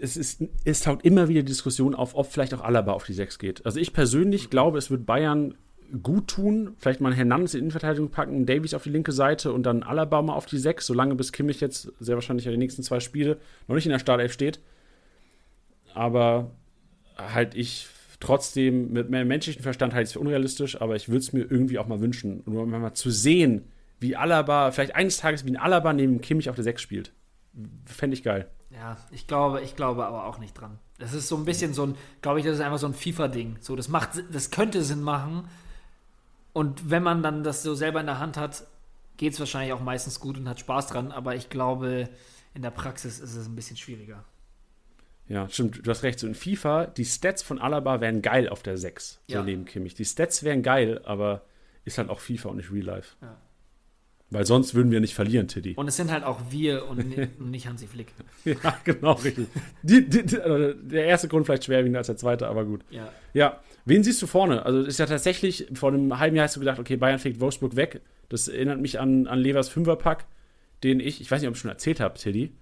es, 0.00 0.16
ist, 0.16 0.42
es 0.64 0.80
taucht 0.80 1.04
immer 1.04 1.28
wieder 1.28 1.42
die 1.42 1.48
Diskussion 1.48 1.94
auf, 1.94 2.14
ob 2.14 2.26
vielleicht 2.26 2.54
auch 2.54 2.62
Alaba 2.62 2.92
auf 2.92 3.04
die 3.04 3.12
6 3.12 3.38
geht. 3.38 3.66
Also 3.66 3.78
ich 3.78 3.92
persönlich 3.92 4.50
glaube, 4.50 4.78
es 4.78 4.90
wird 4.90 5.06
Bayern 5.06 5.54
gut 6.02 6.28
tun, 6.28 6.74
vielleicht 6.78 7.00
mal 7.00 7.14
Hernandez 7.14 7.54
in 7.54 7.60
Innenverteidigung 7.60 8.10
packen, 8.10 8.46
Davies 8.46 8.74
auf 8.74 8.84
die 8.84 8.90
linke 8.90 9.12
Seite 9.12 9.52
und 9.52 9.64
dann 9.64 9.82
Alaba 9.82 10.22
mal 10.22 10.34
auf 10.34 10.46
die 10.46 10.58
6, 10.58 10.86
solange 10.86 11.16
bis 11.16 11.32
Kimmich 11.32 11.60
jetzt 11.60 11.92
sehr 11.98 12.14
wahrscheinlich 12.14 12.44
ja 12.44 12.52
die 12.52 12.58
nächsten 12.58 12.82
zwei 12.82 13.00
Spiele 13.00 13.38
noch 13.66 13.74
nicht 13.74 13.86
in 13.86 13.92
der 13.92 13.98
Startelf 13.98 14.32
steht. 14.32 14.60
Aber 15.92 16.52
halt 17.16 17.54
ich 17.54 17.88
trotzdem 18.20 18.92
mit 18.92 19.10
mehr 19.10 19.24
menschlichen 19.24 19.62
Verstand 19.62 19.92
halte 19.92 20.04
ich 20.04 20.08
es 20.10 20.12
für 20.12 20.20
unrealistisch, 20.20 20.80
aber 20.80 20.94
ich 20.94 21.08
würde 21.08 21.18
es 21.18 21.32
mir 21.32 21.50
irgendwie 21.50 21.78
auch 21.78 21.88
mal 21.88 22.00
wünschen, 22.00 22.42
nur 22.46 22.66
mal 22.66 22.94
zu 22.94 23.10
sehen, 23.10 23.64
wie 23.98 24.14
Alaba, 24.16 24.70
vielleicht 24.70 24.94
eines 24.94 25.16
Tages 25.16 25.44
wie 25.44 25.50
ein 25.50 25.56
Alaba 25.56 25.92
neben 25.92 26.20
Kimmich 26.20 26.48
auf 26.48 26.54
der 26.54 26.64
6 26.64 26.80
spielt. 26.80 27.12
Fände 27.84 28.14
ich 28.14 28.22
geil. 28.22 28.48
Ja, 28.70 28.96
ich 29.10 29.26
glaube, 29.26 29.62
ich 29.62 29.76
glaube 29.76 30.06
aber 30.06 30.26
auch 30.26 30.38
nicht 30.38 30.54
dran. 30.54 30.78
Das 30.98 31.12
ist 31.12 31.28
so 31.28 31.36
ein 31.36 31.44
bisschen 31.44 31.74
so 31.74 31.86
ein, 31.86 31.96
glaube 32.22 32.38
ich, 32.38 32.46
das 32.46 32.56
ist 32.56 32.60
einfach 32.60 32.78
so 32.78 32.86
ein 32.86 32.94
FIFA-Ding. 32.94 33.58
So, 33.60 33.74
das 33.74 33.88
macht, 33.88 34.22
das 34.32 34.50
könnte 34.50 34.82
Sinn 34.82 35.02
machen. 35.02 35.48
Und 36.52 36.90
wenn 36.90 37.02
man 37.02 37.22
dann 37.22 37.42
das 37.42 37.62
so 37.62 37.74
selber 37.74 38.00
in 38.00 38.06
der 38.06 38.18
Hand 38.18 38.36
hat, 38.36 38.64
geht 39.16 39.32
es 39.32 39.40
wahrscheinlich 39.40 39.72
auch 39.72 39.80
meistens 39.80 40.20
gut 40.20 40.38
und 40.38 40.48
hat 40.48 40.60
Spaß 40.60 40.88
dran. 40.88 41.12
Aber 41.12 41.34
ich 41.34 41.48
glaube, 41.48 42.08
in 42.54 42.62
der 42.62 42.70
Praxis 42.70 43.18
ist 43.18 43.34
es 43.34 43.46
ein 43.46 43.56
bisschen 43.56 43.76
schwieriger. 43.76 44.24
Ja, 45.28 45.48
stimmt, 45.48 45.86
du 45.86 45.90
hast 45.90 46.02
recht. 46.02 46.18
So 46.18 46.26
in 46.26 46.34
FIFA, 46.34 46.86
die 46.86 47.04
Stats 47.04 47.42
von 47.42 47.60
Alaba 47.60 48.00
wären 48.00 48.20
geil 48.20 48.48
auf 48.48 48.62
der 48.62 48.76
6, 48.76 49.20
so 49.28 49.34
ja. 49.34 49.42
neben 49.42 49.64
Kimmich. 49.64 49.94
Die 49.94 50.04
Stats 50.04 50.42
wären 50.42 50.62
geil, 50.62 51.00
aber 51.04 51.42
ist 51.84 51.98
halt 51.98 52.10
auch 52.10 52.18
FIFA 52.18 52.48
und 52.48 52.56
nicht 52.56 52.72
Real 52.72 52.84
Life. 52.84 53.16
Ja. 53.22 53.36
Weil 54.32 54.46
sonst 54.46 54.74
würden 54.74 54.92
wir 54.92 55.00
nicht 55.00 55.14
verlieren, 55.14 55.48
Tiddy. 55.48 55.74
Und 55.74 55.88
es 55.88 55.96
sind 55.96 56.12
halt 56.12 56.22
auch 56.22 56.38
wir 56.50 56.86
und 56.86 57.40
nicht 57.40 57.66
Hansi 57.66 57.88
Flick. 57.88 58.12
ja, 58.44 58.78
genau, 58.84 59.12
richtig. 59.12 59.48
Die, 59.82 60.08
die, 60.08 60.38
also 60.38 60.72
der 60.72 61.06
erste 61.06 61.26
Grund 61.26 61.46
vielleicht 61.46 61.64
schwerwiegender 61.64 61.98
als 61.98 62.06
der 62.06 62.16
zweite, 62.16 62.46
aber 62.46 62.64
gut. 62.64 62.84
Ja. 62.90 63.12
Ja, 63.34 63.60
wen 63.84 64.04
siehst 64.04 64.22
du 64.22 64.28
vorne? 64.28 64.64
Also 64.64 64.82
ist 64.82 64.98
ja 64.98 65.06
tatsächlich, 65.06 65.66
vor 65.74 65.92
einem 65.92 66.18
halben 66.18 66.36
Jahr 66.36 66.44
hast 66.44 66.54
du 66.54 66.60
gedacht, 66.60 66.78
okay, 66.78 66.96
Bayern 66.96 67.18
fliegt 67.18 67.40
Wolfsburg 67.40 67.74
weg. 67.74 68.02
Das 68.28 68.46
erinnert 68.46 68.80
mich 68.80 69.00
an, 69.00 69.26
an 69.26 69.40
Levers 69.40 69.68
Fünferpack, 69.68 70.26
den 70.84 71.00
ich, 71.00 71.20
ich 71.20 71.28
weiß 71.28 71.40
nicht, 71.40 71.48
ob 71.48 71.56
ich 71.56 71.60
schon 71.60 71.70
erzählt 71.70 71.98
habe, 71.98 72.16
Tiddy. 72.16 72.52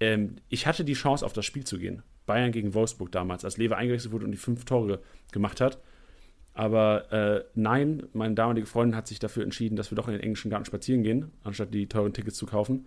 Ähm, 0.00 0.36
ich 0.48 0.66
hatte 0.66 0.84
die 0.84 0.94
Chance, 0.94 1.24
auf 1.24 1.32
das 1.32 1.46
Spiel 1.46 1.64
zu 1.64 1.78
gehen. 1.78 2.02
Bayern 2.26 2.50
gegen 2.50 2.74
Wolfsburg 2.74 3.12
damals, 3.12 3.44
als 3.44 3.56
Lever 3.56 3.76
eingewechselt 3.76 4.12
wurde 4.12 4.24
und 4.24 4.32
die 4.32 4.38
fünf 4.38 4.64
Tore 4.64 5.00
gemacht 5.30 5.60
hat. 5.60 5.78
Aber 6.56 7.12
äh, 7.12 7.44
nein, 7.54 8.04
meine 8.14 8.34
damalige 8.34 8.66
Freundin 8.66 8.96
hat 8.96 9.06
sich 9.06 9.18
dafür 9.18 9.42
entschieden, 9.42 9.76
dass 9.76 9.90
wir 9.90 9.96
doch 9.96 10.08
in 10.08 10.14
den 10.14 10.22
englischen 10.22 10.50
Garten 10.50 10.64
spazieren 10.64 11.02
gehen, 11.02 11.30
anstatt 11.44 11.74
die 11.74 11.86
teuren 11.86 12.14
Tickets 12.14 12.38
zu 12.38 12.46
kaufen. 12.46 12.86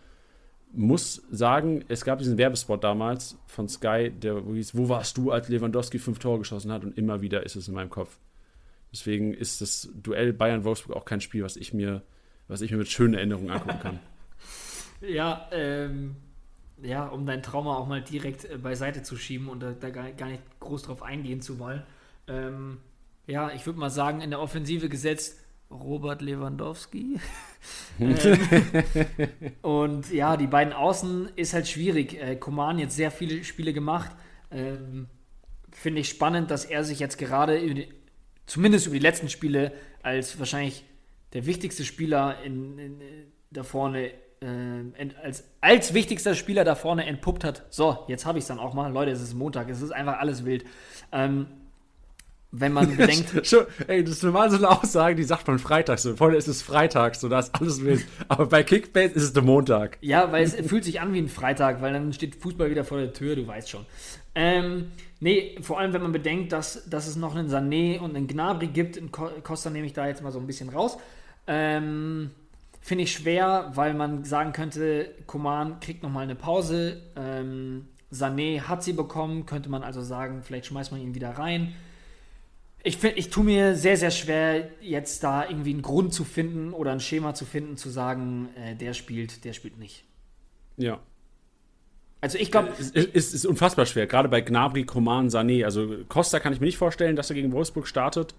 Muss 0.72 1.22
sagen, 1.30 1.86
es 1.88 2.04
gab 2.04 2.18
diesen 2.18 2.40
Werbespot 2.40 2.84
damals 2.84 3.38
von 3.46 3.70
Sky, 3.70 4.10
der 4.10 4.42
hieß, 4.44 4.76
wo 4.76 4.90
warst 4.90 5.18
du, 5.18 5.30
als 5.30 5.50
Lewandowski 5.50 6.00
fünf 6.00 6.18
Tore 6.18 6.40
geschossen 6.40 6.72
hat? 6.72 6.84
Und 6.84 6.98
immer 6.98 7.22
wieder 7.22 7.44
ist 7.46 7.56
es 7.56 7.68
in 7.68 7.76
meinem 7.76 7.92
Kopf. 7.92 8.18
Deswegen 8.92 9.36
ist 9.36 9.62
das 9.62 9.88
Duell 9.94 10.34
Bayern-Wolfsburg 10.34 10.98
auch 10.98 11.06
kein 11.06 11.22
Spiel, 11.22 11.44
was 11.44 11.56
ich 11.56 11.72
mir, 11.72 12.02
was 12.48 12.62
ich 12.62 12.72
mir 12.72 12.78
mit 12.78 12.90
schönen 12.90 13.14
Erinnerungen 13.14 13.52
angucken 13.52 13.80
kann. 13.80 14.00
ja, 15.08 15.48
ähm, 15.52 16.16
ja, 16.82 17.06
um 17.06 17.28
dein 17.28 17.44
Trauma 17.44 17.78
auch 17.78 17.88
mal 17.88 18.02
direkt 18.02 18.46
äh, 18.46 18.58
beiseite 18.58 19.04
zu 19.04 19.16
schieben 19.16 19.48
und 19.48 19.62
da, 19.62 19.74
da 19.74 19.92
gar, 19.92 20.12
gar, 20.14 20.30
nicht 20.30 20.42
groß 20.60 20.82
drauf 20.82 21.04
eingehen 21.04 21.42
zu 21.42 21.60
wollen. 21.60 21.84
Ähm, 22.28 22.80
ja, 23.30 23.52
ich 23.52 23.66
würde 23.66 23.80
mal 23.80 23.90
sagen, 23.90 24.22
in 24.22 24.32
der 24.32 24.42
Offensive 24.42 24.90
gesetzt 24.90 25.40
Robert 25.70 26.22
Lewandowski. 26.22 27.20
ähm, 28.00 28.18
und 29.62 30.12
ja, 30.12 30.36
die 30.36 30.48
beiden 30.48 30.74
Außen 30.74 31.30
ist 31.36 31.54
halt 31.54 31.68
schwierig. 31.68 32.20
Äh, 32.20 32.38
Koman 32.38 32.80
jetzt 32.80 32.96
sehr 32.96 33.12
viele 33.12 33.44
Spiele 33.44 33.72
gemacht. 33.72 34.12
Ähm, 34.52 35.08
Finde 35.72 36.02
ich 36.02 36.10
spannend, 36.10 36.50
dass 36.50 36.66
er 36.66 36.84
sich 36.84 37.00
jetzt 37.00 37.20
gerade, 37.20 37.60
die, 37.60 37.90
zumindest 38.48 38.88
über 38.88 38.96
die 38.96 39.02
letzten 39.02 39.30
Spiele, 39.30 39.74
als 40.02 40.40
wahrscheinlich 40.40 40.84
der 41.34 41.46
wichtigste 41.46 41.86
Spieler 41.86 42.42
in, 42.44 42.80
in, 42.80 43.02
da 43.52 43.62
vorne, 43.62 44.12
äh, 44.42 45.12
als, 45.22 45.44
als 45.62 45.94
wichtigster 45.94 46.34
Spieler 46.34 46.64
da 46.64 46.74
vorne 46.74 47.06
entpuppt 47.06 47.44
hat. 47.44 47.68
So, 47.70 48.06
jetzt 48.08 48.26
habe 48.26 48.40
ich 48.40 48.44
es 48.44 48.48
dann 48.48 48.58
auch 48.58 48.74
mal. 48.74 48.92
Leute, 48.92 49.12
es 49.12 49.22
ist 49.22 49.36
Montag, 49.36 49.70
es 49.70 49.84
ist 49.84 49.92
einfach 49.92 50.18
alles 50.18 50.46
wild. 50.46 50.66
Ähm, 51.12 51.46
wenn 52.52 52.74
man 52.74 52.88
bedenkt. 52.97 53.34
Ey, 53.88 54.04
das 54.04 54.14
ist 54.14 54.24
normal 54.24 54.50
so 54.50 54.58
eine 54.58 54.70
Aussage, 54.70 55.16
die 55.16 55.24
sagt 55.24 55.47
man 55.47 55.60
freitags. 55.60 56.04
So, 56.04 56.16
vorne 56.16 56.36
ist 56.38 56.47
es 56.47 56.62
Freitag, 56.62 57.16
so 57.16 57.30
da 57.30 57.39
ist 57.39 57.54
alles 57.56 57.84
wild. 57.84 58.06
Aber 58.28 58.47
bei 58.47 58.64
Kickbase 58.64 59.14
ist 59.14 59.24
es 59.24 59.34
der 59.34 59.43
Montag. 59.43 59.97
Ja, 60.02 60.32
weil 60.32 60.43
es 60.43 60.56
fühlt 60.56 60.84
sich 60.84 61.02
an 61.02 61.14
wie 61.14 61.20
ein 61.20 61.30
Freitag, 61.30 61.82
weil 61.82 61.93
dann 61.93 62.12
steht 62.14 62.36
Fußball 62.36 62.70
wieder 62.72 62.84
vor 62.84 63.00
der 63.00 63.14
Tür, 63.14 63.36
du 63.36 63.45
weißt 63.47 63.70
schon. 63.70 63.86
Ähm, 64.36 64.91
nee, 65.20 65.58
vor 65.62 65.80
allem 65.80 65.93
wenn 65.93 66.02
man 66.02 66.12
bedenkt, 66.12 66.52
dass, 66.52 66.89
dass 66.89 67.08
es 67.08 67.16
noch 67.16 67.36
einen 67.36 67.50
Sané 67.50 68.00
und 68.00 68.16
einen 68.16 68.28
Gnabry 68.28 68.68
gibt. 68.68 68.97
In 68.97 69.12
Costa 69.12 69.70
nehme 69.70 69.86
ich 69.86 69.93
da 69.93 70.08
jetzt 70.08 70.24
mal 70.24 70.32
so 70.32 70.39
ein 70.39 70.47
bisschen 70.47 70.70
raus. 70.70 70.97
Ähm, 71.47 72.32
Finde 72.82 73.04
ich 73.04 73.12
schwer, 73.12 73.72
weil 73.76 73.93
man 73.93 74.24
sagen 74.24 74.54
könnte, 74.54 75.14
Koman 75.28 75.80
kriegt 75.80 76.02
nochmal 76.02 76.24
eine 76.24 76.36
Pause. 76.36 77.02
Ähm, 77.16 77.88
Sané 78.12 78.62
hat 78.62 78.84
sie 78.84 78.93
bekommen, 78.93 79.45
könnte 79.45 79.70
man 79.70 79.84
also 79.84 80.02
sagen, 80.02 80.41
vielleicht 80.43 80.68
schmeißt 80.68 80.91
man 80.91 81.02
ihn 81.02 81.14
wieder 81.14 81.32
rein. 81.32 81.74
Ich, 82.84 82.98
find, 82.98 83.18
ich 83.18 83.30
tue 83.30 83.44
mir 83.44 83.76
sehr, 83.76 83.98
sehr 83.98 84.12
schwer, 84.12 84.70
jetzt 84.82 85.24
da 85.24 85.48
irgendwie 85.48 85.72
einen 85.72 85.82
Grund 85.82 86.14
zu 86.14 86.24
finden 86.24 86.74
oder 86.74 86.92
ein 86.92 87.02
Schema 87.02 87.34
zu 87.34 87.46
finden, 87.46 87.76
zu 87.76 87.90
sagen, 87.90 88.50
äh, 88.56 88.76
der 88.76 88.94
spielt, 88.94 89.44
der 89.44 89.54
spielt 89.54 89.78
nicht. 89.78 90.06
Ja. 90.78 91.00
Also 92.22 92.38
ich 92.38 92.52
glaube. 92.52 92.70
Es 92.80 92.92
ist, 92.92 93.16
ist, 93.16 93.34
ist, 93.34 93.46
unfassbar 93.46 93.86
schwer, 93.86 94.08
gerade 94.08 94.30
bei 94.30 94.42
Gnabry, 94.42 94.86
Coman, 94.86 95.30
Sané. 95.30 95.66
Also 95.66 95.98
Costa 96.08 96.40
kann 96.40 96.54
ich 96.54 96.60
mir 96.60 96.68
nicht 96.68 96.78
vorstellen, 96.78 97.16
dass 97.16 97.30
er 97.30 97.36
gegen 97.36 97.52
Wolfsburg 97.52 97.88
startet. 97.88 98.34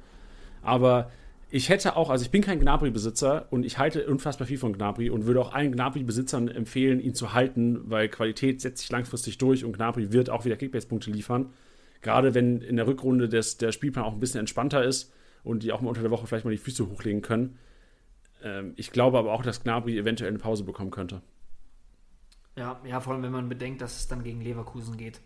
Aber 0.63 1.11
ich 1.51 1.69
hätte 1.69 1.97
auch, 1.97 2.11
also 2.11 2.25
ich 2.25 2.31
bin 2.31 2.43
kein 2.43 2.61
Gnabry-Besitzer 2.61 3.47
und 3.51 3.65
ich 3.65 3.79
halte 3.79 4.07
unfassbar 4.07 4.47
viel 4.47 4.59
von 4.59 4.73
Gnabry 4.73 5.11
und 5.11 5.27
würde 5.27 5.41
auch 5.41 5.53
allen 5.53 5.73
Gnabry-Besitzern 5.73 6.49
empfehlen, 6.49 7.01
ihn 7.01 7.15
zu 7.15 7.33
halten, 7.33 7.81
weil 7.91 8.09
Qualität 8.09 8.61
setzt 8.61 8.83
sich 8.83 8.91
langfristig 8.91 9.39
durch 9.39 9.65
und 9.65 9.73
Gnabry 9.73 10.13
wird 10.13 10.31
auch 10.31 10.45
wieder 10.45 10.57
Kickbase-Punkte 10.57 11.11
liefern. 11.11 11.51
Gerade 12.03 12.35
wenn 12.35 12.61
in 12.63 12.77
der 12.77 12.87
Rückrunde 12.87 13.29
des, 13.29 13.59
der 13.59 13.73
Spielplan 13.73 14.05
auch 14.05 14.13
ein 14.13 14.21
bisschen 14.21 14.41
entspannter 14.41 14.85
ist 14.85 15.13
und 15.45 15.63
die 15.63 15.73
auch 15.73 15.81
mal 15.81 15.89
unter 15.89 16.03
der 16.03 16.11
Woche 16.11 16.27
vielleicht 16.27 16.45
mal 16.45 16.51
die 16.51 16.59
Füße 16.59 16.89
hochlegen 16.89 17.23
können. 17.23 17.59
Ähm, 18.43 18.73
ich 18.77 18.91
glaube 18.91 19.19
aber 19.19 19.33
auch, 19.33 19.43
dass 19.43 19.63
Gnabry 19.63 19.99
eventuell 19.99 20.31
eine 20.31 20.39
Pause 20.39 20.65
bekommen 20.65 20.91
könnte. 20.91 21.21
Ja, 22.57 22.81
ja, 22.85 23.01
vor 23.01 23.15
allem 23.15 23.23
wenn 23.23 23.33
man 23.33 23.49
bedenkt, 23.49 23.81
dass 23.81 23.99
es 23.99 24.09
dann 24.09 24.23
gegen 24.25 24.41
Leverkusen 24.41 24.97
geht. 24.97 25.21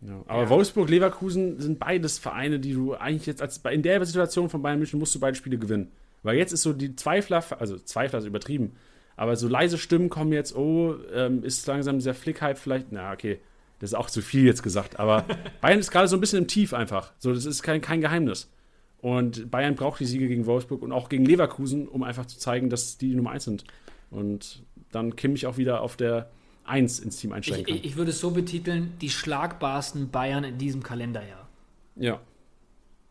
Ja, 0.00 0.22
aber 0.26 0.42
ja. 0.42 0.48
Wolfsburg, 0.50 0.88
Leverkusen 0.88 1.60
sind 1.60 1.78
beides 1.78 2.18
Vereine, 2.18 2.58
die 2.58 2.74
du 2.74 2.94
eigentlich 2.94 3.26
jetzt 3.26 3.40
als 3.40 3.58
in 3.58 3.82
der 3.82 4.04
Situation 4.04 4.50
von 4.50 4.62
Bayern 4.62 4.78
München 4.78 4.98
musst 4.98 5.14
du 5.14 5.20
beide 5.20 5.36
Spiele 5.36 5.58
gewinnen. 5.58 5.92
Weil 6.22 6.36
jetzt 6.36 6.52
ist 6.52 6.62
so 6.62 6.72
die 6.72 6.96
Zweifler, 6.96 7.44
also 7.58 7.78
Zweifler 7.78 8.18
ist 8.18 8.26
übertrieben, 8.26 8.76
aber 9.16 9.36
so 9.36 9.48
leise 9.48 9.78
Stimmen 9.78 10.10
kommen 10.10 10.32
jetzt, 10.32 10.54
oh, 10.54 10.96
ähm, 11.12 11.42
ist 11.42 11.66
langsam 11.66 12.00
sehr 12.00 12.14
Flick-Hype 12.14 12.58
vielleicht, 12.58 12.92
na 12.92 13.12
okay, 13.12 13.40
das 13.78 13.90
ist 13.90 13.94
auch 13.94 14.10
zu 14.10 14.22
viel 14.22 14.44
jetzt 14.44 14.62
gesagt, 14.62 14.98
aber 14.98 15.24
Bayern 15.60 15.78
ist 15.78 15.90
gerade 15.90 16.08
so 16.08 16.16
ein 16.16 16.20
bisschen 16.20 16.38
im 16.38 16.48
Tief 16.48 16.72
einfach. 16.72 17.12
So, 17.18 17.32
das 17.32 17.44
ist 17.44 17.62
kein, 17.62 17.80
kein 17.80 18.00
Geheimnis. 18.00 18.50
Und 18.98 19.50
Bayern 19.50 19.74
braucht 19.74 20.00
die 20.00 20.06
Siege 20.06 20.26
gegen 20.28 20.46
Wolfsburg 20.46 20.82
und 20.82 20.92
auch 20.92 21.08
gegen 21.08 21.24
Leverkusen, 21.24 21.86
um 21.86 22.02
einfach 22.02 22.26
zu 22.26 22.38
zeigen, 22.38 22.70
dass 22.70 22.98
die, 22.98 23.10
die 23.10 23.14
Nummer 23.14 23.30
1 23.30 23.44
sind. 23.44 23.64
Und 24.10 24.62
dann 24.90 25.16
Kimmich 25.16 25.46
auch 25.46 25.58
wieder 25.58 25.82
auf 25.82 25.96
der 25.96 26.30
1 26.64 27.00
ins 27.00 27.18
Team 27.18 27.32
einsteigen 27.32 27.66
kann. 27.66 27.76
Ich, 27.76 27.84
ich 27.84 27.96
würde 27.96 28.10
es 28.10 28.20
so 28.20 28.30
betiteln, 28.30 28.94
die 29.00 29.10
schlagbarsten 29.10 30.10
Bayern 30.10 30.44
in 30.44 30.58
diesem 30.58 30.82
Kalenderjahr. 30.82 31.48
Ja. 31.96 32.20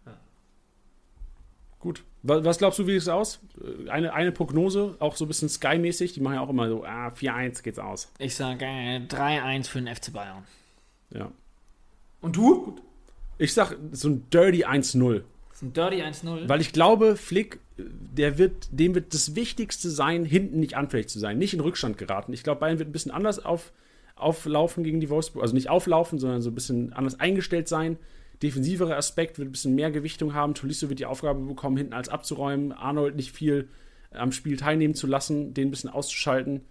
ja. 0.06 0.18
Gut. 1.80 2.04
Was 2.28 2.58
glaubst 2.58 2.80
du, 2.80 2.88
wie 2.88 2.96
es 2.96 3.08
aus? 3.08 3.40
Eine, 3.88 4.14
eine 4.14 4.32
Prognose, 4.32 4.96
auch 4.98 5.16
so 5.16 5.26
ein 5.26 5.28
bisschen 5.28 5.48
Sky-mäßig. 5.48 6.14
Die 6.14 6.22
machen 6.22 6.36
ja 6.36 6.42
auch 6.42 6.50
immer 6.50 6.68
so, 6.68 6.84
ah, 6.84 7.10
4-1 7.10 7.62
geht's 7.62 7.78
aus. 7.78 8.12
Ich 8.18 8.36
sage 8.36 8.66
äh, 8.66 8.98
3-1 8.98 9.68
für 9.68 9.80
den 9.80 9.94
FC 9.94 10.12
Bayern. 10.12 10.44
Ja. 11.12 11.32
Und 12.22 12.36
du? 12.36 12.66
Gut. 12.66 12.82
Ich 13.38 13.54
sag 13.54 13.78
so 13.92 14.10
ein 14.10 14.28
Dirty 14.32 14.66
1-0. 14.66 15.22
So 15.54 15.66
ein 15.68 15.74
Dirty 15.74 16.02
1-0? 16.02 16.50
Weil 16.50 16.62
ich 16.62 16.74
glaube, 16.74 17.16
Flick, 17.16 17.60
der 17.78 18.40
wird, 18.40 18.70
dem 18.72 18.96
wird 18.96 19.14
das 19.14 19.36
Wichtigste 19.36 19.92
sein, 19.92 20.26
hinten 20.26 20.60
nicht 20.60 20.76
anfällig 20.76 21.10
zu 21.10 21.20
sein, 21.20 21.38
nicht 21.38 21.54
in 21.54 21.60
Rückstand 21.60 22.00
geraten. 22.00 22.34
Ich 22.34 22.44
glaube, 22.44 22.60
Bayern 22.60 22.80
wird 22.80 22.90
ein 22.90 22.94
bisschen 22.94 23.12
anders 23.12 23.46
auf, 23.46 23.72
auflaufen 24.16 24.84
gegen 24.84 25.00
die 25.00 25.12
Wolfsburg. 25.12 25.44
Also 25.44 25.54
nicht 25.54 25.70
auflaufen, 25.70 26.18
sondern 26.18 26.42
so 26.42 26.50
ein 26.50 26.56
bisschen 26.56 26.92
anders 26.94 27.20
eingestellt 27.20 27.68
sein 27.68 27.98
defensivere 28.42 28.96
Aspekt 28.96 29.38
wird 29.38 29.50
ein 29.50 29.52
bisschen 29.52 29.76
mehr 29.76 29.92
Gewichtung 29.92 30.34
haben. 30.34 30.54
Tolisso 30.54 30.90
wird 30.90 31.00
die 31.00 31.06
Aufgabe 31.06 31.40
bekommen, 31.42 31.78
hinten 31.78 31.94
als 31.94 32.10
abzuräumen, 32.10 32.72
Arnold 32.72 33.16
nicht 33.16 33.32
viel 33.32 33.70
am 34.12 34.32
Spiel 34.32 34.58
teilnehmen 34.58 34.94
zu 34.94 35.08
lassen, 35.08 35.54
den 35.54 35.68
ein 35.68 35.72
bisschen 35.72 35.90
auszuschalten. 35.90 36.62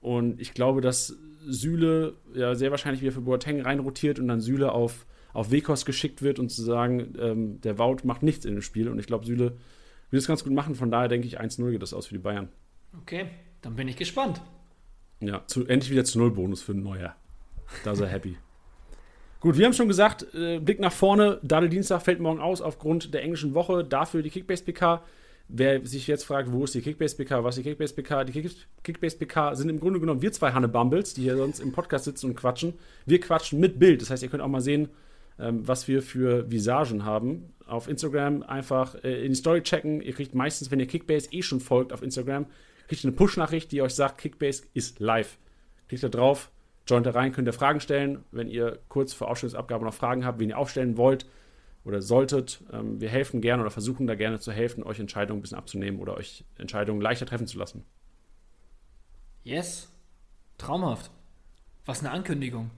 Und 0.00 0.40
ich 0.40 0.54
glaube, 0.54 0.80
dass 0.80 1.16
Süle 1.46 2.14
ja 2.34 2.54
sehr 2.54 2.70
wahrscheinlich 2.70 3.02
wieder 3.02 3.12
für 3.12 3.20
Boateng 3.20 3.60
reinrotiert 3.60 4.18
und 4.18 4.28
dann 4.28 4.40
Süle 4.40 4.72
auf, 4.72 5.06
auf 5.32 5.50
Wekos 5.50 5.84
geschickt 5.84 6.22
wird 6.22 6.38
und 6.38 6.50
zu 6.50 6.62
sagen, 6.62 7.14
ähm, 7.18 7.60
der 7.60 7.78
Wout 7.78 7.98
macht 8.04 8.22
nichts 8.22 8.44
in 8.44 8.54
dem 8.54 8.62
Spiel. 8.62 8.88
Und 8.88 8.98
ich 8.98 9.06
glaube, 9.06 9.26
Süle 9.26 9.56
will 10.10 10.18
das 10.18 10.26
ganz 10.26 10.44
gut 10.44 10.52
machen. 10.52 10.74
Von 10.74 10.90
daher 10.90 11.08
denke 11.08 11.26
ich, 11.26 11.40
1-0 11.40 11.70
geht 11.70 11.82
das 11.82 11.94
aus 11.94 12.06
für 12.06 12.14
die 12.14 12.20
Bayern. 12.20 12.48
Okay, 13.00 13.26
dann 13.62 13.76
bin 13.76 13.88
ich 13.88 13.96
gespannt. 13.96 14.40
Ja, 15.20 15.46
zu, 15.46 15.66
endlich 15.66 15.90
wieder 15.90 16.04
zu 16.04 16.18
Null 16.18 16.30
Bonus 16.30 16.62
für 16.62 16.72
ein 16.72 16.82
Neuer. 16.82 17.14
Da 17.84 17.92
ist 17.92 18.00
er 18.00 18.08
happy. 18.08 18.36
Gut, 19.46 19.58
wir 19.58 19.66
haben 19.66 19.74
schon 19.74 19.86
gesagt, 19.86 20.26
äh, 20.34 20.58
Blick 20.58 20.80
nach 20.80 20.90
vorne. 20.90 21.38
Dadel 21.44 21.68
Dienstag 21.68 22.02
fällt 22.02 22.18
morgen 22.18 22.40
aus 22.40 22.60
aufgrund 22.60 23.14
der 23.14 23.22
englischen 23.22 23.54
Woche. 23.54 23.84
Dafür 23.84 24.20
die 24.20 24.30
Kickbase 24.30 24.64
PK. 24.64 25.04
Wer 25.46 25.86
sich 25.86 26.08
jetzt 26.08 26.24
fragt, 26.24 26.50
wo 26.50 26.64
ist 26.64 26.74
die 26.74 26.80
Kickbase 26.80 27.14
PK, 27.14 27.44
was 27.44 27.56
ist 27.56 27.64
die 27.64 27.70
Kickbase 27.70 27.94
PK? 27.94 28.24
Die 28.24 28.50
Kickbase 28.82 29.16
PK 29.16 29.54
sind 29.54 29.68
im 29.68 29.78
Grunde 29.78 30.00
genommen 30.00 30.20
wir 30.20 30.32
zwei 30.32 30.50
Hanne 30.50 30.66
Bumbles, 30.66 31.14
die 31.14 31.22
hier 31.22 31.36
sonst 31.36 31.60
im 31.60 31.70
Podcast 31.70 32.06
sitzen 32.06 32.30
und 32.30 32.34
quatschen. 32.34 32.74
Wir 33.04 33.20
quatschen 33.20 33.60
mit 33.60 33.78
Bild. 33.78 34.02
Das 34.02 34.10
heißt, 34.10 34.24
ihr 34.24 34.30
könnt 34.30 34.42
auch 34.42 34.48
mal 34.48 34.60
sehen, 34.60 34.88
ähm, 35.38 35.60
was 35.62 35.86
wir 35.86 36.02
für 36.02 36.50
Visagen 36.50 37.04
haben. 37.04 37.54
Auf 37.68 37.86
Instagram 37.86 38.42
einfach 38.42 38.96
äh, 39.04 39.24
in 39.24 39.30
die 39.30 39.38
Story 39.38 39.62
checken. 39.62 40.00
Ihr 40.00 40.12
kriegt 40.12 40.34
meistens, 40.34 40.72
wenn 40.72 40.80
ihr 40.80 40.88
Kickbase 40.88 41.28
eh 41.30 41.42
schon 41.42 41.60
folgt 41.60 41.92
auf 41.92 42.02
Instagram, 42.02 42.46
kriegt 42.88 43.04
eine 43.04 43.12
Push-Nachricht, 43.12 43.70
die 43.70 43.80
euch 43.80 43.94
sagt, 43.94 44.18
Kickbase 44.18 44.64
ist 44.74 44.98
live. 44.98 45.38
Klickt 45.86 46.02
da 46.02 46.08
drauf, 46.08 46.50
joint 46.86 47.06
da 47.06 47.10
rein, 47.10 47.32
könnt 47.32 47.48
ihr 47.48 47.52
Fragen 47.52 47.80
stellen. 47.80 48.24
Wenn 48.30 48.48
ihr 48.48 48.78
kurz 48.88 49.12
vor 49.12 49.28
Ausstellungsabgabe 49.28 49.84
noch 49.84 49.94
Fragen 49.94 50.24
habt, 50.24 50.38
wen 50.38 50.50
ihr 50.50 50.58
aufstellen 50.58 50.96
wollt 50.96 51.26
oder 51.84 52.00
solltet, 52.00 52.62
ähm, 52.72 53.00
wir 53.00 53.08
helfen 53.08 53.40
gerne 53.40 53.62
oder 53.62 53.70
versuchen 53.70 54.06
da 54.06 54.14
gerne 54.14 54.38
zu 54.38 54.52
helfen, 54.52 54.82
euch 54.82 55.00
Entscheidungen 55.00 55.40
ein 55.40 55.42
bisschen 55.42 55.58
abzunehmen 55.58 56.00
oder 56.00 56.14
euch 56.14 56.44
Entscheidungen 56.58 57.00
leichter 57.00 57.26
treffen 57.26 57.46
zu 57.46 57.58
lassen. 57.58 57.84
Yes. 59.44 59.92
Traumhaft. 60.58 61.10
Was 61.84 62.00
eine 62.00 62.10
Ankündigung. 62.10 62.70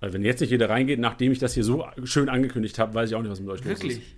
Also 0.00 0.14
wenn 0.14 0.24
jetzt 0.24 0.40
nicht 0.40 0.50
jeder 0.50 0.68
reingeht, 0.68 1.00
nachdem 1.00 1.32
ich 1.32 1.38
das 1.38 1.54
hier 1.54 1.64
so 1.64 1.84
schön 2.04 2.28
angekündigt 2.28 2.78
habe, 2.78 2.94
weiß 2.94 3.10
ich 3.10 3.16
auch 3.16 3.22
nicht, 3.22 3.30
was 3.30 3.40
mit 3.40 3.48
euch 3.48 3.64
Wirklich? 3.64 3.82
los 3.82 3.92
ist. 3.92 3.98
Wirklich? 3.98 4.16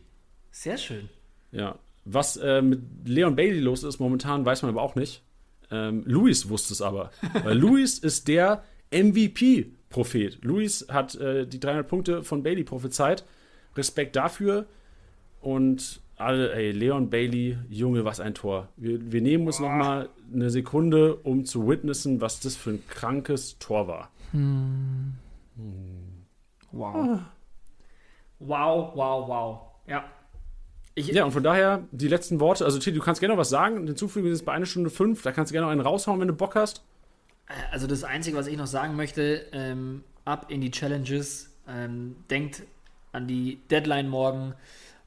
Sehr 0.50 0.76
schön. 0.76 1.08
Ja. 1.52 1.78
Was 2.04 2.36
äh, 2.36 2.62
mit 2.62 2.80
Leon 3.04 3.36
Bailey 3.36 3.60
los 3.60 3.82
ist 3.82 3.98
momentan, 3.98 4.44
weiß 4.44 4.62
man 4.62 4.70
aber 4.70 4.82
auch 4.82 4.94
nicht. 4.94 5.22
Ähm, 5.70 6.02
Luis 6.06 6.48
wusste 6.48 6.72
es 6.72 6.82
aber. 6.82 7.10
Weil 7.44 7.56
Luis 7.56 7.98
ist 7.98 8.28
der 8.28 8.64
MVP-Prophet. 8.90 10.38
Luis 10.42 10.86
hat 10.88 11.14
äh, 11.16 11.46
die 11.46 11.60
300 11.60 11.88
Punkte 11.88 12.22
von 12.22 12.42
Bailey 12.42 12.64
prophezeit. 12.64 13.24
Respekt 13.76 14.16
dafür. 14.16 14.66
Und 15.40 16.00
alle, 16.16 16.52
ey, 16.52 16.72
Leon 16.72 17.10
Bailey, 17.10 17.58
Junge, 17.68 18.04
was 18.04 18.20
ein 18.20 18.34
Tor. 18.34 18.68
Wir, 18.76 19.12
wir 19.12 19.20
nehmen 19.20 19.46
uns 19.46 19.60
oh. 19.60 19.62
noch 19.62 19.72
mal 19.72 20.08
eine 20.32 20.50
Sekunde, 20.50 21.14
um 21.16 21.44
zu 21.44 21.68
witnessen, 21.68 22.20
was 22.20 22.40
das 22.40 22.56
für 22.56 22.70
ein 22.70 22.82
krankes 22.88 23.58
Tor 23.58 23.86
war. 23.86 24.10
Hm. 24.32 25.14
Wow. 26.72 26.94
Ah. 26.94 27.32
Wow, 28.40 28.92
wow, 28.94 29.28
wow. 29.28 29.60
Ja. 29.86 30.04
Ich, 30.94 31.08
ja, 31.08 31.24
und 31.24 31.30
von 31.30 31.42
daher 31.42 31.84
die 31.92 32.08
letzten 32.08 32.40
Worte. 32.40 32.64
Also, 32.64 32.78
Titi, 32.78 32.96
du 32.96 33.02
kannst 33.02 33.20
gerne 33.20 33.34
noch 33.34 33.40
was 33.40 33.50
sagen. 33.50 33.86
Hinzufügen 33.86 34.26
ist 34.28 34.34
es 34.34 34.44
bei 34.44 34.52
einer 34.52 34.66
Stunde 34.66 34.90
fünf. 34.90 35.22
Da 35.22 35.32
kannst 35.32 35.50
du 35.50 35.52
gerne 35.52 35.66
noch 35.66 35.72
einen 35.72 35.80
raushauen, 35.80 36.20
wenn 36.20 36.28
du 36.28 36.34
Bock 36.34 36.56
hast. 36.56 36.82
Äh, 37.48 37.72
also, 37.72 37.86
das 37.86 38.04
Einzige, 38.04 38.36
was 38.36 38.46
ich 38.46 38.56
noch 38.56 38.66
sagen 38.66 38.96
möchte, 38.96 39.46
ähm, 39.52 40.04
ab 40.24 40.46
in 40.50 40.60
die 40.60 40.70
Challenges. 40.70 41.50
Ähm, 41.68 42.16
denkt 42.30 42.62
an 43.12 43.26
die 43.26 43.60
Deadline 43.70 44.08
morgen 44.08 44.54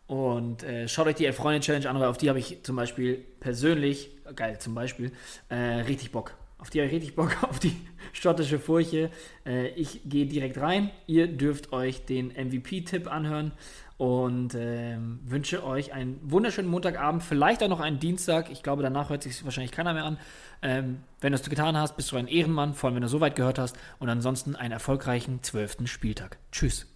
und 0.07 0.63
äh, 0.63 0.87
schaut 0.87 1.07
euch 1.07 1.15
die 1.15 1.25
Elf-Freunde-Challenge 1.25 1.89
an, 1.89 1.99
weil 1.99 2.07
auf 2.07 2.17
die 2.17 2.29
habe 2.29 2.37
ich 2.37 2.63
zum 2.63 2.75
Beispiel 2.75 3.23
persönlich, 3.39 4.11
geil, 4.35 4.59
zum 4.59 4.75
Beispiel, 4.75 5.11
äh, 5.49 5.55
richtig 5.55 6.11
Bock. 6.11 6.35
Auf 6.57 6.69
die 6.69 6.79
habe 6.79 6.87
ich 6.87 6.93
richtig 6.93 7.15
Bock, 7.15 7.41
auf 7.49 7.59
die 7.59 7.75
schottische 8.13 8.59
Furche. 8.59 9.09
Äh, 9.45 9.69
ich 9.69 10.01
gehe 10.05 10.25
direkt 10.25 10.57
rein. 10.57 10.91
Ihr 11.07 11.27
dürft 11.27 11.71
euch 11.71 12.05
den 12.05 12.27
MVP-Tipp 12.27 13.11
anhören 13.11 13.53
und 14.01 14.55
ähm, 14.55 15.19
wünsche 15.25 15.63
euch 15.63 15.93
einen 15.93 16.19
wunderschönen 16.23 16.67
Montagabend, 16.67 17.21
vielleicht 17.21 17.61
auch 17.61 17.67
noch 17.67 17.79
einen 17.79 17.99
Dienstag. 17.99 18.49
Ich 18.49 18.63
glaube, 18.63 18.81
danach 18.81 19.11
hört 19.11 19.21
sich 19.21 19.45
wahrscheinlich 19.45 19.71
keiner 19.71 19.93
mehr 19.93 20.05
an. 20.05 20.17
Ähm, 20.63 21.03
wenn 21.19 21.33
du 21.33 21.37
es 21.37 21.47
getan 21.47 21.77
hast, 21.77 21.97
bist 21.97 22.11
du 22.11 22.15
ein 22.15 22.27
Ehrenmann, 22.27 22.73
vor 22.73 22.87
allem 22.87 22.95
wenn 22.95 23.03
du 23.03 23.07
so 23.07 23.21
weit 23.21 23.35
gehört 23.35 23.59
hast. 23.59 23.77
Und 23.99 24.09
ansonsten 24.09 24.55
einen 24.55 24.71
erfolgreichen 24.71 25.43
zwölften 25.43 25.85
Spieltag. 25.85 26.39
Tschüss. 26.51 26.87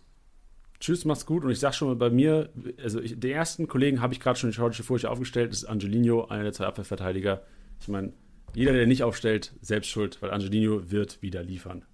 Tschüss, 0.80 1.06
mach's 1.06 1.28
gut. 1.28 1.44
Und 1.44 1.52
ich 1.52 1.60
sag 1.60 1.76
schon 1.76 1.90
mal 1.90 1.96
bei 1.96 2.10
mir, 2.10 2.50
also 2.82 3.00
ich, 3.00 3.20
den 3.20 3.34
ersten 3.34 3.68
Kollegen 3.68 4.02
habe 4.02 4.16
ich 4.16 4.20
gerade 4.20 4.40
schon 4.40 4.50
die 4.50 4.56
schottische 4.56 4.82
Furche 4.82 5.12
aufgestellt. 5.12 5.52
Das 5.52 5.60
ist 5.60 5.66
Angelino, 5.66 6.26
einer 6.26 6.42
der 6.42 6.54
zwei 6.54 6.66
Abwehrverteidiger. 6.66 7.44
Ich 7.82 7.88
meine, 7.88 8.14
jeder, 8.56 8.74
der 8.74 8.88
nicht 8.88 9.04
aufstellt, 9.04 9.54
selbst 9.62 9.92
schuld, 9.92 10.24
weil 10.24 10.32
Angelino 10.32 10.90
wird 10.90 11.22
wieder 11.22 11.44
liefern. 11.44 11.86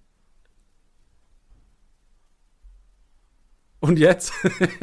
Und 3.82 3.98
jetzt? 3.98 4.32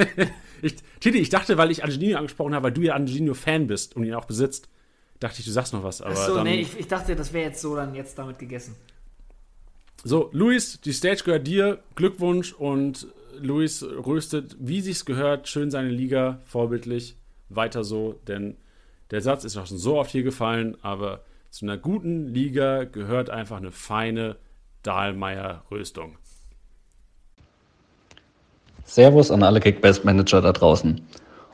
ich, 0.61 0.75
Titi, 0.99 1.19
ich 1.19 1.29
dachte, 1.29 1.57
weil 1.57 1.71
ich 1.71 1.85
Angelino 1.85 2.17
angesprochen 2.17 2.53
habe, 2.53 2.65
weil 2.65 2.73
du 2.73 2.81
ja 2.81 2.95
Angelino-Fan 2.95 3.65
bist 3.65 3.95
und 3.95 4.03
ihn 4.03 4.13
auch 4.13 4.25
besitzt, 4.25 4.67
dachte 5.21 5.39
ich, 5.39 5.45
du 5.45 5.51
sagst 5.51 5.71
noch 5.71 5.83
was. 5.83 6.01
Aber 6.01 6.11
Achso, 6.11 6.43
nee, 6.43 6.59
ich, 6.59 6.77
ich, 6.77 6.87
dachte, 6.87 7.15
das 7.15 7.31
wäre 7.31 7.47
jetzt 7.47 7.61
so 7.61 7.77
dann 7.77 7.95
jetzt 7.95 8.19
damit 8.19 8.37
gegessen. 8.37 8.75
So, 10.03 10.29
Luis, 10.33 10.81
die 10.81 10.91
Stage 10.91 11.23
gehört 11.23 11.47
dir. 11.47 11.79
Glückwunsch 11.95 12.51
und 12.51 13.07
Luis 13.39 13.83
röstet, 13.83 14.57
wie 14.59 14.81
sich's 14.81 15.05
gehört, 15.05 15.47
schön 15.47 15.71
seine 15.71 15.89
Liga, 15.89 16.41
vorbildlich. 16.45 17.15
Weiter 17.47 17.85
so, 17.85 18.19
denn 18.27 18.57
der 19.11 19.21
Satz 19.21 19.45
ist 19.45 19.55
auch 19.55 19.65
schon 19.65 19.77
so 19.77 19.97
oft 19.97 20.11
hier 20.11 20.23
gefallen, 20.23 20.77
aber 20.81 21.23
zu 21.51 21.65
einer 21.65 21.77
guten 21.77 22.27
Liga 22.27 22.83
gehört 22.83 23.29
einfach 23.29 23.57
eine 23.57 23.71
feine 23.71 24.35
Dahlmeier-Röstung. 24.83 26.17
Servus 28.89 29.29
an 29.29 29.43
alle 29.43 29.59
Kickbase-Manager 29.59 30.41
da 30.41 30.51
draußen. 30.51 30.99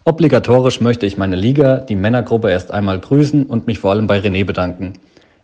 Obligatorisch 0.06 0.80
möchte 0.80 1.06
ich 1.06 1.18
meine 1.18 1.36
Liga, 1.36 1.80
die 1.80 1.98
Männergruppe, 1.98 2.50
erst 2.50 2.72
einmal 2.72 2.98
grüßen 2.98 3.46
und 3.46 3.68
mich 3.68 3.80
vor 3.80 3.92
allem 3.92 4.08
bei 4.08 4.20
René 4.20 4.46
bedanken. 4.46 4.94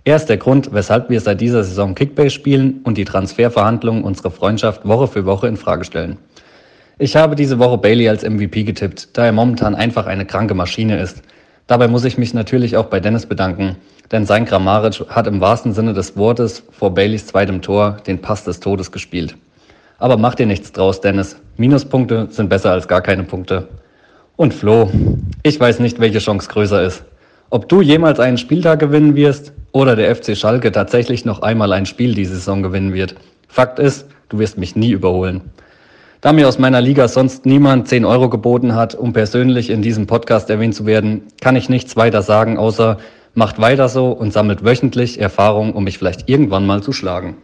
Er 0.05 0.15
ist 0.15 0.27
der 0.27 0.37
Grund, 0.37 0.73
weshalb 0.73 1.09
wir 1.09 1.19
seit 1.19 1.41
dieser 1.41 1.65
Saison 1.65 1.93
Kickbase 1.93 2.29
spielen 2.29 2.79
und 2.85 2.97
die 2.97 3.03
Transferverhandlungen 3.03 4.05
unserer 4.05 4.31
Freundschaft 4.31 4.87
Woche 4.87 5.07
für 5.07 5.25
Woche 5.25 5.49
in 5.49 5.57
Frage 5.57 5.83
stellen. 5.83 6.17
Ich 6.97 7.17
habe 7.17 7.35
diese 7.35 7.59
Woche 7.59 7.77
Bailey 7.77 8.07
als 8.07 8.23
MVP 8.23 8.63
getippt, 8.63 9.17
da 9.17 9.25
er 9.25 9.33
momentan 9.33 9.75
einfach 9.75 10.05
eine 10.05 10.25
kranke 10.25 10.53
Maschine 10.53 10.97
ist. 10.97 11.21
Dabei 11.67 11.89
muss 11.89 12.05
ich 12.05 12.17
mich 12.17 12.33
natürlich 12.33 12.77
auch 12.77 12.85
bei 12.85 13.01
Dennis 13.01 13.25
bedanken, 13.25 13.75
denn 14.13 14.25
sein 14.25 14.45
Grammaric 14.45 15.03
hat 15.09 15.27
im 15.27 15.41
wahrsten 15.41 15.73
Sinne 15.73 15.93
des 15.93 16.15
Wortes 16.15 16.63
vor 16.71 16.93
Baileys 16.93 17.27
zweitem 17.27 17.61
Tor 17.61 17.97
den 18.07 18.21
Pass 18.21 18.45
des 18.45 18.61
Todes 18.61 18.93
gespielt. 18.93 19.35
Aber 20.01 20.17
mach 20.17 20.33
dir 20.33 20.47
nichts 20.47 20.71
draus, 20.71 20.99
Dennis. 20.99 21.35
Minuspunkte 21.57 22.27
sind 22.31 22.49
besser 22.49 22.71
als 22.71 22.87
gar 22.87 23.01
keine 23.01 23.21
Punkte. 23.21 23.67
Und 24.35 24.51
Flo, 24.51 24.89
ich 25.43 25.59
weiß 25.59 25.77
nicht, 25.77 25.99
welche 25.99 26.17
Chance 26.17 26.49
größer 26.49 26.81
ist. 26.81 27.03
Ob 27.51 27.69
du 27.69 27.83
jemals 27.83 28.19
einen 28.19 28.39
Spieltag 28.39 28.79
gewinnen 28.79 29.15
wirst 29.15 29.53
oder 29.71 29.95
der 29.95 30.15
FC 30.15 30.35
Schalke 30.35 30.71
tatsächlich 30.71 31.23
noch 31.23 31.43
einmal 31.43 31.71
ein 31.71 31.85
Spiel 31.85 32.15
diese 32.15 32.33
Saison 32.33 32.63
gewinnen 32.63 32.93
wird. 32.93 33.13
Fakt 33.47 33.77
ist, 33.77 34.07
du 34.29 34.39
wirst 34.39 34.57
mich 34.57 34.75
nie 34.75 34.89
überholen. 34.89 35.41
Da 36.19 36.33
mir 36.33 36.47
aus 36.47 36.57
meiner 36.57 36.81
Liga 36.81 37.07
sonst 37.07 37.45
niemand 37.45 37.87
10 37.87 38.03
Euro 38.03 38.27
geboten 38.27 38.73
hat, 38.73 38.95
um 38.95 39.13
persönlich 39.13 39.69
in 39.69 39.83
diesem 39.83 40.07
Podcast 40.07 40.49
erwähnt 40.49 40.73
zu 40.73 40.87
werden, 40.87 41.25
kann 41.41 41.55
ich 41.55 41.69
nichts 41.69 41.95
weiter 41.95 42.23
sagen, 42.23 42.57
außer 42.57 42.97
macht 43.35 43.61
weiter 43.61 43.87
so 43.87 44.11
und 44.13 44.33
sammelt 44.33 44.65
wöchentlich 44.65 45.21
Erfahrung, 45.21 45.73
um 45.73 45.83
mich 45.83 45.99
vielleicht 45.99 46.27
irgendwann 46.27 46.65
mal 46.65 46.81
zu 46.81 46.91
schlagen. 46.91 47.37